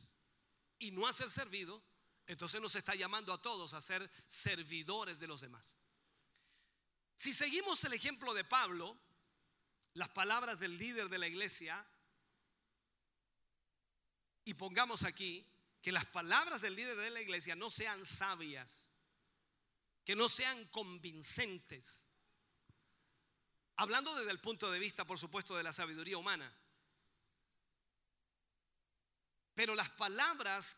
y 0.81 0.91
no 0.91 1.07
a 1.07 1.13
ser 1.13 1.31
servido, 1.31 1.81
entonces 2.27 2.61
nos 2.61 2.75
está 2.75 2.97
llamando 2.97 3.33
a 3.33 3.41
todos 3.41 3.75
a 3.75 3.81
ser 3.81 4.11
servidores 4.27 5.21
de 5.21 5.29
los 5.29 5.41
demás. 5.41 5.77
Si 7.19 7.35
seguimos 7.35 7.83
el 7.83 7.95
ejemplo 7.95 8.33
de 8.33 8.45
Pablo, 8.45 8.97
las 9.95 10.09
palabras 10.11 10.61
del 10.61 10.79
líder 10.79 11.09
de 11.09 11.19
la 11.19 11.27
iglesia, 11.27 11.85
y 14.45 14.55
pongamos 14.55 15.03
aquí 15.03 15.45
que 15.83 15.91
las 15.91 16.07
palabras 16.07 16.61
del 16.61 16.77
líder 16.77 16.97
de 16.97 17.11
la 17.11 17.21
iglesia 17.21 17.57
no 17.57 17.71
sean 17.71 18.07
sabias, 18.07 18.89
que 20.05 20.15
no 20.15 20.29
sean 20.29 20.65
convincentes. 20.69 22.07
Hablando 23.75 24.15
desde 24.15 24.31
el 24.31 24.41
punto 24.41 24.71
de 24.71 24.79
vista, 24.79 25.05
por 25.05 25.19
supuesto, 25.19 25.57
de 25.57 25.65
la 25.65 25.73
sabiduría 25.73 26.19
humana. 26.19 26.57
Pero 29.57 29.75
las 29.75 29.91
palabras 29.91 30.77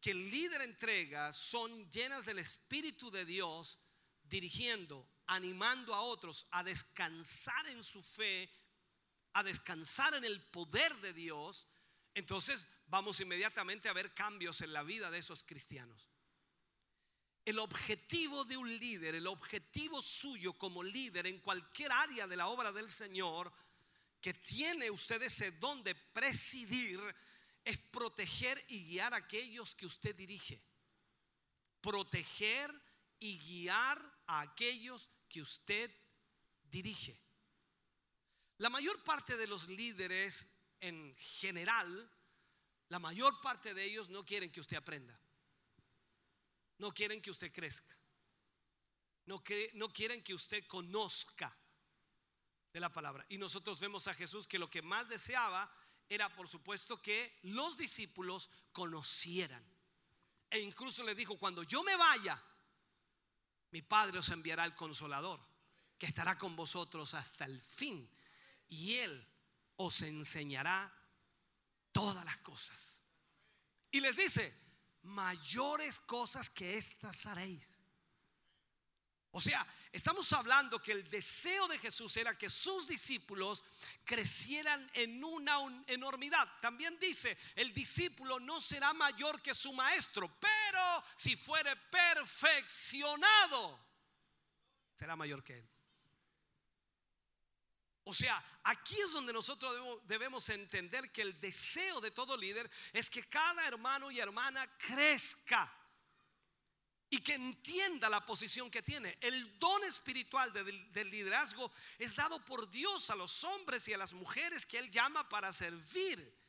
que 0.00 0.12
el 0.12 0.30
líder 0.30 0.62
entrega 0.62 1.32
son 1.32 1.90
llenas 1.90 2.24
del 2.24 2.38
Espíritu 2.38 3.10
de 3.10 3.24
Dios, 3.24 3.80
dirigiendo, 4.22 5.11
animando 5.26 5.94
a 5.94 6.00
otros 6.00 6.46
a 6.50 6.62
descansar 6.62 7.68
en 7.68 7.82
su 7.84 8.02
fe, 8.02 8.50
a 9.34 9.42
descansar 9.42 10.14
en 10.14 10.24
el 10.24 10.40
poder 10.40 10.94
de 10.96 11.12
Dios, 11.12 11.66
entonces 12.14 12.66
vamos 12.86 13.20
inmediatamente 13.20 13.88
a 13.88 13.94
ver 13.94 14.12
cambios 14.12 14.60
en 14.60 14.72
la 14.72 14.82
vida 14.82 15.10
de 15.10 15.18
esos 15.18 15.42
cristianos. 15.42 16.08
El 17.44 17.58
objetivo 17.58 18.44
de 18.44 18.56
un 18.56 18.78
líder, 18.78 19.14
el 19.16 19.26
objetivo 19.26 20.00
suyo 20.00 20.52
como 20.52 20.82
líder 20.82 21.26
en 21.26 21.40
cualquier 21.40 21.90
área 21.90 22.26
de 22.26 22.36
la 22.36 22.48
obra 22.48 22.70
del 22.70 22.88
Señor, 22.88 23.52
que 24.20 24.34
tiene 24.34 24.90
usted 24.90 25.20
ese 25.22 25.50
don 25.52 25.82
de 25.82 25.94
presidir, 25.94 27.00
es 27.64 27.78
proteger 27.78 28.64
y 28.68 28.84
guiar 28.84 29.14
a 29.14 29.18
aquellos 29.18 29.74
que 29.74 29.86
usted 29.86 30.14
dirige. 30.14 30.62
Proteger 31.80 32.72
y 33.18 33.38
guiar 33.38 34.00
a 34.32 34.40
aquellos 34.40 35.10
que 35.28 35.42
usted 35.42 35.90
dirige. 36.70 37.20
La 38.56 38.70
mayor 38.70 39.04
parte 39.04 39.36
de 39.36 39.46
los 39.46 39.68
líderes 39.68 40.48
en 40.80 41.14
general, 41.16 42.10
la 42.88 42.98
mayor 42.98 43.38
parte 43.42 43.74
de 43.74 43.84
ellos 43.84 44.08
no 44.08 44.24
quieren 44.24 44.50
que 44.50 44.60
usted 44.60 44.78
aprenda. 44.78 45.18
No 46.78 46.92
quieren 46.92 47.20
que 47.20 47.30
usted 47.30 47.52
crezca. 47.52 47.94
No, 49.26 49.42
no 49.74 49.92
quieren 49.92 50.22
que 50.22 50.32
usted 50.32 50.66
conozca 50.66 51.54
de 52.72 52.80
la 52.80 52.90
palabra. 52.90 53.26
Y 53.28 53.36
nosotros 53.36 53.80
vemos 53.80 54.08
a 54.08 54.14
Jesús 54.14 54.46
que 54.46 54.58
lo 54.58 54.70
que 54.70 54.80
más 54.80 55.10
deseaba 55.10 55.70
era, 56.08 56.34
por 56.34 56.48
supuesto, 56.48 57.02
que 57.02 57.38
los 57.42 57.76
discípulos 57.76 58.48
conocieran. 58.72 59.62
E 60.48 60.58
incluso 60.60 61.02
le 61.02 61.14
dijo, 61.14 61.38
cuando 61.38 61.62
yo 61.64 61.82
me 61.82 61.96
vaya, 61.96 62.42
mi 63.72 63.82
Padre 63.82 64.18
os 64.18 64.28
enviará 64.28 64.64
el 64.64 64.74
consolador, 64.74 65.40
que 65.98 66.06
estará 66.06 66.38
con 66.38 66.54
vosotros 66.54 67.14
hasta 67.14 67.44
el 67.44 67.60
fin. 67.60 68.08
Y 68.68 68.94
Él 68.96 69.26
os 69.76 70.02
enseñará 70.02 70.92
todas 71.90 72.24
las 72.24 72.36
cosas. 72.38 73.02
Y 73.90 74.00
les 74.00 74.16
dice, 74.16 74.54
mayores 75.02 75.98
cosas 76.00 76.48
que 76.48 76.76
estas 76.76 77.26
haréis. 77.26 77.81
O 79.34 79.40
sea, 79.40 79.66
estamos 79.90 80.30
hablando 80.34 80.80
que 80.80 80.92
el 80.92 81.08
deseo 81.08 81.66
de 81.66 81.78
Jesús 81.78 82.14
era 82.18 82.36
que 82.36 82.50
sus 82.50 82.86
discípulos 82.86 83.64
crecieran 84.04 84.90
en 84.92 85.24
una 85.24 85.56
enormidad. 85.86 86.46
También 86.60 86.98
dice, 86.98 87.38
el 87.56 87.72
discípulo 87.72 88.38
no 88.38 88.60
será 88.60 88.92
mayor 88.92 89.40
que 89.40 89.54
su 89.54 89.72
maestro, 89.72 90.30
pero 90.38 91.04
si 91.16 91.34
fuere 91.34 91.74
perfeccionado, 91.76 93.80
será 94.94 95.16
mayor 95.16 95.42
que 95.42 95.58
él. 95.58 95.68
O 98.04 98.12
sea, 98.12 98.44
aquí 98.64 99.00
es 99.00 99.12
donde 99.12 99.32
nosotros 99.32 99.98
debemos, 100.04 100.46
entender 100.50 101.10
que 101.10 101.22
el 101.22 101.40
deseo 101.40 102.02
de 102.02 102.10
todo 102.10 102.36
líder 102.36 102.70
es 102.92 103.08
que 103.08 103.22
cada 103.22 103.66
hermano 103.66 104.10
y 104.10 104.20
hermana 104.20 104.70
crezca 104.76 105.72
y 107.12 107.20
que 107.20 107.34
entienda 107.34 108.08
la 108.08 108.24
posición 108.24 108.70
que 108.70 108.80
tiene. 108.80 109.18
El 109.20 109.58
don 109.58 109.84
espiritual 109.84 110.50
del 110.50 111.10
liderazgo 111.10 111.70
es 111.98 112.16
dado 112.16 112.42
por 112.42 112.70
Dios 112.70 113.10
a 113.10 113.14
los 113.14 113.44
hombres 113.44 113.86
y 113.86 113.92
a 113.92 113.98
las 113.98 114.14
mujeres 114.14 114.64
que 114.64 114.78
Él 114.78 114.90
llama 114.90 115.28
para 115.28 115.52
servir 115.52 116.41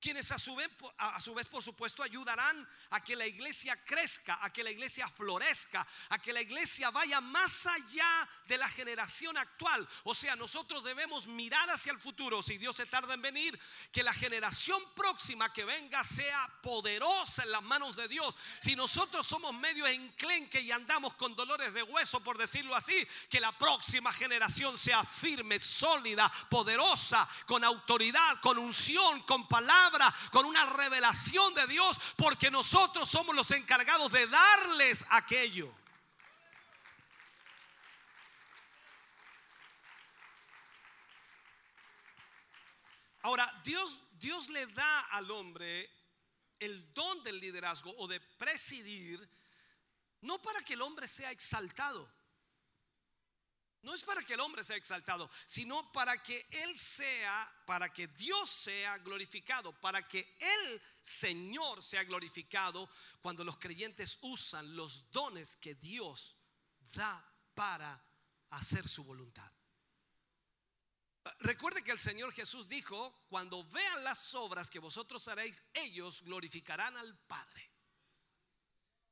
quienes 0.00 0.30
a 0.32 0.38
su, 0.38 0.54
vez, 0.54 0.68
a 0.98 1.20
su 1.20 1.34
vez, 1.34 1.46
por 1.46 1.62
supuesto, 1.62 2.02
ayudarán 2.02 2.68
a 2.90 3.02
que 3.02 3.16
la 3.16 3.26
iglesia 3.26 3.82
crezca, 3.84 4.38
a 4.40 4.52
que 4.52 4.62
la 4.62 4.70
iglesia 4.70 5.08
florezca, 5.08 5.86
a 6.10 6.18
que 6.18 6.32
la 6.32 6.40
iglesia 6.40 6.90
vaya 6.90 7.20
más 7.20 7.66
allá 7.66 8.28
de 8.46 8.58
la 8.58 8.68
generación 8.68 9.36
actual. 9.36 9.88
O 10.04 10.14
sea, 10.14 10.36
nosotros 10.36 10.84
debemos 10.84 11.26
mirar 11.26 11.68
hacia 11.70 11.92
el 11.92 11.98
futuro, 11.98 12.42
si 12.42 12.58
Dios 12.58 12.76
se 12.76 12.86
tarda 12.86 13.14
en 13.14 13.22
venir, 13.22 13.58
que 13.92 14.02
la 14.02 14.12
generación 14.12 14.82
próxima 14.94 15.52
que 15.52 15.64
venga 15.64 16.04
sea 16.04 16.48
poderosa 16.62 17.42
en 17.42 17.52
las 17.52 17.62
manos 17.62 17.96
de 17.96 18.08
Dios. 18.08 18.36
Si 18.60 18.76
nosotros 18.76 19.26
somos 19.26 19.52
medio 19.54 19.86
enclenque 19.86 20.60
y 20.60 20.70
andamos 20.70 21.14
con 21.14 21.34
dolores 21.34 21.72
de 21.74 21.82
hueso, 21.82 22.20
por 22.22 22.38
decirlo 22.38 22.74
así, 22.74 23.06
que 23.28 23.40
la 23.40 23.56
próxima 23.56 24.12
generación 24.12 24.78
sea 24.78 25.04
firme, 25.04 25.58
sólida, 25.58 26.30
poderosa, 26.48 27.28
con 27.46 27.64
autoridad, 27.64 28.40
con 28.40 28.58
unción, 28.58 29.22
con 29.22 29.46
con 30.30 30.46
una 30.46 30.66
revelación 30.66 31.54
de 31.54 31.66
Dios, 31.66 31.98
porque 32.16 32.50
nosotros 32.50 33.08
somos 33.08 33.34
los 33.34 33.50
encargados 33.50 34.12
de 34.12 34.26
darles 34.26 35.04
aquello. 35.10 35.74
Ahora, 43.22 43.60
Dios, 43.64 44.00
Dios 44.12 44.48
le 44.48 44.66
da 44.68 45.00
al 45.10 45.30
hombre 45.30 45.90
el 46.58 46.92
don 46.94 47.22
del 47.22 47.40
liderazgo 47.40 47.94
o 47.98 48.06
de 48.06 48.20
presidir, 48.20 49.28
no 50.22 50.40
para 50.40 50.62
que 50.62 50.74
el 50.74 50.82
hombre 50.82 51.06
sea 51.06 51.30
exaltado, 51.30 52.10
no 53.82 53.94
es 53.94 54.02
para 54.02 54.22
que 54.22 54.34
el 54.34 54.40
hombre 54.40 54.64
sea 54.64 54.76
exaltado, 54.76 55.30
sino 55.46 55.90
para 55.92 56.20
que 56.22 56.46
Él 56.50 56.76
sea, 56.76 57.50
para 57.66 57.92
que 57.92 58.08
Dios 58.08 58.50
sea 58.50 58.98
glorificado, 58.98 59.72
para 59.80 60.06
que 60.06 60.36
el 60.40 60.82
Señor 61.00 61.82
sea 61.82 62.04
glorificado 62.04 62.90
cuando 63.20 63.44
los 63.44 63.58
creyentes 63.58 64.18
usan 64.22 64.74
los 64.74 65.10
dones 65.10 65.56
que 65.56 65.74
Dios 65.76 66.36
da 66.92 67.24
para 67.54 68.02
hacer 68.50 68.86
su 68.88 69.04
voluntad. 69.04 69.50
Recuerde 71.40 71.84
que 71.84 71.92
el 71.92 71.98
Señor 71.98 72.32
Jesús 72.32 72.68
dijo, 72.68 73.26
cuando 73.28 73.64
vean 73.64 74.02
las 74.02 74.34
obras 74.34 74.70
que 74.70 74.78
vosotros 74.78 75.28
haréis, 75.28 75.62
ellos 75.74 76.22
glorificarán 76.22 76.96
al 76.96 77.16
Padre. 77.26 77.70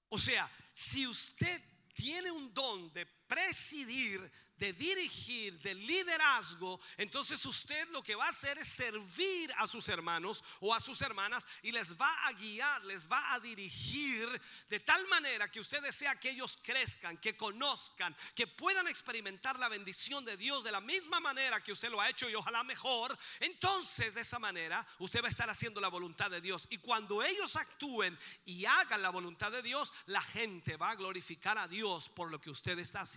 O 0.09 0.19
sea, 0.19 0.51
si 0.73 1.07
usted 1.07 1.63
tiene 1.95 2.31
un 2.31 2.53
don 2.53 2.93
de 2.93 3.07
presidir, 3.27 4.31
de 4.57 4.73
dirigir, 4.73 5.61
de 5.61 5.75
liderazgo, 5.75 6.81
entonces 6.97 7.45
usted 7.45 7.89
lo 7.91 8.03
que 8.03 8.15
va 8.15 8.27
a 8.27 8.31
hacer 8.31 8.57
es 8.59 8.69
servir 8.69 9.53
a 9.59 9.69
sus 9.69 9.89
hermanos 9.89 10.43
o 10.61 10.75
a 10.75 10.81
sus 10.81 11.03
hermanas 11.03 11.47
y 11.63 11.73
les 11.73 11.95
va 11.97 12.11
a 12.27 12.33
guiar, 12.33 12.83
les 12.85 13.07
va 13.07 13.35
a 13.35 13.41
dirigir 13.41 14.41
de 14.69 14.81
tal 14.81 15.07
manera 15.09 15.51
que 15.51 15.61
usted 15.61 15.83
desea 15.83 16.19
que 16.19 16.31
ellos 16.31 16.59
crezcan, 16.63 17.19
que 17.19 17.37
conozcan, 17.37 18.17
que 18.35 18.47
puedan 18.47 18.89
experimentar 18.89 19.59
la 19.59 19.69
bendición 19.69 20.25
de 20.25 20.37
Dios 20.37 20.65
de 20.65 20.73
la 20.73 20.81
misma 20.81 21.21
manera 21.21 21.63
que 21.63 21.73
usted 21.73 21.91
lo 21.91 22.01
ha 22.01 22.09
hecho 22.09 22.29
y 22.29 22.35
ojalá 22.35 22.65
mejor. 22.65 23.17
Entonces 23.41 24.15
de 24.15 24.23
esa 24.23 24.39
manera 24.39 24.87
usted 24.99 25.23
va 25.23 25.27
a 25.29 25.31
estar 25.31 25.51
haciendo 25.51 25.81
la 25.81 25.89
voluntad 25.89 26.31
de 26.31 26.41
Dios 26.41 26.67
y 26.71 26.79
cuando 26.79 27.23
ellos 27.23 27.57
actúen 27.57 28.19
y 28.47 28.65
hagan 28.65 29.03
la 29.03 29.11
voluntad 29.11 29.53
de 29.53 29.63
Dios, 29.63 29.93
la 30.07 30.23
gente 30.23 30.79
va 30.79 30.91
a 30.91 30.97
glorificar 30.97 31.59
a 31.59 31.69
Dios 31.69 32.09
por 32.09 32.31
lo 32.31 32.41
que 32.41 32.51
usted 32.51 32.79
está 32.79 33.01
haciendo. 33.01 33.16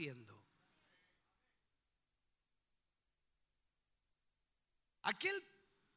Aquel 5.04 5.44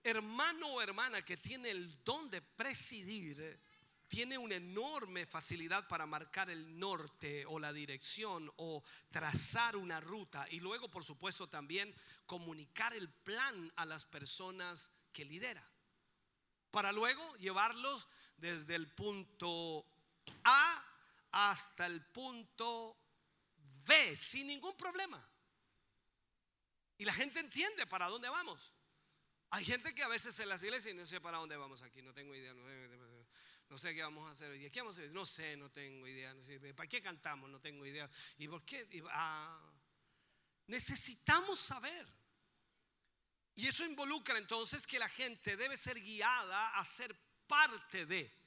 hermano 0.02 0.74
o 0.74 0.82
hermana 0.82 1.22
que 1.22 1.36
tiene 1.36 1.70
el 1.70 2.02
don 2.02 2.30
de 2.30 2.42
presidir 2.42 3.60
tiene 4.08 4.36
una 4.36 4.56
enorme 4.56 5.24
facilidad 5.24 5.86
para 5.88 6.04
marcar 6.06 6.50
el 6.50 6.78
norte 6.78 7.46
o 7.46 7.58
la 7.58 7.72
dirección 7.72 8.52
o 8.56 8.82
trazar 9.10 9.76
una 9.76 10.00
ruta 10.00 10.46
y 10.50 10.60
luego 10.60 10.90
por 10.90 11.04
supuesto 11.04 11.48
también 11.48 11.94
comunicar 12.26 12.92
el 12.94 13.08
plan 13.08 13.72
a 13.76 13.86
las 13.86 14.04
personas 14.04 14.92
que 15.12 15.24
lidera 15.24 15.66
para 16.70 16.92
luego 16.92 17.36
llevarlos 17.36 18.08
desde 18.36 18.74
el 18.74 18.92
punto 18.92 19.86
A 20.44 20.84
hasta 21.30 21.86
el 21.86 22.04
punto 22.06 23.01
B 23.84 24.16
sin 24.16 24.46
ningún 24.46 24.76
problema. 24.76 25.22
Y 26.98 27.04
la 27.04 27.12
gente 27.12 27.40
entiende 27.40 27.86
para 27.86 28.08
dónde 28.08 28.28
vamos. 28.28 28.72
Hay 29.50 29.64
gente 29.64 29.94
que 29.94 30.02
a 30.02 30.08
veces 30.08 30.38
en 30.38 30.48
las 30.48 30.62
iglesias 30.62 30.94
no 30.94 31.04
sé 31.04 31.20
para 31.20 31.38
dónde 31.38 31.56
vamos 31.56 31.82
aquí, 31.82 32.00
no 32.00 32.14
tengo 32.14 32.34
idea, 32.34 32.54
no 32.54 33.76
sé, 33.76 33.94
qué 33.94 34.02
vamos 34.02 34.28
a 34.28 34.32
hacer 34.32 34.50
hoy. 34.50 34.70
¿Qué 34.70 34.80
vamos 34.80 34.96
a 34.96 35.00
hacer? 35.00 35.12
No 35.12 35.26
sé, 35.26 35.56
no 35.56 35.70
tengo 35.70 36.06
idea. 36.06 36.34
¿Para 36.74 36.88
qué 36.88 37.02
cantamos? 37.02 37.50
No 37.50 37.60
tengo 37.60 37.84
idea. 37.84 38.08
¿Y 38.38 38.48
por 38.48 38.64
qué? 38.64 38.88
Ah, 39.10 39.72
necesitamos 40.66 41.60
saber. 41.60 42.06
Y 43.54 43.66
eso 43.66 43.84
involucra 43.84 44.38
entonces 44.38 44.86
que 44.86 44.98
la 44.98 45.08
gente 45.08 45.56
debe 45.56 45.76
ser 45.76 46.00
guiada 46.00 46.68
a 46.78 46.84
ser 46.84 47.14
parte 47.46 48.06
de. 48.06 48.41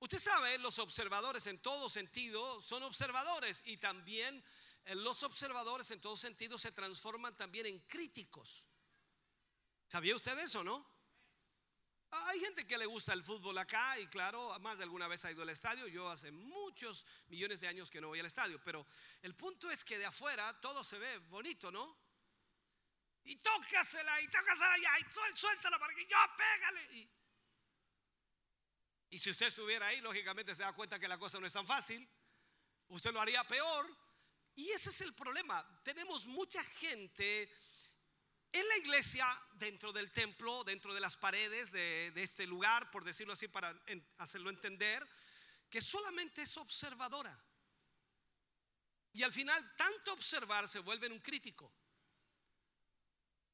Usted 0.00 0.18
sabe, 0.18 0.58
los 0.58 0.78
observadores 0.78 1.46
en 1.48 1.58
todo 1.58 1.88
sentido 1.88 2.60
son 2.60 2.84
observadores 2.84 3.62
y 3.64 3.78
también 3.78 4.44
eh, 4.84 4.94
los 4.94 5.22
observadores 5.24 5.90
en 5.90 6.00
todo 6.00 6.16
sentido 6.16 6.56
se 6.56 6.72
transforman 6.72 7.36
también 7.36 7.66
en 7.66 7.80
críticos. 7.80 8.68
¿Sabía 9.88 10.14
usted 10.14 10.38
eso, 10.38 10.62
no? 10.62 10.86
Hay 12.10 12.40
gente 12.40 12.66
que 12.66 12.78
le 12.78 12.86
gusta 12.86 13.12
el 13.12 13.22
fútbol 13.22 13.58
acá 13.58 13.98
y 13.98 14.06
claro, 14.06 14.58
más 14.60 14.78
de 14.78 14.84
alguna 14.84 15.08
vez 15.08 15.24
ha 15.24 15.32
ido 15.32 15.42
al 15.42 15.50
estadio. 15.50 15.86
Yo 15.88 16.08
hace 16.08 16.30
muchos 16.30 17.04
millones 17.28 17.60
de 17.60 17.68
años 17.68 17.90
que 17.90 18.00
no 18.00 18.08
voy 18.08 18.20
al 18.20 18.26
estadio, 18.26 18.60
pero 18.64 18.86
el 19.20 19.34
punto 19.34 19.70
es 19.70 19.84
que 19.84 19.98
de 19.98 20.06
afuera 20.06 20.58
todo 20.60 20.82
se 20.82 20.98
ve 20.98 21.18
bonito, 21.18 21.70
¿no? 21.70 21.98
Y 23.24 23.36
tócasela 23.36 24.22
y 24.22 24.28
tócasela 24.28 24.78
ya 24.78 24.98
y 25.00 25.36
suéltala 25.36 25.78
para 25.78 25.94
que 25.94 26.06
yo 26.06 26.16
pégale. 26.36 26.94
Y, 26.94 27.10
y 29.10 29.18
si 29.18 29.30
usted 29.30 29.46
estuviera 29.46 29.86
ahí, 29.86 30.00
lógicamente 30.00 30.54
se 30.54 30.62
da 30.62 30.72
cuenta 30.72 30.98
que 30.98 31.08
la 31.08 31.18
cosa 31.18 31.40
no 31.40 31.46
es 31.46 31.52
tan 31.52 31.66
fácil. 31.66 32.06
Usted 32.88 33.12
lo 33.12 33.20
haría 33.20 33.44
peor. 33.44 33.86
Y 34.54 34.70
ese 34.70 34.90
es 34.90 35.00
el 35.02 35.14
problema. 35.14 35.64
Tenemos 35.82 36.26
mucha 36.26 36.62
gente 36.64 37.50
en 38.50 38.66
la 38.66 38.76
iglesia, 38.78 39.26
dentro 39.52 39.92
del 39.92 40.10
templo, 40.10 40.64
dentro 40.64 40.92
de 40.92 41.00
las 41.00 41.16
paredes 41.16 41.70
de, 41.70 42.12
este 42.16 42.46
lugar, 42.46 42.90
por 42.90 43.04
decirlo 43.04 43.34
así, 43.34 43.46
para 43.46 43.78
hacerlo 44.18 44.50
entender, 44.50 45.06
que 45.70 45.80
solamente 45.80 46.42
es 46.42 46.56
observadora. 46.56 47.38
Y 49.12 49.22
al 49.22 49.32
final, 49.32 49.76
tanto 49.76 50.12
observar 50.12 50.66
se 50.66 50.80
vuelve 50.80 51.06
en 51.06 51.12
un 51.12 51.20
crítico. 51.20 51.72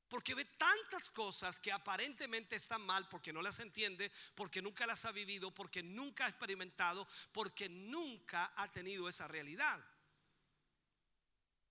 Porque 0.08 0.34
ve 0.34 0.44
tantas 0.44 1.10
cosas 1.10 1.58
que 1.58 1.73
aparentemente 1.73 2.57
están 2.57 2.83
mal 2.83 3.08
porque 3.08 3.33
no 3.33 3.42
las 3.42 3.58
entiende, 3.60 4.12
porque 4.34 4.62
nunca 4.62 4.86
las 4.86 5.05
ha 5.05 5.12
vivido, 5.12 5.52
porque 5.52 5.83
nunca 5.83 6.26
ha 6.26 6.28
experimentado, 6.28 7.08
porque 7.33 7.68
nunca 7.68 8.52
ha 8.57 8.70
tenido 8.70 9.08
esa 9.08 9.26
realidad. 9.26 9.84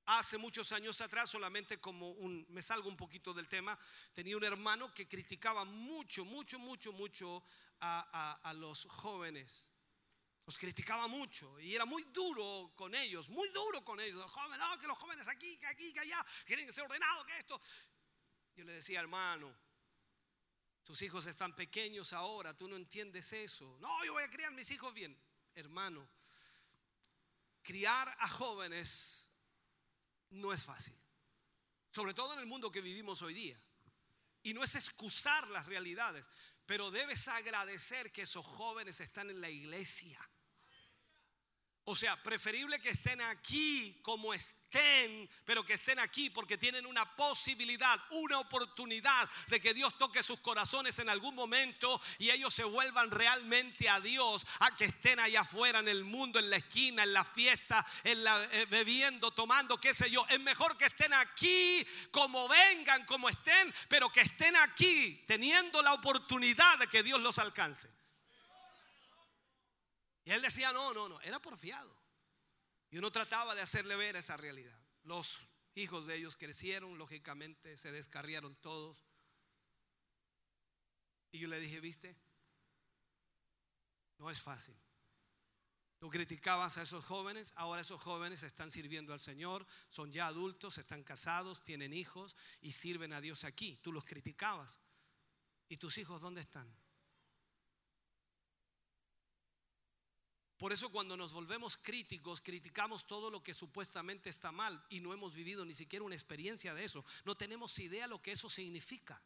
Hace 0.05 0.37
muchos 0.37 0.73
años 0.73 0.99
atrás, 0.99 1.29
solamente 1.29 1.79
como 1.79 2.11
un, 2.11 2.45
me 2.49 2.61
salgo 2.61 2.89
un 2.89 2.97
poquito 2.97 3.33
del 3.33 3.47
tema, 3.47 3.79
tenía 4.13 4.35
un 4.35 4.43
hermano 4.43 4.93
que 4.93 5.07
criticaba 5.07 5.63
mucho, 5.63 6.25
mucho, 6.25 6.59
mucho, 6.59 6.91
mucho 6.91 7.41
a, 7.79 8.53
los 8.57 8.85
jóvenes. 8.85 9.69
Los 10.45 10.57
criticaba 10.57 11.07
mucho 11.07 11.57
y 11.61 11.73
era 11.73 11.85
muy 11.85 12.03
duro 12.11 12.73
con 12.75 12.93
ellos, 12.93 13.29
muy 13.29 13.47
duro 13.49 13.81
con 13.85 13.97
ellos. 14.01 14.17
Los 14.17 14.31
jóvenes, 14.31 14.59
no, 14.59 14.77
que 14.77 14.87
los 14.87 14.97
jóvenes 14.97 15.25
aquí, 15.29 15.57
que 15.57 15.67
aquí, 15.67 15.93
que 15.93 16.01
allá, 16.01 16.25
quieren 16.45 16.65
que 16.65 16.73
sea 16.73 16.83
ordenado, 16.83 17.25
que 17.25 17.37
esto. 17.39 17.61
Yo 18.55 18.63
le 18.63 18.73
decía, 18.73 18.99
hermano, 18.99 19.53
tus 20.83 21.01
hijos 21.01 21.25
están 21.25 21.55
pequeños 21.55 22.13
ahora, 22.13 22.55
tú 22.55 22.67
no 22.67 22.75
entiendes 22.75 23.31
eso. 23.33 23.77
No, 23.79 24.03
yo 24.05 24.13
voy 24.13 24.23
a 24.23 24.29
criar 24.29 24.51
mis 24.51 24.69
hijos 24.71 24.93
bien. 24.93 25.17
Hermano, 25.55 26.07
criar 27.61 28.15
a 28.19 28.27
jóvenes 28.27 29.31
no 30.31 30.51
es 30.53 30.63
fácil. 30.63 30.95
Sobre 31.91 32.13
todo 32.13 32.33
en 32.33 32.39
el 32.39 32.45
mundo 32.45 32.71
que 32.71 32.81
vivimos 32.81 33.21
hoy 33.21 33.33
día. 33.33 33.59
Y 34.43 34.53
no 34.53 34.63
es 34.63 34.75
excusar 34.75 35.47
las 35.47 35.67
realidades, 35.67 36.29
pero 36.65 36.91
debes 36.91 37.27
agradecer 37.27 38.11
que 38.11 38.23
esos 38.23 38.45
jóvenes 38.45 38.99
están 38.99 39.29
en 39.29 39.39
la 39.39 39.49
iglesia. 39.49 40.19
O 41.85 41.97
sea, 41.97 42.15
preferible 42.23 42.79
que 42.79 42.91
estén 42.91 43.19
aquí 43.19 43.99
como 44.01 44.33
estén, 44.33 45.29
pero 45.43 45.65
que 45.65 45.73
estén 45.73 45.99
aquí 45.99 46.29
porque 46.29 46.57
tienen 46.57 46.85
una 46.85 47.13
posibilidad, 47.17 47.99
una 48.11 48.39
oportunidad 48.39 49.29
de 49.47 49.59
que 49.59 49.73
Dios 49.73 49.97
toque 49.97 50.23
sus 50.23 50.39
corazones 50.39 50.97
en 50.99 51.09
algún 51.09 51.35
momento 51.35 51.99
y 52.19 52.29
ellos 52.29 52.53
se 52.53 52.63
vuelvan 52.63 53.11
realmente 53.11 53.89
a 53.89 53.99
Dios, 53.99 54.45
a 54.59 54.73
que 54.77 54.85
estén 54.85 55.19
allá 55.19 55.41
afuera 55.41 55.79
en 55.79 55.89
el 55.89 56.05
mundo, 56.05 56.39
en 56.39 56.49
la 56.49 56.55
esquina, 56.55 57.03
en 57.03 57.11
la 57.11 57.25
fiesta, 57.25 57.85
en 58.05 58.23
la, 58.23 58.41
eh, 58.53 58.65
bebiendo, 58.69 59.31
tomando, 59.31 59.77
qué 59.77 59.93
sé 59.93 60.09
yo. 60.09 60.25
Es 60.29 60.39
mejor 60.39 60.77
que 60.77 60.85
estén 60.85 61.13
aquí 61.13 61.85
como 62.11 62.47
vengan, 62.47 63.03
como 63.05 63.27
estén, 63.27 63.73
pero 63.89 64.09
que 64.09 64.21
estén 64.21 64.55
aquí 64.55 65.21
teniendo 65.27 65.81
la 65.81 65.93
oportunidad 65.93 66.79
de 66.79 66.87
que 66.87 67.03
Dios 67.03 67.19
los 67.19 67.39
alcance. 67.39 67.89
Y 70.25 70.31
él 70.31 70.41
decía, 70.41 70.71
no, 70.71 70.93
no, 70.93 71.09
no, 71.09 71.19
era 71.21 71.39
porfiado. 71.39 71.95
Y 72.89 72.97
uno 72.97 73.11
trataba 73.11 73.55
de 73.55 73.61
hacerle 73.61 73.95
ver 73.95 74.15
esa 74.15 74.37
realidad. 74.37 74.79
Los 75.03 75.39
hijos 75.75 76.05
de 76.05 76.15
ellos 76.15 76.37
crecieron, 76.37 76.97
lógicamente 76.97 77.75
se 77.75 77.91
descarriaron 77.91 78.55
todos. 78.55 79.05
Y 81.31 81.39
yo 81.39 81.47
le 81.47 81.59
dije, 81.59 81.79
viste, 81.79 82.15
no 84.19 84.29
es 84.29 84.39
fácil. 84.39 84.79
Tú 85.97 86.09
criticabas 86.09 86.77
a 86.77 86.81
esos 86.81 87.03
jóvenes, 87.05 87.53
ahora 87.55 87.81
esos 87.81 88.01
jóvenes 88.01 88.43
están 88.43 88.69
sirviendo 88.69 89.13
al 89.13 89.19
Señor, 89.19 89.65
son 89.89 90.11
ya 90.11 90.27
adultos, 90.27 90.77
están 90.77 91.03
casados, 91.03 91.63
tienen 91.63 91.93
hijos 91.93 92.35
y 92.61 92.73
sirven 92.73 93.13
a 93.13 93.21
Dios 93.21 93.45
aquí. 93.45 93.79
Tú 93.81 93.91
los 93.91 94.03
criticabas. 94.03 94.79
¿Y 95.69 95.77
tus 95.77 95.97
hijos 95.97 96.21
dónde 96.21 96.41
están? 96.41 96.69
Por 100.63 100.71
eso 100.71 100.89
cuando 100.89 101.17
nos 101.17 101.33
volvemos 101.33 101.75
críticos, 101.75 102.39
criticamos 102.39 103.05
todo 103.05 103.29
lo 103.29 103.43
que 103.43 103.53
supuestamente 103.53 104.29
está 104.29 104.49
mal 104.53 104.81
y 104.89 105.01
no 105.01 105.13
hemos 105.13 105.35
vivido 105.35 105.65
ni 105.65 105.75
siquiera 105.75 106.05
una 106.05 106.15
experiencia 106.15 106.73
de 106.73 106.85
eso. 106.85 107.03
No 107.25 107.35
tenemos 107.35 107.77
idea 107.79 108.07
lo 108.07 108.21
que 108.21 108.31
eso 108.31 108.49
significa. 108.49 109.21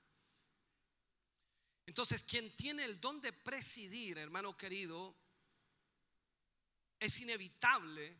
Entonces, 1.85 2.23
quien 2.23 2.55
tiene 2.55 2.85
el 2.85 2.99
don 2.99 3.21
de 3.21 3.33
presidir, 3.33 4.17
hermano 4.17 4.57
querido, 4.57 5.15
es 6.99 7.19
inevitable 7.19 8.17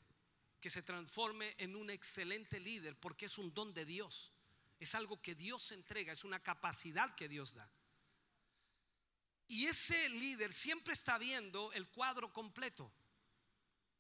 que 0.62 0.70
se 0.70 0.84
transforme 0.84 1.56
en 1.58 1.76
un 1.76 1.90
excelente 1.90 2.60
líder 2.60 3.00
porque 3.00 3.26
es 3.26 3.40
un 3.40 3.52
don 3.52 3.74
de 3.74 3.86
Dios. 3.86 4.32
Es 4.80 4.94
algo 4.94 5.20
que 5.24 5.34
Dios 5.34 5.72
entrega, 5.72 6.14
es 6.14 6.24
una 6.24 6.44
capacidad 6.44 7.16
que 7.16 7.28
Dios 7.28 7.56
da. 7.56 7.68
Y 9.48 9.66
ese 9.66 10.08
líder 10.10 10.54
siempre 10.54 10.94
está 10.94 11.18
viendo 11.18 11.74
el 11.74 11.88
cuadro 11.88 12.32
completo. 12.32 12.94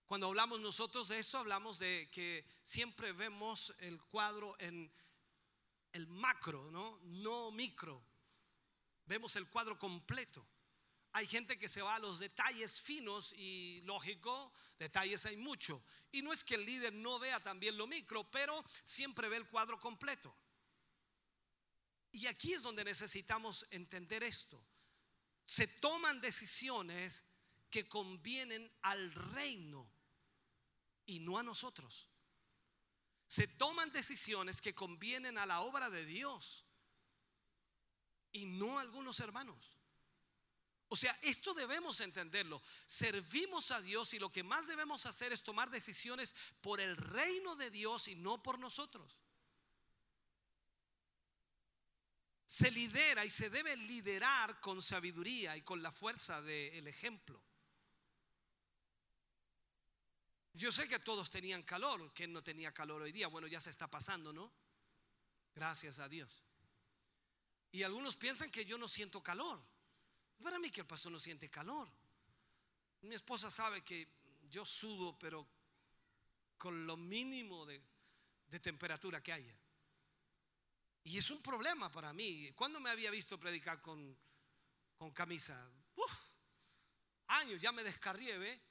Cuando 0.08 0.28
hablamos 0.28 0.62
nosotros 0.62 1.10
de 1.10 1.20
esto, 1.20 1.38
hablamos 1.38 1.80
de 1.80 2.10
que 2.10 2.46
siempre 2.62 3.12
vemos 3.12 3.76
el 3.80 4.02
cuadro 4.04 4.56
en 4.58 4.90
el 5.92 6.08
macro, 6.08 6.72
¿no? 6.72 6.98
No 7.04 7.52
micro. 7.52 8.02
Vemos 9.06 9.36
el 9.36 9.50
cuadro 9.50 9.78
completo. 9.78 10.48
Hay 11.12 11.28
gente 11.28 11.60
que 11.60 11.68
se 11.68 11.82
va 11.82 11.96
a 11.96 12.00
los 12.00 12.20
detalles 12.20 12.80
finos 12.80 13.34
y 13.34 13.82
lógico, 13.82 14.54
detalles 14.80 15.26
hay 15.26 15.36
mucho. 15.36 15.84
Y 16.10 16.22
no 16.22 16.32
es 16.32 16.42
que 16.42 16.56
el 16.56 16.66
líder 16.66 16.94
no 16.94 17.20
vea 17.20 17.44
también 17.44 17.76
lo 17.76 17.86
micro, 17.86 18.24
pero 18.32 18.64
siempre 18.84 19.28
ve 19.28 19.36
el 19.36 19.48
cuadro 19.50 19.78
completo. 19.78 20.34
Y 22.14 22.28
aquí 22.28 22.54
es 22.54 22.62
donde 22.62 22.86
necesitamos 22.86 23.68
entender 23.72 24.24
esto. 24.24 24.64
Se 25.44 25.68
toman 25.68 26.22
decisiones 26.22 27.26
que 27.70 27.90
convienen 27.90 28.72
al 28.84 29.12
reino 29.12 29.97
y 31.08 31.20
no 31.20 31.40
a 31.40 31.44
nosotros. 31.44 32.08
Se 33.28 33.48
toman 33.48 33.92
decisiones 33.92 34.62
que 34.62 34.76
convienen 34.76 35.38
a 35.38 35.46
la 35.46 35.62
obra 35.62 35.90
de 35.90 36.06
Dios 36.06 36.66
y 38.32 38.46
no 38.46 38.78
a 38.78 38.82
algunos 38.82 39.20
hermanos. 39.20 39.78
O 40.90 40.96
sea, 40.96 41.18
esto 41.22 41.54
debemos 41.54 42.00
entenderlo. 42.00 42.62
Servimos 42.86 43.72
a 43.72 43.82
Dios 43.82 44.14
y 44.14 44.20
lo 44.20 44.32
que 44.32 44.44
más 44.44 44.68
debemos 44.68 45.06
hacer 45.06 45.34
es 45.34 45.44
tomar 45.44 45.70
decisiones 45.70 46.36
por 46.62 46.80
el 46.80 46.96
reino 46.96 47.56
de 47.56 47.70
Dios 47.70 48.08
y 48.08 48.16
no 48.16 48.42
por 48.42 48.60
nosotros. 48.60 49.18
Se 52.46 52.72
lidera 52.72 53.26
y 53.26 53.30
se 53.30 53.50
debe 53.50 53.76
liderar 53.76 54.62
con 54.62 54.82
sabiduría 54.82 55.58
y 55.58 55.64
con 55.64 55.84
la 55.84 55.92
fuerza 55.92 56.42
del 56.42 56.88
ejemplo. 56.88 57.44
Yo 60.58 60.72
sé 60.72 60.88
que 60.88 60.98
todos 60.98 61.30
tenían 61.30 61.62
calor, 61.62 62.12
¿quién 62.16 62.34
no 62.34 62.44
tenía 62.44 62.74
calor 62.74 63.04
hoy 63.04 63.12
día? 63.12 63.28
Bueno, 63.28 63.46
ya 63.46 63.62
se 63.62 63.70
está 63.70 63.88
pasando, 63.88 64.34
¿no? 64.34 64.52
Gracias 65.54 66.00
a 66.00 66.10
Dios. 66.10 66.44
Y 67.72 67.84
algunos 67.84 68.18
piensan 68.18 68.50
que 68.50 68.66
yo 68.66 68.76
no 68.80 68.88
siento 68.88 69.22
calor. 69.22 69.64
Para 70.42 70.58
mí 70.58 70.72
que 70.72 70.82
el 70.82 70.88
pastor 70.88 71.12
no 71.12 71.20
siente 71.20 71.48
calor. 71.48 71.88
Mi 73.02 73.14
esposa 73.14 73.52
sabe 73.52 73.84
que 73.84 74.08
yo 74.50 74.66
sudo, 74.66 75.16
pero 75.20 75.48
con 76.58 76.88
lo 76.88 76.98
mínimo 76.98 77.64
de, 77.68 77.80
de 78.48 78.60
temperatura 78.60 79.22
que 79.22 79.34
haya. 79.34 79.56
Y 81.04 81.20
es 81.20 81.30
un 81.30 81.42
problema 81.44 81.92
para 81.92 82.14
mí. 82.14 82.52
¿Cuándo 82.56 82.80
me 82.80 82.90
había 82.90 83.12
visto 83.12 83.40
predicar 83.40 83.80
con, 83.80 84.18
con 84.98 85.12
camisa? 85.12 85.70
Uf, 85.96 86.14
años, 87.28 87.62
ya 87.62 87.72
me 87.72 87.84
descarrié, 87.84 88.40
¿ve? 88.40 88.67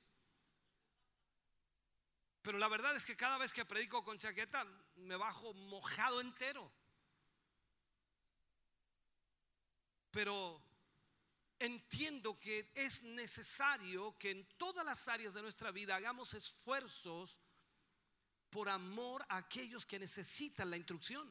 Pero 2.47 2.59
la 2.59 2.69
verdad 2.69 2.95
es 2.95 3.05
que 3.05 3.17
cada 3.17 3.37
vez 3.37 3.53
que 3.53 3.65
predico 3.65 4.05
con 4.05 4.19
chaqueta 4.19 4.65
me 4.95 5.17
bajo 5.17 5.53
mojado 5.53 6.23
entero. 6.23 6.73
pero 10.17 10.63
entiendo 11.59 12.41
que 12.41 12.73
es 12.75 13.03
necesario 13.03 14.17
que 14.17 14.31
en 14.31 14.49
todas 14.57 14.83
las 14.83 15.09
áreas 15.09 15.35
de 15.35 15.43
nuestra 15.43 15.71
vida 15.73 15.95
hagamos 15.95 16.33
esfuerzos 16.33 17.39
por 18.49 18.71
amor 18.71 19.23
a 19.29 19.37
aquellos 19.37 19.85
que 19.85 19.99
necesitan 19.99 20.71
la 20.71 20.79
instrucción. 20.79 21.31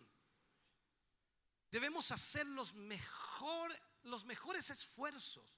Debemos 1.72 2.11
hacer 2.11 2.45
los, 2.45 2.76
mejor, 2.76 3.76
los 4.03 4.24
mejores 4.26 4.69
esfuerzos 4.69 5.58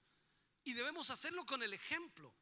y 0.63 0.71
debemos 0.71 1.09
hacerlo 1.09 1.45
con 1.45 1.61
el 1.63 1.73
ejemplo. 1.73 2.33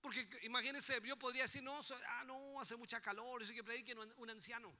Porque 0.00 0.28
imagínense, 0.42 1.00
yo 1.04 1.18
podría 1.18 1.42
decir, 1.42 1.62
no, 1.62 1.80
ah, 2.08 2.24
no, 2.24 2.60
hace 2.60 2.76
mucha 2.76 3.00
calor, 3.00 3.42
eso 3.42 3.52
que 3.52 3.62
predique 3.62 3.94
un, 3.94 4.30
anciano. 4.30 4.74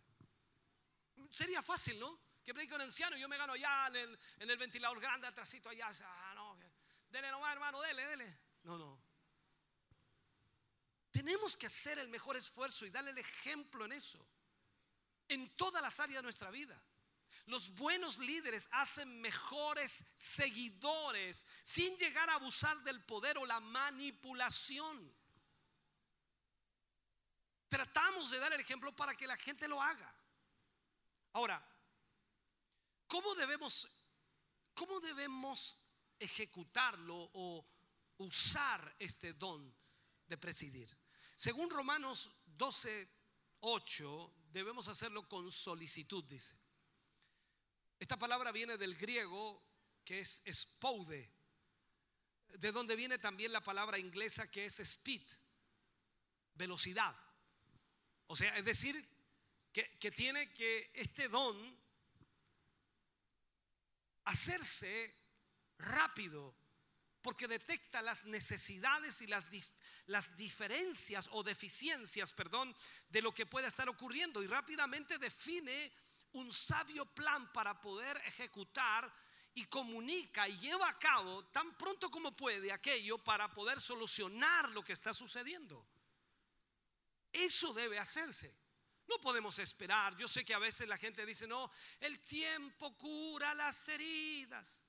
Sería 1.30 1.62
fácil, 1.62 1.98
¿no? 1.98 2.18
Que 2.42 2.54
predique 2.54 2.74
un 2.74 2.80
anciano, 2.80 3.16
yo 3.16 3.28
me 3.28 3.36
gano 3.36 3.52
allá 3.52 3.88
en 3.88 3.96
el, 3.96 4.18
en 4.38 4.50
el 4.50 4.56
ventilador 4.56 4.98
grande, 5.00 5.26
atrásito 5.26 5.68
allá. 5.68 5.88
Ah, 6.04 6.32
no, 6.34 6.58
dele 7.10 7.30
nomás, 7.30 7.52
hermano, 7.52 7.80
dele, 7.82 8.06
dele. 8.06 8.38
No, 8.62 8.78
no. 8.78 9.02
Tenemos 11.10 11.56
que 11.56 11.66
hacer 11.66 11.98
el 11.98 12.08
mejor 12.08 12.36
esfuerzo 12.36 12.86
y 12.86 12.90
darle 12.90 13.10
el 13.10 13.18
ejemplo 13.18 13.84
en 13.84 13.92
eso. 13.92 14.26
En 15.28 15.54
todas 15.56 15.82
las 15.82 16.00
áreas 16.00 16.18
de 16.18 16.22
nuestra 16.22 16.50
vida. 16.50 16.80
Los 17.50 17.74
buenos 17.74 18.16
líderes 18.18 18.68
hacen 18.70 19.20
mejores 19.20 20.04
seguidores 20.14 21.44
sin 21.64 21.96
llegar 21.96 22.30
a 22.30 22.34
abusar 22.34 22.80
del 22.84 23.02
poder 23.02 23.38
o 23.38 23.44
la 23.44 23.58
manipulación. 23.58 25.12
Tratamos 27.68 28.30
de 28.30 28.38
dar 28.38 28.52
el 28.52 28.60
ejemplo 28.60 28.94
para 28.94 29.16
que 29.16 29.26
la 29.26 29.36
gente 29.36 29.66
lo 29.66 29.82
haga. 29.82 30.14
Ahora, 31.32 31.60
¿cómo 33.08 33.34
debemos, 33.34 33.88
cómo 34.72 35.00
debemos 35.00 35.76
ejecutarlo 36.20 37.30
o 37.32 37.66
usar 38.18 38.94
este 38.96 39.32
don 39.32 39.74
de 40.28 40.38
presidir? 40.38 40.96
Según 41.34 41.68
Romanos 41.68 42.30
12, 42.46 43.08
8, 43.58 44.34
debemos 44.52 44.86
hacerlo 44.86 45.28
con 45.28 45.50
solicitud, 45.50 46.22
dice. 46.22 46.59
Esta 48.00 48.16
palabra 48.16 48.50
viene 48.50 48.78
del 48.78 48.96
griego 48.96 49.62
que 50.06 50.20
es 50.20 50.42
spoude, 50.50 51.30
de 52.54 52.72
donde 52.72 52.96
viene 52.96 53.18
también 53.18 53.52
la 53.52 53.60
palabra 53.60 53.98
inglesa 53.98 54.50
que 54.50 54.64
es 54.64 54.80
speed, 54.80 55.22
velocidad. 56.54 57.14
O 58.26 58.34
sea, 58.34 58.56
es 58.56 58.64
decir, 58.64 59.06
que, 59.70 59.98
que 59.98 60.10
tiene 60.10 60.50
que 60.54 60.90
este 60.94 61.28
don 61.28 61.78
hacerse 64.24 65.14
rápido, 65.78 66.56
porque 67.20 67.48
detecta 67.48 68.00
las 68.00 68.24
necesidades 68.24 69.20
y 69.20 69.26
las, 69.26 69.48
las 70.06 70.34
diferencias 70.38 71.28
o 71.32 71.42
deficiencias, 71.42 72.32
perdón, 72.32 72.74
de 73.10 73.20
lo 73.20 73.34
que 73.34 73.44
puede 73.44 73.68
estar 73.68 73.90
ocurriendo 73.90 74.42
y 74.42 74.46
rápidamente 74.46 75.18
define 75.18 75.92
un 76.32 76.52
sabio 76.52 77.06
plan 77.06 77.52
para 77.52 77.80
poder 77.80 78.16
ejecutar 78.26 79.12
y 79.54 79.64
comunica 79.66 80.48
y 80.48 80.58
lleva 80.58 80.88
a 80.88 80.98
cabo 80.98 81.44
tan 81.46 81.76
pronto 81.76 82.10
como 82.10 82.36
puede 82.36 82.72
aquello 82.72 83.18
para 83.18 83.52
poder 83.52 83.80
solucionar 83.80 84.70
lo 84.70 84.82
que 84.82 84.92
está 84.92 85.12
sucediendo. 85.12 85.86
Eso 87.32 87.72
debe 87.72 87.98
hacerse. 87.98 88.54
No 89.08 89.18
podemos 89.20 89.58
esperar. 89.58 90.16
Yo 90.16 90.28
sé 90.28 90.44
que 90.44 90.54
a 90.54 90.58
veces 90.58 90.86
la 90.86 90.96
gente 90.96 91.26
dice, 91.26 91.46
no, 91.46 91.70
el 91.98 92.20
tiempo 92.20 92.96
cura 92.96 93.54
las 93.54 93.88
heridas. 93.88 94.84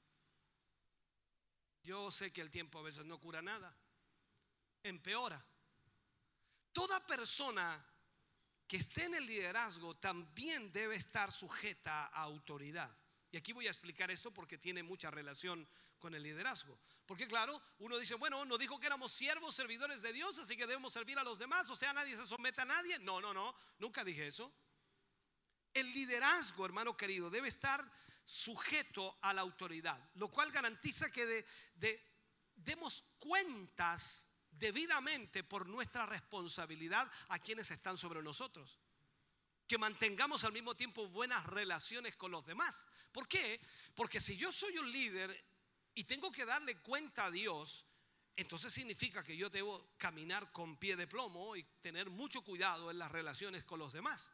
Yo 1.81 2.11
sé 2.11 2.31
que 2.31 2.41
el 2.41 2.51
tiempo 2.51 2.79
a 2.79 2.83
veces 2.83 3.03
no 3.05 3.19
cura 3.19 3.41
nada. 3.41 3.75
Empeora. 4.83 5.43
Toda 6.71 7.05
persona 7.05 7.83
que 8.71 8.77
esté 8.77 9.03
en 9.03 9.15
el 9.15 9.25
liderazgo 9.25 9.95
también 9.95 10.71
debe 10.71 10.95
estar 10.95 11.29
sujeta 11.33 12.05
a 12.05 12.21
autoridad. 12.21 12.89
Y 13.29 13.35
aquí 13.35 13.51
voy 13.51 13.67
a 13.67 13.69
explicar 13.69 14.09
esto 14.09 14.33
porque 14.33 14.57
tiene 14.57 14.81
mucha 14.81 15.11
relación 15.11 15.67
con 15.99 16.15
el 16.15 16.23
liderazgo. 16.23 16.79
Porque 17.05 17.27
claro, 17.27 17.61
uno 17.79 17.97
dice, 17.97 18.15
bueno, 18.15 18.45
no 18.45 18.57
dijo 18.57 18.79
que 18.79 18.85
éramos 18.85 19.11
siervos, 19.11 19.55
servidores 19.55 20.01
de 20.01 20.13
Dios, 20.13 20.39
así 20.39 20.55
que 20.55 20.65
debemos 20.65 20.93
servir 20.93 21.19
a 21.19 21.23
los 21.25 21.37
demás, 21.37 21.69
o 21.69 21.75
sea, 21.75 21.91
nadie 21.91 22.15
se 22.15 22.25
somete 22.25 22.61
a 22.61 22.65
nadie. 22.65 22.97
No, 22.99 23.19
no, 23.19 23.33
no, 23.33 23.53
nunca 23.77 24.05
dije 24.05 24.27
eso. 24.27 24.49
El 25.73 25.91
liderazgo, 25.93 26.65
hermano 26.65 26.95
querido, 26.95 27.29
debe 27.29 27.49
estar 27.49 27.83
sujeto 28.23 29.17
a 29.21 29.33
la 29.33 29.41
autoridad, 29.41 29.99
lo 30.15 30.29
cual 30.29 30.49
garantiza 30.49 31.11
que 31.11 31.25
de- 31.25 31.45
de- 31.75 32.01
demos 32.55 33.03
cuentas 33.19 34.30
debidamente 34.51 35.43
por 35.43 35.67
nuestra 35.67 36.05
responsabilidad 36.05 37.09
a 37.29 37.39
quienes 37.39 37.71
están 37.71 37.97
sobre 37.97 38.21
nosotros. 38.21 38.79
Que 39.67 39.77
mantengamos 39.77 40.43
al 40.43 40.53
mismo 40.53 40.75
tiempo 40.75 41.07
buenas 41.07 41.45
relaciones 41.45 42.15
con 42.15 42.31
los 42.31 42.45
demás. 42.45 42.87
¿Por 43.11 43.27
qué? 43.27 43.61
Porque 43.95 44.19
si 44.19 44.35
yo 44.35 44.51
soy 44.51 44.77
un 44.77 44.91
líder 44.91 45.45
y 45.95 46.03
tengo 46.03 46.31
que 46.31 46.45
darle 46.45 46.77
cuenta 46.77 47.25
a 47.25 47.31
Dios, 47.31 47.85
entonces 48.35 48.73
significa 48.73 49.23
que 49.23 49.37
yo 49.37 49.49
debo 49.49 49.93
caminar 49.97 50.51
con 50.51 50.77
pie 50.77 50.95
de 50.95 51.07
plomo 51.07 51.55
y 51.55 51.63
tener 51.81 52.09
mucho 52.09 52.43
cuidado 52.43 52.91
en 52.91 52.99
las 52.99 53.11
relaciones 53.11 53.63
con 53.63 53.79
los 53.79 53.93
demás. 53.93 54.31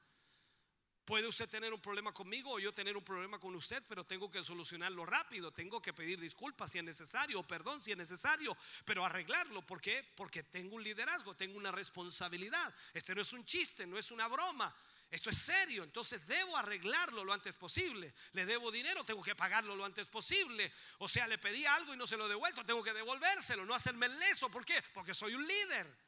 Puede 1.08 1.26
usted 1.26 1.48
tener 1.48 1.74
un 1.74 1.80
problema 1.80 2.12
conmigo 2.12 2.52
o 2.52 2.60
yo 2.60 2.74
tener 2.74 2.98
un 2.98 3.04
problema 3.04 3.40
con 3.40 3.56
usted, 3.56 3.82
pero 3.88 4.04
tengo 4.04 4.30
que 4.30 4.44
solucionarlo 4.44 5.06
rápido, 5.06 5.54
tengo 5.54 5.82
que 5.82 5.94
pedir 5.94 6.20
disculpas 6.20 6.70
si 6.70 6.80
es 6.80 6.84
necesario, 6.84 7.40
o 7.40 7.48
perdón 7.48 7.82
si 7.82 7.94
es 7.94 7.98
necesario, 7.98 8.58
pero 8.84 9.06
arreglarlo. 9.06 9.66
¿Por 9.66 9.80
qué? 9.80 10.06
Porque 10.18 10.44
tengo 10.44 10.76
un 10.76 10.84
liderazgo, 10.84 11.34
tengo 11.34 11.58
una 11.58 11.72
responsabilidad. 11.72 12.76
Este 12.94 13.16
no 13.16 13.22
es 13.22 13.32
un 13.32 13.46
chiste, 13.46 13.88
no 13.88 13.98
es 13.98 14.12
una 14.12 14.28
broma. 14.28 14.76
Esto 15.10 15.30
es 15.30 15.38
serio, 15.38 15.86
entonces 15.86 16.28
debo 16.28 16.58
arreglarlo 16.58 17.24
lo 17.24 17.32
antes 17.32 17.56
posible. 17.56 18.14
Le 18.34 18.46
debo 18.46 18.70
dinero, 18.70 19.06
tengo 19.06 19.24
que 19.24 19.34
pagarlo 19.34 19.78
lo 19.78 19.86
antes 19.86 20.10
posible. 20.10 20.70
O 20.98 21.08
sea, 21.08 21.26
le 21.26 21.38
pedí 21.38 21.66
algo 21.66 21.94
y 21.94 21.98
no 21.98 22.06
se 22.06 22.18
lo 22.18 22.26
he 22.26 22.30
devuelto, 22.30 22.66
tengo 22.66 22.84
que 22.84 22.92
devolvérselo, 22.92 23.66
no 23.66 23.74
hacerme 23.74 24.08
el 24.08 24.20
leso. 24.20 24.52
¿Por 24.52 24.66
qué? 24.66 24.84
Porque 24.94 25.14
soy 25.14 25.36
un 25.36 25.48
líder. 25.48 26.07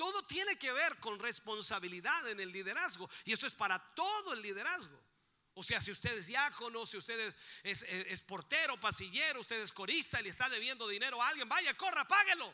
Todo 0.00 0.22
tiene 0.22 0.56
que 0.56 0.72
ver 0.72 0.98
con 0.98 1.18
responsabilidad 1.18 2.26
en 2.26 2.40
el 2.40 2.50
liderazgo 2.50 3.06
y 3.22 3.34
eso 3.34 3.46
es 3.46 3.52
para 3.52 3.78
todo 3.94 4.32
el 4.32 4.40
liderazgo. 4.40 4.98
O 5.52 5.62
sea, 5.62 5.78
si 5.78 5.90
usted 5.90 6.16
es 6.16 6.26
diácono, 6.26 6.86
si 6.86 6.96
usted 6.96 7.34
es, 7.62 8.22
portero, 8.22 8.80
pasillero, 8.80 9.40
usted 9.40 9.60
es 9.60 9.70
corista 9.70 10.18
y 10.18 10.22
le 10.22 10.30
está 10.30 10.48
debiendo 10.48 10.88
dinero 10.88 11.20
a 11.20 11.28
alguien, 11.28 11.46
vaya, 11.46 11.76
corra, 11.76 12.08
páguelo. 12.08 12.50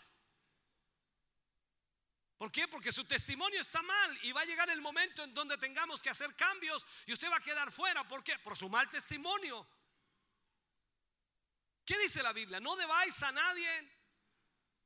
¿Por 2.37 2.51
qué? 2.51 2.67
Porque 2.67 2.91
su 2.91 3.05
testimonio 3.05 3.61
está 3.61 3.81
mal 3.81 4.19
y 4.25 4.33
va 4.33 4.41
a 4.41 4.45
llegar 4.45 4.69
el 4.71 4.81
momento 4.81 5.23
en 5.23 5.33
donde 5.33 5.57
tengamos 5.57 6.03
que 6.03 6.11
hacer 6.11 6.35
cambios 6.35 6.85
y 7.07 7.13
usted 7.13 7.31
va 7.31 7.37
a 7.37 7.45
quedar 7.45 7.71
fuera. 7.71 8.03
¿Por 8.09 8.25
qué? 8.25 8.37
Por 8.41 8.57
su 8.57 8.69
mal 8.69 8.91
testimonio. 8.91 9.65
¿Qué 11.85 11.97
dice 11.99 12.25
la 12.25 12.33
Biblia? 12.33 12.59
No 12.59 12.75
debáis 12.75 13.23
a 13.23 13.31
nadie 13.31 13.89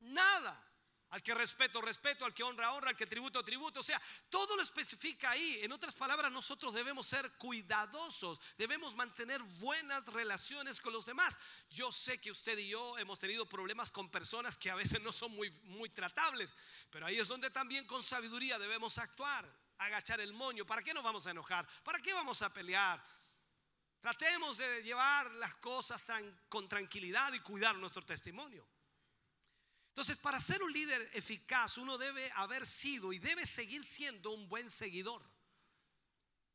nada. 0.01 0.70
Al 1.11 1.23
que 1.25 1.35
respeto, 1.35 1.81
respeto, 1.81 2.25
al 2.25 2.33
que 2.33 2.45
honra, 2.45 2.73
honra, 2.73 2.91
al 2.91 2.97
que 2.97 3.07
tributo, 3.07 3.43
tributo. 3.43 3.81
O 3.81 3.83
sea, 3.83 4.01
todo 4.29 4.55
lo 4.55 4.63
especifica 4.63 5.31
ahí. 5.31 5.59
En 5.63 5.73
otras 5.73 5.97
palabras, 5.97 6.31
nosotros 6.31 6.73
debemos 6.73 7.05
ser 7.07 7.33
cuidadosos, 7.33 8.41
debemos 8.57 8.95
mantener 8.95 9.43
buenas 9.43 10.05
relaciones 10.07 10.81
con 10.81 10.93
los 10.93 11.05
demás. 11.05 11.37
Yo 11.69 11.91
sé 11.91 12.19
que 12.21 12.31
usted 12.31 12.57
y 12.59 12.69
yo 12.69 12.97
hemos 12.99 13.19
tenido 13.19 13.49
problemas 13.49 13.91
con 13.91 14.09
personas 14.09 14.57
que 14.57 14.71
a 14.71 14.77
veces 14.77 15.03
no 15.03 15.11
son 15.11 15.33
muy, 15.33 15.51
muy 15.65 15.91
tratables, 15.91 16.57
pero 16.91 17.07
ahí 17.07 17.19
es 17.19 17.27
donde 17.27 17.51
también 17.51 17.87
con 17.87 18.05
sabiduría 18.05 18.57
debemos 18.61 18.97
actuar, 18.99 19.53
agachar 19.79 20.21
el 20.21 20.33
moño. 20.33 20.65
¿Para 20.65 20.83
qué 20.83 20.95
nos 20.95 21.03
vamos 21.03 21.27
a 21.27 21.33
enojar? 21.33 21.67
¿Para 21.83 21.99
qué 21.99 22.13
vamos 22.13 22.41
a 22.43 22.53
pelear? 22.53 23.05
Tratemos 24.01 24.59
de 24.59 24.83
llevar 24.83 25.29
las 25.33 25.57
cosas 25.57 26.07
con 26.49 26.69
tranquilidad 26.69 27.33
y 27.33 27.41
cuidar 27.41 27.75
nuestro 27.77 28.05
testimonio. 28.05 28.65
Entonces, 29.91 30.19
para 30.19 30.41
ser 30.41 30.62
un 30.62 30.73
líder 30.73 31.10
eficaz, 31.12 31.77
uno 31.77 31.99
debe 31.99 32.31
haber 32.36 32.65
sido 32.65 33.12
y 33.12 33.19
debe 33.19 33.44
seguir 33.44 33.85
siendo 33.85 34.31
un 34.31 34.49
buen 34.49 34.70
seguidor. 34.70 35.23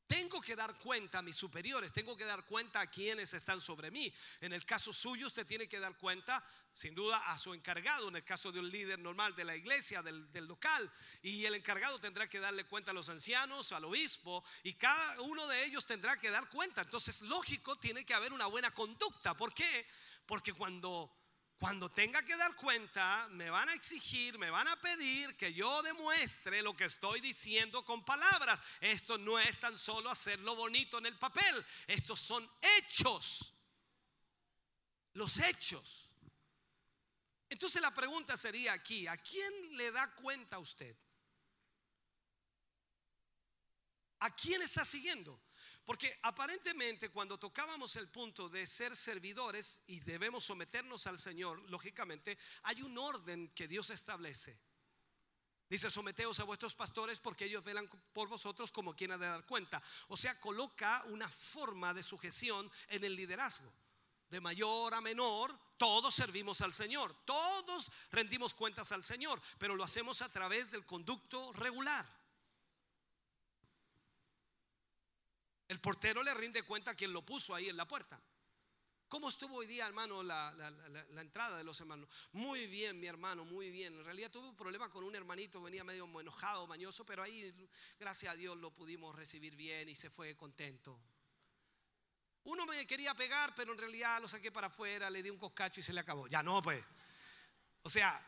Tengo 0.07 0.39
que 0.39 0.55
dar 0.55 0.77
cuenta 0.77 1.19
a 1.19 1.21
mis 1.21 1.35
superiores, 1.35 1.91
tengo 1.91 2.15
que 2.15 2.25
dar 2.25 2.45
cuenta 2.45 2.79
a 2.79 2.89
quienes 2.89 3.33
están 3.33 3.59
sobre 3.59 3.89
mí. 3.89 4.13
En 4.39 4.53
el 4.53 4.63
caso 4.63 4.93
suyo, 4.93 5.27
usted 5.27 5.47
tiene 5.47 5.67
que 5.67 5.79
dar 5.79 5.97
cuenta, 5.97 6.45
sin 6.73 6.93
duda, 6.93 7.17
a 7.31 7.39
su 7.39 7.53
encargado. 7.53 8.07
En 8.07 8.15
el 8.15 8.23
caso 8.23 8.51
de 8.51 8.59
un 8.59 8.69
líder 8.69 8.99
normal 8.99 9.35
de 9.35 9.43
la 9.43 9.55
iglesia, 9.55 10.01
del, 10.01 10.31
del 10.31 10.45
local. 10.45 10.91
Y 11.23 11.43
el 11.45 11.55
encargado 11.55 11.99
tendrá 11.99 12.29
que 12.29 12.39
darle 12.39 12.65
cuenta 12.65 12.91
a 12.91 12.93
los 12.93 13.09
ancianos, 13.09 13.71
al 13.71 13.83
obispo, 13.83 14.43
y 14.63 14.75
cada 14.75 15.19
uno 15.21 15.47
de 15.47 15.65
ellos 15.65 15.85
tendrá 15.85 16.17
que 16.19 16.29
dar 16.29 16.49
cuenta. 16.49 16.83
Entonces, 16.83 17.21
lógico, 17.23 17.75
tiene 17.77 18.05
que 18.05 18.13
haber 18.13 18.31
una 18.31 18.45
buena 18.45 18.71
conducta. 18.71 19.35
¿Por 19.35 19.53
qué? 19.55 19.87
Porque 20.27 20.53
cuando 20.53 21.11
cuando 21.57 21.89
tenga 21.89 22.21
que 22.23 22.35
dar 22.35 22.53
cuenta, 22.55 23.27
me 23.31 23.49
van 23.49 23.69
a 23.69 23.73
exigir, 23.73 24.37
me 24.37 24.49
van 24.49 24.67
a 24.67 24.79
pedir 24.79 25.35
que 25.37 25.53
yo 25.53 25.81
demuestre 25.81 26.61
lo 26.61 26.75
que 26.75 26.85
estoy 26.85 27.21
diciendo 27.21 27.85
con 27.85 28.03
palabras. 28.03 28.59
Esto 28.81 29.17
no 29.17 29.39
es 29.39 29.57
tan 29.59 29.77
solo 29.77 30.09
hacerlo 30.09 30.55
bonito 30.55 30.97
en 30.97 31.05
el 31.05 31.17
papel, 31.17 31.65
estos 31.87 32.19
son 32.19 32.49
hechos. 32.61 33.51
los 35.13 35.39
hechos. 35.39 36.09
Entonces 37.47 37.81
la 37.81 37.93
pregunta 37.93 38.35
sería 38.35 38.73
aquí, 38.73 39.07
¿a 39.07 39.15
quién 39.15 39.77
le 39.77 39.89
da 39.91 40.13
cuenta 40.13 40.59
usted? 40.59 40.93
¿A 44.19 44.35
quién 44.35 44.61
está 44.61 44.83
siguiendo? 44.83 45.39
Porque 45.85 46.19
aparentemente 46.23 47.09
cuando 47.09 47.37
tocábamos 47.37 47.95
el 47.95 48.09
punto 48.09 48.49
de 48.49 48.65
ser 48.65 48.95
servidores 48.95 49.83
y 49.85 49.99
debemos 49.99 50.43
someternos 50.43 51.05
al 51.05 51.19
Señor, 51.19 51.59
lógicamente 51.69 52.37
hay 52.63 52.81
un 52.81 52.97
orden 52.97 53.49
que 53.49 53.67
Dios 53.67 53.91
establece. 53.91 54.59
Dice, 55.69 55.91
someteos 55.91 56.39
a 56.39 56.43
vuestros 56.43 56.73
pastores 56.73 57.19
porque 57.19 57.45
ellos 57.45 57.63
velan 57.63 57.87
por 58.13 58.27
vosotros 58.27 58.71
como 58.71 58.95
quien 58.95 59.11
ha 59.11 59.17
de 59.17 59.27
dar 59.27 59.45
cuenta. 59.45 59.81
O 60.07 60.17
sea, 60.17 60.39
coloca 60.39 61.03
una 61.07 61.29
forma 61.29 61.93
de 61.93 62.03
sujeción 62.03 62.71
en 62.87 63.03
el 63.03 63.15
liderazgo. 63.15 63.71
De 64.29 64.41
mayor 64.41 64.93
a 64.93 65.01
menor, 65.01 65.57
todos 65.77 66.15
servimos 66.15 66.61
al 66.61 66.73
Señor, 66.73 67.15
todos 67.25 67.91
rendimos 68.11 68.55
cuentas 68.55 68.91
al 68.91 69.03
Señor, 69.03 69.39
pero 69.59 69.75
lo 69.75 69.83
hacemos 69.83 70.21
a 70.23 70.31
través 70.31 70.71
del 70.71 70.85
conducto 70.85 71.53
regular. 71.53 72.05
El 75.67 75.79
portero 75.79 76.21
le 76.23 76.33
rinde 76.33 76.63
cuenta 76.63 76.91
a 76.91 76.95
quien 76.95 77.11
lo 77.13 77.25
puso 77.25 77.55
ahí 77.55 77.69
en 77.69 77.77
la 77.77 77.87
puerta. 77.87 78.21
¿Cómo 79.07 79.29
estuvo 79.29 79.57
hoy 79.57 79.67
día, 79.67 79.85
hermano, 79.85 80.23
la, 80.23 80.51
la- 80.57 80.71
la- 80.71 81.03
la 81.05 81.21
entrada 81.21 81.57
de 81.57 81.63
los 81.63 81.79
hermanos? 81.79 82.09
Muy 82.33 82.67
bien, 82.67 82.99
mi 82.99 83.07
hermano, 83.07 83.45
muy 83.45 83.69
bien. 83.69 83.93
En 83.93 84.03
realidad 84.03 84.31
tuve 84.31 84.47
un 84.47 84.55
problema 84.55 84.89
con 84.89 85.03
un 85.03 85.15
hermanito, 85.15 85.61
venía 85.61 85.83
medio 85.83 86.05
enojado, 86.19 86.65
mañoso, 86.67 87.05
pero 87.05 87.21
ahí, 87.23 87.53
gracias 87.99 88.33
a 88.33 88.35
Dios, 88.35 88.57
lo 88.57 88.71
pudimos 88.71 89.15
recibir 89.15 89.55
bien 89.55 89.87
y 89.89 89.95
se 89.95 90.09
fue 90.09 90.35
contento. 90.35 90.99
Uno 92.45 92.65
me 92.65 92.85
quería 92.85 93.13
pegar, 93.15 93.53
pero 93.55 93.73
en 93.73 93.77
realidad 93.79 94.21
lo 94.21 94.27
saqué 94.27 94.51
para 94.51 94.67
afuera, 94.67 95.09
le 95.09 95.23
di 95.23 95.29
un 95.29 95.37
coscacho 95.37 95.79
y 95.79 95.83
se 95.83 95.93
le 95.93 95.99
acabó. 96.01 96.27
Ya 96.27 96.43
no, 96.43 96.61
pues. 96.61 96.83
O 97.83 97.89
sea, 97.89 98.21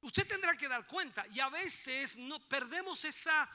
usted 0.00 0.26
tendrá 0.26 0.56
que 0.56 0.68
dar 0.68 0.86
cuenta 0.86 1.26
y 1.28 1.40
a 1.40 1.48
veces 1.48 2.16
no 2.16 2.38
perdemos 2.48 3.04
esa, 3.04 3.50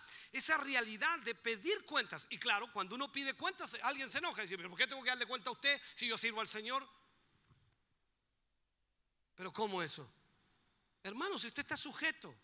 realidad 0.60 1.20
de 1.20 1.36
pedir 1.36 1.86
cuentas. 1.86 2.28
Y 2.30 2.38
claro, 2.38 2.72
cuando 2.72 2.96
uno 2.96 3.12
pide 3.12 3.34
cuentas, 3.34 3.78
alguien 3.84 4.10
se 4.10 4.18
enoja 4.18 4.42
y 4.42 4.46
dice, 4.46 4.58
"¿Pero 4.58 4.70
¿por 4.70 4.78
qué 4.78 4.88
tengo 4.88 5.04
que 5.04 5.10
darle 5.10 5.26
cuenta 5.26 5.50
a 5.50 5.54
usted 5.54 5.82
si 5.96 6.08
yo 6.08 6.18
sirvo 6.18 6.42
al 6.42 6.48
Señor? 6.48 6.88
Pero 9.36 9.52
¿cómo 9.52 9.82
eso? 9.82 10.12
Hermano, 11.04 11.38
si 11.38 11.48
usted 11.48 11.64
está 11.64 11.78
sujeto, 11.78 12.36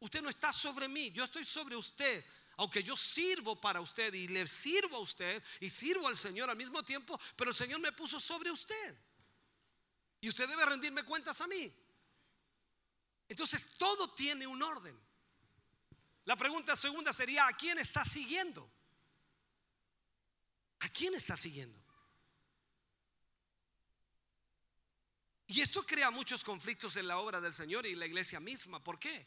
usted 0.00 0.22
no 0.22 0.30
está 0.30 0.52
sobre 0.52 0.88
mí, 0.88 1.10
yo 1.10 1.24
estoy 1.24 1.44
sobre 1.44 1.76
usted. 1.76 2.24
Aunque 2.56 2.82
yo 2.82 2.96
sirvo 2.96 3.60
para 3.60 3.80
usted 3.80 4.12
y 4.14 4.28
le 4.28 4.46
sirvo 4.46 4.96
a 4.96 5.00
usted 5.00 5.42
y 5.60 5.70
sirvo 5.70 6.06
al 6.06 6.16
Señor 6.16 6.50
al 6.50 6.56
mismo 6.56 6.82
tiempo, 6.82 7.18
pero 7.34 7.50
el 7.50 7.56
Señor 7.56 7.80
me 7.80 7.92
puso 7.92 8.20
sobre 8.20 8.50
usted. 8.50 8.96
Y 10.20 10.28
usted 10.28 10.48
debe 10.48 10.64
rendirme 10.64 11.02
cuentas 11.02 11.40
a 11.40 11.46
mí. 11.46 11.72
Entonces 13.32 13.78
todo 13.78 14.12
tiene 14.14 14.46
un 14.46 14.62
orden. 14.62 14.94
La 16.24 16.36
pregunta 16.36 16.76
segunda 16.76 17.14
sería, 17.14 17.46
¿a 17.46 17.56
quién 17.56 17.78
está 17.78 18.04
siguiendo? 18.04 18.70
¿A 20.80 20.88
quién 20.90 21.14
está 21.14 21.34
siguiendo? 21.34 21.82
Y 25.46 25.62
esto 25.62 25.82
crea 25.86 26.10
muchos 26.10 26.44
conflictos 26.44 26.96
en 26.96 27.08
la 27.08 27.18
obra 27.18 27.40
del 27.40 27.54
Señor 27.54 27.86
y 27.86 27.94
la 27.94 28.04
iglesia 28.04 28.38
misma. 28.38 28.84
¿Por 28.84 28.98
qué? 28.98 29.26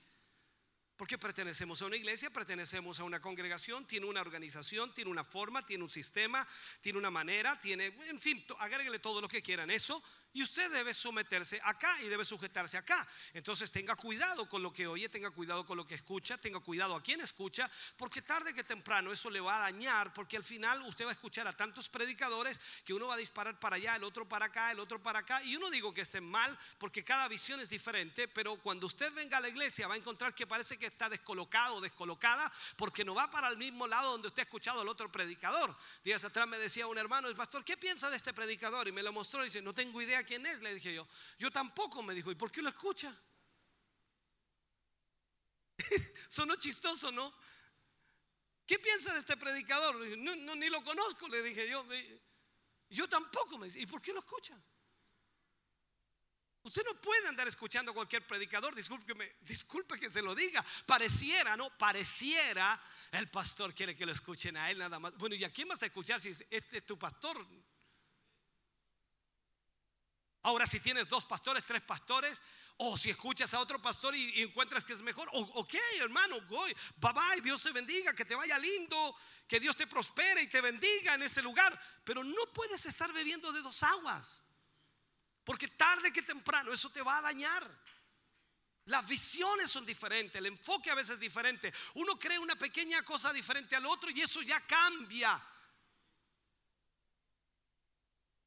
Porque 0.96 1.18
pertenecemos 1.18 1.82
a 1.82 1.88
una 1.88 1.96
iglesia, 1.96 2.30
pertenecemos 2.30 3.00
a 3.00 3.06
una 3.06 3.20
congregación, 3.20 3.88
tiene 3.88 4.06
una 4.06 4.22
organización, 4.22 4.94
tiene 4.94 5.10
una 5.10 5.24
forma, 5.24 5.66
tiene 5.66 5.84
un 5.84 5.90
sistema, 5.90 6.48
tiene 6.80 7.00
una 7.00 7.10
manera, 7.10 7.60
tiene, 7.60 7.88
en 8.08 8.22
fin, 8.22 8.46
agréguele 8.60 9.00
todo 9.00 9.20
lo 9.20 9.28
que 9.28 9.42
quieran 9.42 9.72
eso. 9.72 10.04
Y 10.36 10.44
usted 10.44 10.70
debe 10.70 10.94
someterse 10.94 11.62
acá 11.64 11.96
y 12.02 12.10
debe 12.10 12.26
sujetarse 12.26 12.78
acá. 12.78 13.08
Entonces 13.34 13.72
tenga 13.72 13.96
cuidado 13.96 14.50
con 14.50 14.62
lo 14.62 14.74
que 14.74 14.86
oye, 14.86 15.08
tenga 15.08 15.32
cuidado 15.32 15.66
con 15.66 15.78
lo 15.78 15.88
que 15.88 15.96
escucha, 15.96 16.38
tenga 16.38 16.60
cuidado 16.60 16.94
a 16.94 17.02
quien 17.02 17.22
escucha, 17.22 17.72
porque 17.96 18.22
tarde 18.22 18.54
que 18.54 18.66
temprano 18.66 19.14
eso 19.14 19.30
le 19.30 19.40
va 19.40 19.56
a 19.56 19.60
dañar, 19.72 20.14
porque 20.14 20.36
al 20.36 20.44
final 20.44 20.82
usted 20.82 21.06
va 21.06 21.12
a 21.12 21.14
escuchar 21.14 21.48
a 21.48 21.56
tantos 21.56 21.88
predicadores 21.88 22.60
que 22.84 22.94
uno 22.94 23.08
va 23.08 23.14
a 23.14 23.18
disparar 23.18 23.58
para 23.58 23.78
allá, 23.78 23.96
el 23.96 24.04
otro 24.04 24.28
para 24.28 24.48
acá, 24.48 24.74
el 24.74 24.80
otro 24.82 25.02
para 25.02 25.20
acá. 25.20 25.42
Y 25.42 25.54
yo 25.54 25.60
no 25.60 25.70
digo 25.70 25.94
que 25.94 26.02
estén 26.02 26.26
mal, 26.26 26.60
porque 26.80 27.02
cada 27.02 27.30
visión 27.30 27.62
es 27.62 27.70
diferente, 27.70 28.28
pero 28.28 28.58
cuando 28.58 28.88
usted 28.88 29.14
venga 29.14 29.38
a 29.38 29.40
la 29.40 29.48
iglesia 29.48 29.88
va 29.88 29.94
a 29.94 29.98
encontrar 29.98 30.36
que 30.36 30.46
parece 30.46 30.78
que 30.78 30.88
está 30.88 31.08
descolocado 31.08 31.76
o 31.76 31.82
descolocada, 31.82 32.52
porque 32.76 33.06
no 33.06 33.16
va 33.16 33.30
para 33.30 33.48
el 33.48 33.56
mismo 33.56 33.88
lado 33.88 34.12
donde 34.12 34.28
usted 34.28 34.42
ha 34.42 34.44
escuchado 34.44 34.82
al 34.82 34.90
otro 34.90 35.10
predicador. 35.10 35.74
Días 36.04 36.26
atrás 36.26 36.46
me 36.46 36.58
decía 36.58 36.88
un 36.88 36.98
hermano, 36.98 37.30
el 37.30 37.38
pastor, 37.38 37.64
¿qué 37.64 37.78
piensa 37.78 38.10
de 38.10 38.18
este 38.18 38.34
predicador? 38.34 38.90
Y 38.90 38.92
me 38.92 39.02
lo 39.02 39.14
mostró 39.14 39.42
y 39.42 39.46
dice, 39.46 39.62
no 39.62 39.72
tengo 39.72 40.02
idea 40.02 40.25
quién 40.26 40.46
es, 40.46 40.62
le 40.62 40.74
dije 40.74 40.94
yo. 40.94 41.08
Yo 41.38 41.52
tampoco, 41.52 42.04
me 42.04 42.14
dijo, 42.14 42.32
¿y 42.32 42.36
por 42.36 42.52
qué 42.52 42.62
lo 42.62 42.70
escucha? 42.70 43.16
Sonó 46.30 46.56
chistoso, 46.56 47.12
¿no? 47.12 47.34
¿Qué 48.66 48.80
piensa 48.80 49.14
de 49.14 49.20
este 49.20 49.38
predicador? 49.38 49.96
No, 50.18 50.56
ni 50.56 50.70
lo 50.70 50.84
conozco, 50.84 51.28
le 51.28 51.44
dije 51.44 51.70
yo. 51.70 51.86
Yo 52.90 53.08
tampoco, 53.08 53.58
me 53.58 53.68
dice, 53.68 53.80
¿y 53.80 53.86
por 53.86 54.02
qué 54.02 54.12
lo 54.12 54.20
escucha? 54.20 54.60
Usted 56.64 56.84
no 56.84 57.00
puede 57.00 57.28
andar 57.28 57.48
escuchando 57.48 57.92
a 57.92 57.94
cualquier 57.94 58.26
predicador, 58.26 58.74
discúlpeme, 58.74 59.36
disculpe 59.42 60.00
que 60.00 60.10
se 60.10 60.24
lo 60.24 60.34
diga. 60.34 60.66
Pareciera, 60.88 61.56
¿no? 61.56 61.70
Pareciera 61.78 62.82
el 63.12 63.30
pastor 63.30 63.72
quiere 63.76 63.96
que 63.96 64.04
lo 64.04 64.12
escuchen 64.12 64.58
a 64.58 64.72
él 64.72 64.80
nada 64.80 65.00
más. 65.00 65.16
Bueno, 65.16 65.36
¿y 65.36 65.44
a 65.44 65.52
quién 65.52 65.68
vas 65.68 65.84
a 65.84 65.86
escuchar 65.86 66.20
si 66.20 66.30
este 66.30 66.78
es 66.78 66.86
tu 66.86 66.98
pastor? 66.98 67.38
Ahora, 70.46 70.68
si 70.68 70.80
tienes 70.80 71.10
dos 71.10 71.26
pastores, 71.26 71.66
tres 71.66 71.82
pastores, 71.82 72.40
o 72.78 72.96
si 73.00 73.10
escuchas 73.10 73.52
a 73.56 73.60
otro 73.60 73.82
pastor 73.82 74.16
y, 74.16 74.44
encuentras 74.44 74.86
que 74.86 74.94
es 74.94 75.02
mejor, 75.02 75.28
o, 75.34 75.40
ok, 75.40 75.74
hermano, 76.00 76.40
voy, 76.42 76.72
bye 76.98 77.12
bye, 77.14 77.42
Dios 77.42 77.64
te 77.64 77.72
bendiga, 77.72 78.14
que 78.14 78.26
te 78.26 78.36
vaya 78.36 78.60
lindo, 78.60 79.18
que 79.48 79.60
Dios 79.60 79.76
te 79.76 79.88
prospere 79.88 80.44
y 80.44 80.48
te 80.48 80.62
bendiga 80.62 81.16
en 81.16 81.24
ese 81.24 81.42
lugar. 81.42 81.82
Pero 82.04 82.24
no 82.24 82.54
puedes 82.54 82.86
estar 82.86 83.12
bebiendo 83.12 83.52
de 83.52 83.64
dos 83.64 83.82
aguas, 83.82 84.44
porque 85.44 85.70
tarde 85.70 86.14
que 86.14 86.22
temprano 86.22 86.72
eso 86.72 86.92
te 86.92 87.02
va 87.02 87.18
a 87.18 87.22
dañar. 87.22 87.68
Las 88.86 89.08
visiones 89.08 89.72
son 89.72 89.84
diferentes, 89.84 90.36
el 90.36 90.46
enfoque 90.46 90.92
a 90.92 90.96
veces 90.96 91.16
es 91.16 91.20
diferente. 91.20 91.74
Uno 91.96 92.20
cree 92.20 92.38
una 92.38 92.56
pequeña 92.56 93.02
cosa 93.02 93.34
diferente 93.34 93.76
al 93.76 93.88
otro 93.88 94.12
y 94.12 94.22
eso 94.22 94.44
ya 94.44 94.60
cambia. 94.62 95.44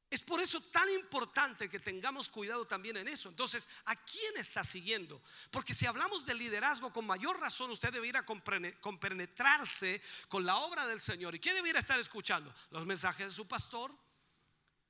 Es 0.09 0.23
por 0.23 0.41
eso 0.41 0.59
tan 0.59 0.89
importante 0.89 1.69
que 1.69 1.79
tengamos 1.79 2.29
cuidado 2.29 2.65
también 2.65 2.97
en 2.97 3.07
eso. 3.07 3.29
Entonces, 3.29 3.69
¿a 3.85 3.95
quién 3.95 4.37
está 4.37 4.63
siguiendo? 4.63 5.21
Porque 5.51 5.75
si 5.75 5.85
hablamos 5.85 6.25
de 6.25 6.33
liderazgo, 6.33 6.91
con 6.91 7.05
mayor 7.05 7.39
razón 7.39 7.69
usted 7.69 7.93
debiera 7.93 8.25
comprene- 8.25 8.79
compenetrarse 8.79 10.01
con 10.27 10.45
la 10.47 10.55
obra 10.57 10.87
del 10.87 10.99
Señor. 10.99 11.35
¿Y 11.35 11.39
qué 11.39 11.53
debiera 11.53 11.79
estar 11.79 11.99
escuchando? 11.99 12.51
Los 12.71 12.87
mensajes 12.87 13.27
de 13.27 13.31
su 13.33 13.47
pastor. 13.47 13.95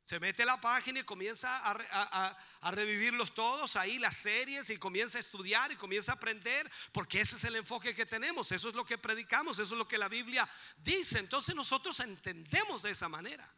Se 0.05 0.19
mete 0.19 0.43
la 0.43 0.59
página 0.59 1.01
y 1.01 1.03
comienza 1.03 1.61
a 1.63 2.71
revivirlos 2.71 3.33
todos, 3.33 3.75
ahí 3.75 3.99
las 3.99 4.17
series, 4.17 4.69
y 4.71 4.77
comienza 4.77 5.19
a 5.19 5.21
estudiar 5.21 5.71
y 5.71 5.75
comienza 5.75 6.13
a 6.13 6.15
aprender, 6.15 6.71
porque 6.91 7.21
ese 7.21 7.35
es 7.35 7.43
el 7.43 7.57
enfoque 7.57 7.93
que 7.93 8.07
tenemos, 8.07 8.51
eso 8.51 8.69
es 8.69 8.73
lo 8.73 8.83
que 8.83 8.97
predicamos, 8.97 9.59
eso 9.59 9.75
es 9.75 9.77
lo 9.77 9.87
que 9.87 9.99
la 9.99 10.07
Biblia 10.07 10.49
dice. 10.77 11.19
Entonces 11.19 11.53
nosotros 11.53 11.99
entendemos 11.99 12.81
de 12.81 12.89
esa 12.89 13.07
manera. 13.07 13.53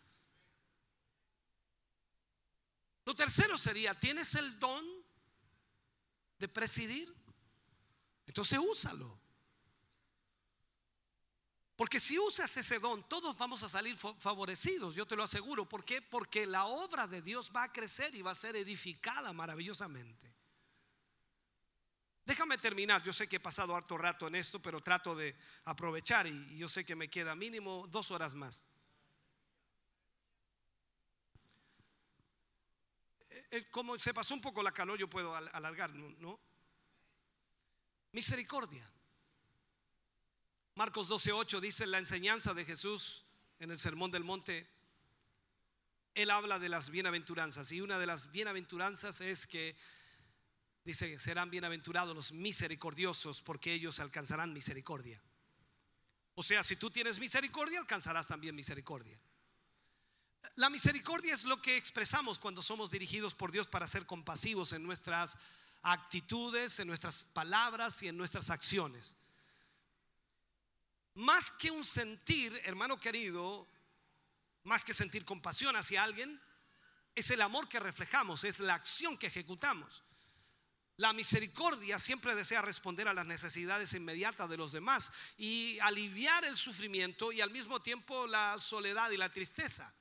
Lo 3.11 3.15
tercero 3.15 3.57
sería, 3.57 3.93
¿tienes 3.93 4.35
el 4.35 4.57
don 4.57 4.85
de 6.39 6.47
presidir? 6.47 7.13
Entonces 8.25 8.57
úsalo. 8.57 9.19
Porque 11.75 11.99
si 11.99 12.17
usas 12.17 12.55
ese 12.55 12.79
don, 12.79 13.03
todos 13.09 13.35
vamos 13.35 13.63
a 13.63 13.67
salir 13.67 13.97
fa- 13.97 14.13
favorecidos, 14.13 14.95
yo 14.95 15.05
te 15.05 15.17
lo 15.17 15.23
aseguro. 15.23 15.67
Porque 15.67 16.45
la 16.45 16.67
obra 16.67 17.05
de 17.05 17.21
Dios 17.21 17.51
va 17.53 17.63
a 17.63 17.71
crecer 17.73 18.15
y 18.15 18.21
va 18.21 18.31
a 18.31 18.35
ser 18.35 18.55
edificada 18.55 19.33
maravillosamente. 19.33 20.33
Déjame 22.23 22.57
terminar, 22.59 23.03
yo 23.03 23.11
sé 23.11 23.27
que 23.27 23.35
he 23.35 23.39
pasado 23.41 23.75
harto 23.75 23.97
rato 23.97 24.25
en 24.25 24.35
esto, 24.35 24.61
pero 24.61 24.79
trato 24.79 25.13
de 25.17 25.35
aprovechar 25.65 26.27
y 26.27 26.57
yo 26.57 26.69
sé 26.69 26.85
que 26.85 26.95
me 26.95 27.09
queda 27.09 27.35
mínimo 27.35 27.87
dos 27.87 28.09
horas 28.09 28.33
más. 28.35 28.65
Eh, 33.29 33.37
eh, 33.37 33.40
Como 33.69 33.97
se 33.99 34.13
pasó 34.13 34.33
un 34.33 34.41
poco 34.41 34.63
la 34.63 34.71
calor, 34.71 34.97
yo 34.97 35.09
puedo 35.09 35.35
al- 35.35 35.49
alargar, 35.53 35.93
¿no? 35.93 36.09
¿no? 36.19 36.39
Misericordia. 38.13 38.89
Marcos 40.75 41.09
12:8 41.09 41.59
dice 41.59 41.85
la 41.85 41.97
enseñanza 41.97 42.53
de 42.53 42.65
Jesús 42.65 43.25
en 43.59 43.71
el 43.71 43.77
Sermón 43.79 44.11
del 44.11 44.23
Monte. 44.23 44.67
Él 46.13 46.29
habla 46.29 46.59
de 46.59 46.69
las 46.69 46.89
bienaventuranzas 46.89 47.71
y 47.71 47.81
una 47.81 47.99
de 47.99 48.05
las 48.05 48.31
bienaventuranzas 48.31 49.21
es 49.21 49.47
que 49.47 49.75
dice, 50.83 51.17
serán 51.19 51.49
bienaventurados 51.49 52.15
los 52.15 52.31
misericordiosos 52.33 53.41
porque 53.41 53.73
ellos 53.73 53.99
alcanzarán 53.99 54.51
misericordia. 54.53 55.21
O 56.35 56.43
sea, 56.43 56.63
si 56.63 56.75
tú 56.77 56.89
tienes 56.89 57.19
misericordia, 57.19 57.79
alcanzarás 57.79 58.27
también 58.27 58.55
misericordia. 58.55 59.21
La 60.55 60.69
misericordia 60.69 61.33
es 61.33 61.43
lo 61.43 61.61
que 61.61 61.77
expresamos 61.77 62.39
cuando 62.39 62.61
somos 62.61 62.91
dirigidos 62.91 63.33
por 63.33 63.51
Dios 63.51 63.67
para 63.67 63.87
ser 63.87 64.05
compasivos 64.05 64.73
en 64.73 64.83
nuestras 64.83 65.37
actitudes, 65.81 66.79
en 66.79 66.87
nuestras 66.87 67.25
palabras 67.25 68.01
y 68.03 68.07
en 68.07 68.17
nuestras 68.17 68.49
acciones. 68.49 69.15
Más 71.15 71.51
que 71.51 71.71
un 71.71 71.83
sentir, 71.83 72.59
hermano 72.63 72.99
querido, 72.99 73.67
más 74.63 74.85
que 74.85 74.93
sentir 74.93 75.25
compasión 75.25 75.75
hacia 75.75 76.03
alguien, 76.03 76.41
es 77.15 77.29
el 77.31 77.41
amor 77.41 77.67
que 77.67 77.79
reflejamos, 77.79 78.43
es 78.43 78.59
la 78.59 78.75
acción 78.75 79.17
que 79.17 79.27
ejecutamos. 79.27 80.03
La 80.97 81.13
misericordia 81.13 81.97
siempre 81.99 82.35
desea 82.35 82.61
responder 82.61 83.07
a 83.07 83.13
las 83.13 83.25
necesidades 83.25 83.93
inmediatas 83.93 84.49
de 84.49 84.57
los 84.57 84.71
demás 84.71 85.11
y 85.37 85.79
aliviar 85.79 86.45
el 86.45 86.55
sufrimiento 86.55 87.31
y 87.31 87.41
al 87.41 87.51
mismo 87.51 87.81
tiempo 87.81 88.27
la 88.27 88.57
soledad 88.57 89.09
y 89.11 89.17
la 89.17 89.31
tristeza. 89.31 89.93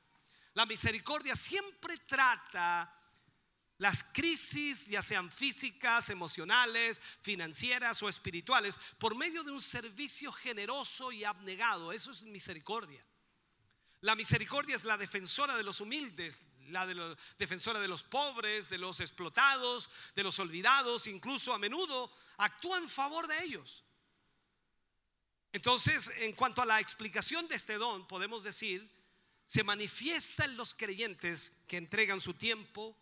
La 0.54 0.66
misericordia 0.66 1.36
siempre 1.36 1.98
trata 1.98 2.96
las 3.78 4.02
crisis, 4.02 4.88
ya 4.88 5.02
sean 5.02 5.30
físicas, 5.30 6.10
emocionales, 6.10 7.00
financieras 7.22 8.02
o 8.02 8.10
espirituales, 8.10 8.78
por 8.98 9.16
medio 9.16 9.42
de 9.42 9.52
un 9.52 9.62
servicio 9.62 10.30
generoso 10.32 11.12
y 11.12 11.24
abnegado. 11.24 11.90
Eso 11.90 12.10
es 12.10 12.22
misericordia. 12.24 13.02
La 14.02 14.14
misericordia 14.14 14.76
es 14.76 14.84
la 14.84 14.98
defensora 14.98 15.56
de 15.56 15.62
los 15.62 15.80
humildes, 15.80 16.42
la 16.68 16.86
de 16.86 17.16
defensora 17.38 17.80
de 17.80 17.88
los 17.88 18.02
pobres, 18.02 18.68
de 18.68 18.76
los 18.76 19.00
explotados, 19.00 19.88
de 20.14 20.24
los 20.24 20.38
olvidados, 20.38 21.06
incluso 21.06 21.54
a 21.54 21.58
menudo 21.58 22.12
actúa 22.36 22.76
en 22.76 22.88
favor 22.88 23.26
de 23.26 23.42
ellos. 23.44 23.82
Entonces, 25.52 26.12
en 26.18 26.34
cuanto 26.34 26.60
a 26.60 26.66
la 26.66 26.80
explicación 26.80 27.48
de 27.48 27.56
este 27.56 27.74
don, 27.74 28.06
podemos 28.06 28.42
decir, 28.42 28.88
se 29.50 29.64
manifiesta 29.64 30.44
en 30.44 30.56
los 30.56 30.76
creyentes 30.76 31.64
que 31.66 31.76
entregan 31.76 32.20
su 32.20 32.34
tiempo, 32.34 32.96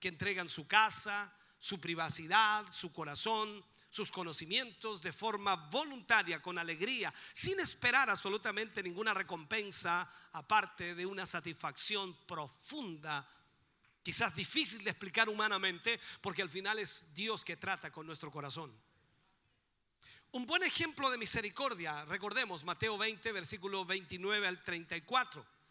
que 0.00 0.08
entregan 0.08 0.48
su 0.48 0.66
casa, 0.66 1.32
su 1.60 1.80
privacidad, 1.80 2.68
su 2.72 2.92
corazón, 2.92 3.64
sus 3.88 4.10
conocimientos 4.10 5.00
de 5.00 5.12
forma 5.12 5.54
voluntaria, 5.54 6.42
con 6.42 6.58
alegría, 6.58 7.14
sin 7.32 7.60
esperar 7.60 8.10
absolutamente 8.10 8.82
ninguna 8.82 9.14
recompensa, 9.14 10.12
aparte 10.32 10.96
de 10.96 11.06
una 11.06 11.24
satisfacción 11.24 12.16
profunda, 12.26 13.24
quizás 14.02 14.34
difícil 14.34 14.82
de 14.82 14.90
explicar 14.90 15.28
humanamente, 15.28 16.00
porque 16.20 16.42
al 16.42 16.50
final 16.50 16.80
es 16.80 17.14
Dios 17.14 17.44
que 17.44 17.56
trata 17.56 17.92
con 17.92 18.06
nuestro 18.06 18.32
corazón. 18.32 18.76
Un 20.32 20.46
buen 20.46 20.64
ejemplo 20.64 21.10
de 21.10 21.18
misericordia, 21.18 22.04
recordemos 22.06 22.64
Mateo 22.64 22.98
20, 22.98 23.30
versículo 23.30 23.84
29 23.84 24.48
al 24.48 24.64
34. 24.64 25.61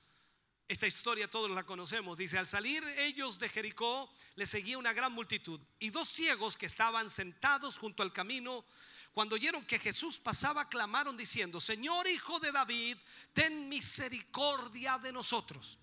Esta 0.71 0.87
historia 0.87 1.29
todos 1.29 1.51
la 1.51 1.65
conocemos. 1.65 2.17
Dice, 2.17 2.37
al 2.37 2.47
salir 2.47 2.81
ellos 2.97 3.37
de 3.37 3.49
Jericó, 3.49 4.09
le 4.35 4.45
seguía 4.45 4.77
una 4.77 4.93
gran 4.93 5.11
multitud. 5.11 5.59
Y 5.79 5.89
dos 5.89 6.07
ciegos 6.07 6.55
que 6.55 6.65
estaban 6.65 7.09
sentados 7.09 7.77
junto 7.77 8.03
al 8.03 8.13
camino, 8.13 8.63
cuando 9.11 9.35
oyeron 9.35 9.65
que 9.65 9.77
Jesús 9.77 10.17
pasaba, 10.17 10.69
clamaron 10.69 11.17
diciendo, 11.17 11.59
Señor 11.59 12.07
Hijo 12.07 12.39
de 12.39 12.53
David, 12.53 12.95
ten 13.33 13.67
misericordia 13.67 14.97
de 14.97 15.11
nosotros. 15.11 15.77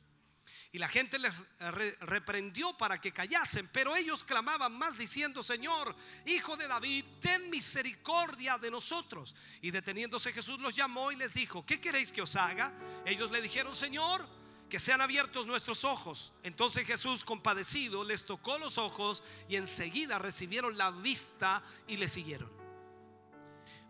Y 0.72 0.78
la 0.78 0.88
gente 0.88 1.18
les 1.18 1.36
re- 1.58 1.94
reprendió 2.00 2.74
para 2.78 2.98
que 2.98 3.12
callasen, 3.12 3.68
pero 3.68 3.94
ellos 3.94 4.24
clamaban 4.24 4.72
más 4.72 4.96
diciendo, 4.96 5.42
Señor, 5.42 5.94
Hijo 6.24 6.56
de 6.56 6.66
David, 6.66 7.04
ten 7.20 7.50
misericordia 7.50 8.56
de 8.56 8.70
nosotros. 8.70 9.34
Y 9.60 9.70
deteniéndose 9.70 10.32
Jesús 10.32 10.58
los 10.60 10.74
llamó 10.74 11.12
y 11.12 11.16
les 11.16 11.34
dijo, 11.34 11.66
¿qué 11.66 11.78
queréis 11.78 12.10
que 12.10 12.22
os 12.22 12.36
haga? 12.36 12.72
Ellos 13.04 13.30
le 13.30 13.42
dijeron, 13.42 13.76
Señor, 13.76 14.37
que 14.68 14.78
sean 14.78 15.00
abiertos 15.00 15.46
nuestros 15.46 15.84
ojos. 15.84 16.32
Entonces 16.42 16.86
Jesús, 16.86 17.24
compadecido, 17.24 18.04
les 18.04 18.24
tocó 18.24 18.58
los 18.58 18.78
ojos 18.78 19.22
y 19.48 19.56
enseguida 19.56 20.18
recibieron 20.18 20.76
la 20.76 20.90
vista 20.90 21.62
y 21.86 21.96
le 21.96 22.08
siguieron. 22.08 22.50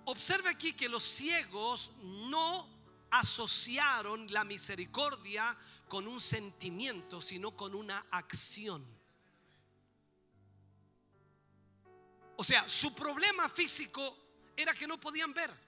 Observe 0.04 0.48
aquí 0.48 0.72
que 0.72 0.88
los 0.88 1.02
ciegos 1.02 1.92
no 2.00 2.68
asociaron 3.10 4.26
la 4.32 4.44
misericordia 4.44 5.56
con 5.88 6.06
un 6.06 6.20
sentimiento, 6.20 7.20
sino 7.20 7.56
con 7.56 7.74
una 7.74 8.06
acción. 8.10 8.86
O 12.36 12.44
sea, 12.44 12.68
su 12.68 12.94
problema 12.94 13.48
físico 13.48 14.16
era 14.56 14.72
que 14.72 14.86
no 14.86 15.00
podían 15.00 15.34
ver. 15.34 15.67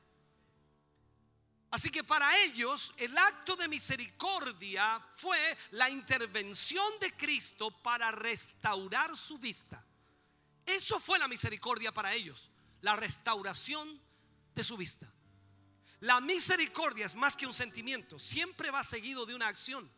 Así 1.71 1.91
que 1.91 2.03
para 2.03 2.37
ellos 2.43 2.93
el 2.97 3.17
acto 3.17 3.55
de 3.55 3.69
misericordia 3.69 5.01
fue 5.11 5.57
la 5.73 5.89
intervención 5.89 6.99
de 7.01 7.13
Cristo 7.17 7.71
para 7.71 8.11
restaurar 8.11 9.17
su 9.17 9.39
vista. 9.39 9.85
Eso 10.67 10.99
fue 10.99 11.19
la 11.19 11.29
misericordia 11.29 11.93
para 11.93 12.13
ellos, 12.13 12.51
la 12.81 12.97
restauración 12.97 14.01
de 14.55 14.65
su 14.65 14.77
vista. 14.77 15.13
La 16.01 16.21
misericordia 16.21 17.07
es 17.07 17.15
más 17.15 17.37
que 17.37 17.47
un 17.47 17.55
sentimiento, 17.55 18.19
siempre 18.19 18.71
va 18.71 18.83
seguido 18.83 19.25
de 19.25 19.35
una 19.35 19.47
acción. 19.47 19.89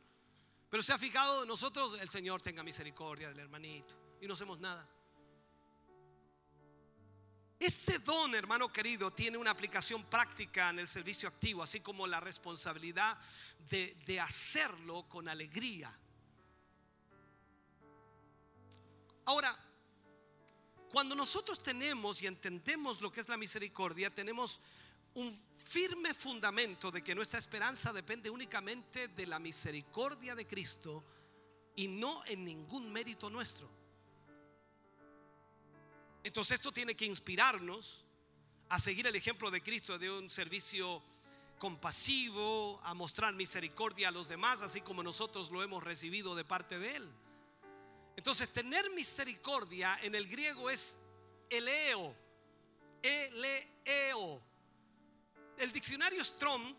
Pero 0.68 0.82
se 0.82 0.92
ha 0.92 0.98
fijado 0.98 1.46
nosotros, 1.46 1.98
el 2.00 2.10
Señor 2.10 2.42
tenga 2.42 2.62
misericordia 2.62 3.28
del 3.28 3.38
hermanito 3.38 3.94
y 4.20 4.26
no 4.26 4.34
hacemos 4.34 4.58
nada. 4.58 4.88
Este 7.62 8.00
don, 8.00 8.34
hermano 8.34 8.72
querido, 8.72 9.12
tiene 9.12 9.38
una 9.38 9.52
aplicación 9.52 10.02
práctica 10.02 10.70
en 10.70 10.80
el 10.80 10.88
servicio 10.88 11.28
activo, 11.28 11.62
así 11.62 11.78
como 11.78 12.08
la 12.08 12.18
responsabilidad 12.18 13.16
de, 13.68 14.20
hacerlo 14.20 15.04
con 15.08 15.28
alegría. 15.28 15.96
Ahora, 19.26 19.56
cuando 20.90 21.14
nosotros 21.14 21.62
tenemos 21.62 22.20
y 22.20 22.26
entendemos 22.26 23.00
lo 23.00 23.12
que 23.12 23.20
es 23.20 23.28
la 23.28 23.36
misericordia, 23.36 24.12
tenemos 24.12 24.60
un 25.14 25.32
firme 25.54 26.14
fundamento 26.14 26.90
de 26.90 27.04
que 27.04 27.14
nuestra 27.14 27.38
esperanza 27.38 27.92
depende 27.92 28.28
únicamente 28.28 29.06
de 29.06 29.26
la 29.28 29.38
misericordia 29.38 30.34
de 30.34 30.48
Cristo 30.48 31.04
y 31.76 31.86
no 31.86 32.24
en 32.26 32.44
ningún 32.44 32.90
mérito 32.90 33.30
nuestro. 33.30 33.81
Entonces 36.24 36.54
esto 36.54 36.72
tiene 36.72 36.94
que 36.94 37.04
inspirarnos 37.04 38.04
a 38.68 38.78
seguir 38.78 39.06
el 39.06 39.16
ejemplo 39.16 39.50
de 39.50 39.62
Cristo 39.62 39.98
de 39.98 40.10
un 40.10 40.30
servicio 40.30 41.02
compasivo, 41.58 42.80
a 42.84 42.94
mostrar 42.94 43.34
misericordia 43.34 44.08
a 44.08 44.12
los 44.12 44.28
demás, 44.28 44.62
así 44.62 44.80
como 44.80 45.02
nosotros 45.02 45.50
lo 45.50 45.62
hemos 45.62 45.82
recibido 45.82 46.34
de 46.34 46.44
parte 46.44 46.78
de 46.78 46.96
Él. 46.96 47.08
Entonces 48.16 48.52
tener 48.52 48.90
misericordia 48.90 49.98
en 50.02 50.14
el 50.14 50.28
griego 50.28 50.70
es 50.70 50.98
eleo, 51.50 52.14
eleo. 53.02 54.42
El 55.58 55.72
diccionario 55.72 56.24
Strong 56.24 56.74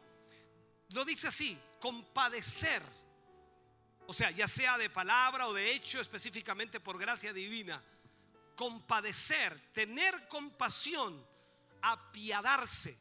lo 0.90 1.06
dice 1.06 1.28
así, 1.28 1.58
compadecer. 1.80 2.84
O 4.06 4.14
sea, 4.14 4.32
ya 4.32 4.48
sea 4.48 4.78
de 4.78 4.90
palabra 4.90 5.48
o 5.48 5.54
de 5.54 5.72
hecho, 5.72 6.00
específicamente 6.02 6.80
por 6.80 6.98
gracia 6.98 7.34
divina 7.34 7.82
compadecer, 8.56 9.72
tener 9.73 10.27
compasión, 10.27 11.25
apiadarse, 11.82 12.98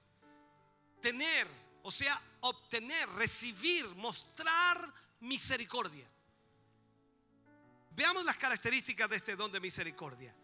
tener, 1.00 1.48
o 1.82 1.90
sea, 1.90 2.20
obtener, 2.40 3.08
recibir, 3.10 3.86
mostrar 3.97 4.92
misericordia. 5.20 6.06
Veamos 7.90 8.24
las 8.24 8.36
características 8.36 9.08
de 9.10 9.16
este 9.16 9.36
don 9.36 9.52
de 9.52 9.60
misericordia. 9.60 10.34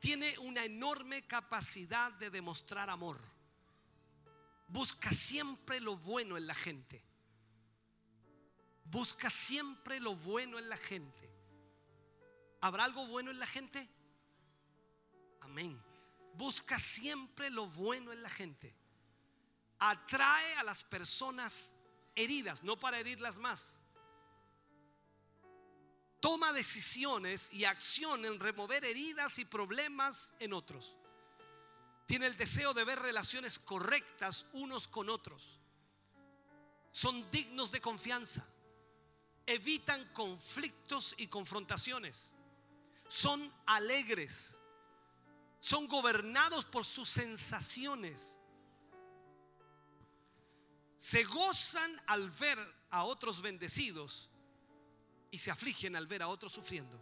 Tiene 0.00 0.36
una 0.40 0.64
enorme 0.64 1.26
capacidad 1.26 2.12
de 2.12 2.30
demostrar 2.30 2.90
amor. 2.90 3.20
Busca 4.68 5.10
siempre 5.12 5.80
lo 5.80 5.96
bueno 5.96 6.36
en 6.36 6.46
la 6.46 6.54
gente. 6.54 7.02
Busca 8.84 9.30
siempre 9.30 10.00
lo 10.00 10.14
bueno 10.14 10.58
en 10.58 10.68
la 10.68 10.76
gente. 10.76 11.30
¿Habrá 12.60 12.84
algo 12.84 13.06
bueno 13.06 13.30
en 13.30 13.38
la 13.38 13.46
gente? 13.46 13.88
Amén. 15.44 15.80
Busca 16.34 16.78
siempre 16.78 17.50
lo 17.50 17.66
bueno 17.66 18.12
en 18.12 18.22
la 18.22 18.28
gente. 18.28 18.74
Atrae 19.78 20.56
a 20.56 20.64
las 20.64 20.82
personas 20.82 21.76
heridas, 22.14 22.62
no 22.62 22.78
para 22.78 22.98
herirlas 22.98 23.38
más. 23.38 23.82
Toma 26.20 26.52
decisiones 26.52 27.52
y 27.52 27.66
acción 27.66 28.24
en 28.24 28.40
remover 28.40 28.84
heridas 28.84 29.38
y 29.38 29.44
problemas 29.44 30.32
en 30.40 30.54
otros. 30.54 30.96
Tiene 32.06 32.26
el 32.26 32.36
deseo 32.36 32.72
de 32.74 32.84
ver 32.84 32.98
relaciones 32.98 33.58
correctas 33.58 34.46
unos 34.54 34.88
con 34.88 35.10
otros. 35.10 35.60
Son 36.90 37.30
dignos 37.30 37.70
de 37.70 37.80
confianza. 37.80 38.46
Evitan 39.46 40.12
conflictos 40.12 41.14
y 41.18 41.26
confrontaciones. 41.26 42.34
Son 43.08 43.52
alegres 43.66 44.56
son 45.64 45.88
gobernados 45.88 46.66
por 46.66 46.84
sus 46.84 47.08
sensaciones. 47.08 48.38
Se 50.98 51.24
gozan 51.24 52.02
al 52.06 52.30
ver 52.32 52.58
a 52.90 53.04
otros 53.04 53.40
bendecidos 53.40 54.28
y 55.30 55.38
se 55.38 55.50
afligen 55.50 55.96
al 55.96 56.06
ver 56.06 56.22
a 56.22 56.28
otros 56.28 56.52
sufriendo. 56.52 57.00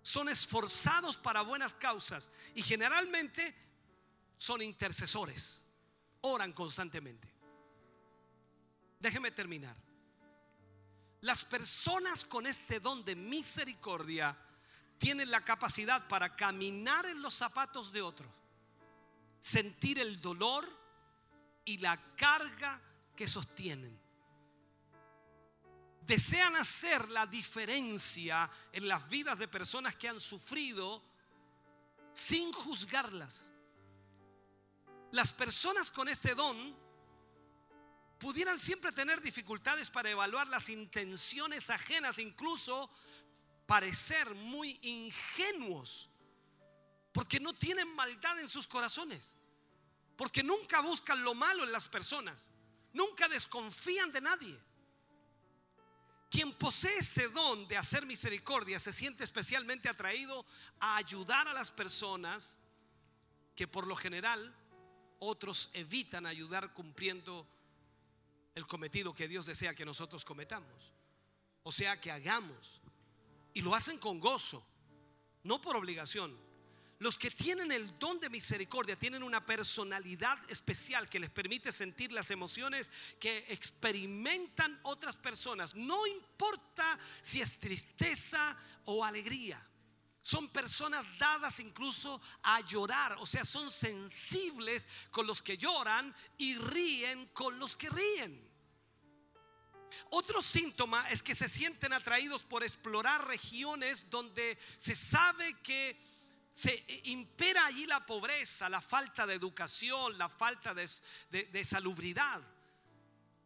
Son 0.00 0.28
esforzados 0.28 1.16
para 1.16 1.42
buenas 1.42 1.74
causas 1.74 2.30
y 2.54 2.62
generalmente 2.62 3.52
son 4.36 4.62
intercesores. 4.62 5.64
Oran 6.20 6.52
constantemente. 6.52 7.28
Déjeme 9.00 9.32
terminar. 9.32 9.76
Las 11.22 11.44
personas 11.44 12.24
con 12.24 12.46
este 12.46 12.78
don 12.78 13.04
de 13.04 13.16
misericordia 13.16 14.38
tienen 14.98 15.30
la 15.30 15.44
capacidad 15.44 16.06
para 16.08 16.34
caminar 16.36 17.06
en 17.06 17.20
los 17.22 17.34
zapatos 17.34 17.92
de 17.92 18.02
otros, 18.02 18.30
sentir 19.40 19.98
el 19.98 20.20
dolor 20.20 20.66
y 21.64 21.78
la 21.78 22.00
carga 22.16 22.80
que 23.14 23.26
sostienen. 23.28 23.98
Desean 26.06 26.54
hacer 26.54 27.10
la 27.10 27.26
diferencia 27.26 28.48
en 28.72 28.86
las 28.86 29.08
vidas 29.08 29.38
de 29.38 29.48
personas 29.48 29.96
que 29.96 30.08
han 30.08 30.20
sufrido 30.20 31.02
sin 32.12 32.52
juzgarlas. 32.52 33.52
Las 35.10 35.32
personas 35.32 35.90
con 35.90 36.08
este 36.08 36.34
don 36.34 36.76
pudieran 38.18 38.58
siempre 38.58 38.92
tener 38.92 39.20
dificultades 39.20 39.90
para 39.90 40.10
evaluar 40.10 40.46
las 40.46 40.68
intenciones 40.68 41.70
ajenas, 41.70 42.18
incluso 42.18 42.90
parecer 43.66 44.34
muy 44.34 44.78
ingenuos, 44.82 46.08
porque 47.12 47.40
no 47.40 47.52
tienen 47.52 47.94
maldad 47.94 48.38
en 48.40 48.48
sus 48.48 48.66
corazones, 48.66 49.36
porque 50.16 50.42
nunca 50.42 50.80
buscan 50.80 51.22
lo 51.22 51.34
malo 51.34 51.64
en 51.64 51.72
las 51.72 51.88
personas, 51.88 52.50
nunca 52.92 53.28
desconfían 53.28 54.12
de 54.12 54.20
nadie. 54.20 54.58
Quien 56.30 56.52
posee 56.54 56.98
este 56.98 57.28
don 57.28 57.66
de 57.68 57.76
hacer 57.76 58.04
misericordia 58.04 58.78
se 58.78 58.92
siente 58.92 59.24
especialmente 59.24 59.88
atraído 59.88 60.44
a 60.80 60.96
ayudar 60.96 61.48
a 61.48 61.52
las 61.52 61.70
personas 61.70 62.58
que 63.54 63.68
por 63.68 63.86
lo 63.86 63.96
general 63.96 64.54
otros 65.18 65.70
evitan 65.72 66.26
ayudar 66.26 66.74
cumpliendo 66.74 67.46
el 68.54 68.66
cometido 68.66 69.14
que 69.14 69.28
Dios 69.28 69.46
desea 69.46 69.74
que 69.74 69.84
nosotros 69.84 70.24
cometamos. 70.24 70.92
O 71.62 71.72
sea, 71.72 72.00
que 72.00 72.10
hagamos. 72.10 72.80
Y 73.56 73.62
lo 73.62 73.74
hacen 73.74 73.96
con 73.96 74.20
gozo, 74.20 74.62
no 75.44 75.62
por 75.62 75.76
obligación. 75.76 76.38
Los 76.98 77.16
que 77.16 77.30
tienen 77.30 77.72
el 77.72 77.98
don 77.98 78.20
de 78.20 78.28
misericordia 78.28 78.98
tienen 78.98 79.22
una 79.22 79.46
personalidad 79.46 80.38
especial 80.50 81.08
que 81.08 81.18
les 81.18 81.30
permite 81.30 81.72
sentir 81.72 82.12
las 82.12 82.30
emociones 82.30 82.92
que 83.18 83.46
experimentan 83.48 84.78
otras 84.82 85.16
personas. 85.16 85.74
No 85.74 86.06
importa 86.06 86.98
si 87.22 87.40
es 87.40 87.58
tristeza 87.58 88.54
o 88.84 89.02
alegría. 89.02 89.58
Son 90.20 90.50
personas 90.50 91.06
dadas 91.16 91.58
incluso 91.58 92.20
a 92.42 92.60
llorar, 92.60 93.16
o 93.20 93.24
sea, 93.24 93.46
son 93.46 93.70
sensibles 93.70 94.86
con 95.10 95.26
los 95.26 95.40
que 95.40 95.56
lloran 95.56 96.14
y 96.36 96.58
ríen 96.58 97.26
con 97.28 97.58
los 97.58 97.74
que 97.74 97.88
ríen. 97.88 98.45
Otro 100.10 100.42
síntoma 100.42 101.08
es 101.10 101.22
que 101.22 101.34
se 101.34 101.48
sienten 101.48 101.92
atraídos 101.92 102.44
por 102.44 102.62
explorar 102.62 103.26
regiones 103.26 104.08
donde 104.10 104.58
se 104.76 104.94
sabe 104.94 105.54
que 105.62 105.98
se 106.56 106.84
impera 107.04 107.66
allí 107.66 107.86
la 107.86 108.06
pobreza, 108.06 108.70
la 108.70 108.80
falta 108.80 109.26
de 109.26 109.34
educación, 109.34 110.16
la 110.16 110.30
falta 110.30 110.72
de, 110.72 111.64
salubridad. 111.64 112.40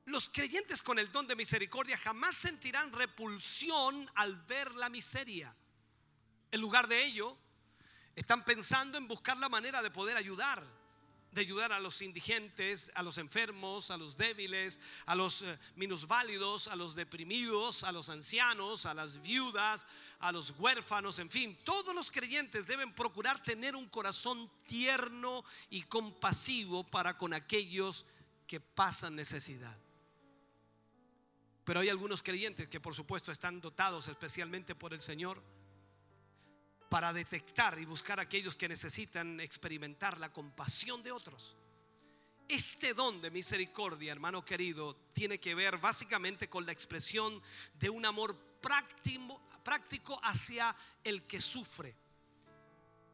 Los 0.05 0.29
creyentes 0.29 0.81
con 0.81 0.97
el 0.97 1.11
don 1.11 1.27
de 1.27 1.35
misericordia 1.35 1.99
jamás 1.99 2.37
sentirán 2.37 2.93
repulsión 2.93 4.09
al 4.15 4.37
ver 4.37 4.73
la 4.77 4.89
miseria. 4.89 5.53
En 6.53 6.61
lugar 6.61 6.87
de 6.87 7.05
ello, 7.05 7.37
están 8.15 8.45
pensando 8.45 8.97
en 8.97 9.09
buscar 9.09 9.37
la 9.39 9.49
manera 9.49 9.83
de 9.83 9.91
poder 9.91 10.17
ayudar, 10.17 10.65
de 11.33 11.41
ayudar 11.41 11.73
a 11.73 11.81
los 11.81 12.03
indigentes, 12.03 12.91
a 12.95 13.03
los 13.03 13.19
enfermos, 13.19 13.91
a 13.91 13.97
los 13.97 14.17
débiles, 14.17 14.81
a 15.07 15.15
los 15.15 15.43
eh, 15.43 15.59
minusválidos, 15.77 16.69
a 16.69 16.77
los 16.77 16.95
deprimidos, 16.95 17.85
a 17.85 17.93
los 17.93 18.09
ancianos, 18.09 18.87
a 18.87 18.95
las 18.95 19.23
viudas, 19.23 19.87
a 20.19 20.33
los 20.33 20.51
huérfanos, 20.59 21.19
en 21.19 21.31
fin, 21.31 21.59
todos 21.65 21.95
los 21.95 22.11
creyentes 22.11 22.67
deben 22.67 22.95
procurar 22.95 23.43
tener 23.43 23.77
un 23.77 23.89
corazón 23.89 24.51
tierno 24.67 25.45
y 25.71 25.83
compasivo 25.83 26.85
para 26.85 27.17
con 27.17 27.33
aquellos 27.33 28.07
que 28.47 28.61
pasan 28.61 29.15
necesidad. 29.17 29.79
Pero 31.65 31.81
hay 31.81 31.89
algunos 31.89 32.23
creyentes 32.23 32.69
que 32.69 32.81
por 32.81 32.95
supuesto 32.95 33.31
están 33.31 33.61
dotados 33.61 34.09
especialmente 34.09 34.75
por 34.75 34.93
el 34.93 35.01
Señor 35.01 35.43
para 36.91 37.13
detectar 37.13 37.79
y 37.79 37.85
buscar 37.87 38.19
a 38.19 38.23
aquellos 38.23 38.57
que 38.57 38.69
necesitan 38.69 39.39
experimentar 39.39 40.19
la 40.19 40.33
compasión 40.33 41.03
de 41.05 41.13
otros. 41.13 41.57
Este 42.49 42.95
don 42.95 43.23
de 43.23 43.31
misericordia, 43.31 44.11
hermano 44.11 44.45
querido, 44.45 44.97
tiene 45.15 45.39
que 45.39 45.55
ver 45.55 45.79
básicamente 45.79 46.51
con 46.51 46.67
la 46.67 46.73
expresión 46.73 47.41
de 47.75 47.89
un 47.89 48.05
amor 48.05 48.37
práctico, 48.61 49.41
práctico 49.63 50.19
hacia 50.25 50.75
el 51.05 51.29
que 51.29 51.41
sufre. 51.41 51.95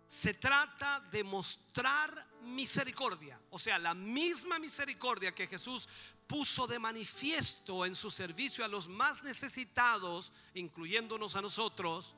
Se 0.06 0.32
trata 0.32 1.00
de 1.12 1.22
mostrar 1.22 2.26
misericordia, 2.44 3.38
o 3.50 3.58
sea, 3.58 3.78
la 3.78 3.92
misma 3.92 4.58
misericordia 4.58 5.34
que 5.34 5.48
Jesús 5.48 5.86
puso 6.26 6.66
de 6.66 6.78
manifiesto 6.78 7.84
en 7.84 7.94
su 7.94 8.10
servicio 8.10 8.64
a 8.64 8.68
los 8.68 8.88
más 8.88 9.22
necesitados, 9.22 10.32
incluyéndonos 10.54 11.36
a 11.36 11.42
nosotros 11.42 12.14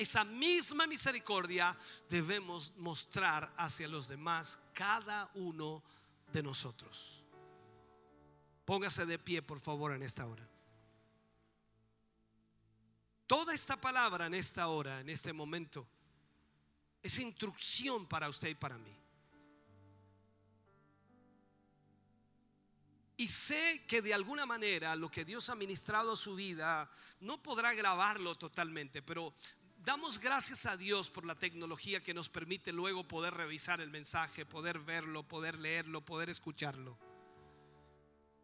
esa 0.00 0.24
misma 0.24 0.86
misericordia 0.86 1.76
debemos 2.08 2.72
mostrar 2.78 3.52
hacia 3.58 3.86
los 3.86 4.08
demás, 4.08 4.58
cada 4.72 5.30
uno 5.34 5.82
de 6.32 6.42
nosotros. 6.42 7.22
Póngase 8.64 9.04
de 9.04 9.18
pie, 9.18 9.42
por 9.42 9.60
favor, 9.60 9.92
en 9.92 10.02
esta 10.02 10.26
hora. 10.26 10.48
Toda 13.26 13.52
esta 13.52 13.78
palabra 13.78 14.26
en 14.26 14.34
esta 14.34 14.68
hora, 14.68 15.00
en 15.00 15.10
este 15.10 15.34
momento, 15.34 15.86
es 17.02 17.18
instrucción 17.18 18.06
para 18.06 18.30
usted 18.30 18.48
y 18.48 18.54
para 18.54 18.78
mí. 18.78 18.96
Y 23.18 23.28
sé 23.28 23.84
que 23.86 24.00
de 24.00 24.14
alguna 24.14 24.46
manera 24.46 24.96
lo 24.96 25.10
que 25.10 25.26
Dios 25.26 25.50
ha 25.50 25.54
ministrado 25.54 26.12
a 26.12 26.16
su 26.16 26.36
vida 26.36 26.90
no 27.20 27.42
podrá 27.42 27.74
grabarlo 27.74 28.34
totalmente, 28.34 29.02
pero 29.02 29.34
damos 29.84 30.18
gracias 30.18 30.66
a 30.66 30.76
Dios 30.76 31.10
por 31.10 31.24
la 31.24 31.34
tecnología 31.34 32.02
que 32.02 32.14
nos 32.14 32.28
permite 32.28 32.72
luego 32.72 33.06
poder 33.06 33.34
revisar 33.34 33.80
el 33.80 33.90
mensaje, 33.90 34.44
poder 34.46 34.78
verlo, 34.78 35.22
poder 35.26 35.58
leerlo, 35.58 36.04
poder 36.04 36.30
escucharlo. 36.30 36.98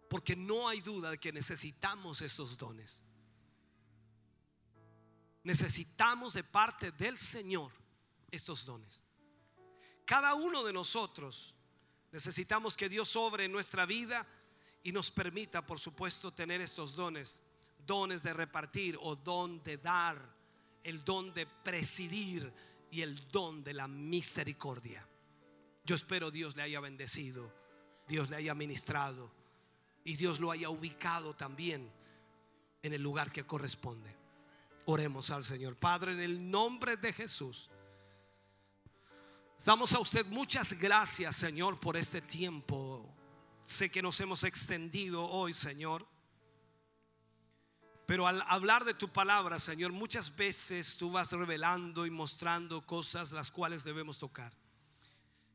Porque 0.09 0.37
no 0.37 0.69
hay 0.69 0.81
duda 0.81 1.11
de 1.11 1.19
que 1.19 1.33
necesitamos 1.33 2.23
estos 2.23 2.57
dones. 2.57 3.03
Necesitamos 5.43 6.35
de 6.35 6.45
parte 6.45 6.93
del 6.93 7.19
Señor 7.19 7.73
estos 8.31 8.65
dones. 8.65 9.03
Cada 10.05 10.35
uno 10.35 10.65
de 10.65 10.73
nosotros 10.73 11.55
necesitamos 12.13 12.77
que 12.77 12.89
Dios 12.89 13.15
obre 13.17 13.45
en 13.45 13.53
nuestra 13.53 13.87
vida 13.87 14.27
y 14.83 14.93
nos 14.93 15.11
permita, 15.11 15.67
por 15.67 15.81
supuesto, 15.81 16.33
tener 16.33 16.61
estos 16.61 16.95
dones. 16.95 17.41
Dones 17.85 18.23
de 18.23 18.33
repartir 18.33 18.97
o 19.01 19.15
don 19.15 19.63
de 19.63 19.77
dar 19.77 20.36
el 20.87 21.05
don 21.05 21.35
de 21.35 21.47
presidir 21.47 22.53
y 22.93 23.03
el 23.03 23.29
don 23.33 23.65
de 23.65 23.75
la 23.75 23.89
misericordia. 23.89 25.05
Yo 25.85 25.97
espero 25.97 26.31
Dios 26.31 26.55
le 26.55 26.63
haya 26.63 26.79
bendecido, 26.79 27.53
Dios 28.07 28.31
le 28.31 28.37
haya 28.37 28.55
ministrado 28.55 29.33
y 30.05 30.15
Dios 30.15 30.39
lo 30.39 30.53
haya 30.53 30.71
ubicado 30.71 31.35
también 31.35 31.91
en 32.83 32.93
el 32.93 33.03
lugar 33.03 33.33
que 33.33 33.45
corresponde. 33.45 34.15
Oremos 34.85 35.33
al 35.33 35.43
Señor. 35.43 35.75
Padre, 35.75 36.13
en 36.13 36.21
el 36.21 36.49
nombre 36.49 36.97
de 36.97 37.13
Jesús, 37.13 37.69
damos 39.65 39.93
a 39.93 39.99
usted 39.99 40.25
muchas 40.27 40.73
gracias, 40.75 41.35
Señor, 41.35 41.81
por 41.81 41.97
este 41.97 42.21
tiempo. 42.21 43.13
Sé 43.65 43.91
que 43.91 44.03
nos 44.03 44.21
hemos 44.21 44.45
extendido 44.45 45.27
hoy, 45.27 45.53
Señor. 45.53 46.07
Pero 48.07 48.29
al 48.29 48.41
hablar 48.47 48.85
de 48.85 48.95
tu 48.95 49.09
palabra, 49.09 49.59
Señor, 49.59 49.91
muchas 49.91 50.35
veces 50.37 50.97
tú 50.97 51.11
vas 51.11 51.33
revelando 51.33 52.07
y 52.07 52.11
mostrando 52.11 52.87
cosas 52.87 53.33
las 53.33 53.51
cuales 53.51 53.83
debemos 53.83 54.19
tocar. 54.19 54.53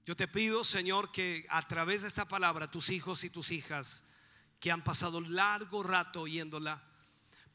Yo 0.06 0.18
te 0.18 0.28
pido, 0.28 0.66
Señor, 0.66 1.14
que 1.14 1.46
a 1.50 1.66
través 1.66 2.02
de 2.02 2.10
esta 2.10 2.28
palabra 2.28 2.70
tus 2.70 2.90
hijos 2.90 3.24
y 3.24 3.30
tus 3.30 3.52
hijas 3.52 4.04
que 4.60 4.70
han 4.70 4.84
pasado 4.84 5.22
largo 5.22 5.82
rato 5.82 6.22
oyéndola 6.22 6.84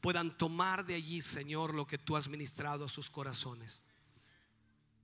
puedan 0.01 0.35
tomar 0.35 0.83
de 0.83 0.95
allí, 0.95 1.21
Señor, 1.21 1.75
lo 1.75 1.85
que 1.85 1.99
tú 1.99 2.17
has 2.17 2.27
ministrado 2.27 2.85
a 2.85 2.89
sus 2.89 3.11
corazones. 3.11 3.83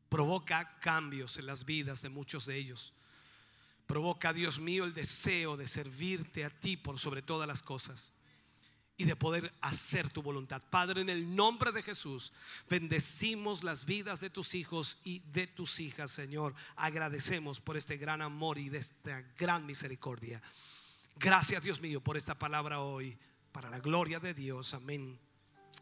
Provoca 0.10 0.80
cambios 0.80 1.38
en 1.38 1.46
las 1.46 1.66
vidas 1.66 2.02
de 2.02 2.10
muchos 2.10 2.48
de 2.48 2.58
ellos. 2.58 2.94
Provoca, 3.86 4.34
Dios 4.34 4.60
mío, 4.60 4.86
el 4.86 4.94
deseo 4.94 5.56
de 5.56 5.68
servirte 5.68 6.46
a 6.46 6.50
ti 6.50 6.78
por 6.78 6.98
sobre 6.98 7.22
todas 7.22 7.48
las 7.48 7.62
cosas 7.62 8.14
y 8.96 9.06
de 9.06 9.16
poder 9.16 9.54
hacer 9.62 10.10
tu 10.10 10.22
voluntad. 10.22 10.62
Padre, 10.70 11.02
en 11.02 11.10
el 11.10 11.36
nombre 11.36 11.72
de 11.72 11.82
Jesús, 11.82 12.34
bendecimos 12.70 13.64
las 13.64 13.86
vidas 13.86 14.20
de 14.20 14.30
tus 14.30 14.54
hijos 14.54 15.00
y 15.04 15.20
de 15.32 15.48
tus 15.48 15.80
hijas, 15.80 16.12
Señor. 16.12 16.54
Agradecemos 16.76 17.60
por 17.60 17.76
este 17.76 17.98
gran 17.98 18.22
amor 18.22 18.58
y 18.60 18.70
de 18.70 18.78
esta 18.80 19.22
gran 19.38 19.66
misericordia. 19.66 20.42
Gracias, 21.16 21.64
Dios 21.64 21.82
mío, 21.82 22.02
por 22.02 22.18
esta 22.18 22.38
palabra 22.38 22.82
hoy, 22.82 23.18
para 23.52 23.70
la 23.70 23.80
gloria 23.80 24.20
de 24.20 24.34
Dios. 24.34 24.74
Amén. 24.74 25.20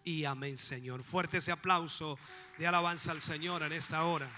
Y 0.03 0.25
amén, 0.25 0.57
Señor. 0.57 1.03
Fuerte 1.03 1.37
ese 1.37 1.51
aplauso 1.51 2.17
de 2.57 2.67
alabanza 2.67 3.11
al 3.11 3.21
Señor 3.21 3.63
en 3.63 3.73
esta 3.73 4.05
hora. 4.05 4.29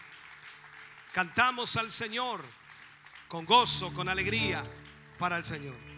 Cantamos 1.13 1.77
al 1.77 1.91
Señor 1.91 2.43
con 3.27 3.45
gozo, 3.45 3.93
con 3.93 4.09
alegría 4.09 4.63
para 5.17 5.37
el 5.37 5.43
Señor. 5.43 5.92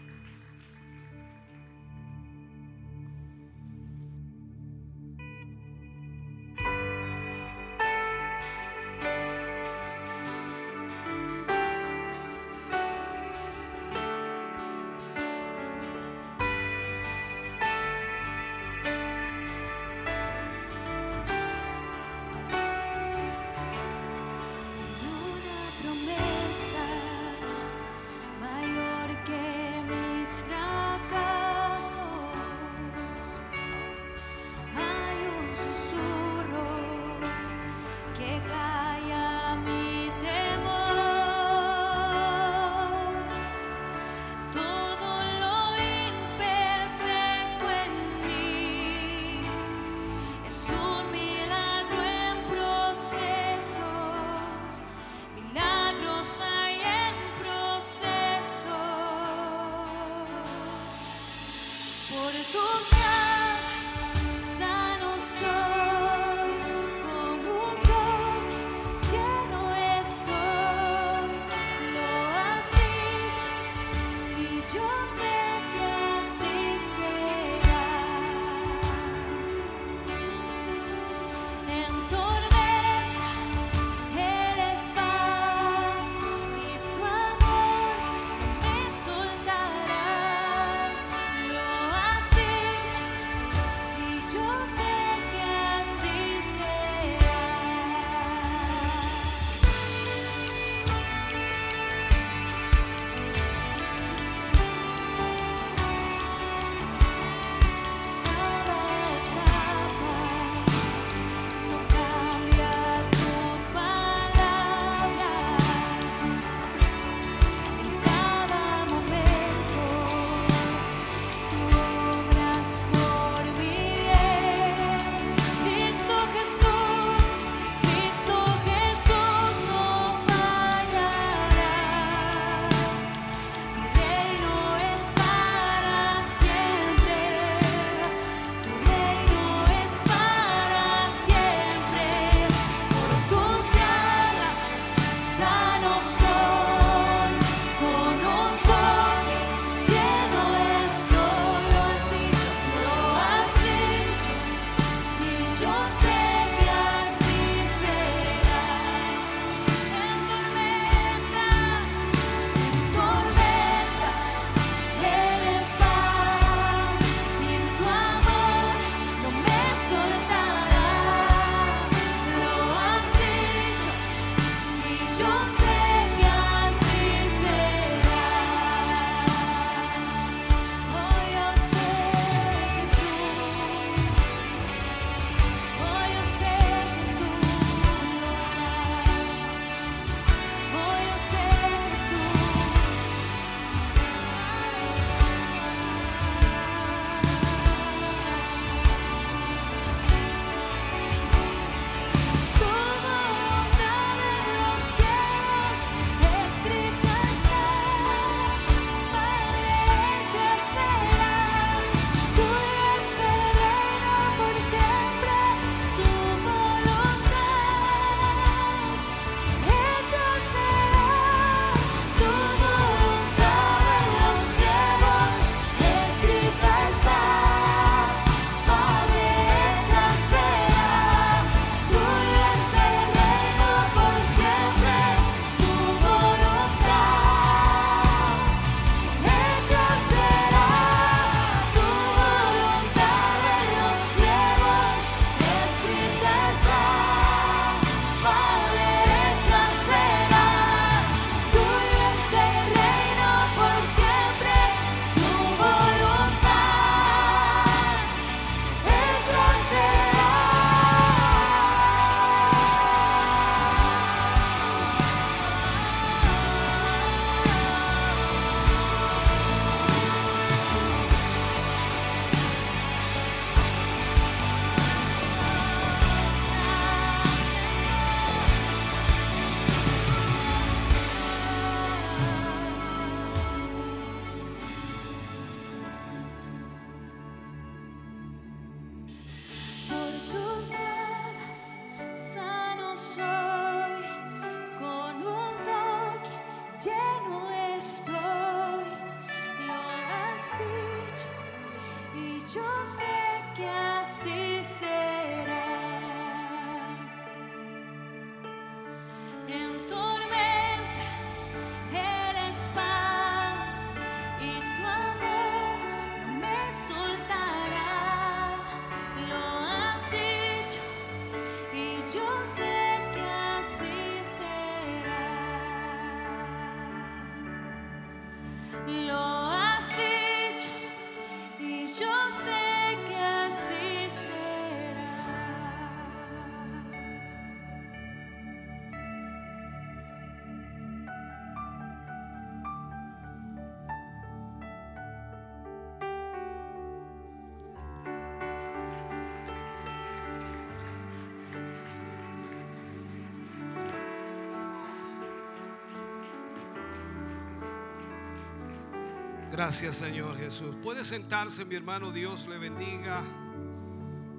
Gracias 359.56 359.96
Señor 359.96 360.36
Jesús. 360.36 360.76
Puede 360.82 361.02
sentarse 361.02 361.64
mi 361.64 361.76
hermano, 361.76 362.12
Dios 362.12 362.46
le 362.46 362.58
bendiga. 362.58 363.22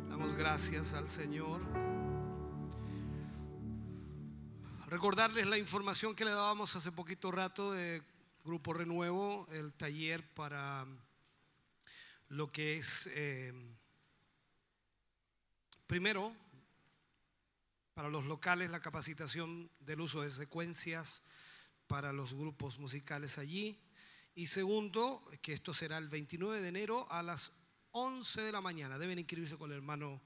Damos 0.10 0.36
gracias 0.36 0.94
al 0.94 1.10
Señor. 1.10 1.60
Recordarles 4.86 5.48
la 5.48 5.58
información 5.58 6.14
que 6.14 6.24
le 6.24 6.30
dábamos 6.30 6.76
hace 6.76 6.92
poquito 6.92 7.32
rato 7.32 7.72
de 7.72 8.04
Grupo 8.46 8.74
Renuevo, 8.76 9.48
el 9.54 9.74
taller 9.74 10.24
para 10.36 10.86
lo 12.30 12.52
que 12.52 12.78
es, 12.78 13.10
eh, 13.16 13.52
primero, 15.88 16.32
para 17.96 18.10
los 18.10 18.26
locales, 18.26 18.70
la 18.70 18.82
capacitación 18.82 19.68
del 19.80 20.02
uso 20.02 20.22
de 20.22 20.30
secuencias 20.30 21.24
para 21.88 22.14
los 22.14 22.36
grupos 22.36 22.78
musicales 22.78 23.40
allí. 23.40 23.82
Y 24.38 24.46
segundo, 24.46 25.28
que 25.42 25.54
esto 25.54 25.74
será 25.74 25.98
el 25.98 26.10
29 26.10 26.62
de 26.62 26.68
enero 26.68 27.12
a 27.12 27.24
las 27.24 27.54
11 27.90 28.42
de 28.44 28.52
la 28.52 28.62
mañana. 28.62 29.00
Deben 29.00 29.18
inscribirse 29.18 29.58
con 29.58 29.72
el 29.72 29.78
hermano, 29.78 30.22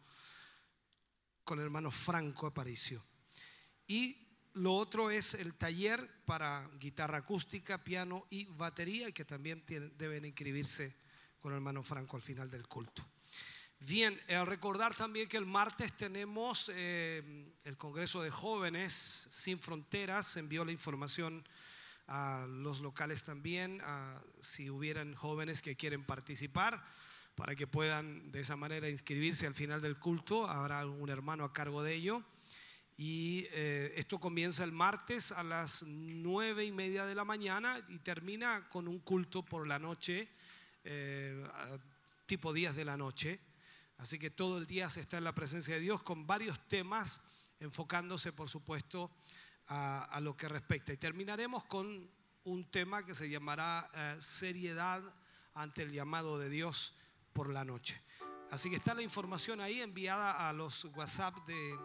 con 1.46 1.60
el 1.60 1.64
hermano 1.64 1.92
Franco 1.92 2.46
Aparicio. 2.46 3.02
Y 3.88 4.18
lo 4.56 4.74
otro 4.74 5.12
es 5.12 5.34
el 5.36 5.54
taller 5.56 6.10
para 6.26 6.70
guitarra 6.78 7.20
acústica, 7.20 7.82
piano 7.82 8.28
y 8.30 8.44
batería, 8.48 9.14
que 9.14 9.24
también 9.24 9.66
tienen- 9.66 9.98
deben 9.98 10.26
inscribirse 10.26 10.94
con 11.40 11.54
el 11.54 11.60
hermano 11.60 11.82
Franco 11.82 12.18
al 12.18 12.22
final 12.22 12.52
del 12.52 12.68
culto. 12.68 13.08
Bien, 13.80 14.22
eh, 14.28 14.44
recordar 14.44 14.94
también 14.94 15.30
que 15.30 15.38
el 15.38 15.46
martes 15.46 15.96
tenemos 15.96 16.70
eh, 16.76 17.56
el 17.64 17.78
Congreso 17.78 18.22
de 18.22 18.30
Jóvenes 18.30 18.94
Sin 19.30 19.58
Fronteras. 19.58 20.36
Envió 20.36 20.66
la 20.66 20.74
información 20.74 21.48
a 22.08 22.46
los 22.48 22.82
locales 22.82 23.24
también, 23.24 23.82
si 24.42 24.70
hubieran 24.70 25.14
jóvenes 25.16 25.62
que 25.62 25.76
quieren 25.76 26.04
participar, 26.04 26.84
para 27.36 27.56
que 27.56 27.68
puedan 27.68 28.32
de 28.32 28.42
esa 28.42 28.56
manera 28.56 28.90
inscribirse 28.90 29.48
al 29.48 29.54
final 29.54 29.82
del 29.82 29.98
culto. 29.98 30.48
Habrá 30.48 30.86
un 30.86 31.10
hermano 31.10 31.44
a 31.44 31.54
cargo 31.54 31.82
de 31.82 31.94
ello. 31.94 32.24
Y 32.98 33.48
eh, 33.52 33.94
esto 33.96 34.20
comienza 34.20 34.64
el 34.64 34.72
martes 34.72 35.32
a 35.32 35.44
las 35.44 35.84
nueve 35.88 36.66
y 36.66 36.72
media 36.72 37.06
de 37.06 37.16
la 37.16 37.26
mañana 37.26 37.84
y 37.90 37.98
termina 38.00 38.70
con 38.70 38.88
un 38.88 39.00
culto 39.00 39.44
por 39.44 39.66
la 39.66 39.80
noche, 39.80 40.28
eh, 40.84 41.44
tipo 42.28 42.54
días 42.54 42.76
de 42.76 42.86
la 42.86 42.98
noche. 42.98 43.40
Así 43.98 44.20
que 44.20 44.30
todo 44.30 44.58
el 44.58 44.68
día 44.68 44.90
se 44.90 45.02
está 45.02 45.18
en 45.18 45.24
la 45.24 45.34
presencia 45.34 45.76
de 45.76 45.82
Dios 45.82 46.04
con 46.04 46.28
varios 46.28 46.68
temas, 46.68 47.22
enfocándose, 47.60 48.34
por 48.34 48.50
supuesto, 48.50 49.10
a, 49.72 50.20
lo 50.22 50.36
que 50.36 50.50
respecta. 50.50 50.92
Y 50.92 50.98
terminaremos 50.98 51.64
con 51.66 52.10
un 52.44 52.72
tema 52.72 53.06
que 53.06 53.16
se 53.16 53.30
llamará 53.30 53.90
eh, 53.94 54.18
seriedad 54.20 55.02
ante 55.54 55.84
el 55.84 55.92
llamado 55.92 56.38
de 56.38 56.50
Dios 56.50 56.96
por 57.32 57.50
la 57.50 57.64
noche. 57.64 58.02
Así 58.50 58.70
que 58.70 58.76
está 58.76 58.94
la 58.94 59.02
información 59.02 59.62
ahí 59.62 59.80
enviada 59.80 60.50
a 60.50 60.52
los 60.52 60.84
WhatsApp 60.84 61.38
de, 61.48 61.80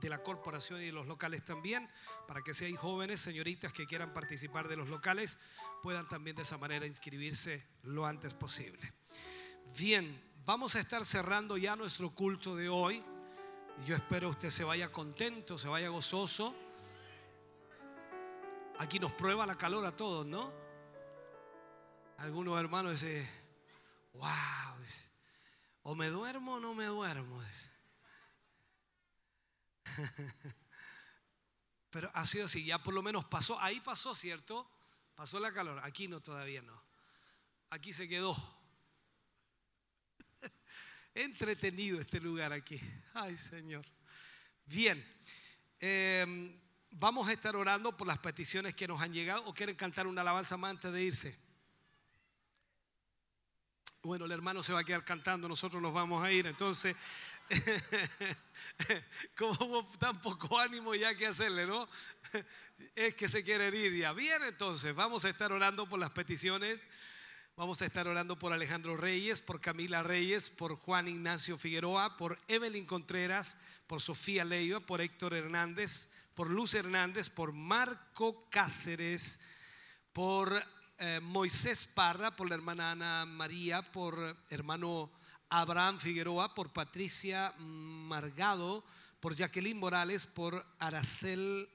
de 0.00 0.08
la 0.08 0.22
corporación 0.22 0.80
y 0.80 0.86
de 0.86 0.92
los 0.92 1.06
locales 1.06 1.44
también, 1.44 1.90
para 2.26 2.40
que 2.40 2.54
si 2.54 2.64
hay 2.64 2.74
jóvenes, 2.74 3.20
señoritas 3.20 3.74
que 3.74 3.86
quieran 3.86 4.14
participar 4.14 4.66
de 4.66 4.76
los 4.76 4.88
locales, 4.88 5.38
puedan 5.82 6.08
también 6.08 6.36
de 6.36 6.42
esa 6.42 6.56
manera 6.56 6.86
inscribirse 6.86 7.66
lo 7.82 8.06
antes 8.06 8.32
posible. 8.32 8.94
Bien, 9.76 10.22
vamos 10.46 10.74
a 10.74 10.80
estar 10.80 11.04
cerrando 11.04 11.58
ya 11.58 11.76
nuestro 11.76 12.14
culto 12.14 12.56
de 12.56 12.70
hoy. 12.70 13.04
Yo 13.84 13.94
espero 13.94 14.30
usted 14.30 14.48
se 14.48 14.64
vaya 14.64 14.90
contento, 14.90 15.58
se 15.58 15.68
vaya 15.68 15.90
gozoso. 15.90 16.63
Aquí 18.78 18.98
nos 18.98 19.12
prueba 19.12 19.46
la 19.46 19.56
calor 19.56 19.86
a 19.86 19.94
todos, 19.94 20.26
¿no? 20.26 20.52
Algunos 22.18 22.58
hermanos 22.58 23.00
dicen, 23.00 23.28
wow, 24.14 24.30
o 25.82 25.94
me 25.94 26.08
duermo 26.08 26.54
o 26.54 26.60
no 26.60 26.74
me 26.74 26.86
duermo. 26.86 27.42
Pero 31.90 32.10
ha 32.14 32.26
sido 32.26 32.46
así, 32.46 32.64
ya 32.64 32.82
por 32.82 32.94
lo 32.94 33.02
menos 33.02 33.24
pasó, 33.26 33.60
ahí 33.60 33.80
pasó, 33.80 34.14
¿cierto? 34.14 34.68
Pasó 35.14 35.38
la 35.38 35.52
calor, 35.52 35.78
aquí 35.84 36.08
no, 36.08 36.20
todavía 36.20 36.62
no. 36.62 36.82
Aquí 37.70 37.92
se 37.92 38.08
quedó. 38.08 38.36
Entretenido 41.14 42.00
este 42.00 42.18
lugar 42.20 42.52
aquí. 42.52 42.80
Ay, 43.12 43.36
Señor. 43.36 43.84
Bien, 44.66 45.06
eh, 45.78 46.58
vamos 46.98 47.28
a 47.28 47.32
estar 47.32 47.56
orando 47.56 47.96
por 47.96 48.06
las 48.06 48.18
peticiones 48.18 48.74
que 48.74 48.88
nos 48.88 49.00
han 49.00 49.12
llegado. 49.12 49.44
¿O 49.46 49.54
quieren 49.54 49.76
cantar 49.76 50.06
una 50.06 50.20
alabanza 50.20 50.56
más 50.56 50.70
antes 50.70 50.92
de 50.92 51.02
irse? 51.02 51.38
Bueno, 54.02 54.26
el 54.26 54.32
hermano 54.32 54.62
se 54.62 54.72
va 54.72 54.80
a 54.80 54.84
quedar 54.84 55.04
cantando, 55.04 55.48
nosotros 55.48 55.80
nos 55.80 55.92
vamos 55.92 56.22
a 56.22 56.30
ir. 56.30 56.46
Entonces, 56.46 56.94
como 59.36 59.52
hubo 59.52 59.84
tan 59.98 60.20
poco 60.20 60.58
ánimo 60.58 60.94
ya 60.94 61.14
que 61.14 61.26
hacerle, 61.26 61.66
¿no? 61.66 61.88
Es 62.94 63.14
que 63.14 63.28
se 63.28 63.42
quieren 63.42 63.74
ir 63.74 63.96
ya. 63.96 64.12
Bien, 64.12 64.42
entonces, 64.42 64.94
vamos 64.94 65.24
a 65.24 65.30
estar 65.30 65.52
orando 65.52 65.88
por 65.88 65.98
las 65.98 66.10
peticiones. 66.10 66.86
Vamos 67.56 67.80
a 67.82 67.86
estar 67.86 68.08
orando 68.08 68.36
por 68.36 68.52
Alejandro 68.52 68.96
Reyes, 68.96 69.40
por 69.40 69.60
Camila 69.60 70.02
Reyes, 70.02 70.50
por 70.50 70.74
Juan 70.74 71.06
Ignacio 71.06 71.56
Figueroa, 71.56 72.16
por 72.16 72.36
Evelyn 72.48 72.84
Contreras, 72.84 73.58
por 73.86 74.00
Sofía 74.00 74.44
Leiva, 74.44 74.80
por 74.80 75.00
Héctor 75.00 75.34
Hernández, 75.34 76.08
por 76.34 76.50
Luz 76.50 76.74
Hernández, 76.74 77.30
por 77.30 77.52
Marco 77.52 78.48
Cáceres, 78.50 79.40
por 80.12 80.62
eh, 80.98 81.20
Moisés 81.22 81.86
Parra, 81.86 82.34
por 82.34 82.48
la 82.48 82.56
hermana 82.56 82.90
Ana 82.90 83.26
María, 83.26 83.92
por 83.92 84.36
hermano 84.50 85.10
Abraham 85.48 85.98
Figueroa, 85.98 86.54
por 86.54 86.72
Patricia 86.72 87.54
Margado, 87.58 88.84
por 89.20 89.34
Jacqueline 89.34 89.78
Morales, 89.78 90.26
por 90.26 90.66
Aracel 90.78 91.68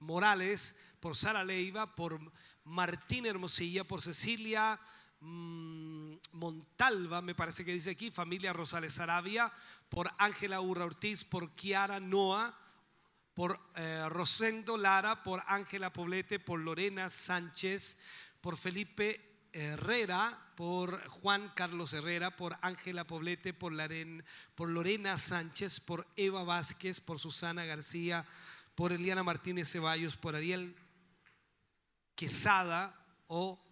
Morales, 0.00 0.80
por 1.00 1.16
Sara 1.16 1.44
Leiva, 1.44 1.94
por 1.94 2.20
Martín 2.64 3.26
Hermosilla, 3.26 3.84
por 3.84 4.02
Cecilia 4.02 4.78
mm, 5.20 6.14
Montalva, 6.32 7.22
me 7.22 7.34
parece 7.34 7.64
que 7.64 7.72
dice 7.72 7.90
aquí, 7.90 8.10
familia 8.10 8.52
Rosales 8.52 8.98
Arabia, 8.98 9.52
por 9.88 10.10
Ángela 10.18 10.60
Urra 10.60 10.84
Ortiz, 10.84 11.24
por 11.24 11.54
Kiara 11.54 12.00
Noa, 12.00 12.65
por 13.36 13.60
eh, 13.74 14.08
Rosendo 14.08 14.78
Lara, 14.78 15.22
por 15.22 15.42
Ángela 15.46 15.92
Poblete, 15.92 16.40
por 16.40 16.58
Lorena 16.58 17.10
Sánchez, 17.10 17.98
por 18.40 18.56
Felipe 18.56 19.48
Herrera, 19.52 20.54
por 20.56 21.06
Juan 21.06 21.52
Carlos 21.54 21.92
Herrera, 21.92 22.34
por 22.34 22.56
Ángela 22.62 23.06
Poblete, 23.06 23.52
por, 23.52 23.74
por 24.54 24.70
Lorena 24.70 25.18
Sánchez, 25.18 25.80
por 25.80 26.06
Eva 26.16 26.44
Vázquez, 26.44 27.02
por 27.02 27.18
Susana 27.18 27.66
García, 27.66 28.24
por 28.74 28.94
Eliana 28.94 29.22
Martínez 29.22 29.70
Ceballos, 29.70 30.16
por 30.16 30.34
Ariel 30.34 30.74
Quesada 32.14 32.98
o 33.26 33.62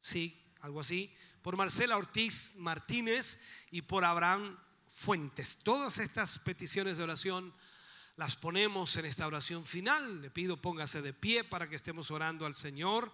sí, 0.00 0.42
algo 0.62 0.80
así, 0.80 1.14
por 1.42 1.58
Marcela 1.58 1.98
Ortiz 1.98 2.56
Martínez 2.56 3.44
y 3.70 3.82
por 3.82 4.02
Abraham 4.06 4.58
Fuentes. 4.88 5.58
Todas 5.62 5.98
estas 5.98 6.38
peticiones 6.38 6.96
de 6.96 7.02
oración 7.02 7.52
las 8.16 8.34
ponemos 8.36 8.96
en 8.96 9.04
esta 9.04 9.26
oración 9.26 9.64
final. 9.64 10.22
Le 10.22 10.30
pido 10.30 10.56
póngase 10.56 11.02
de 11.02 11.12
pie 11.12 11.44
para 11.44 11.68
que 11.68 11.76
estemos 11.76 12.10
orando 12.10 12.46
al 12.46 12.54
Señor. 12.54 13.12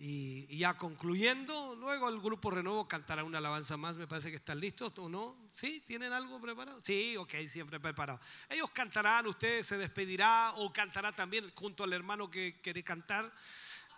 Y, 0.00 0.56
ya 0.56 0.76
concluyendo, 0.76 1.74
luego 1.74 2.08
el 2.08 2.20
grupo 2.20 2.52
Renuevo 2.52 2.86
cantará 2.86 3.24
una 3.24 3.38
alabanza 3.38 3.76
más. 3.76 3.96
Me 3.96 4.06
parece 4.06 4.30
que 4.30 4.36
están 4.36 4.60
listos 4.60 4.92
o 4.98 5.08
no. 5.08 5.50
¿Sí? 5.52 5.82
¿Tienen 5.84 6.12
algo 6.12 6.40
preparado? 6.40 6.78
Sí, 6.84 7.16
ok, 7.16 7.34
siempre 7.48 7.80
preparado. 7.80 8.20
Ellos 8.48 8.70
cantarán, 8.70 9.26
usted 9.26 9.62
se 9.62 9.76
despedirá 9.76 10.52
o 10.56 10.72
cantará 10.72 11.10
también 11.10 11.50
junto 11.56 11.82
al 11.82 11.92
hermano 11.92 12.30
que 12.30 12.60
quiere 12.62 12.84
cantar. 12.84 13.34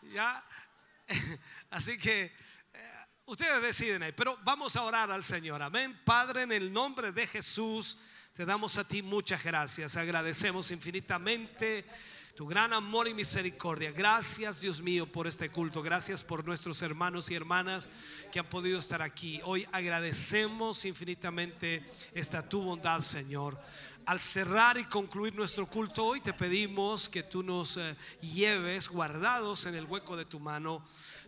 Ya. 0.04 0.42
Así 1.70 1.98
que 1.98 2.32
eh, 2.72 3.06
ustedes 3.26 3.60
deciden 3.60 4.02
ahí. 4.02 4.12
Pero 4.12 4.38
vamos 4.42 4.76
a 4.76 4.82
orar 4.84 5.10
al 5.10 5.22
Señor. 5.22 5.60
Amén. 5.60 6.00
Padre, 6.02 6.44
en 6.44 6.52
el 6.52 6.72
nombre 6.72 7.12
de 7.12 7.26
Jesús, 7.26 7.98
te 8.32 8.46
damos 8.46 8.78
a 8.78 8.84
ti 8.86 9.02
muchas 9.02 9.42
gracias. 9.42 9.96
Agradecemos 9.96 10.70
infinitamente 10.70 11.84
tu 12.36 12.46
gran 12.46 12.72
amor 12.72 13.08
y 13.08 13.14
misericordia. 13.14 13.90
Gracias, 13.90 14.60
Dios 14.60 14.80
mío, 14.80 15.10
por 15.10 15.26
este 15.26 15.50
culto. 15.50 15.82
Gracias 15.82 16.22
por 16.22 16.44
nuestros 16.46 16.80
hermanos 16.82 17.28
y 17.30 17.34
hermanas 17.34 17.90
que 18.30 18.38
han 18.38 18.46
podido 18.46 18.78
estar 18.78 19.02
aquí. 19.02 19.40
Hoy 19.44 19.66
agradecemos 19.72 20.84
infinitamente 20.84 21.84
esta 22.14 22.48
tu 22.48 22.62
bondad, 22.62 23.00
Señor. 23.00 23.60
Al 24.06 24.20
cerrar 24.20 24.78
y 24.78 24.84
concluir 24.84 25.34
nuestro 25.34 25.66
culto 25.66 26.06
hoy, 26.06 26.20
te 26.20 26.32
pedimos 26.32 27.08
que 27.08 27.24
tú 27.24 27.42
nos 27.42 27.76
eh, 27.76 27.96
lleves 28.22 28.88
guardados 28.88 29.66
en 29.66 29.74
el 29.74 29.84
hueco 29.84 30.16
de 30.16 30.24
tu 30.24 30.40
mano, 30.40 30.84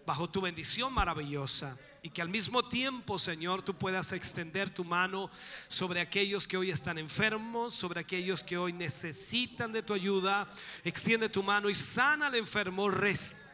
bajo 0.07 0.31
tu 0.31 0.41
bendición 0.41 0.93
maravillosa. 0.95 1.77
Y 2.05 2.11
que 2.11 2.21
al 2.21 2.29
mismo 2.29 2.65
tiempo, 2.65 3.17
Señor, 3.17 3.63
tú 3.63 3.75
puedas 3.75 4.11
extender 4.11 4.71
tu 4.71 4.85
mano 4.85 5.31
sobre 5.69 6.01
aquellos 6.01 6.49
que 6.49 6.57
hoy 6.57 6.73
están 6.73 6.99
enfermos, 6.99 7.75
sobre 7.75 8.01
aquellos 8.01 8.43
que 8.43 8.59
hoy 8.59 8.73
necesitan 8.73 9.71
de 9.71 9.85
tu 9.85 9.95
ayuda. 9.95 10.53
Extiende 10.83 11.29
tu 11.29 11.45
mano 11.45 11.71
y 11.71 11.77
sana 11.77 12.27
al 12.27 12.35
enfermo, 12.35 12.91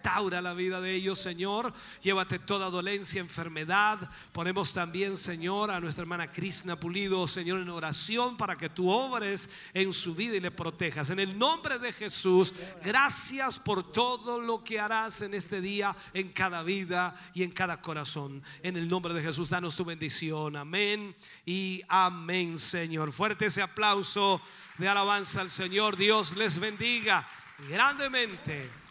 restaura 0.09 0.41
la 0.41 0.55
vida 0.55 0.81
de 0.81 0.95
ellos, 0.95 1.19
Señor. 1.19 1.73
Llévate 2.01 2.39
toda 2.39 2.71
dolencia, 2.71 3.21
enfermedad. 3.21 4.11
Ponemos 4.33 4.73
también, 4.73 5.19
Señor, 5.19 5.71
a 5.71 5.81
nuestra 5.81 6.03
hermana 6.03 6.33
Krishna 6.33 6.81
Pulido, 6.81 7.29
Señor, 7.29 7.61
en 7.61 7.69
oración 7.69 8.37
para 8.39 8.57
que 8.57 8.71
tú 8.71 8.91
obres 8.91 9.51
en 9.75 9.93
su 9.93 10.15
vida 10.15 10.37
y 10.37 10.41
le 10.41 10.51
protejas. 10.51 11.11
En 11.11 11.21
el 11.21 11.39
nombre 11.39 11.79
de 11.79 11.93
Jesús, 11.93 12.55
gracias 12.83 13.59
por 13.59 13.93
todo 13.93 14.41
lo 14.41 14.65
que 14.65 14.81
harás 14.81 15.21
en 15.21 15.35
este 15.35 15.61
día, 15.61 15.95
en 16.15 16.33
cada 16.33 16.63
vida 16.63 17.15
y 17.35 17.43
en 17.43 17.51
cada 17.51 17.83
corazón. 17.83 18.43
En 18.63 18.79
el 18.79 18.89
nombre 18.89 19.13
de 19.13 19.23
Jesús, 19.23 19.51
danos 19.51 19.77
tu 19.77 19.85
bendición. 19.85 20.57
Amén 20.57 21.15
y 21.45 21.83
amén, 21.87 22.57
Señor. 22.57 23.13
Fuerte 23.13 23.47
ese 23.47 23.61
aplauso 23.61 24.41
de 24.79 24.89
alabanza 24.89 25.43
al 25.43 25.51
Señor. 25.51 25.99
Dios 25.99 26.35
les 26.35 26.59
bendiga 26.59 27.29
grandemente. 27.69 28.88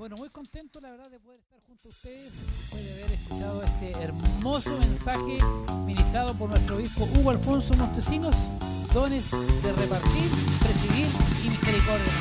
Bueno, 0.00 0.16
muy 0.16 0.30
contento 0.30 0.80
la 0.80 0.92
verdad 0.92 1.10
de 1.10 1.20
poder 1.20 1.38
estar 1.40 1.60
junto 1.66 1.88
a 1.88 1.92
ustedes, 1.92 2.32
después 2.32 2.82
de 2.82 2.92
haber 2.94 3.12
escuchado 3.12 3.62
este 3.62 3.92
hermoso 4.00 4.78
mensaje 4.78 5.38
ministrado 5.84 6.32
por 6.38 6.48
nuestro 6.48 6.76
obispo 6.76 7.04
Hugo 7.04 7.28
Alfonso 7.28 7.74
Montesinos, 7.74 8.34
dones 8.94 9.30
de 9.30 9.72
repartir, 9.74 10.24
presidir 10.64 11.06
y 11.44 11.50
misericordia. 11.50 12.12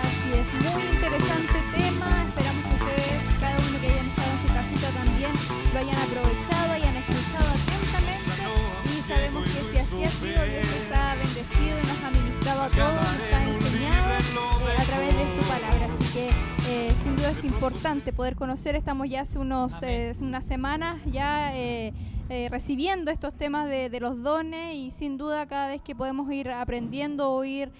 Así 0.00 0.32
es, 0.32 0.48
muy 0.72 0.82
interesante 0.96 1.52
tema. 1.76 2.24
Esperamos 2.24 2.64
que 2.64 2.72
ustedes, 2.72 3.22
cada 3.40 3.58
uno 3.60 3.78
que 3.78 3.86
hayan 3.86 4.06
estado 4.08 4.30
en 4.32 4.40
su 4.40 4.48
casita 4.48 4.88
también, 5.04 5.32
lo 5.74 5.78
hayan 5.80 6.00
aprovechado, 6.00 6.72
hayan 6.72 6.96
escuchado 6.96 7.48
atentamente. 7.60 8.40
Y 8.88 9.02
sabemos 9.04 9.44
que 9.44 9.60
si 9.68 9.76
así 9.76 10.04
ha 10.04 10.10
sido, 10.16 10.44
Dios 10.48 10.64
les 10.64 10.96
ha 10.96 11.14
bendecido 11.14 11.76
y 11.76 11.82
nos 11.84 12.00
ha 12.00 12.10
ministrado 12.10 12.62
a 12.62 12.70
todos, 12.70 13.39
sin 17.02 17.16
duda 17.16 17.30
es 17.30 17.44
importante 17.44 18.12
poder 18.12 18.36
conocer. 18.36 18.74
Estamos 18.76 19.08
ya 19.08 19.22
hace 19.22 19.38
unos, 19.38 19.82
eh, 19.82 20.12
unas 20.20 20.44
semanas 20.44 20.96
ya. 21.10 21.56
eh, 21.56 21.92
eh, 22.32 22.48
recibiendo 22.48 23.10
estos 23.10 23.34
temas 23.34 23.68
de, 23.68 23.90
de 23.90 23.98
los 23.98 24.22
dones 24.22 24.76
y 24.76 24.92
sin 24.92 25.18
duda 25.18 25.46
cada 25.46 25.66
vez 25.66 25.82
que 25.82 25.96
podemos 25.96 26.30
ir 26.32 26.48
aprendiendo 26.48 27.28
o 27.32 27.42
ir 27.44 27.72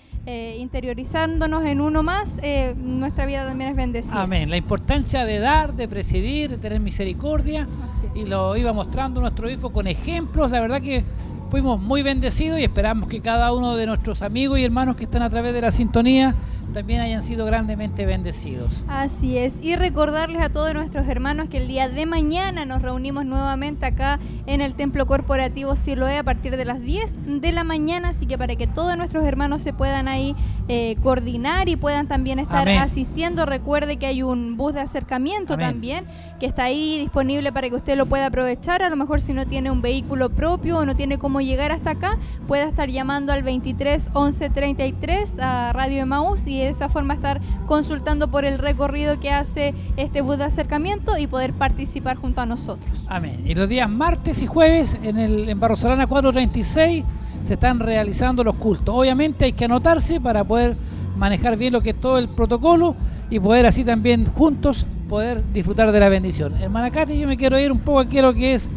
interiorizándonos 0.59 1.65
en 1.67 1.81
uno 1.81 2.03
más, 2.03 2.35
nuestra 2.77 3.27
vida 3.27 3.47
también 3.47 3.71
es 3.71 3.77
bendecida. 3.77 4.23
Amén. 4.23 4.51
La 4.51 4.57
importancia 4.57 5.25
de 5.25 5.39
dar, 5.39 5.75
de 5.75 5.87
presidir, 5.87 6.51
de 6.51 6.59
tener 6.59 6.81
misericordia. 6.81 7.69
Y 8.15 8.25
lo 8.25 8.57
iba 8.57 8.73
mostrando 8.73 9.21
nuestro 9.21 9.49
hijo 9.49 9.73
con 9.73 9.87
ejemplos. 9.87 10.51
La 10.51 10.61
verdad 10.61 10.83
que 10.83 11.05
fuimos 11.51 11.81
muy 11.81 12.03
bendecidos 12.03 12.59
y 12.59 12.65
esperamos 12.65 13.09
que 13.09 13.21
cada 13.21 13.53
uno 13.53 13.77
de 13.77 13.87
nuestros 13.87 14.23
amigos 14.23 14.59
y 14.59 14.65
hermanos 14.65 14.97
que 14.97 15.05
están 15.05 15.23
a 15.23 15.31
través 15.31 15.53
de 15.55 15.61
la 15.61 15.71
sintonía 15.71 16.35
también 16.71 17.01
hayan 17.01 17.23
sido 17.23 17.45
grandemente 17.47 18.07
bendecidos. 18.07 18.83
Así 18.89 19.39
es, 19.39 19.63
y 19.63 19.77
recordarles 19.77 20.43
a 20.43 20.51
todos 20.51 20.75
nuestros 20.75 21.07
hermanos 21.09 21.49
que 21.49 21.59
el 21.59 21.69
día 21.69 21.89
de 21.89 22.07
mañana 22.07 22.65
nos 22.65 22.83
reunimos 22.83 23.25
nuevamente 23.25 23.87
acá 23.87 24.19
en 24.47 24.61
el 24.61 24.75
Templo 24.75 25.07
Corporativo 25.07 25.77
Siloé 25.77 26.19
a 26.19 26.23
partir 26.23 26.57
de 26.57 26.65
las 26.65 26.81
10 26.81 27.41
de 27.41 27.53
la 27.53 27.65
mañana, 27.65 28.11
así 28.11 28.27
que 28.27 28.39
para 28.39 28.57
que 28.57 28.67
todos 28.67 28.97
nuestros 28.97 29.25
hermanos 29.25 29.63
se 29.63 29.73
puedan 29.73 30.09
ahí 30.09 30.35
eh, 30.69 30.97
coordinar 31.03 31.69
y 31.69 31.77
puedan 31.77 32.09
también 32.09 32.39
estar 32.39 32.63
Amén. 32.63 32.79
asistiendo, 32.79 33.47
recuerde 33.47 33.97
que 33.97 34.07
hay 34.07 34.23
un 34.23 34.57
bus 34.57 34.75
de 34.75 34.81
acercamiento 34.81 35.55
Amén. 35.55 35.67
también 35.67 36.05
que 36.39 36.47
está 36.47 36.65
ahí 36.65 36.99
disponible 36.99 37.53
para 37.53 37.69
que 37.69 37.77
usted 37.77 37.97
lo 37.97 38.07
pueda 38.07 38.27
aprovechar, 38.27 38.83
a 38.83 38.91
lo 38.91 38.97
mejor 38.97 39.21
si 39.21 39.35
no 39.35 39.47
tiene 39.47 39.71
un 39.71 39.83
vehículo 39.83 40.31
propio 40.31 40.79
o 40.79 40.87
no 40.87 40.97
tiene 40.97 41.19
cómo 41.19 41.41
llegar 41.41 41.73
hasta 41.73 41.91
acá, 41.91 42.19
pueda 42.47 42.65
estar 42.65 42.89
llamando 42.89 43.33
al 43.33 43.43
23 43.43 44.11
11 44.13 44.51
33 44.51 45.39
a 45.39 45.73
Radio 45.73 46.03
Emaús 46.03 46.47
y 46.47 46.60
de 46.65 46.71
esa 46.71 46.89
forma 46.89 47.15
estar 47.15 47.41
consultando 47.67 48.31
por 48.31 48.45
el 48.45 48.59
recorrido 48.59 49.21
que 49.21 49.31
hace 49.31 49.75
este 49.97 50.21
bus 50.21 50.39
de 50.39 50.45
acercamiento 50.45 51.19
y 51.19 51.27
poder 51.27 51.53
participar 51.53 52.17
junto 52.17 52.41
a 52.41 52.47
nosotros. 52.47 53.05
Amén. 53.09 53.43
Y 53.45 53.55
los 53.55 53.69
días 53.69 53.89
martes 53.89 54.43
y 54.43 54.47
jueves 54.47 54.99
en 55.03 55.19
el 55.19 55.49
en 55.49 55.61
Barrosolana 55.61 56.07
436 56.07 57.05
se 57.45 57.55
están 57.55 57.81
realizando 57.81 58.45
los 58.45 58.57
cultos. 58.57 58.95
Obviamente 58.95 59.47
hay 59.47 59.53
que 59.53 59.65
anotarse 59.65 60.21
para 60.21 60.45
poder 60.45 60.77
manejar 61.17 61.57
bien 61.57 61.73
lo 61.73 61.81
que 61.81 61.91
es 61.91 62.01
todo 62.01 62.19
el 62.19 62.29
protocolo 62.29 62.97
y 63.29 63.39
poder 63.41 63.67
así 63.67 63.85
también 63.85 64.27
juntos 64.27 64.87
poder 65.09 65.43
disfrutar 65.53 65.91
de 65.93 66.01
la 66.01 66.09
bendición. 66.09 66.57
Hermana 66.57 66.91
Katy, 66.91 67.19
yo 67.19 67.27
me 67.27 67.37
quiero 67.37 67.59
ir 67.59 67.73
un 67.73 67.81
poco 67.81 68.01
aquí 68.01 68.19
a 68.19 68.23
lo 68.23 68.33
que 68.33 68.55
es 68.55 68.71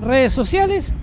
redes 0.00 0.32
sociales. 0.32 0.94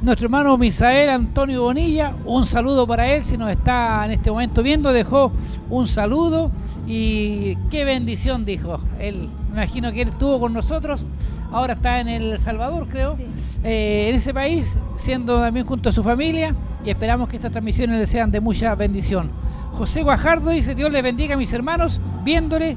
Nuestro 0.00 0.26
hermano 0.26 0.56
Misael 0.56 1.08
Antonio 1.10 1.62
Bonilla, 1.62 2.14
un 2.24 2.46
saludo 2.46 2.86
para 2.86 3.12
él 3.12 3.24
si 3.24 3.36
nos 3.36 3.50
está 3.50 4.04
en 4.04 4.12
este 4.12 4.30
momento 4.30 4.62
viendo, 4.62 4.92
dejó 4.92 5.32
un 5.70 5.88
saludo 5.88 6.52
y 6.86 7.56
qué 7.68 7.84
bendición 7.84 8.44
dijo. 8.44 8.78
Él, 9.00 9.28
me 9.50 9.56
imagino 9.56 9.92
que 9.92 10.02
él 10.02 10.08
estuvo 10.10 10.38
con 10.38 10.52
nosotros, 10.52 11.04
ahora 11.50 11.72
está 11.72 11.98
en 11.98 12.08
El 12.08 12.38
Salvador 12.38 12.86
creo, 12.88 13.16
Sí. 13.16 13.24
eh, 13.64 14.06
en 14.10 14.14
ese 14.14 14.32
país, 14.32 14.78
siendo 14.94 15.40
también 15.40 15.66
junto 15.66 15.88
a 15.88 15.92
su 15.92 16.04
familia 16.04 16.54
y 16.84 16.90
esperamos 16.90 17.28
que 17.28 17.34
estas 17.34 17.50
transmisiones 17.50 17.98
le 17.98 18.06
sean 18.06 18.30
de 18.30 18.40
mucha 18.40 18.76
bendición. 18.76 19.30
José 19.72 20.04
Guajardo 20.04 20.50
dice, 20.50 20.76
Dios 20.76 20.92
les 20.92 21.02
bendiga 21.02 21.34
a 21.34 21.38
mis 21.38 21.52
hermanos, 21.52 22.00
viéndole 22.24 22.76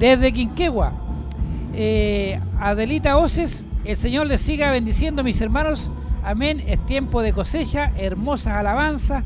desde 0.00 0.32
Quinquegua. 0.32 0.92
Eh, 1.74 2.40
Adelita 2.60 3.18
Oces, 3.18 3.66
el 3.84 3.96
Señor 3.96 4.26
les 4.26 4.40
siga 4.40 4.72
bendiciendo 4.72 5.22
mis 5.22 5.40
hermanos. 5.40 5.92
Amén. 6.26 6.64
Es 6.66 6.84
tiempo 6.84 7.22
de 7.22 7.32
cosecha, 7.32 7.92
hermosas 7.96 8.54
alabanzas. 8.54 9.22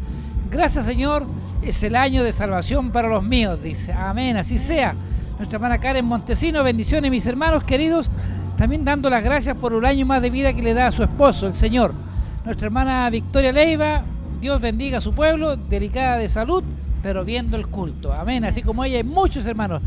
Gracias 0.51 0.85
Señor, 0.85 1.27
es 1.62 1.83
el 1.83 1.97
año 1.97 2.23
de 2.23 2.31
salvación 2.31 2.91
para 2.91 3.09
los 3.09 3.25
míos, 3.25 3.59
dice. 3.62 3.91
Amén, 3.95 4.37
así 4.37 4.59
sea. 4.59 4.95
Nuestra 5.39 5.57
hermana 5.57 5.79
Karen 5.79 6.05
Montesino, 6.05 6.62
bendiciones 6.62 7.11
mis 7.11 7.25
hermanos 7.25 7.65
queridos. 7.65 8.11
También 8.59 8.85
dando 8.85 9.09
las 9.09 9.25
gracias 9.25 9.57
por 9.57 9.73
un 9.73 9.87
año 9.87 10.05
más 10.05 10.20
de 10.20 10.29
vida 10.29 10.53
que 10.53 10.61
le 10.61 10.75
da 10.75 10.89
a 10.89 10.93
su 10.93 11.03
esposo, 11.03 11.47
el 11.47 11.55
Señor. 11.55 11.95
Nuestra 12.45 12.67
hermana 12.67 13.09
Victoria 13.09 13.51
Leiva, 13.51 14.05
Dios 14.39 14.61
bendiga 14.61 14.99
a 14.99 15.01
su 15.01 15.15
pueblo, 15.15 15.57
delicada 15.57 16.19
de 16.19 16.29
salud, 16.29 16.62
pero 17.03 17.25
viendo 17.25 17.57
el 17.57 17.69
culto. 17.69 18.12
Amén. 18.12 18.45
Así 18.45 18.61
como 18.61 18.85
ella 18.85 18.99
hay 18.99 19.05
muchos 19.05 19.47
hermanos. 19.47 19.81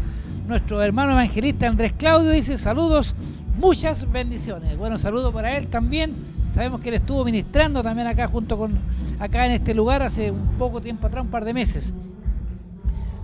Nuestro 0.47 0.81
hermano 0.81 1.11
evangelista 1.11 1.67
Andrés 1.67 1.93
Claudio 1.95 2.31
dice 2.31 2.57
saludos, 2.57 3.13
muchas 3.59 4.11
bendiciones. 4.11 4.75
Bueno, 4.79 4.97
saludo 4.97 5.31
para 5.31 5.55
él 5.55 5.67
también. 5.67 6.42
Sabemos 6.53 6.81
que 6.81 6.89
él 6.89 6.95
estuvo 6.95 7.25
ministrando 7.25 7.81
también 7.81 8.07
acá 8.07 8.27
junto 8.27 8.57
con 8.57 8.77
acá 9.19 9.45
en 9.45 9.53
este 9.53 9.73
lugar 9.73 10.03
hace 10.03 10.29
un 10.29 10.55
poco 10.59 10.81
tiempo 10.81 11.07
atrás, 11.07 11.23
un 11.23 11.31
par 11.31 11.45
de 11.45 11.53
meses. 11.53 11.93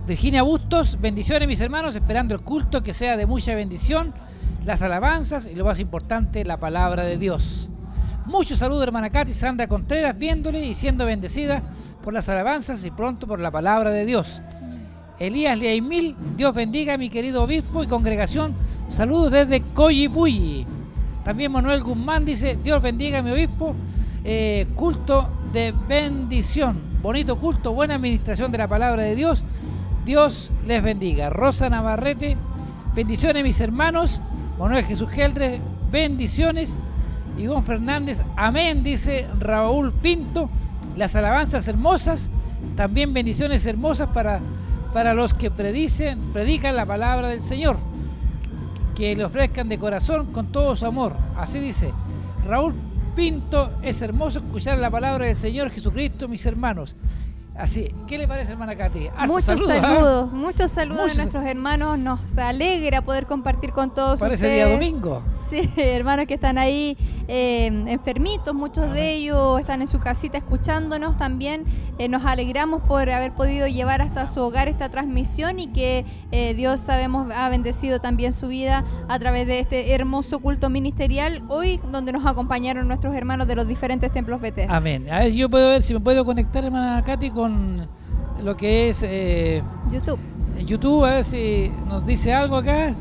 Virginia 0.06 0.42
Bustos, 0.42 0.98
bendiciones 1.00 1.46
mis 1.46 1.60
hermanos, 1.60 1.94
esperando 1.94 2.34
el 2.34 2.40
culto 2.40 2.82
que 2.82 2.92
sea 2.92 3.16
de 3.16 3.26
mucha 3.26 3.54
bendición, 3.54 4.12
las 4.64 4.82
alabanzas 4.82 5.46
y 5.46 5.54
lo 5.54 5.64
más 5.64 5.78
importante, 5.78 6.44
la 6.44 6.56
palabra 6.56 7.04
de 7.04 7.18
Dios. 7.18 7.70
Muchos 8.26 8.58
saludos 8.58 8.82
hermana 8.82 9.10
Katy, 9.10 9.32
Sandra 9.32 9.68
Contreras, 9.68 10.18
viéndole 10.18 10.64
y 10.64 10.74
siendo 10.74 11.06
bendecida 11.06 11.62
por 12.02 12.12
las 12.12 12.28
alabanzas 12.28 12.84
y 12.84 12.90
pronto 12.90 13.28
por 13.28 13.38
la 13.38 13.52
palabra 13.52 13.90
de 13.90 14.04
Dios. 14.06 14.42
Elías 15.20 15.56
Leaimil, 15.56 16.16
Dios 16.36 16.52
bendiga 16.52 16.94
a 16.94 16.98
mi 16.98 17.10
querido 17.10 17.44
obispo 17.44 17.84
y 17.84 17.86
congregación. 17.86 18.54
Saludos 18.88 19.30
desde 19.30 19.60
Coyipulli. 19.60 20.66
También 21.30 21.52
Manuel 21.52 21.84
Guzmán 21.84 22.24
dice, 22.24 22.58
Dios 22.60 22.82
bendiga 22.82 23.20
a 23.20 23.22
mi 23.22 23.30
obispo. 23.30 23.76
Eh, 24.24 24.66
culto 24.74 25.28
de 25.52 25.72
bendición. 25.86 26.76
Bonito 27.00 27.38
culto, 27.38 27.72
buena 27.72 27.94
administración 27.94 28.50
de 28.50 28.58
la 28.58 28.66
palabra 28.66 29.04
de 29.04 29.14
Dios. 29.14 29.44
Dios 30.04 30.50
les 30.66 30.82
bendiga. 30.82 31.30
Rosa 31.30 31.70
Navarrete, 31.70 32.36
bendiciones 32.96 33.44
mis 33.44 33.60
hermanos. 33.60 34.20
Manuel 34.58 34.84
Jesús 34.84 35.08
Geldre, 35.08 35.60
bendiciones. 35.92 36.76
Ivonne 37.38 37.62
Fernández, 37.62 38.24
amén, 38.34 38.82
dice 38.82 39.28
Raúl 39.38 39.92
Pinto. 39.92 40.50
Las 40.96 41.14
alabanzas 41.14 41.68
hermosas, 41.68 42.28
también 42.74 43.14
bendiciones 43.14 43.64
hermosas 43.66 44.08
para, 44.08 44.40
para 44.92 45.14
los 45.14 45.32
que 45.32 45.52
predicen, 45.52 46.32
predican 46.32 46.74
la 46.74 46.86
palabra 46.86 47.28
del 47.28 47.40
Señor. 47.40 47.89
Que 49.00 49.16
le 49.16 49.24
ofrezcan 49.24 49.66
de 49.66 49.78
corazón 49.78 50.26
con 50.26 50.52
todo 50.52 50.76
su 50.76 50.84
amor. 50.84 51.16
Así 51.34 51.58
dice 51.58 51.90
Raúl 52.46 52.74
Pinto, 53.16 53.70
es 53.80 54.02
hermoso 54.02 54.40
escuchar 54.40 54.76
la 54.76 54.90
palabra 54.90 55.24
del 55.24 55.36
Señor 55.36 55.70
Jesucristo, 55.70 56.28
mis 56.28 56.44
hermanos. 56.44 56.96
Así, 57.56 57.92
¿qué 58.06 58.16
le 58.16 58.26
parece, 58.26 58.52
hermana 58.52 58.74
Katy? 58.74 59.08
Harto 59.08 59.26
Muchos 59.34 59.48
¿ah? 59.50 59.80
saludos, 59.80 60.32
muchos 60.32 60.70
saludos 60.70 61.02
Muchos- 61.02 61.18
a 61.18 61.22
nuestros 61.22 61.44
hermanos. 61.44 61.98
Nos 61.98 62.38
alegra 62.38 63.02
poder 63.02 63.26
compartir 63.26 63.72
con 63.72 63.92
todos 63.92 64.18
Parece 64.20 64.46
ustedes. 64.46 64.66
día 64.66 64.72
domingo. 64.72 65.22
Sí, 65.50 65.68
hermanos 65.76 66.26
que 66.26 66.34
están 66.34 66.56
ahí 66.56 66.96
eh, 67.28 67.66
enfermitos, 67.88 68.54
muchos 68.54 68.84
Amén. 68.84 68.94
de 68.94 69.12
ellos 69.14 69.60
están 69.60 69.82
en 69.82 69.88
su 69.88 69.98
casita 69.98 70.38
escuchándonos 70.38 71.18
también. 71.18 71.64
Eh, 71.98 72.08
nos 72.08 72.24
alegramos 72.24 72.82
por 72.82 73.10
haber 73.10 73.32
podido 73.34 73.66
llevar 73.66 74.00
hasta 74.00 74.26
su 74.26 74.40
hogar 74.40 74.68
esta 74.68 74.88
transmisión 74.88 75.58
y 75.58 75.66
que 75.66 76.06
eh, 76.32 76.54
Dios 76.54 76.80
sabemos 76.80 77.30
ha 77.34 77.48
bendecido 77.50 78.00
también 78.00 78.32
su 78.32 78.48
vida 78.48 78.84
a 79.08 79.18
través 79.18 79.46
de 79.46 79.58
este 79.60 79.92
hermoso 79.92 80.38
culto 80.38 80.70
ministerial 80.70 81.42
hoy 81.48 81.78
donde 81.92 82.12
nos 82.12 82.24
acompañaron 82.24 82.88
nuestros 82.88 83.14
hermanos 83.14 83.46
de 83.48 83.56
los 83.56 83.68
diferentes 83.68 84.10
templos 84.12 84.40
BT. 84.40 84.60
Amén. 84.70 85.10
A 85.12 85.18
ver 85.18 85.32
si 85.32 85.38
yo 85.38 85.50
puedo 85.50 85.68
ver 85.68 85.82
si 85.82 85.92
me 85.92 86.00
puedo 86.00 86.24
conectar, 86.24 86.64
hermana 86.64 87.02
Katy, 87.04 87.30
con 87.30 87.39
lo 87.48 88.56
que 88.56 88.88
es 88.90 89.02
eh, 89.02 89.62
YouTube. 89.90 90.18
YouTube, 90.66 91.04
a 91.04 91.10
ver 91.12 91.24
si 91.24 91.72
nos 91.88 92.04
dice 92.04 92.32
algo 92.34 92.56
acá. 92.56 92.94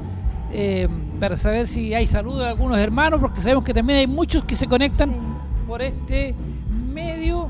eh, 0.51 0.87
para 1.19 1.35
saber 1.37 1.67
si 1.67 1.93
hay 1.93 2.07
saludos 2.07 2.39
de 2.39 2.47
algunos 2.47 2.77
hermanos, 2.79 3.19
porque 3.19 3.41
sabemos 3.41 3.63
que 3.63 3.73
también 3.73 3.99
hay 3.99 4.07
muchos 4.07 4.43
que 4.45 4.55
se 4.55 4.67
conectan 4.67 5.09
Sí. 5.09 5.15
por 5.67 5.81
este 5.81 6.33
medio, 6.93 7.49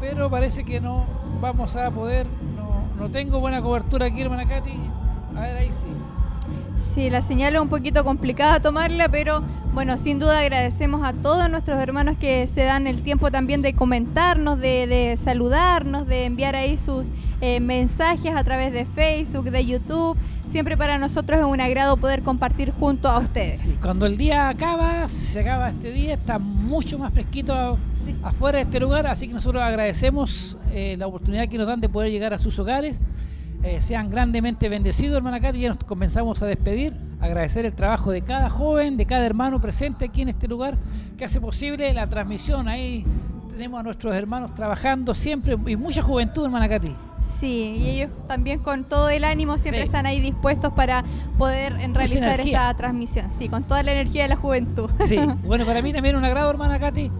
pero 0.00 0.30
parece 0.30 0.62
que 0.64 0.80
no 0.80 1.06
vamos 1.40 1.74
a 1.76 1.90
poder, 1.90 2.26
no, 2.56 3.02
no 3.02 3.10
tengo 3.10 3.40
buena 3.40 3.60
cobertura 3.62 4.06
aquí, 4.06 4.20
hermana 4.20 4.46
Katy. 4.46 4.78
A 5.36 5.40
ver, 5.40 5.56
ahí 5.56 5.72
sí. 5.72 5.88
Sí, 6.76 7.08
la 7.08 7.22
señal 7.22 7.54
es 7.54 7.60
un 7.60 7.68
poquito 7.68 8.04
complicada 8.04 8.60
tomarla, 8.60 9.08
pero 9.08 9.42
bueno, 9.72 9.96
sin 9.96 10.18
duda 10.18 10.40
agradecemos 10.40 11.06
a 11.06 11.12
todos 11.14 11.48
nuestros 11.50 11.78
hermanos 11.78 12.16
que 12.18 12.46
se 12.46 12.64
dan 12.64 12.86
el 12.86 13.02
tiempo 13.02 13.30
también 13.30 13.62
de 13.62 13.74
comentarnos, 13.74 14.58
de, 14.58 14.86
de 14.86 15.16
saludarnos, 15.16 16.06
de 16.06 16.24
enviar 16.26 16.54
ahí 16.54 16.76
sus 16.76 17.08
eh, 17.40 17.60
mensajes 17.60 18.34
a 18.34 18.44
través 18.44 18.72
de 18.72 18.84
Facebook, 18.84 19.50
de 19.50 19.64
YouTube. 19.64 20.16
Siempre 20.44 20.76
para 20.76 20.98
nosotros 20.98 21.40
es 21.40 21.46
un 21.46 21.60
agrado 21.60 21.96
poder 21.96 22.22
compartir 22.22 22.70
junto 22.72 23.08
a 23.08 23.18
ustedes. 23.18 23.60
Sí, 23.60 23.76
Cuando 23.82 24.04
el 24.06 24.16
día 24.18 24.48
acaba, 24.48 25.08
se 25.08 25.40
acaba 25.40 25.70
este 25.70 25.90
día, 25.92 26.14
está 26.14 26.38
mucho 26.38 26.98
más 26.98 27.12
fresquito 27.12 27.78
Sí. 28.04 28.14
afuera 28.22 28.58
de 28.58 28.64
este 28.64 28.80
lugar, 28.80 29.06
así 29.06 29.28
que 29.28 29.34
nosotros 29.34 29.62
agradecemos 29.62 30.56
eh, 30.72 30.96
la 30.98 31.06
oportunidad 31.06 31.48
que 31.48 31.56
nos 31.58 31.66
dan 31.66 31.80
de 31.80 31.88
poder 31.88 32.10
llegar 32.10 32.32
a 32.34 32.38
sus 32.38 32.58
hogares. 32.58 33.00
Eh, 33.66 33.82
sean 33.82 34.08
grandemente 34.10 34.68
bendecidos, 34.68 35.16
hermana 35.16 35.40
Katy, 35.40 35.58
ya 35.58 35.70
nos 35.70 35.78
comenzamos 35.78 36.40
a 36.40 36.46
despedir. 36.46 36.92
Agradecer 37.20 37.66
el 37.66 37.72
trabajo 37.72 38.12
de 38.12 38.22
cada 38.22 38.48
joven, 38.48 38.96
de 38.96 39.06
cada 39.06 39.26
hermano 39.26 39.60
presente 39.60 40.04
aquí 40.04 40.22
en 40.22 40.28
este 40.28 40.46
lugar, 40.46 40.78
que 41.18 41.24
hace 41.24 41.40
posible 41.40 41.92
la 41.92 42.06
transmisión. 42.06 42.68
Ahí 42.68 43.04
tenemos 43.50 43.80
a 43.80 43.82
nuestros 43.82 44.14
hermanos 44.14 44.54
trabajando 44.54 45.16
siempre 45.16 45.56
y 45.66 45.74
mucha 45.74 46.00
juventud, 46.00 46.44
hermana 46.44 46.68
Katy. 46.68 46.94
Sí, 47.20 47.74
y 47.76 47.88
ellos 47.90 48.12
también 48.28 48.60
con 48.60 48.84
todo 48.84 49.08
el 49.08 49.24
ánimo 49.24 49.58
siempre 49.58 49.80
Sí. 49.82 49.86
están 49.86 50.06
ahí 50.06 50.20
dispuestos 50.20 50.72
para 50.72 51.02
poder 51.36 51.72
en, 51.80 51.92
realizar 51.92 52.38
esta 52.38 52.72
transmisión. 52.74 53.30
Sí, 53.30 53.48
con 53.48 53.64
toda 53.64 53.82
la 53.82 53.90
energía 53.90 54.22
de 54.22 54.28
la 54.28 54.36
juventud. 54.36 54.88
Sí, 55.04 55.18
bueno, 55.44 55.66
para 55.66 55.82
mí 55.82 55.92
también 55.92 56.14
un 56.14 56.24
agrado, 56.24 56.48
hermana 56.50 56.78
Katy, 56.78 57.10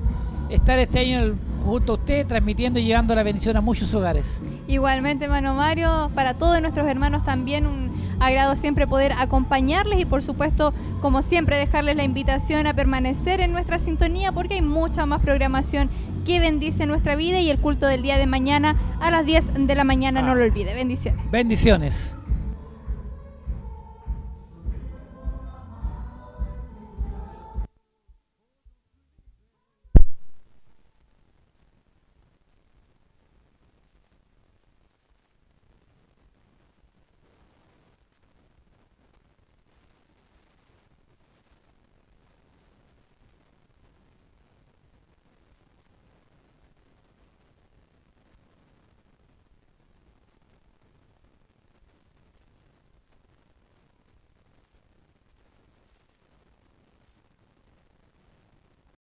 estar 0.50 0.78
este 0.78 1.00
año 1.00 1.18
el- 1.24 1.34
junto 1.66 1.92
a 1.92 1.96
usted, 1.96 2.26
transmitiendo 2.26 2.78
y 2.78 2.84
llevando 2.84 3.14
la 3.14 3.22
bendición 3.22 3.56
a 3.56 3.60
muchos 3.60 3.92
hogares. 3.94 4.40
Igualmente, 4.68 5.24
hermano 5.24 5.54
Mario, 5.54 6.10
para 6.14 6.34
todos 6.34 6.60
nuestros 6.60 6.86
hermanos 6.86 7.24
también 7.24 7.66
un 7.66 7.92
agrado 8.18 8.56
siempre 8.56 8.86
poder 8.86 9.12
acompañarles 9.12 10.00
y 10.00 10.04
por 10.04 10.22
supuesto, 10.22 10.72
como 11.00 11.22
siempre, 11.22 11.58
dejarles 11.58 11.96
la 11.96 12.04
invitación 12.04 12.66
a 12.66 12.74
permanecer 12.74 13.40
en 13.40 13.52
nuestra 13.52 13.78
sintonía 13.78 14.32
porque 14.32 14.54
hay 14.54 14.62
mucha 14.62 15.06
más 15.06 15.20
programación 15.20 15.90
que 16.24 16.40
bendice 16.40 16.86
nuestra 16.86 17.16
vida 17.16 17.40
y 17.40 17.50
el 17.50 17.58
culto 17.58 17.86
del 17.86 18.02
día 18.02 18.16
de 18.16 18.26
mañana 18.26 18.76
a 19.00 19.10
las 19.10 19.26
10 19.26 19.66
de 19.66 19.74
la 19.74 19.84
mañana, 19.84 20.22
no 20.22 20.34
lo 20.34 20.42
olvide. 20.42 20.74
Bendiciones. 20.74 21.30
Bendiciones. 21.30 22.15